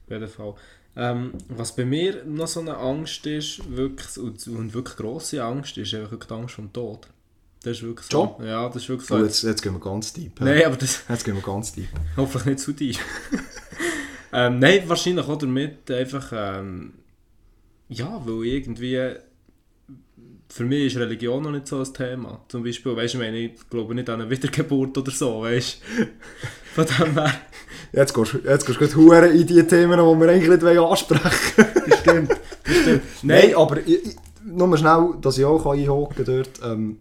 Auf 0.05 0.11
jeden 0.11 0.27
Fall. 0.27 0.55
Ähm, 0.97 1.31
was 1.47 1.73
bei 1.73 1.85
mir 1.85 2.25
noch 2.25 2.47
so 2.47 2.59
eine 2.59 2.75
Angst 2.75 3.25
ist, 3.25 3.61
wirklich, 3.73 4.17
und, 4.17 4.45
und 4.47 4.73
wirklich 4.73 4.97
grosse 4.97 5.41
Angst, 5.41 5.77
ist 5.77 5.93
einfach 5.93 6.17
die 6.17 6.33
Angst 6.33 6.55
vom 6.55 6.73
Tod. 6.73 7.07
Das 7.63 7.77
ist 7.77 7.83
wirklich 7.83 8.07
so. 8.07 8.35
Schon? 8.37 8.45
Ja, 8.45 8.67
das 8.67 8.83
ist 8.83 8.89
wirklich 8.89 9.07
so. 9.07 9.17
So, 9.17 9.23
jetzt, 9.23 9.43
jetzt 9.43 9.61
gehen 9.61 9.73
wir 9.73 9.79
ganz 9.79 10.11
deep. 10.11 10.37
Nein, 10.41 10.65
aber 10.65 10.75
das 10.75 11.03
Jetzt 11.09 11.23
gehen 11.23 11.35
wir 11.35 11.43
ganz 11.43 11.71
deep. 11.71 11.87
hoffentlich 12.17 12.45
nicht 12.45 12.59
zu 12.59 12.73
dir. 12.73 12.95
ähm, 14.33 14.59
nein, 14.59 14.83
wahrscheinlich 14.87 15.25
auch 15.25 15.37
damit 15.37 15.89
einfach, 15.89 16.33
ähm, 16.33 16.93
ja, 17.87 18.21
weil 18.25 18.45
irgendwie, 18.45 19.15
für 20.49 20.63
mich 20.63 20.87
ist 20.87 20.97
Religion 20.97 21.43
noch 21.43 21.51
nicht 21.51 21.67
so 21.67 21.79
ein 21.79 21.93
Thema. 21.93 22.41
Zum 22.47 22.63
Beispiel, 22.63 22.95
weißt 22.95 23.15
du, 23.15 23.17
ich 23.17 23.23
meine, 23.23 23.37
ich 23.37 23.69
glaube 23.69 23.93
nicht 23.93 24.09
an 24.09 24.21
eine 24.21 24.29
Wiedergeburt 24.29 24.97
oder 24.97 25.11
so, 25.11 25.41
weißt. 25.41 25.81
Von 26.73 26.85
dem 26.85 27.13
her. 27.13 27.33
Jetzt 27.91 28.13
gehst 28.13 28.33
du 28.33 28.37
jetzt 28.39 28.65
gehst 28.65 28.79
gerade 28.79 29.27
in 29.27 29.47
die 29.47 29.63
Themen, 29.63 29.99
die 29.99 30.19
wir 30.19 30.29
eigentlich 30.29 30.49
nicht 30.49 30.61
wollen 30.61 30.77
ansprechen 30.79 31.65
Das 31.87 31.99
stimmt, 31.99 32.29
das 32.29 32.75
stimmt. 32.81 33.01
Nein, 33.23 33.41
Nein, 33.47 33.55
aber 33.55 33.79
ich, 33.79 34.05
ich, 34.05 34.15
nur 34.43 34.67
mal 34.67 34.77
schnell, 34.77 35.15
dass 35.21 35.37
ich 35.37 35.45
auch 35.45 35.65
einhaken 35.65 36.15
kann 36.15 36.25
dort. 36.25 36.49
Ähm, 36.63 36.97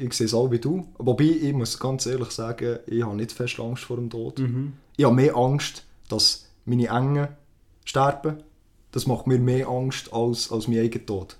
ich 0.00 0.12
sehe 0.14 0.26
es 0.26 0.34
auch 0.34 0.50
wie 0.50 0.58
du. 0.58 0.86
Wobei, 0.98 1.24
ich 1.24 1.52
muss 1.52 1.78
ganz 1.78 2.06
ehrlich 2.06 2.30
sagen, 2.30 2.78
ich 2.86 3.04
habe 3.04 3.16
nicht 3.16 3.32
fest 3.32 3.60
Angst 3.60 3.84
vor 3.84 3.96
dem 3.96 4.10
Tod. 4.10 4.38
Mhm. 4.38 4.74
Ich 4.96 5.04
habe 5.04 5.14
mehr 5.14 5.36
Angst, 5.36 5.84
dass 6.08 6.48
meine 6.64 6.88
Engen 6.88 7.28
sterben. 7.84 8.42
Das 8.90 9.06
macht 9.06 9.26
mir 9.26 9.38
mehr 9.38 9.68
Angst 9.68 10.12
als, 10.12 10.50
als 10.50 10.68
mein 10.68 10.80
eigener 10.80 11.06
Tod. 11.06 11.36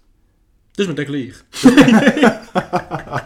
Das 0.77 0.87
ist 0.87 0.89
mir 0.89 0.95
dann 0.95 1.07
gleich. 1.07 1.35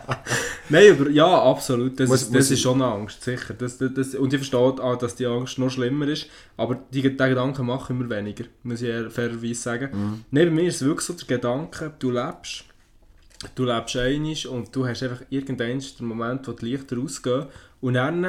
Nein, 0.68 0.92
aber 0.92 1.10
ja, 1.10 1.42
absolut. 1.42 1.98
Das, 2.00 2.08
Muss- 2.08 2.22
ist, 2.22 2.34
das 2.34 2.50
ist 2.50 2.60
schon 2.60 2.82
eine 2.82 2.92
Angst, 2.92 3.22
sicher. 3.22 3.54
Das, 3.54 3.78
das, 3.78 3.94
das, 3.94 4.14
und 4.16 4.32
ich 4.32 4.38
verstehe 4.40 4.58
auch, 4.58 4.96
dass 4.96 5.14
die 5.14 5.26
Angst 5.26 5.58
noch 5.58 5.70
schlimmer 5.70 6.08
ist. 6.08 6.26
Aber 6.56 6.74
die, 6.92 7.02
die 7.02 7.16
Gedanken 7.16 7.66
machen 7.66 8.00
immer 8.00 8.10
weniger, 8.10 8.44
muss 8.64 8.82
ich 8.82 8.90
fairerweise 9.12 9.54
sagen. 9.54 9.90
Mhm. 9.92 10.24
Nein, 10.30 10.46
bei 10.46 10.50
mir 10.50 10.64
ist 10.68 10.76
es 10.76 10.84
wirklich 10.84 11.06
so 11.06 11.12
der 11.12 11.26
Gedanke, 11.26 11.92
du 11.98 12.10
lebst, 12.10 12.64
du 13.54 13.64
lebst 13.64 13.96
einig 13.96 14.48
und 14.48 14.74
du 14.74 14.86
hast 14.86 15.02
einfach 15.04 15.22
irgendwann 15.30 15.78
den 15.78 16.06
Moment, 16.06 16.48
wo 16.48 16.52
die 16.52 16.66
Lichter 16.66 16.98
ausgehen 16.98 17.46
und 17.80 17.94
dann 17.94 18.24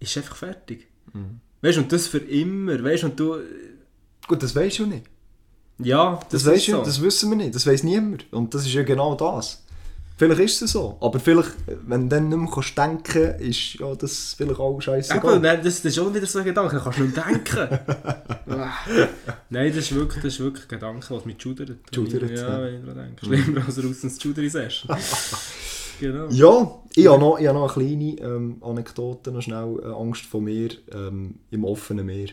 ist 0.00 0.10
es 0.10 0.16
einfach 0.18 0.36
fertig. 0.36 0.86
Mhm. 1.12 1.40
Weißt 1.60 1.76
du, 1.76 1.82
und 1.82 1.92
das 1.92 2.06
für 2.06 2.18
immer. 2.18 2.82
Weißt 2.82 3.02
du, 3.02 3.06
und 3.08 3.20
du. 3.20 3.36
Gut, 4.26 4.42
das 4.42 4.54
weisst 4.56 4.78
du 4.78 4.86
nicht. 4.86 5.04
Ja, 5.78 6.20
Das, 6.30 6.42
das, 6.44 6.64
du, 6.64 6.72
so. 6.72 6.82
das 6.82 7.00
wissen 7.02 7.30
wir 7.30 7.36
nicht. 7.36 7.54
Das 7.54 7.66
weiss 7.66 7.82
niemand. 7.82 8.26
Und 8.32 8.52
das 8.54 8.66
ist 8.66 8.72
ja 8.74 8.82
genau 8.82 9.14
das. 9.14 9.62
Vielleicht 10.16 10.40
ist 10.40 10.62
es 10.62 10.72
so. 10.72 10.96
Aber 11.00 11.20
vielleicht, 11.20 11.52
wenn 11.86 12.08
du 12.08 12.16
dann 12.16 12.28
nicht 12.28 12.36
mehr 12.38 12.50
kannst 12.52 12.76
denken 12.76 13.34
ist 13.38 13.74
ja 13.74 13.94
das 13.94 14.34
vielleicht 14.36 14.58
auch 14.58 14.80
scheiße. 14.80 15.14
Eben, 15.14 15.40
nein, 15.40 15.60
das, 15.62 15.80
das 15.80 15.92
ist 15.92 15.98
auch 16.00 16.12
wieder 16.12 16.26
so 16.26 16.40
ein 16.40 16.44
Gedanke, 16.44 16.74
da 16.74 16.82
kannst 16.82 16.98
du 16.98 17.04
nicht 17.04 17.16
mehr 17.16 17.24
denken. 17.24 17.78
Ah. 18.50 18.72
nein, 19.50 19.68
das 19.68 19.84
ist 19.84 19.94
wirklich, 19.94 20.22
das 20.24 20.32
ist 20.32 20.40
wirklich 20.40 20.64
ein 20.64 20.68
Gedanke, 20.68 21.14
was 21.14 21.26
mich 21.26 21.36
schudert. 21.40 21.76
Schudert, 21.94 22.30
Ja, 22.30 22.36
ja. 22.36 22.62
wenn 22.62 22.80
ich 22.80 22.84
daran 22.86 23.14
denke. 23.20 23.26
Schlimmer 23.26 23.66
als 23.66 23.78
raus 23.84 24.18
Schuderi-Session. 24.22 24.96
genau. 26.00 26.28
Ja, 26.30 26.74
ich 26.96 27.06
habe 27.06 27.20
noch, 27.20 27.38
ich 27.38 27.46
habe 27.46 27.58
noch 27.58 27.76
eine 27.76 27.86
kleine 27.86 28.18
ähm, 28.20 28.56
Anekdote, 28.62 29.30
noch 29.30 29.42
schnell 29.42 29.78
äh, 29.82 29.86
Angst 29.88 30.24
vor 30.24 30.40
mir 30.40 30.70
ähm, 30.92 31.34
im 31.50 31.64
offenen 31.64 32.06
Meer. 32.06 32.28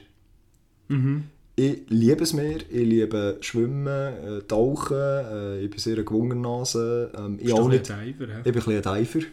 Mhm. 0.87 1.25
Ich 1.57 1.83
liebe 1.87 2.23
es 2.23 2.33
Meer, 2.33 2.57
ich 2.69 2.85
liebe 2.85 3.37
Schwimmen, 3.39 3.87
äh, 3.87 4.41
Tauchen, 4.45 4.97
äh, 4.97 5.61
ich 5.61 5.69
bin 5.69 5.79
sehr 5.79 5.93
eine 5.95 6.03
Gewungennase. 6.03 7.11
Ähm, 7.17 7.39
ich, 7.41 7.53
auch 7.53 7.69
nicht, 7.69 7.87
Diver, 7.87 8.27
hä? 8.27 8.41
ich 8.43 8.51
bin 8.51 8.61
ein 8.75 8.81
Diver. 8.81 9.25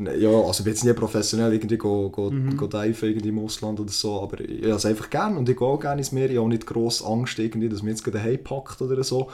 Äh, 0.00 0.18
Ja, 0.22 0.30
also 0.30 0.60
ich 0.60 0.64
bin 0.64 0.72
jetzt 0.72 0.84
nicht 0.84 0.96
professionell 0.96 1.52
irgendwie 1.52 1.76
go, 1.76 2.08
go, 2.08 2.30
Mhm. 2.30 2.56
go 2.56 2.66
diven 2.68 3.08
irgendwie 3.10 3.28
im 3.28 3.38
Ausland 3.40 3.80
oder 3.80 3.90
so, 3.92 4.22
aber 4.22 4.40
ich 4.40 4.62
habe 4.62 4.72
es 4.74 4.86
einfach 4.86 5.10
gerne 5.10 5.38
und 5.38 5.46
ich 5.48 5.56
gehe 5.58 5.66
auch 5.68 5.78
gerne 5.78 6.00
ins 6.00 6.12
Meer. 6.12 6.30
Ich 6.30 6.36
habe 6.36 6.46
auch 6.46 6.48
nicht 6.48 6.64
grosse 6.66 7.04
Angst, 7.04 7.38
irgendwie, 7.38 7.68
dass 7.68 7.82
mir 7.82 7.90
jetzt 7.90 8.04
gerade 8.04 8.38
packt 8.38 8.80
oder 8.80 9.04
so. 9.04 9.28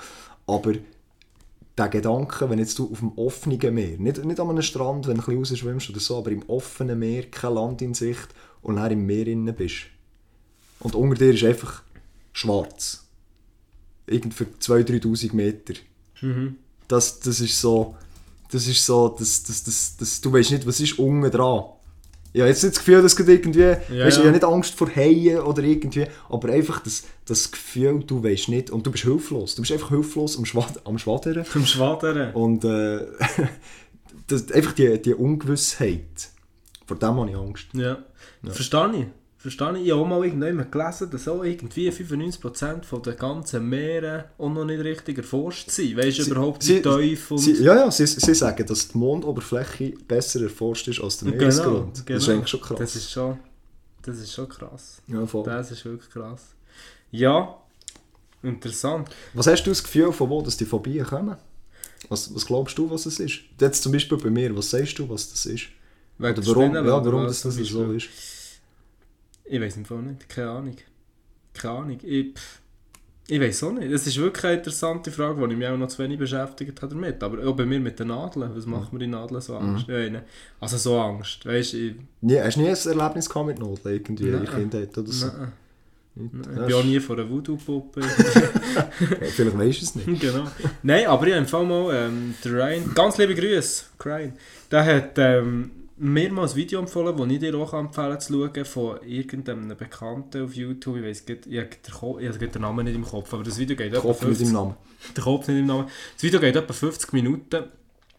Aber 0.46 0.72
der 1.78 1.88
Gedanke, 1.88 2.50
wenn 2.50 2.58
jetzt 2.58 2.78
du 2.80 2.90
auf 2.90 2.98
dem 2.98 3.12
offenen 3.16 3.74
Meer, 3.74 3.96
nicht, 3.98 4.24
nicht 4.24 4.40
an 4.40 4.50
einem 4.50 4.62
Strand, 4.62 5.06
wenn 5.06 5.18
du 5.18 5.22
ein 5.22 5.38
bisschen 5.40 5.56
rausschwimmst 5.56 5.90
oder 5.90 6.00
so, 6.00 6.18
aber 6.18 6.32
im 6.32 6.42
offenen 6.48 6.98
Meer, 6.98 7.24
kein 7.30 7.54
Land 7.54 7.80
in 7.82 7.94
Sicht 7.94 8.28
und 8.62 8.76
dann 8.76 8.90
im 8.90 9.06
Meer 9.06 9.26
innen 9.28 9.54
bist. 9.54 9.86
Und 10.80 10.96
unter 10.96 11.14
dir 11.16 11.32
ist 11.32 11.44
einfach 11.44 11.82
schwarz. 12.34 13.06
Irgend 14.06 14.34
für 14.34 14.44
2'000, 14.44 15.02
3'000 15.02 15.34
Meter. 15.34 15.74
Mhm. 16.20 16.56
Das, 16.88 17.20
das 17.20 17.40
ist 17.40 17.58
so, 17.58 17.96
das 18.50 18.66
ist 18.66 18.84
so, 18.84 19.08
das, 19.08 19.42
das, 19.44 19.64
das, 19.64 19.96
das, 19.96 20.20
du 20.20 20.30
weißt 20.30 20.50
nicht, 20.50 20.66
was 20.66 20.80
ist 20.80 20.98
unten 20.98 21.30
dran. 21.30 21.64
Ich 22.34 22.40
habe 22.40 22.50
jetzt 22.50 22.64
nicht 22.64 22.74
das 22.76 22.84
Gefühl, 22.84 23.00
dass 23.00 23.14
du 23.14 23.22
irgendwie, 23.22 23.60
Ja, 23.60 23.76
weißt, 23.78 23.88
du, 23.88 24.00
ja. 24.00 24.08
ich 24.08 24.16
habe 24.18 24.30
nicht 24.32 24.44
Angst 24.44 24.74
vor 24.74 24.90
Haien 24.94 25.38
oder 25.38 25.62
irgendwie, 25.62 26.04
aber 26.28 26.48
einfach 26.48 26.80
das, 26.80 27.04
das 27.24 27.50
Gefühl, 27.50 28.02
du 28.04 28.22
weißt 28.22 28.48
nicht, 28.48 28.70
und 28.70 28.84
du 28.84 28.90
bist 28.90 29.04
hilflos. 29.04 29.54
Du 29.54 29.62
bist 29.62 29.70
einfach 29.72 29.90
hilflos 29.90 30.36
am, 30.36 30.44
Schwad 30.44 30.84
am 30.84 30.98
Schwadern. 30.98 31.44
Vom 31.44 31.64
Schwadern. 31.64 32.34
Und 32.34 32.64
äh, 32.64 33.06
das, 34.26 34.50
einfach 34.50 34.72
die, 34.72 35.00
die 35.00 35.14
Ungewissheit, 35.14 36.28
vor 36.86 36.98
dem 36.98 37.16
habe 37.20 37.30
ich 37.30 37.36
Angst. 37.36 37.66
Ja. 37.72 37.98
Verstehe 38.42 38.92
ich. 38.96 39.06
Verstehe 39.44 39.76
ich. 39.76 39.84
Ich 39.84 39.92
habe 39.92 40.00
auch 40.00 40.06
mal 40.06 40.24
irgendjemand 40.24 40.72
gelesen, 40.72 41.10
dass 41.10 41.28
auch 41.28 41.42
irgendwie 41.44 41.90
95% 41.90 42.82
von 42.82 43.02
den 43.02 43.14
ganzen 43.14 43.68
Meeren 43.68 44.24
auch 44.38 44.48
noch 44.48 44.64
nicht 44.64 44.82
richtig 44.82 45.18
erforscht 45.18 45.70
sind. 45.70 45.98
Weißt 45.98 46.18
du 46.20 46.22
überhaupt 46.30 46.62
sie- 46.62 46.82
wie 46.82 46.82
tief 47.10 47.30
und... 47.30 47.36
Sie, 47.36 47.52
ja, 47.62 47.74
ja, 47.76 47.90
sie, 47.90 48.06
sie 48.06 48.34
sagen, 48.34 48.64
dass 48.66 48.88
die 48.88 48.96
Mondoberfläche 48.96 49.92
besser 50.08 50.40
erforscht 50.44 50.88
ist 50.88 50.98
als 51.02 51.18
der 51.18 51.26
Genau, 51.32 51.42
Meeresgrund. 51.42 52.06
genau. 52.06 52.16
Das 52.18 52.22
ist 52.22 52.28
eigentlich 52.30 52.48
schon 52.48 52.60
krass. 52.62 52.78
Das 52.78 52.96
ist 52.96 53.10
schon, 53.10 53.38
das 54.00 54.16
ist 54.18 54.32
schon 54.32 54.48
krass. 54.48 55.02
ja, 55.08 55.26
voll. 55.26 55.44
Das 55.44 55.70
ist 55.70 55.84
wirklich 55.84 56.08
krass. 56.10 56.40
Ja, 57.10 57.54
interessant. 58.42 59.10
Was 59.34 59.46
hast 59.46 59.62
du 59.64 59.70
das 59.72 59.82
Gefühl, 59.84 60.10
von 60.10 60.30
wo 60.30 60.40
dass 60.40 60.56
die 60.56 60.64
Phobien 60.64 61.04
kommen? 61.04 61.36
Was, 62.08 62.34
was 62.34 62.46
glaubst 62.46 62.78
du, 62.78 62.90
was 62.90 63.04
es 63.04 63.20
ist? 63.20 63.40
Jetzt 63.60 63.82
zum 63.82 63.92
Beispiel 63.92 64.16
bei 64.16 64.30
mir, 64.30 64.56
was 64.56 64.70
sagst 64.70 64.98
du, 64.98 65.06
was 65.06 65.30
das 65.30 65.44
ist? 65.44 65.64
Oder 66.18 66.32
der 66.32 66.46
warum, 66.46 66.74
ja, 66.74 66.84
warum 66.86 67.24
das, 67.24 67.42
das 67.42 67.56
so 67.56 67.92
ist? 67.92 68.08
Ich 69.44 69.60
weiß 69.60 69.76
im 69.76 69.84
Fall 69.84 70.02
nicht, 70.02 70.28
keine 70.28 70.50
Ahnung. 70.50 70.76
Keine 71.52 71.74
Ahnung. 71.74 71.98
Ich, 72.02 72.34
pff, 72.34 72.60
ich 73.28 73.40
weiß 73.40 73.62
auch 73.64 73.72
nicht. 73.72 73.92
Das 73.92 74.06
ist 74.06 74.16
wirklich 74.18 74.44
eine 74.44 74.54
interessante 74.58 75.10
Frage, 75.10 75.46
die 75.46 75.52
ich 75.52 75.58
mich 75.58 75.68
auch 75.68 75.76
noch 75.76 75.88
zu 75.88 76.02
wenig 76.02 76.18
beschäftigt 76.18 76.80
habe 76.82 76.94
damit. 76.94 77.22
Aber 77.22 77.46
auch 77.46 77.54
bei 77.54 77.64
mir 77.64 77.80
mit 77.80 77.98
den 77.98 78.08
Nadeln. 78.08 78.50
Was 78.54 78.66
macht 78.66 78.92
mir 78.92 78.98
die 79.00 79.06
Nadeln 79.06 79.40
so 79.40 79.58
Mhm. 79.58 79.68
Angst? 79.70 79.88
Ja, 79.88 80.10
ne. 80.10 80.22
Also 80.60 80.76
so 80.78 80.98
Angst. 80.98 81.44
Weißt 81.46 81.74
ich, 81.74 81.94
Nie, 82.20 82.40
hast 82.40 82.56
du 82.56 82.60
nie 82.60 82.68
ein 82.68 82.76
Erlebnis 82.98 83.28
gehabt 83.28 83.46
mit 83.46 83.58
Noten 83.58 83.88
irgendwie 83.88 84.28
in 84.28 84.32
der 84.44 84.50
Kindheit 84.50 84.96
oder 84.98 85.10
so? 85.12 85.26
nein, 85.26 85.52
nein. 86.16 86.44
Ich 86.60 86.66
bin 86.66 86.74
auch 86.74 86.84
nie 86.84 87.00
von 87.00 87.18
einer 87.20 87.28
Voodoo-Puppe. 87.30 88.00
Vielleicht 89.20 89.58
weisst 89.58 89.80
du 89.80 89.84
es 89.84 89.94
nicht. 90.06 90.20
genau. 90.20 90.44
Nein, 90.82 91.06
aber 91.06 91.26
ich 91.26 91.32
habe 91.32 91.42
im 91.42 91.48
Fall 91.48 91.64
mal 91.66 91.94
ähm, 91.94 92.34
der 92.44 92.52
Ryan, 92.52 92.94
ganz 92.94 93.18
liebe 93.18 93.34
Grüße, 93.34 93.84
Ryan, 94.04 94.32
der 94.70 94.84
hat, 94.84 95.18
ähm, 95.18 95.70
mir 96.04 96.30
mal 96.30 96.46
ein 96.46 96.54
Video 96.54 96.80
empfohlen, 96.80 97.16
das 97.16 97.30
ich 97.30 97.38
dir 97.38 97.56
auch 97.56 97.72
empfehlen 97.72 98.20
zu 98.20 98.32
schauen, 98.34 98.64
von 98.66 99.02
irgendeinem 99.02 99.74
Bekannten 99.76 100.44
auf 100.44 100.54
YouTube. 100.54 100.98
Ich 100.98 101.04
weiß 101.04 101.26
nicht, 101.26 101.46
ich 101.46 101.58
habe 101.58 102.48
den, 102.48 102.62
Namen 102.62 102.84
nicht 102.84 102.94
im 102.94 103.04
Kopf, 103.04 103.32
aber 103.32 103.42
das 103.42 103.58
Video 103.58 103.74
geht 103.74 103.92
etwa 103.92 104.00
Kopf 104.00 104.20
mit 104.20 104.36
50 104.36 104.46
dem 104.46 104.52
Namen. 104.52 104.74
der 105.16 105.24
Kopf 105.24 105.48
nicht 105.48 105.58
im 105.58 105.66
Namen. 105.66 105.88
Das 106.14 106.22
Video 106.22 106.40
geht 106.40 106.56
etwa 106.56 106.72
50 106.72 107.12
Minuten, 107.14 107.64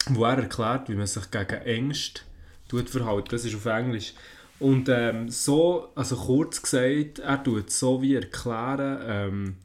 wo 0.10 0.24
er 0.26 0.40
erklärt, 0.40 0.90
wie 0.90 0.96
man 0.96 1.06
sich 1.06 1.30
gegen 1.30 1.62
Ängste 1.62 2.22
tut 2.68 2.90
verhalten. 2.90 3.30
Das 3.30 3.46
ist 3.46 3.56
auf 3.56 3.66
Englisch. 3.66 4.14
Und 4.60 4.90
ähm, 4.90 5.30
so, 5.30 5.90
also 5.94 6.16
kurz 6.16 6.62
gesagt, 6.64 7.20
er 7.20 7.44
tut 7.44 7.70
so 7.70 8.02
wie 8.02 8.16
erklären, 8.16 9.00
ähm, 9.06 9.56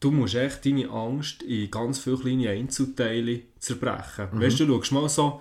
du 0.00 0.10
musst 0.10 0.34
echt 0.34 0.66
deine 0.66 0.90
Angst 0.90 1.42
in 1.44 1.70
ganz 1.70 1.98
viele 1.98 2.18
kleine 2.18 2.50
Einzelteile 2.50 3.40
zerbrechen. 3.58 4.28
Weißt 4.32 4.60
du, 4.60 4.66
du 4.66 4.74
schaust 4.74 4.92
mal 4.92 5.08
so 5.08 5.40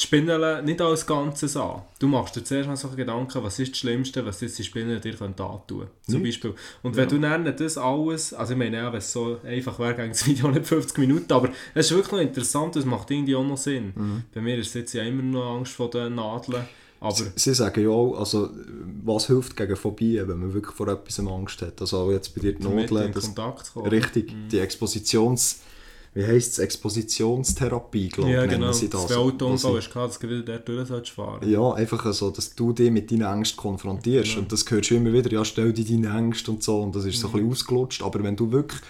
die 0.00 0.06
Spinnen 0.06 0.64
nicht 0.64 0.80
als 0.80 1.06
Ganzes 1.06 1.56
an. 1.56 1.82
Du 1.98 2.08
machst 2.08 2.34
dir 2.34 2.42
zuerst 2.42 2.68
mal 2.68 2.76
so 2.76 2.88
Gedanken, 2.88 3.42
was 3.42 3.58
ist 3.58 3.72
das 3.72 3.78
Schlimmste, 3.78 4.24
was 4.24 4.40
jetzt 4.40 4.58
die 4.58 4.64
Spinnen 4.64 5.00
dir 5.00 5.14
können 5.14 5.34
antun 5.38 5.88
Zum 6.08 6.22
Beispiel. 6.22 6.54
Und 6.82 6.96
wenn 6.96 7.08
du 7.08 7.18
dann 7.18 7.44
das 7.54 7.76
alles, 7.76 8.32
also 8.32 8.52
ich 8.54 8.58
meine, 8.58 8.78
ja, 8.78 8.90
wenn 8.90 8.98
es 8.98 9.12
so 9.12 9.38
einfach 9.44 9.78
wäre, 9.78 9.94
ging 9.94 10.08
das 10.08 10.26
Video 10.26 10.48
nicht 10.48 10.66
50 10.66 10.96
Minuten, 10.98 11.32
aber 11.32 11.50
es 11.74 11.86
ist 11.86 11.92
wirklich 11.96 12.12
noch 12.12 12.20
interessant, 12.20 12.76
das 12.76 12.84
macht 12.84 13.10
irgendwie 13.10 13.34
auch 13.34 13.44
noch 13.44 13.58
Sinn. 13.58 13.92
Bei 14.32 14.40
mir 14.40 14.56
ist 14.56 14.74
jetzt 14.74 14.94
ja 14.94 15.02
immer 15.02 15.22
noch 15.22 15.56
Angst 15.56 15.72
vor 15.72 15.90
den 15.90 16.14
Nadeln, 16.14 16.64
aber 17.00 17.16
Sie 17.34 17.54
sagen 17.54 17.82
ja 17.82 17.88
auch, 17.88 18.14
also, 18.18 18.50
was 19.02 19.26
hilft 19.26 19.56
gegen 19.56 19.74
Phobien, 19.74 20.28
wenn 20.28 20.38
man 20.38 20.52
wirklich 20.52 20.76
vor 20.76 20.86
etwas 20.88 21.18
Angst 21.18 21.62
hat. 21.62 21.80
Also 21.80 21.96
auch 21.96 22.10
jetzt 22.10 22.34
bei 22.34 22.42
dir 22.42 22.52
die 22.52 22.62
kommen. 23.72 23.88
richtig, 23.88 24.34
die 24.50 24.58
Expositions... 24.58 25.60
Wie 26.12 26.24
heisst 26.24 26.52
es? 26.54 26.58
Expositionstherapie, 26.58 28.08
glaube 28.08 28.30
ich, 28.30 28.34
Ja, 28.36 28.46
genau. 28.46 28.72
sie 28.72 28.88
das. 28.88 29.06
Das 29.06 29.16
Autounfall 29.16 29.78
gehabt, 29.78 29.94
dass 30.10 30.18
du 30.18 30.28
wieder 30.28 30.58
dort 30.58 30.68
durch 30.68 31.12
fahren 31.12 31.48
Ja, 31.48 31.72
einfach 31.72 32.12
so, 32.12 32.30
dass 32.30 32.54
du 32.54 32.72
dich 32.72 32.90
mit 32.90 33.10
deinen 33.10 33.22
Ängsten 33.22 33.56
konfrontierst. 33.56 34.36
Und 34.36 34.50
das 34.50 34.68
hörst 34.68 34.90
du 34.90 34.96
immer 34.96 35.12
wieder, 35.12 35.30
ja, 35.30 35.44
stell 35.44 35.72
dir 35.72 35.84
deine 35.84 36.16
Ängste 36.18 36.50
und 36.50 36.62
so. 36.62 36.80
Und 36.80 36.96
das 36.96 37.04
ist 37.04 37.20
so 37.20 37.28
ein 37.28 37.32
bisschen 37.34 37.50
ausgelutscht. 37.50 38.02
Aber 38.02 38.22
wenn 38.24 38.34
du 38.34 38.50
wirklich, 38.50 38.80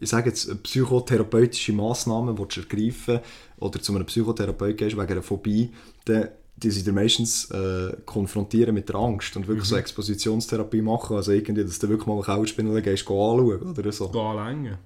ich 0.00 0.08
sage 0.08 0.30
jetzt, 0.30 0.62
psychotherapeutische 0.64 1.72
Massnahmen 1.72 2.36
willst 2.36 2.56
ergreifen 2.56 3.20
oder 3.58 3.80
zu 3.80 3.94
einem 3.94 4.04
Psychotherapeut 4.06 4.76
gehst 4.76 4.96
wegen 4.96 5.12
einer 5.12 5.22
Phobie, 5.22 5.70
dann 6.06 6.28
die 6.56 6.70
dir 6.70 6.92
meistens 6.92 7.50
äh, 7.50 7.96
konfrontieren 8.04 8.74
mit 8.74 8.88
der 8.88 8.96
Angst 8.96 9.36
und 9.36 9.48
wirklich 9.48 9.68
so 9.68 9.76
Expositionstherapie 9.76 10.82
machen. 10.82 11.16
Also 11.16 11.32
irgendwie, 11.32 11.64
dass 11.64 11.78
du 11.78 11.88
wirklich 11.88 12.06
mal 12.06 12.14
eine 12.14 12.22
Kauspinne 12.22 12.80
gehst, 12.80 13.06
geh 13.06 13.12
anschauen 13.12 13.76
oder 13.76 13.92
so. 13.92 14.10
Anlängen. 14.10 14.78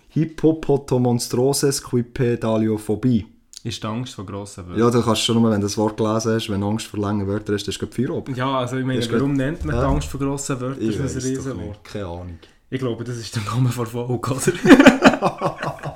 Hippopotomonstroses 0.09 1.81
quipedaliophobie. 1.83 3.25
Ist 3.63 3.83
die 3.83 3.87
Angst 3.87 4.15
vor 4.15 4.25
grossen 4.25 4.65
Wörtern. 4.67 4.79
Ja, 4.79 4.89
du 4.89 5.03
kannst 5.03 5.21
schon 5.21 5.39
nur, 5.39 5.51
wenn 5.51 5.61
du 5.61 5.67
das 5.67 5.77
Wort 5.77 5.95
gelesen 5.95 6.33
hast, 6.33 6.49
wenn 6.49 6.61
du 6.61 6.67
Angst 6.67 6.87
vor 6.87 6.99
langen 6.99 7.27
Wörtern 7.27 7.53
hast, 7.55 7.65
dann 7.67 7.75
ist 7.75 7.83
es 7.83 7.95
Feierabend. 7.95 8.35
Ja, 8.35 8.57
also 8.57 8.77
ich 8.77 8.85
meine, 8.85 8.97
Ist 8.99 9.11
warum 9.11 9.29
gut. 9.29 9.37
nennt 9.37 9.63
man 9.65 9.75
die. 9.75 9.81
Angst 9.81 10.07
vor 10.07 10.19
grossen 10.19 10.59
Wörtern? 10.59 10.81
Ich 10.81 10.97
Das 10.97 11.15
ist 11.15 11.23
ein 11.23 11.29
Riesenwort. 11.35 11.83
Keine 11.83 12.05
Ahnung. 12.07 12.39
Ich 12.71 12.79
glaube, 12.79 13.03
das 13.03 13.17
ist 13.17 13.35
der 13.35 13.43
Name 13.43 13.69
von 13.69 13.85
Folge, 13.85 14.13
oder? 14.13 14.39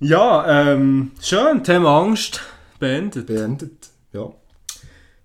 ja, 0.00 0.72
ähm, 0.72 1.10
schön, 1.20 1.64
Thema 1.64 1.98
Angst 2.00 2.40
beendet. 2.78 3.26
Beendet. 3.26 3.90
Ja. 4.12 4.30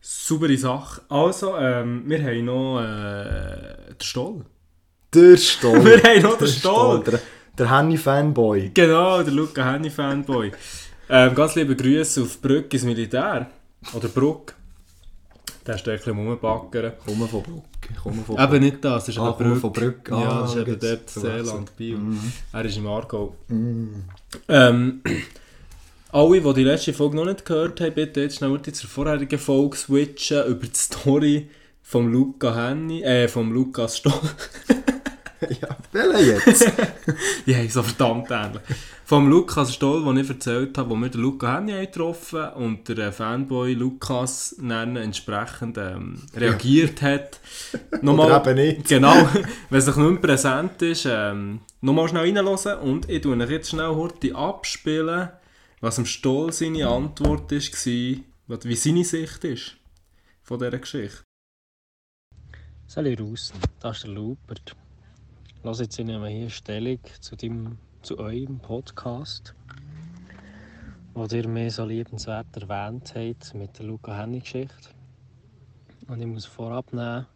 Saubere 0.09 0.57
Sache. 0.57 1.01
Also, 1.09 1.57
ähm, 1.57 2.03
wir 2.05 2.23
haben 2.23 2.45
noch 2.45 2.79
äh, 2.81 3.91
den 3.93 4.01
Stoll. 4.01 4.45
Der 5.13 5.35
Stoll. 5.37 5.83
Wir 5.85 6.01
haben 6.01 6.21
noch 6.21 6.37
den 6.37 6.45
Der 6.47 6.47
Stoll. 6.47 7.03
Der, 7.03 7.19
der 7.57 7.77
Henny-Fanboy. 7.77 8.71
Genau, 8.73 9.21
der 9.21 9.33
Luca 9.33 9.69
Henny 9.73 9.89
Fanboy. 9.89 10.51
Ähm, 11.09 11.35
ganz 11.35 11.55
liebe 11.55 11.75
Grüße 11.75 12.21
auf 12.21 12.41
Brück 12.41 12.73
ins 12.73 12.83
Militär. 12.83 13.47
Oder 13.93 14.07
Bruck. 14.07 14.53
Der 15.65 15.75
ist 15.75 15.85
da 15.85 15.91
ein 15.91 15.97
bisschen 15.97 16.17
rumbackern. 16.17 16.93
Komm 17.05 17.27
von 17.27 17.43
Bruck. 17.43 17.63
Komm 18.01 18.23
von 18.25 18.37
Eben 18.39 18.59
nicht 18.63 18.83
das, 18.85 19.05
das 19.05 19.15
ist 19.15 19.19
Ah, 19.21 19.29
eben 19.29 19.37
komm 19.37 19.47
Brück. 19.49 19.61
von 19.61 19.73
Brück. 19.73 20.09
ja, 20.09 20.15
Ah, 20.17 20.41
das 20.41 20.55
ist 20.55 20.61
eben 20.67 20.79
dort. 20.79 21.09
Seeland, 21.09 21.75
Biel. 21.75 21.97
Mhm. 21.97 22.31
Er 22.53 22.63
ist 22.65 22.77
im 22.77 22.87
Aargau. 22.87 23.35
Ähm, 23.49 25.01
alle, 26.11 26.41
die 26.41 26.53
die 26.53 26.63
letzte 26.63 26.93
Folge 26.93 27.17
noch 27.17 27.25
nicht 27.25 27.45
gehört 27.45 27.81
haben, 27.81 27.93
bitte 27.93 28.21
jetzt 28.21 28.37
schnell 28.37 28.61
zur 28.61 28.89
vorherigen 28.89 29.39
Folge 29.39 29.77
switchen 29.77 30.45
über 30.45 30.67
die 30.67 30.75
Story 30.75 31.49
vom 31.81 32.11
Luca 32.11 32.53
Henny, 32.53 33.03
äh, 33.03 33.27
vom 33.27 33.51
Lukas 33.51 33.97
Stoll. 33.97 34.13
Ja, 35.61 35.77
welcher 35.91 36.19
jetzt? 36.19 36.71
Die 37.45 37.55
haben 37.55 37.69
so 37.69 37.83
verdammt 37.83 38.29
ähnlich. 38.31 38.61
Vom 39.05 39.29
Lukas 39.29 39.73
Stoll, 39.73 40.03
den 40.03 40.17
ich 40.17 40.29
erzählt 40.29 40.77
habe, 40.77 40.89
wo 40.89 40.95
wir 40.95 41.09
den 41.09 41.21
Luca 41.21 41.55
Henny 41.55 41.73
haben 41.73 41.85
getroffen 41.85 42.49
und 42.55 42.89
der 42.89 42.97
äh, 42.97 43.11
Fanboy 43.11 43.73
Lukas 43.73 44.55
dann 44.59 44.95
entsprechend 44.95 45.77
ähm, 45.77 46.23
reagiert 46.35 47.01
hat. 47.01 47.39
Oder 48.01 48.45
eben 48.45 48.55
nicht. 48.55 48.87
Genau, 48.87 49.13
wenn 49.69 49.79
es 49.79 49.85
noch 49.87 49.97
nicht 49.97 50.09
mehr 50.09 50.21
präsent 50.21 50.81
ist, 50.81 51.07
ähm, 51.07 51.59
nochmal 51.81 52.09
schnell 52.09 52.23
reinhören 52.23 52.79
und 52.79 53.09
ich 53.09 53.21
tue 53.21 53.37
euch 53.37 53.49
jetzt 53.49 53.69
schnell 53.69 53.89
heute 53.89 54.35
abspielen, 54.35 55.29
was 55.80 55.99
am 55.99 56.05
Stoll 56.05 56.51
seine 56.51 56.88
Antwort 56.88 57.51
war, 57.51 58.63
wie 58.63 58.75
seine 58.75 59.03
Sicht 59.03 59.43
ist 59.43 59.78
von 60.41 60.57
dieser 60.57 60.80
Geschichte. 60.80 61.23
Salut 62.88 63.19
draussen, 63.19 63.57
das 63.80 63.97
ist 63.97 64.05
der 64.05 64.11
Lupert. 64.11 64.75
Lass 65.63 65.80
jetzt 65.80 65.99
ich 65.99 66.05
nehme 66.05 66.30
hier 66.30 66.49
Stellung 66.49 66.99
zu, 67.19 67.36
deinem, 67.36 67.78
zu 68.01 68.17
eurem 68.17 68.59
Podcast, 68.59 69.53
wo 71.13 71.25
ihr 71.25 71.47
mir 71.47 71.69
so 71.69 71.86
liebenswert 71.86 72.47
erwähnt 72.55 73.13
habt 73.15 73.53
mit 73.53 73.78
der 73.78 73.86
Luca 73.86 74.17
Henny 74.17 74.39
Geschichte. 74.39 74.89
Und 76.07 76.21
ich 76.21 76.28
muss 76.28 76.45
vorab 76.45 76.91
nehmen, 76.93 77.28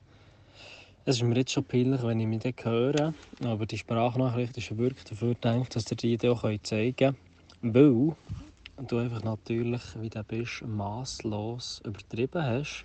es 1.03 1.17
ist 1.17 1.23
mir 1.23 1.35
jetzt 1.35 1.51
schon 1.51 1.65
peinlich, 1.65 2.01
wenn 2.03 2.19
ich 2.19 2.27
mich 2.27 2.55
höre, 2.63 3.13
aber 3.43 3.65
die 3.65 3.77
Sprachnachricht 3.77 4.57
ist 4.57 4.77
wirklich 4.77 5.03
dafür 5.03 5.33
gedacht, 5.33 5.75
dass 5.75 5.91
ihr 5.91 5.97
die 5.97 6.29
auch 6.29 6.43
zeigen 6.63 6.95
könnt, 6.95 7.17
weil 7.61 8.15
du 8.87 8.97
einfach 8.97 9.23
natürlich, 9.23 9.81
wie 9.99 10.09
du 10.09 10.23
bist, 10.23 10.63
masslos 10.65 11.81
übertrieben 11.85 12.43
hast. 12.43 12.83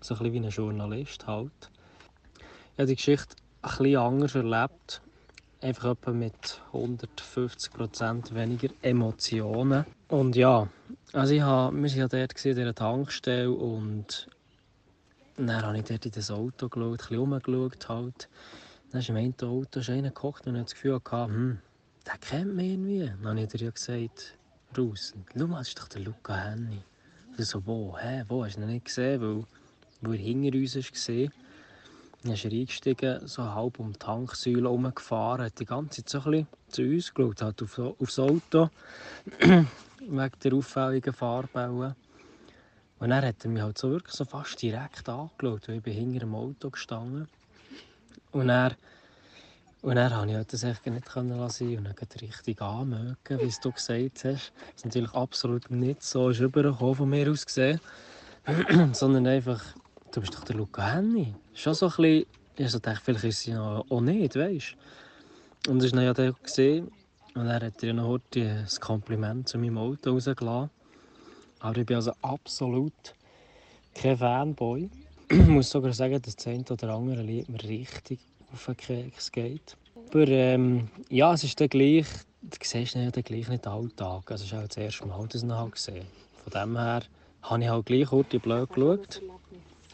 So 0.00 0.14
ein 0.14 0.18
bisschen 0.18 0.32
wie 0.32 0.46
ein 0.46 0.50
Journalist 0.50 1.26
halt. 1.26 1.70
Ich 2.36 2.78
habe 2.78 2.86
die 2.86 2.96
Geschichte 2.96 3.36
ein 3.62 3.70
bisschen 3.70 3.96
anders 3.96 4.34
erlebt. 4.34 5.02
Einfach 5.62 5.90
etwa 5.90 6.12
mit 6.12 6.60
150% 6.72 8.34
weniger 8.34 8.68
Emotionen. 8.80 9.84
Und 10.08 10.34
ja, 10.34 10.68
also 11.12 11.34
ich 11.34 11.42
habe, 11.42 11.76
wir 11.76 11.82
waren 11.82 11.98
ja 11.98 12.08
dort 12.08 12.44
in 12.44 12.56
dieser 12.56 12.74
Tankstelle 12.74 13.50
und 13.50 14.26
dann 15.36 15.62
habe 15.62 15.78
ich 15.78 15.84
dort 15.84 16.06
in 16.06 16.12
das 16.12 16.30
Auto 16.30 16.68
geschaut, 16.68 16.92
ein 16.92 16.96
bisschen 16.96 17.18
rumgeschaut 17.18 17.88
halt. 17.88 18.28
Dann 18.90 19.00
ist 19.00 19.08
im 19.08 19.16
einen 19.16 19.34
Auto 19.42 19.80
ist 19.80 19.90
einer 19.90 20.08
gekocht 20.08 20.46
und 20.46 20.56
ich 20.56 20.62
das 20.62 20.74
Gefühl, 20.74 21.00
gehabt, 21.00 21.30
hm, 21.30 21.58
der 22.06 22.18
kennt 22.18 22.54
mich 22.54 22.72
irgendwie. 22.72 23.06
Dann 23.06 23.26
habe 23.26 23.40
ich 23.40 23.48
dir 23.48 23.64
ja 23.64 23.70
gesagt, 23.70 24.36
draußen, 24.72 25.24
schau 25.36 25.46
mal, 25.46 25.58
das 25.58 25.68
ist 25.68 25.78
doch 25.78 25.88
der 25.88 26.02
Luca 26.02 26.36
Henny. 26.36 26.82
Ich 27.36 27.46
so, 27.46 27.64
wo, 27.66 27.96
hä, 27.98 28.24
wo, 28.28 28.44
hast 28.44 28.56
du 28.56 28.62
ihn 28.62 28.68
nicht 28.68 28.86
gesehen? 28.86 29.20
Weil, 29.20 29.44
weil 30.00 30.18
er 30.18 30.24
hinter 30.24 30.58
uns 30.58 30.74
war. 30.76 31.28
Dann 32.22 32.32
ist 32.34 32.44
er 32.44 32.52
eingestiegen, 32.52 33.26
so 33.26 33.42
halb 33.44 33.78
um 33.80 33.92
die 33.92 33.98
Tanksäule 33.98 34.62
herumgefahren, 34.62 35.46
hat 35.46 35.58
die 35.58 35.64
ganze 35.64 36.04
Zeit 36.04 36.22
so 36.22 36.30
ein 36.30 36.30
bisschen 36.30 36.48
zu 36.68 36.82
uns 36.82 37.14
geschaut, 37.14 37.42
halt 37.42 37.62
auf, 37.62 37.78
aufs 37.78 38.18
Auto, 38.18 38.68
wegen 39.40 40.30
der 40.44 40.52
auffälligen 40.52 41.14
Farbauen. 41.14 41.94
Und 42.98 43.08
dann 43.08 43.24
hat 43.24 43.42
er 43.42 43.50
mich 43.50 43.62
halt 43.62 43.78
so 43.78 43.90
wirklich 43.90 44.14
so 44.14 44.26
fast 44.26 44.60
direkt 44.60 45.08
angeschaut, 45.08 45.66
weil 45.66 45.76
ich 45.76 45.82
bin 45.82 45.94
hinter 45.94 46.20
dem 46.20 46.34
Auto 46.34 46.68
gestanden. 46.68 47.26
Und 48.32 48.48
dann, 48.48 48.74
und 49.82 49.94
dann 49.94 50.12
konnte 50.12 50.30
ich 50.30 50.36
halt 50.36 50.52
das 50.52 50.62
echt 50.64 50.86
nicht 50.86 51.14
lassen 51.14 51.78
und 51.78 51.84
dann 51.84 51.94
richtig 52.20 52.60
anmögen, 52.60 53.16
wie 53.40 53.54
du 53.60 53.72
gesagt 53.72 54.24
hast. 54.24 54.24
Das 54.24 54.52
ist 54.76 54.84
natürlich 54.84 55.12
absolut 55.14 55.70
nicht 55.70 56.02
so 56.02 56.28
ist 56.28 56.40
rübergekommen 56.40 56.94
von 56.94 57.08
mir 57.08 57.30
aus 57.30 57.46
gesehen, 57.46 57.80
sondern 58.92 59.26
einfach, 59.26 59.62
du 60.12 60.20
bist 60.20 60.34
doch 60.34 60.44
der 60.44 60.56
Luca 60.56 60.86
Henny. 60.86 61.34
Schon 61.54 61.74
so 61.74 61.86
ein 61.86 61.92
bisschen, 61.96 62.26
ich 62.56 62.72
dachte, 62.72 63.00
vielleicht 63.02 63.24
ist 63.24 63.40
sie 63.40 63.52
noch 63.52 63.86
auch 63.88 64.00
nicht, 64.02 64.36
weißt 64.36 64.76
du. 65.64 65.70
Und 65.70 65.78
das 65.78 65.86
ist 65.86 65.94
dann 65.94 66.04
ja 66.04 66.32
gesehen, 66.42 66.90
Und 67.34 67.46
er 67.46 67.60
hat 67.60 67.82
ja 67.82 67.92
noch 67.94 68.08
heute 68.08 68.40
ein 68.40 68.68
Kompliment 68.80 69.48
zu 69.48 69.56
meinem 69.56 69.78
Auto 69.78 70.12
rausgelassen. 70.12 70.70
Aber 71.60 71.78
ich 71.78 71.86
bin 71.86 71.96
also 71.96 72.12
absolut 72.20 73.14
kein 73.94 74.18
Fanboy. 74.18 74.90
Ich 75.30 75.46
muss 75.46 75.70
sogar 75.70 75.92
sagen, 75.92 76.20
das 76.20 76.44
eine 76.44 76.64
oder 76.68 76.94
andere 76.94 77.22
Lied 77.22 77.48
mir 77.48 77.62
richtig 77.62 78.18
auf 78.52 78.66
den 78.66 78.76
Keks 78.76 79.32
geht. 79.32 79.76
Aber 79.94 80.26
ähm, 80.28 80.88
ja, 81.08 81.32
es 81.34 81.44
ist 81.44 81.60
dann 81.60 81.68
gleich, 81.68 82.06
du 82.42 82.56
siehst 82.62 82.94
ihn 82.96 83.04
ja 83.04 83.10
dann 83.10 83.22
gleich 83.22 83.48
nicht 83.48 83.66
alltag. 83.66 84.30
Also 84.30 84.44
es 84.44 84.52
ist 84.52 84.58
auch 84.58 84.66
das 84.66 84.76
erste 84.76 85.06
Mal, 85.06 85.26
dass 85.26 85.42
ich 85.42 85.42
ihn 85.48 85.54
halt 85.56 85.72
gesehen 85.72 86.06
Von 86.42 86.52
dem 86.52 86.76
her 86.78 87.02
habe 87.42 87.62
ich 87.62 87.68
halt 87.68 87.86
gleich 87.86 88.06
kurz 88.08 88.28
blöd 88.28 88.68
geschaut. 88.68 89.20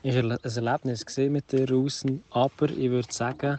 Es 0.02 0.14
war 0.14 0.24
ein 0.32 0.38
Erlebnis 0.42 1.04
mit 1.16 1.52
der 1.52 1.68
Russen, 1.68 2.22
aber 2.30 2.70
ich 2.70 2.90
würde 2.90 3.12
sagen, 3.12 3.58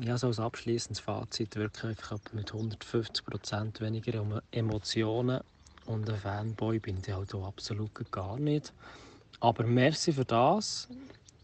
ja, 0.00 0.16
so 0.16 0.28
als 0.28 0.38
abschließendes 0.38 1.00
Fazit 1.00 1.56
wirklich 1.56 1.96
ich 1.98 2.32
mit 2.32 2.52
150% 2.52 3.80
weniger 3.80 4.14
Emo- 4.14 4.40
Emotionen 4.52 5.40
und 5.86 6.08
ein 6.08 6.16
Fanboy 6.16 6.78
bin 6.78 6.98
ich 7.04 7.12
halt 7.12 7.34
auch 7.34 7.48
absolut 7.48 7.90
gar 8.12 8.38
nicht. 8.38 8.72
Aber 9.40 9.64
merci 9.64 10.12
für 10.12 10.24
das. 10.24 10.88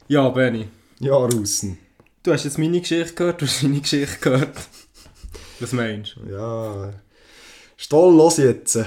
Ja, 0.06 0.28
Benny. 0.28 0.68
Ja, 1.00 1.16
Russen. 1.16 1.78
Du 2.26 2.32
hast 2.32 2.42
jetzt 2.42 2.58
meine 2.58 2.80
Geschichte 2.80 3.14
gehört, 3.14 3.40
du 3.40 3.46
hast 3.46 3.62
deine 3.62 3.80
Geschichte 3.80 4.18
gehört. 4.20 4.58
Was 5.60 5.70
meinst 5.70 6.16
du? 6.16 6.32
Ja. 6.32 6.92
Stoll, 7.76 8.16
los 8.16 8.38
jetzt. 8.38 8.80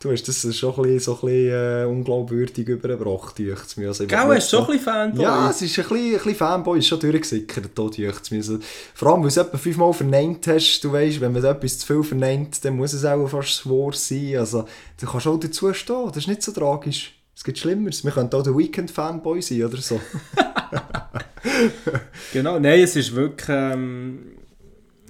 Du 0.00 0.10
hast 0.10 0.26
das 0.26 0.56
schon 0.56 0.74
ein 0.76 0.82
bisschen, 0.82 1.00
so 1.00 1.12
ein 1.12 1.20
bisschen 1.20 1.50
äh, 1.50 1.84
unglaubwürdig 1.84 2.66
übergebracht, 2.66 3.38
deucht's 3.38 3.76
mir. 3.76 3.88
Also, 3.88 4.06
Gell, 4.06 4.16
hast 4.16 4.50
du 4.50 4.56
schon 4.56 4.64
ein 4.64 4.70
bisschen 4.70 4.84
Fanboy? 4.84 5.22
Ja, 5.22 5.50
es 5.50 5.60
ist 5.60 5.78
ein 5.78 5.82
bisschen, 5.82 6.06
ein 6.06 6.12
bisschen 6.12 6.34
Fanboy, 6.36 6.78
ist 6.78 6.86
schon 6.86 7.00
durchgesickert, 7.00 7.70
da 7.74 7.82
deucht's 7.82 8.30
mir. 8.30 8.38
Also, 8.38 8.58
vor 8.94 9.08
allem, 9.08 9.16
weil 9.18 9.24
du 9.24 9.28
es 9.28 9.36
etwa 9.36 9.58
fünfmal 9.58 9.92
verneint 9.92 10.46
hast, 10.46 10.80
du 10.80 10.90
weißt, 10.90 11.20
wenn 11.20 11.32
man 11.32 11.44
etwas 11.44 11.78
zu 11.78 11.86
viel 11.86 12.02
verneint, 12.02 12.64
dann 12.64 12.76
muss 12.76 12.94
es 12.94 13.04
auch 13.04 13.28
fast 13.28 13.68
Wort 13.68 13.96
sein. 13.96 14.38
Also, 14.38 14.64
du 14.98 15.06
kannst 15.06 15.26
auch 15.26 15.38
dazu 15.38 15.70
stehen, 15.74 16.06
das 16.06 16.16
ist 16.16 16.28
nicht 16.28 16.42
so 16.42 16.52
tragisch. 16.52 17.12
Es 17.36 17.44
gibt 17.44 17.58
Schlimmeres. 17.58 18.02
Wir 18.02 18.12
könnten 18.12 18.34
auch 18.34 18.42
der 18.42 18.56
Weekend-Fanboy 18.56 19.42
sein 19.42 19.64
oder 19.64 19.76
so. 19.76 20.00
Genau, 22.32 22.58
nein, 22.58 22.80
es 22.80 22.96
ist 22.96 23.14
wirklich. 23.14 23.48
Ähm, 23.48 24.36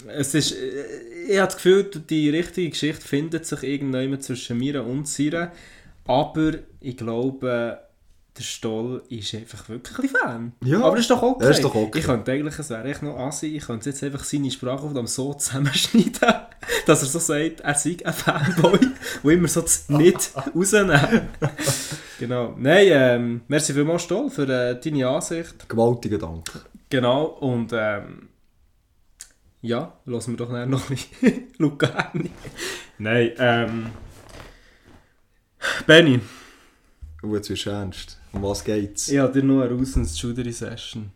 es 0.07 0.35
ist, 0.35 0.53
äh, 0.53 1.29
ich 1.29 1.39
habe 1.39 1.47
das 1.47 1.57
Gefühl, 1.57 1.91
die 2.09 2.31
richtige 2.31 2.71
Geschichte 2.71 3.01
findet 3.01 3.47
sich 3.47 3.63
irgendwann 3.63 4.21
zwischen 4.21 4.59
mir 4.59 4.85
und 4.85 5.09
Sire. 5.09 5.51
Aber 6.05 6.53
ich 6.81 6.97
glaube, 6.97 7.81
der 8.39 8.43
Stoll 8.43 9.03
ist 9.09 9.35
einfach 9.35 9.69
wirklich 9.69 9.99
ein 9.99 10.09
Fan. 10.09 10.53
Ja, 10.63 10.83
aber 10.83 10.97
das 10.97 11.07
ist 11.07 11.11
doch 11.11 11.23
okay. 11.23 11.45
das 11.47 11.57
ist 11.57 11.65
doch 11.65 11.75
okay. 11.75 11.99
Ich 11.99 12.05
könnte 12.05 12.33
eigentlich, 12.33 12.59
es 12.59 12.71
wäre 12.71 12.85
echt 12.85 13.03
noch 13.03 13.19
assi, 13.19 13.57
ich 13.57 13.67
könnte 13.67 13.91
jetzt 13.91 14.05
einfach 14.05 14.23
seine 14.23 14.51
Sprachaufnahme 14.51 15.09
so 15.09 15.35
zusammenschneiden, 15.35 16.13
dass 16.87 17.03
er 17.03 17.09
so 17.09 17.19
sagt, 17.19 17.61
er 17.61 17.75
sei 17.75 17.97
ein 18.05 18.13
Fanboy, 18.13 18.79
wo 19.23 19.31
immer 19.31 19.49
so 19.49 19.63
das 19.63 19.89
nicht 19.89 20.33
rausnehmen. 20.55 21.29
Genau. 22.19 22.55
Nein, 22.59 22.87
ähm, 22.91 23.41
merci 23.49 23.73
vielmals, 23.73 24.03
Stoll, 24.03 24.31
für 24.31 24.43
äh, 24.49 24.81
deine 24.81 25.09
Ansicht. 25.09 25.69
Gewaltiger 25.69 26.19
Dank. 26.19 26.51
Genau, 26.91 27.25
und 27.25 27.73
ähm, 27.75 28.29
ja, 29.63 29.93
lassen 30.05 30.33
wir 30.33 30.37
doch 30.39 30.51
nachher 30.51 30.67
noch 30.67 30.89
ein 30.91 30.97
bisschen 30.97 31.45
Lugani. 31.59 32.31
Nein, 32.99 33.31
ähm. 33.39 33.87
Benny, 35.87 36.21
Oh, 37.23 37.35
jetzt 37.35 37.51
wirst 37.51 37.67
du 37.67 37.71
ernst. 37.71 38.21
Um 38.33 38.43
was 38.43 38.63
geht's? 38.63 39.09
ich 39.09 39.19
habe 39.19 39.33
dir 39.33 39.43
noch 39.43 39.63
eine 39.63 39.71
Rausens-Judery-Session. 39.75 41.11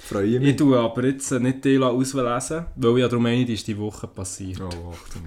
Freue 0.00 0.26
ich 0.26 0.34
Ich 0.36 0.40
mich. 0.40 0.56
tue 0.56 0.78
aber 0.78 1.04
jetzt 1.04 1.30
äh, 1.32 1.40
nicht 1.40 1.64
die 1.64 1.78
auslesen, 1.78 2.66
weil 2.76 2.98
ich 2.98 3.04
darum 3.08 3.22
meine, 3.22 3.44
die 3.44 3.54
ist 3.54 3.66
die 3.66 3.76
Woche 3.76 4.06
passiert. 4.06 4.60
Oh, 4.60 4.92
Achtung. 4.92 5.22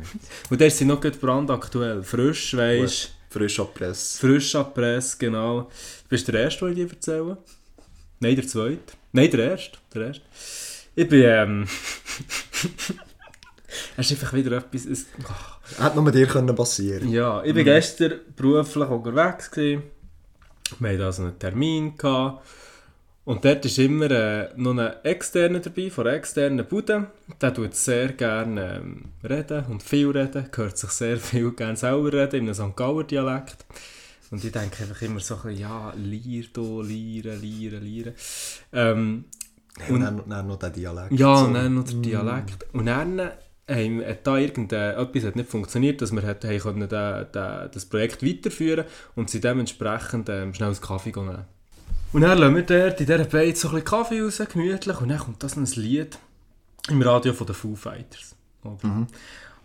Und 0.49 0.59
der 0.61 0.67
ist 0.67 0.81
noch 0.81 0.99
gerade 0.99 1.17
brandaktuell. 1.17 2.01
Frisch, 2.03 2.55
weisst 2.55 3.13
Frisch 3.29 3.59
ab 3.59 3.73
Presse. 3.73 4.19
Frisch 4.19 4.55
ab 4.55 4.73
Presse, 4.73 5.17
genau. 5.17 5.61
Du 5.61 6.09
bist 6.09 6.27
der 6.27 6.41
Erste, 6.41 6.65
den 6.65 6.77
ich 6.77 6.85
dir 6.85 6.93
erzähle. 6.95 7.37
Nein, 8.19 8.35
der 8.35 8.47
Zweite. 8.47 8.93
Nein, 9.11 9.31
der 9.31 9.51
Erste. 9.51 9.77
Der 9.93 10.07
Erste. 10.07 10.23
Ich 10.95 11.07
bin, 11.07 11.23
ähm... 11.23 11.67
Es 13.95 14.09
ist 14.09 14.23
einfach 14.23 14.33
wieder 14.33 14.57
etwas... 14.57 14.85
Es, 14.85 15.05
Hätte 15.77 16.01
nur 16.01 16.11
dir 16.11 16.27
können 16.27 16.55
passieren 16.55 17.09
Ja, 17.09 17.43
ich 17.43 17.55
war 17.55 17.63
gestern 17.63 18.19
beruflich 18.35 18.87
unterwegs. 18.87 19.51
Gewesen. 19.51 19.83
Wir 20.79 20.89
hatten 20.89 21.01
also 21.01 21.23
einen 21.23 21.39
Termin. 21.39 21.97
Gehabt. 21.97 22.45
Und 23.27 23.43
dort 23.43 23.65
ist 23.65 23.77
immer 23.77 24.09
äh, 24.09 24.49
noch 24.55 24.77
ein 24.77 25.03
Externer 25.03 25.59
dabei, 25.59 25.89
von 25.89 26.07
einer 26.07 26.15
externen 26.15 26.65
Bude. 26.65 27.07
Der 27.41 27.53
tut 27.53 27.75
sehr 27.75 28.13
gerne 28.13 28.77
ähm, 28.77 29.03
reden 29.21 29.65
und 29.65 29.83
viel 29.83 30.11
reden, 30.11 30.47
hört 30.55 30.77
sich 30.77 30.89
sehr 30.91 31.17
viel 31.31 31.51
gerne 31.51 31.75
selber 31.75 32.13
reden, 32.13 32.37
in 32.37 32.43
einem 32.45 32.53
St. 32.53 32.73
Gauer 32.77 33.03
Dialekt. 33.03 33.65
Und 34.31 34.41
ich 34.41 34.49
denke 34.53 34.81
einfach 34.81 35.01
immer 35.01 35.19
so 35.19 35.35
ein 35.35 35.41
bisschen, 35.41 35.59
ja, 35.59 35.93
Lier 35.97 36.45
da, 36.53 36.61
Lieren, 36.81 37.41
Lieren, 37.41 37.83
Lieren. 37.83 38.13
Ähm, 38.71 39.25
Und 39.89 39.99
dann, 39.99 40.21
dann 40.29 40.47
noch 40.47 40.57
der 40.59 40.69
Dialekt. 40.69 41.11
ja, 41.11 41.35
So. 41.35 41.45
und 41.47 41.53
dann 41.55 41.73
noch 41.73 41.83
der 41.83 41.95
Dialekt. 41.95 42.65
Und 42.73 42.85
dann 42.85 43.19
ähm, 43.67 44.05
hat 44.07 44.25
da 44.25 44.37
irgendetwas 44.37 45.25
hat 45.25 45.35
nicht 45.35 45.49
funktioniert, 45.49 46.01
dass 46.01 46.13
wir 46.13 46.21
hat, 46.21 46.45
haben 46.45 46.59
können, 46.59 46.87
da, 46.87 47.25
da, 47.25 47.67
das 47.67 47.87
Projekt 47.87 48.25
weiterführen 48.25 48.85
und 49.15 49.29
sie 49.29 49.41
dementsprechend 49.41 50.29
ähm, 50.29 50.53
schnell 50.53 50.69
einen 50.69 50.79
Kaffee 50.79 51.11
nehmen. 51.11 51.56
Und 52.13 52.21
dann 52.21 52.37
lassen 52.37 52.55
wir 52.55 52.63
dort 52.63 52.99
in 52.99 53.05
dieser 53.05 53.25
Beiz 53.25 53.61
so 53.61 53.67
ein 53.69 53.75
bisschen 53.75 53.85
Kaffee 53.85 54.21
raus, 54.21 54.41
gemütlich, 54.51 55.01
und 55.01 55.09
dann 55.09 55.19
kommt 55.19 55.43
das 55.43 55.55
ein 55.57 55.65
Lied 55.65 56.17
im 56.89 57.01
Radio 57.01 57.33
von 57.33 57.47
den 57.47 57.55
Foo 57.55 57.75
Fighters. 57.75 58.35
Oder? 58.63 59.05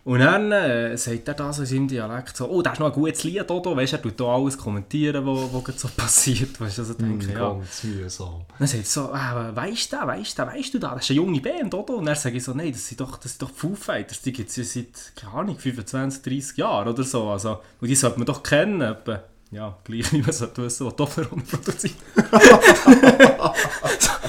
Und 0.05 0.19
dann 0.19 0.51
äh, 0.51 0.97
sagt 0.97 1.29
er 1.29 1.33
da 1.33 1.53
so 1.53 1.61
in 1.61 1.65
seinem 1.67 1.87
Dialekt 1.87 2.35
so, 2.35 2.49
oh, 2.49 2.61
das 2.61 2.73
ist 2.73 2.79
noch 2.79 2.87
ein 2.87 2.93
gutes 2.93 3.23
Lied, 3.23 3.49
oder? 3.49 3.77
Weißt 3.77 3.93
du, 3.93 3.97
er 3.97 4.01
tut 4.01 4.19
da 4.19 4.25
alles 4.25 4.57
kommentieren, 4.57 5.25
was, 5.25 5.53
was 5.53 5.63
gerade 5.63 5.79
so 5.79 5.87
passiert. 5.95 6.59
Weißt 6.59 6.77
du, 6.77 6.81
also 6.81 6.93
denke, 6.95 7.27
Mm, 7.27 7.31
ja. 7.31 7.53
Ganz 7.53 7.83
mühsam. 7.85 8.41
Dann 8.59 8.67
sagt 8.67 8.83
er 8.83 8.85
so, 8.85 9.13
äh, 9.13 9.55
weisst 9.55 9.93
du, 9.93 9.97
weisst 10.05 10.37
du, 10.37 10.45
weisst 10.45 10.73
du 10.73 10.79
da, 10.79 10.95
das 10.95 11.03
ist 11.03 11.11
eine 11.11 11.17
junge 11.21 11.39
Band, 11.39 11.73
oder? 11.73 11.95
Und 11.95 12.05
dann 12.05 12.15
sage 12.15 12.35
ich 12.35 12.43
so, 12.43 12.53
nein, 12.53 12.73
das 12.73 12.85
sind 12.85 12.99
doch, 12.99 13.15
das 13.15 13.31
sind 13.31 13.43
doch 13.43 13.51
die 13.51 13.57
Foo 13.57 13.75
Fighters, 13.75 14.21
die 14.21 14.33
gibt 14.33 14.49
es 14.49 14.57
ja 14.57 14.63
seit, 14.65 15.15
keine 15.15 15.33
Ahnung, 15.35 15.57
25, 15.57 16.21
30 16.21 16.57
Jahren 16.57 16.89
oder 16.89 17.03
so. 17.03 17.29
Also, 17.29 17.59
und 17.79 17.87
die 17.87 17.95
sollte 17.95 18.19
man 18.19 18.25
doch 18.25 18.43
kennen, 18.43 18.81
etwa. 18.81 19.23
Ja, 19.53 19.77
gleich 19.83 20.11
wie 20.11 20.21
man 20.21 20.31
sollte 20.31 20.63
wissen, 20.63 20.87
was 20.87 20.95
Tofferon 20.95 21.43
produziert. 21.43 21.93
so, 22.15 22.25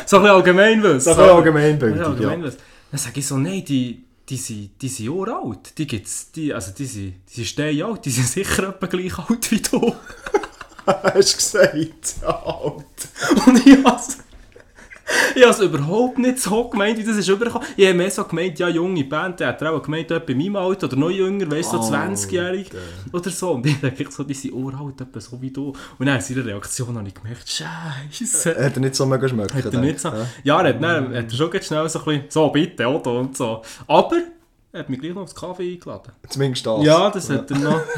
so 0.06 0.16
ein 0.16 0.22
bisschen 0.22 0.26
Allgemeinwissen. 0.26 1.00
So 1.00 1.10
ein 1.10 1.16
bisschen 1.16 1.36
Allgemeinbildung, 1.36 1.98
Ja. 1.98 2.06
Allgemeinwissen. 2.06 2.60
Dann 2.90 3.00
sage 3.00 3.20
ich 3.20 3.26
so, 3.26 3.38
nein, 3.38 3.64
die, 3.64 4.04
die 4.28 4.36
sind, 4.36 4.70
die 4.80 4.88
sind 4.88 5.08
uralt. 5.08 5.76
Die 5.78 5.86
gibt's, 5.86 6.30
die, 6.30 6.52
also 6.52 6.72
die 6.72 6.86
sind, 6.86 7.14
die 7.28 7.34
sind 7.34 7.46
steinalt, 7.46 8.04
die 8.04 8.10
sind 8.10 8.26
sicher 8.26 8.68
etwa 8.68 8.86
gleich 8.86 9.18
alt 9.18 9.50
wie 9.50 9.60
du. 9.60 9.94
Hast 10.86 11.32
du 11.32 11.36
gesagt? 11.36 12.16
Alt. 12.22 12.84
Und 13.46 13.66
ich 13.66 13.84
habe 13.84 13.98
ich 15.34 15.42
habe 15.42 15.52
es 15.52 15.60
überhaupt 15.60 16.18
nicht 16.18 16.38
so 16.38 16.68
gemeint, 16.68 16.98
wie 16.98 17.04
das 17.04 17.16
ist 17.16 17.28
übergekommen. 17.28 17.66
Ich 17.76 17.86
habe 17.86 17.96
mehr 17.96 18.10
so 18.10 18.24
gemeint, 18.24 18.58
ja, 18.58 18.68
junge 18.68 19.04
Band, 19.04 19.40
der 19.40 19.48
hat 19.48 19.62
auch 19.62 19.82
gemeint, 19.82 20.10
etwa 20.10 20.24
bei 20.24 20.34
meinem 20.34 20.56
Alter 20.56 20.86
oder 20.86 20.96
noch 20.96 21.10
jünger, 21.10 21.50
weißt 21.50 21.72
du, 21.72 21.82
so 21.82 21.92
20-jährig 21.92 22.70
oder 23.12 23.30
so. 23.30 23.52
Und 23.52 23.66
ich 23.66 23.80
denke 23.80 24.10
so, 24.10 24.24
die 24.24 24.34
sind 24.34 24.54
uralt, 24.54 25.00
etwa 25.00 25.20
so 25.20 25.40
wie 25.40 25.50
du. 25.50 25.72
Und 25.98 26.06
dann 26.06 26.16
in 26.16 26.22
seiner 26.22 26.44
Reaktion 26.46 26.96
habe 26.96 27.08
ich 27.08 27.14
gemerkt, 27.14 27.48
Scheiße. 27.48 28.50
Hat 28.64 28.76
er 28.76 28.80
nicht 28.80 28.94
so 28.94 29.06
mega 29.06 29.28
schmecken? 29.28 29.54
Hat 29.54 29.72
er 29.72 29.80
nicht 29.80 30.00
so. 30.00 30.12
Ja, 30.42 30.60
er 30.60 30.74
hat, 30.74 30.82
dann, 30.82 31.14
hat 31.14 31.30
er 31.30 31.36
schon 31.36 31.50
ganz 31.50 31.66
schnell 31.66 31.88
so 31.88 31.98
ein 32.00 32.04
bisschen, 32.04 32.24
so 32.28 32.48
bitte, 32.48 32.86
oder? 32.86 33.12
Und 33.12 33.36
so. 33.36 33.62
Aber 33.86 34.16
er 34.72 34.80
hat 34.80 34.90
mich 34.90 35.00
gleich 35.00 35.14
noch 35.14 35.22
aufs 35.22 35.34
Kaffee 35.34 35.74
eingeladen. 35.74 36.12
Zumindest 36.28 36.66
das. 36.66 36.84
Ja, 36.84 37.10
das 37.10 37.30
hat 37.30 37.50
er 37.50 37.58
noch. 37.58 37.80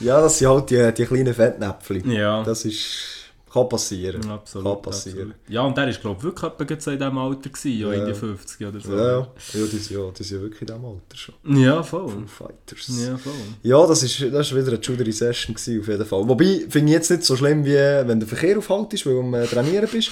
Ja, 0.00 0.20
das 0.20 0.38
sind 0.38 0.48
halt 0.48 0.70
die, 0.70 0.92
die 0.94 1.04
kleinen 1.04 1.34
Fettnäpfchen. 1.34 2.10
Ja. 2.10 2.42
Das 2.42 2.64
ist... 2.64 3.19
Kann 3.52 3.68
passieren. 3.68 4.30
Absolut, 4.30 4.64
Kann 4.74 4.82
passieren. 4.82 5.30
absolut. 5.32 5.48
Ja, 5.48 5.62
und 5.62 5.76
der 5.76 5.86
war, 5.86 5.92
glaube 5.92 6.16
ich, 6.18 6.22
wirklich 6.24 6.52
etwa 6.52 6.80
so 6.80 6.90
in 6.92 6.98
diesem 6.98 7.18
Alter, 7.18 7.50
gewesen, 7.50 7.78
ja. 7.80 7.92
in 7.92 7.98
Ja. 8.00 8.06
die 8.06 8.14
50 8.14 8.66
oder 8.66 8.80
so. 8.80 8.92
Ja, 8.96 9.06
ja. 9.10 9.18
ja, 9.18 9.26
die, 9.52 9.78
sind, 9.78 9.90
ja, 9.90 10.10
die 10.12 10.22
sind 10.22 10.40
wirklich 10.42 10.60
in 10.60 10.66
diesem 10.68 10.84
Alter 10.84 11.16
schon. 11.16 11.34
Ja, 11.56 11.82
voll. 11.82 12.08
Foo 12.08 12.26
Fighters. 12.26 12.88
Ja, 13.06 13.16
voll. 13.16 13.32
Ja, 13.64 13.86
das 13.88 14.02
ist, 14.04 14.20
das 14.32 14.46
ist 14.52 14.56
wieder 14.56 14.68
eine 14.68 14.80
Judery 14.80 15.10
Session 15.12 15.54
gewesen, 15.56 15.80
auf 15.80 15.88
jeden 15.88 16.06
Fall. 16.06 16.28
Wobei, 16.28 16.66
finde 16.68 16.92
ich 16.92 16.96
jetzt 16.98 17.10
nicht 17.10 17.24
so 17.24 17.34
schlimm, 17.36 17.64
wie 17.64 17.74
wenn 17.74 18.20
der 18.20 18.28
Verkehr 18.28 18.56
aufhaltest, 18.56 19.04
weil 19.06 19.14
du 19.14 19.20
am 19.20 19.34
äh, 19.34 19.44
Trainieren 19.46 19.88
bist. 19.90 20.10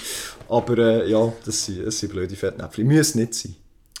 Aber 0.49 0.77
äh, 0.77 1.09
ja, 1.09 1.31
das 1.45 1.65
sind, 1.65 1.85
das 1.85 1.97
sind 1.97 2.11
blöde 2.11 2.35
Fettnäpfchen. 2.35 2.85
Müssen 2.85 3.19
nicht 3.19 3.33
sein. 3.35 3.55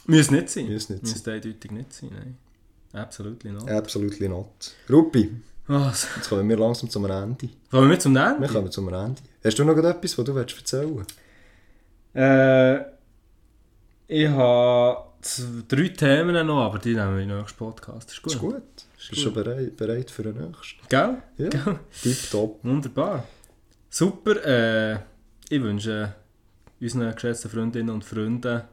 Muss 0.05 0.31
nicht 0.31 0.49
sein. 0.49 0.65
Muss 0.71 0.89
nicht 0.89 1.07
sein. 1.07 1.15
Muss 1.17 1.27
eindeutig 1.27 1.71
nicht 1.71 1.93
sein, 1.93 2.09
nein. 2.11 2.37
Absolut 2.91 3.43
nicht. 3.45 3.69
Absolut 3.69 4.19
not. 4.21 4.47
Ruppi, 4.89 5.29
Was? 5.69 6.07
jetzt 6.15 6.29
kommen 6.29 6.49
wir 6.49 6.57
langsam 6.57 6.89
zum 6.89 7.05
Ende. 7.05 7.47
Wollen 7.69 7.89
wir 7.91 7.99
zum 7.99 8.15
Wir 8.15 8.25
Ende? 8.25 8.47
kommen 8.47 8.71
zum 8.71 8.91
Ende. 8.91 9.21
Hast 9.43 9.59
du 9.59 9.63
noch 9.63 9.77
etwas, 9.77 10.17
was 10.17 10.25
du 10.25 10.33
willst 10.33 10.57
erzählen 10.57 11.05
Äh, 12.15 12.79
ich 14.07 14.27
habe 14.29 15.03
drei 15.67 15.89
Themen 15.89 16.47
noch, 16.47 16.63
aber 16.63 16.79
die 16.79 16.95
nehmen 16.95 17.15
wir 17.17 17.21
in 17.21 17.29
den 17.29 17.37
nächsten 17.37 17.59
Podcast. 17.59 18.11
Ist 18.11 18.23
gut. 18.23 18.33
Ist 18.33 18.39
gut. 18.39 18.63
Bist 18.97 19.11
du 19.11 19.15
schon 19.15 19.33
bereit, 19.33 19.77
bereit 19.77 20.09
für 20.09 20.23
den 20.23 20.37
nächsten? 20.37 20.79
Gell? 20.89 21.21
Ja. 21.37 21.49
Tipptopp. 22.01 22.63
Wunderbar. 22.63 23.25
Super. 23.91 24.43
Äh, 24.43 24.99
ich 25.49 25.61
wünsche 25.61 26.15
unseren 26.81 27.13
geschätzten 27.13 27.51
Freundinnen 27.51 27.91
und 27.91 28.03
Freunden 28.03 28.63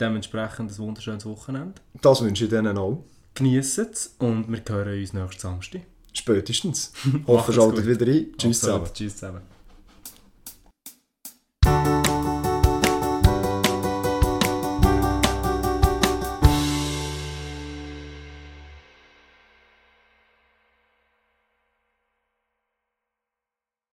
Dementsprechend 0.00 0.72
ein 0.72 0.78
wunderschönes 0.78 1.26
Wochenende. 1.26 1.74
Das 2.00 2.22
wünsche 2.22 2.44
ich 2.44 2.50
denen 2.50 2.76
auch. 2.76 3.04
Geniessen 3.34 3.88
es 3.92 4.16
und 4.18 4.50
wir 4.50 4.62
hören 4.68 4.98
uns 5.00 5.12
nächsten 5.12 5.40
Samstag. 5.40 5.82
Spätestens. 6.18 6.92
Macht's 7.04 7.26
Hoffe, 7.28 7.52
schaltet 7.52 7.86
wieder 7.86 8.06
ein. 8.06 8.26
Tschüss 8.36 8.62
Absolut. 8.64 8.88
zusammen. 8.88 8.90
Tschüss 8.94 9.16
zusammen. 9.16 9.57